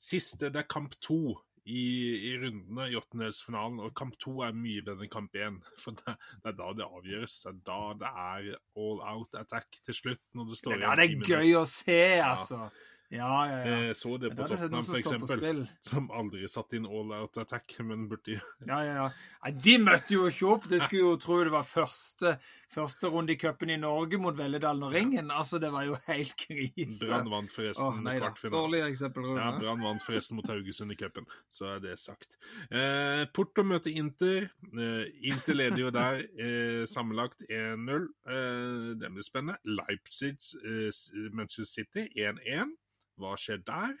siste 0.00 0.50
Det 0.52 0.62
er 0.62 0.68
kamp 0.68 0.96
to 1.04 1.36
i, 1.64 1.82
i 2.30 2.32
rundene 2.42 2.88
i 2.92 2.96
åttendelsfinalen. 2.98 3.80
og 3.80 3.94
kamp 3.96 4.16
to 4.20 4.40
er 4.44 4.56
mye 4.56 4.84
bedre 4.84 5.06
enn 5.06 5.12
kamp 5.12 5.36
én. 5.38 5.60
For 5.82 5.96
det, 6.00 6.16
det, 6.42 6.52
er 6.52 6.58
da 6.60 6.72
det 6.76 6.88
avgjøres. 6.88 7.36
Det 7.44 7.52
er 7.52 7.60
da 7.68 7.78
det 8.00 8.10
er 8.24 8.50
all 8.84 9.04
out 9.14 9.38
attack 9.40 9.80
til 9.84 10.00
slutt. 10.00 10.24
når 10.34 10.50
Det 10.50 10.60
står 10.60 10.74
det 10.74 10.80
er 10.80 10.84
da 10.88 10.96
det 11.00 11.08
er 11.08 11.30
gøy 11.34 11.54
å 11.60 11.64
se, 11.68 12.02
altså. 12.24 12.66
Ja. 12.66 12.90
Ja, 13.14 13.46
ja, 13.46 13.58
ja. 13.62 13.76
Jeg 13.88 13.96
så 13.98 14.16
det 14.18 14.32
på 14.34 14.46
Tottenham, 14.48 14.82
for 14.86 14.98
eksempel, 14.98 15.62
som 15.84 16.08
aldri 16.14 16.48
satte 16.50 16.78
inn 16.78 16.86
all 16.88 17.12
out 17.14 17.38
attack, 17.38 17.76
men 17.86 18.08
burde 18.10 18.40
Ja, 18.66 18.80
ja, 18.82 18.94
ja. 18.98 19.06
Nei, 19.44 19.52
de 19.62 19.74
møtte 19.82 20.16
jo 20.16 20.26
ikke 20.30 20.50
opp. 20.54 20.66
Det 20.70 20.80
skulle 20.82 21.02
jo 21.04 21.16
tro 21.20 21.38
det 21.44 21.52
var 21.52 21.66
første, 21.68 22.34
første 22.72 23.10
runde 23.12 23.34
i 23.34 23.38
cupen 23.38 23.70
i 23.70 23.78
Norge 23.80 24.18
mot 24.18 24.36
Velledalen 24.38 24.86
og 24.88 24.94
Ringen. 24.96 25.30
Altså, 25.30 25.60
det 25.62 25.70
var 25.74 25.86
jo 25.86 25.98
helt 26.08 26.34
krise. 26.40 27.04
Brann 27.04 27.30
vant 27.30 27.52
forresten 27.52 28.00
oh, 28.00 28.18
kvartfinalen. 28.18 28.56
Dårlig 28.56 28.82
eksempel, 28.88 29.28
Rune. 29.28 29.40
Ja, 29.42 29.50
Brann 29.60 29.84
vant 29.84 30.04
forresten 30.06 30.40
mot 30.40 30.48
Haugesund 30.50 30.96
i 30.96 30.98
cupen, 30.98 31.28
så 31.52 31.74
er 31.76 31.84
det 31.84 31.98
sagt. 32.02 32.38
Eh, 32.70 33.26
Porto 33.36 33.66
møter 33.68 33.94
Inter. 33.94 34.48
Eh, 34.72 35.12
Inter 35.30 35.60
leder 35.60 35.84
jo 35.84 35.92
der 35.94 36.24
eh, 36.34 36.84
sammenlagt 36.90 37.44
1-0. 37.46 38.08
Eh, 38.26 38.94
det 38.98 39.12
blir 39.12 39.28
spennende. 39.28 39.60
Leipzig, 39.68 40.40
eh, 40.64 41.04
Manchester 41.30 41.68
City 41.68 42.08
1-1. 42.16 42.74
Hva 43.20 43.34
skjer 43.40 43.62
der? 43.66 43.94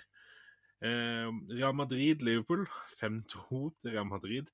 Eh, 0.84 1.30
Real 1.54 1.74
Madrid-Liverpool 1.78 2.66
5-2 3.00 3.64
til 3.80 3.94
Real 3.94 4.08
Madrid. 4.10 4.50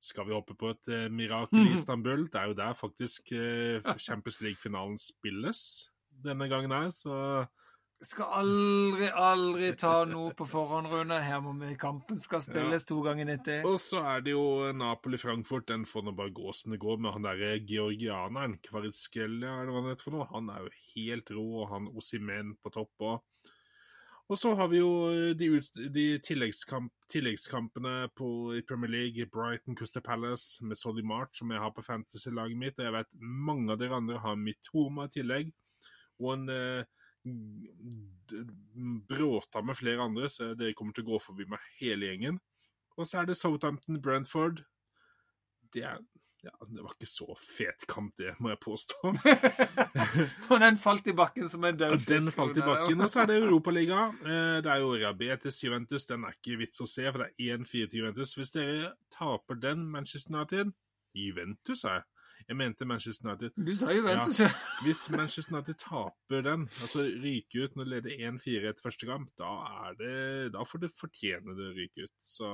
Skal 0.00 0.24
vi 0.28 0.32
hoppe 0.32 0.56
på 0.56 0.72
et 0.72 0.88
eh, 0.88 1.08
mirakel 1.12 1.66
i 1.66 1.74
Istanbul? 1.78 2.28
Det 2.32 2.40
er 2.40 2.52
jo 2.52 2.58
der 2.58 2.76
faktisk 2.78 3.32
eh, 3.36 3.82
Champions 4.06 4.40
League-finalen 4.40 4.98
spilles 4.98 5.90
denne 6.24 6.48
gangen 6.48 6.72
her, 6.74 6.90
så 6.92 7.46
Skal 8.00 8.32
aldri, 8.32 9.10
aldri 9.12 9.74
ta 9.76 10.06
noe 10.08 10.32
på 10.32 10.46
forhånd, 10.48 10.88
Rune. 10.88 11.18
Her 11.20 11.42
må 11.44 11.52
vi 11.60 11.74
Kampen 11.76 12.20
skal 12.24 12.40
spilles 12.40 12.86
to 12.88 13.02
ganger 13.04 13.28
90. 13.28 13.66
Og 13.68 13.76
så 13.76 14.00
er 14.14 14.24
det 14.24 14.32
jo 14.32 14.70
Napoli-Frankfurt. 14.72 15.66
Den 15.68 15.84
får 15.84 16.06
nå 16.06 16.14
bare 16.16 16.32
gå 16.32 16.54
som 16.56 16.72
det 16.72 16.80
går 16.80 16.96
med 16.96 17.12
han 17.12 17.28
derre 17.28 17.58
georgianeren. 17.68 18.56
Kvaritskhelia, 18.64 19.58
eller 19.60 19.74
hva 19.74 19.82
han 19.82 19.92
heter 19.92 20.08
for 20.08 20.16
noe. 20.16 20.28
Han 20.32 20.48
er 20.48 20.64
jo 20.64 20.72
helt 20.94 21.34
rå, 21.36 21.44
og 21.60 21.74
han 21.74 21.90
Osimen 21.92 22.54
på 22.64 22.72
topp 22.72 23.04
òg. 23.04 23.52
Og 24.30 24.38
så 24.38 24.52
har 24.54 24.68
vi 24.70 24.78
jo 24.78 24.90
de, 25.34 25.48
ut, 25.58 25.78
de 25.90 26.04
tilleggskamp, 26.22 26.92
tilleggskampene 27.10 28.12
på, 28.14 28.28
i 28.54 28.62
Premier 28.62 28.92
League. 28.92 29.26
Brighton 29.26 29.74
Custer 29.76 30.04
Palace 30.06 30.62
med 30.64 30.78
Solly 30.78 31.02
March, 31.02 31.40
som 31.40 31.50
jeg 31.50 31.58
har 31.58 31.72
på 31.74 31.82
fantasy-laget 31.82 32.58
mitt. 32.58 32.78
Og 32.78 32.86
jeg 32.86 32.94
vet 32.94 33.10
mange 33.18 33.74
av 33.74 33.80
dere 33.80 33.98
andre 33.98 34.20
har 34.22 34.38
Mitoma 34.38 35.08
i 35.08 35.14
tillegg. 35.16 35.50
Og 36.22 36.36
en 36.36 36.46
eh, 36.54 36.86
bråta 39.10 39.64
med 39.66 39.80
flere 39.80 40.06
andre, 40.06 40.30
så 40.30 40.52
dere 40.54 40.76
kommer 40.78 40.94
til 40.94 41.08
å 41.08 41.10
gå 41.10 41.20
forbi 41.26 41.48
meg 41.50 41.66
hele 41.80 42.12
gjengen. 42.12 42.38
Og 42.94 43.10
så 43.10 43.20
er 43.20 43.30
det 43.32 43.38
Southampton 43.40 43.98
Brentford. 44.04 44.62
Det 45.74 45.82
er 45.90 45.98
ja, 46.42 46.52
det 46.66 46.82
var 46.82 46.94
ikke 46.94 47.08
så 47.08 47.26
fet 47.36 47.84
kamp, 47.90 48.14
det, 48.20 48.34
må 48.40 48.52
jeg 48.52 48.60
påstå. 48.62 49.12
og 50.50 50.62
den 50.62 50.78
falt 50.80 51.10
i 51.10 51.16
bakken 51.16 51.48
som 51.52 51.64
en 51.68 51.80
død 51.80 51.96
fisk. 51.98 52.12
Den 52.12 52.30
falt 52.34 52.60
i 52.60 52.64
bakken, 52.64 53.00
og 53.00 53.12
så 53.12 53.24
er 53.24 53.32
det 53.32 53.40
Europaliga. 53.44 54.06
Det 54.22 54.70
er 54.70 54.84
jo 54.84 54.94
Rabetes 55.02 55.60
Juventus, 55.64 56.08
den 56.08 56.24
er 56.24 56.38
ikke 56.38 56.60
vits 56.62 56.80
å 56.80 56.88
se, 56.88 57.04
for 57.10 57.24
det 57.24 57.32
er 57.34 57.58
1-4 57.60 57.90
til 57.90 58.04
Juventus. 58.04 58.36
Hvis 58.38 58.54
dere 58.56 58.94
taper 59.12 59.60
den, 59.60 59.84
Manchester 59.92 60.36
United 60.36 60.72
Juventus, 61.16 61.84
sa 61.84 62.00
jeg. 62.00 62.08
Jeg 62.48 62.56
mente 62.56 62.86
Manchester 62.88 63.28
United. 63.28 63.52
Du 63.66 63.70
sa 63.76 63.92
Juventus, 63.94 64.40
ja. 64.40 64.48
Hvis 64.82 65.04
Manchester 65.12 65.54
United 65.54 65.76
taper 65.78 66.42
den, 66.46 66.64
altså 66.82 67.04
ryker 67.22 67.66
ut 67.66 67.76
når 67.76 67.84
de 67.84 67.92
leder 67.94 68.24
1-4 68.30 68.70
etter 68.70 68.86
første 68.86 69.06
kamp, 69.06 69.28
da, 69.38 69.50
er 69.84 69.98
det, 70.00 70.16
da 70.56 70.64
får 70.66 70.86
det 70.86 70.90
fortjene 70.98 71.54
det 71.58 71.68
å 71.68 71.76
ryke 71.76 72.08
ut. 72.08 72.14
Så 72.26 72.50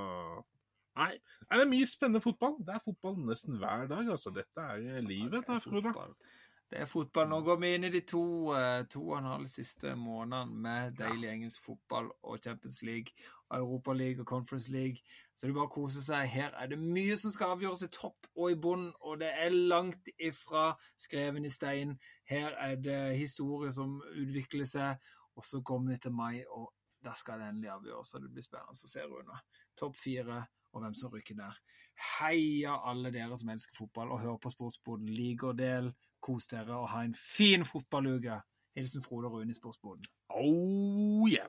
Nei, 0.96 1.12
det 1.52 1.60
er 1.60 1.68
mye 1.68 1.86
spennende 1.90 2.22
fotball. 2.24 2.56
Det 2.64 2.74
er 2.74 2.82
fotball 2.84 3.18
nesten 3.28 3.58
hver 3.60 3.86
dag, 3.90 4.08
altså. 4.14 4.32
Dette 4.32 4.64
er 4.64 5.00
livet. 5.04 5.32
Det, 5.32 5.42
er 5.48 5.60
Frode. 5.60 5.92
det 6.70 6.80
er 6.80 6.88
fotball. 6.88 7.28
Nå 7.28 7.40
går 7.44 7.58
vi 7.60 7.72
inn 7.76 7.84
i 7.84 7.92
de 7.92 8.00
to, 8.00 8.24
to 8.90 9.02
og 9.10 9.18
en 9.18 9.28
halv 9.34 9.50
siste 9.52 9.92
månedene 10.00 10.62
med 10.64 10.96
deilig 10.96 11.28
engelsk 11.34 11.66
fotball 11.68 12.08
og 12.22 12.38
Champions 12.44 12.80
League, 12.82 13.12
Europa 13.52 13.92
League 13.92 14.20
og 14.20 14.26
Conference 14.26 14.72
League. 14.72 15.04
Så 15.36 15.44
det 15.44 15.52
er 15.52 15.58
bare 15.58 15.68
å 15.68 15.74
kose 15.74 16.00
seg. 16.00 16.30
Her 16.32 16.56
er 16.56 16.72
det 16.72 16.80
mye 16.80 17.18
som 17.20 17.34
skal 17.34 17.52
avgjøres 17.58 17.84
i 17.84 17.90
topp 17.92 18.30
og 18.32 18.54
i 18.54 18.56
bunn, 18.56 18.88
og 19.04 19.20
det 19.20 19.34
er 19.36 19.52
langt 19.52 20.08
ifra 20.16 20.70
skreven 20.96 21.44
i 21.44 21.52
stein. 21.52 21.98
Her 22.24 22.56
er 22.56 22.80
det 22.80 23.00
historie 23.20 23.72
som 23.76 23.98
utvikler 24.16 24.64
seg, 24.64 25.12
og 25.36 25.44
så 25.44 25.60
kommer 25.60 25.92
vi 25.92 26.00
til 26.06 26.16
mai, 26.16 26.40
og 26.48 26.72
der 27.04 27.20
skal 27.20 27.40
det 27.40 27.50
endelig 27.50 27.74
avgjøres. 27.74 28.14
Og 28.16 28.24
det 28.24 28.32
blir 28.32 28.48
spennende 28.48 28.72
å 28.72 28.94
se, 28.96 29.04
Rune. 29.04 29.40
Topp 29.76 30.00
fire 30.00 30.40
og 30.76 30.84
hvem 30.84 30.94
som 30.94 31.12
rykker 31.12 31.38
der. 31.38 31.56
Heia 32.18 32.76
alle 32.90 33.12
dere 33.14 33.38
som 33.40 33.50
elsker 33.52 33.76
fotball 33.78 34.12
og 34.12 34.20
hører 34.20 34.40
på 34.42 34.52
Sportsboden. 34.52 35.08
Lik 35.08 35.46
og 35.48 35.56
del, 35.58 35.92
kos 36.20 36.48
dere 36.52 36.76
og 36.76 36.90
ha 36.92 37.04
en 37.06 37.16
fin 37.16 37.64
fotballuke. 37.64 38.40
Hilsen 38.76 39.02
Frode 39.02 39.30
og 39.30 39.38
Rune 39.38 39.54
i 39.54 39.56
Sportsboden. 39.56 40.04
Oh 40.28 41.24
yeah! 41.30 41.48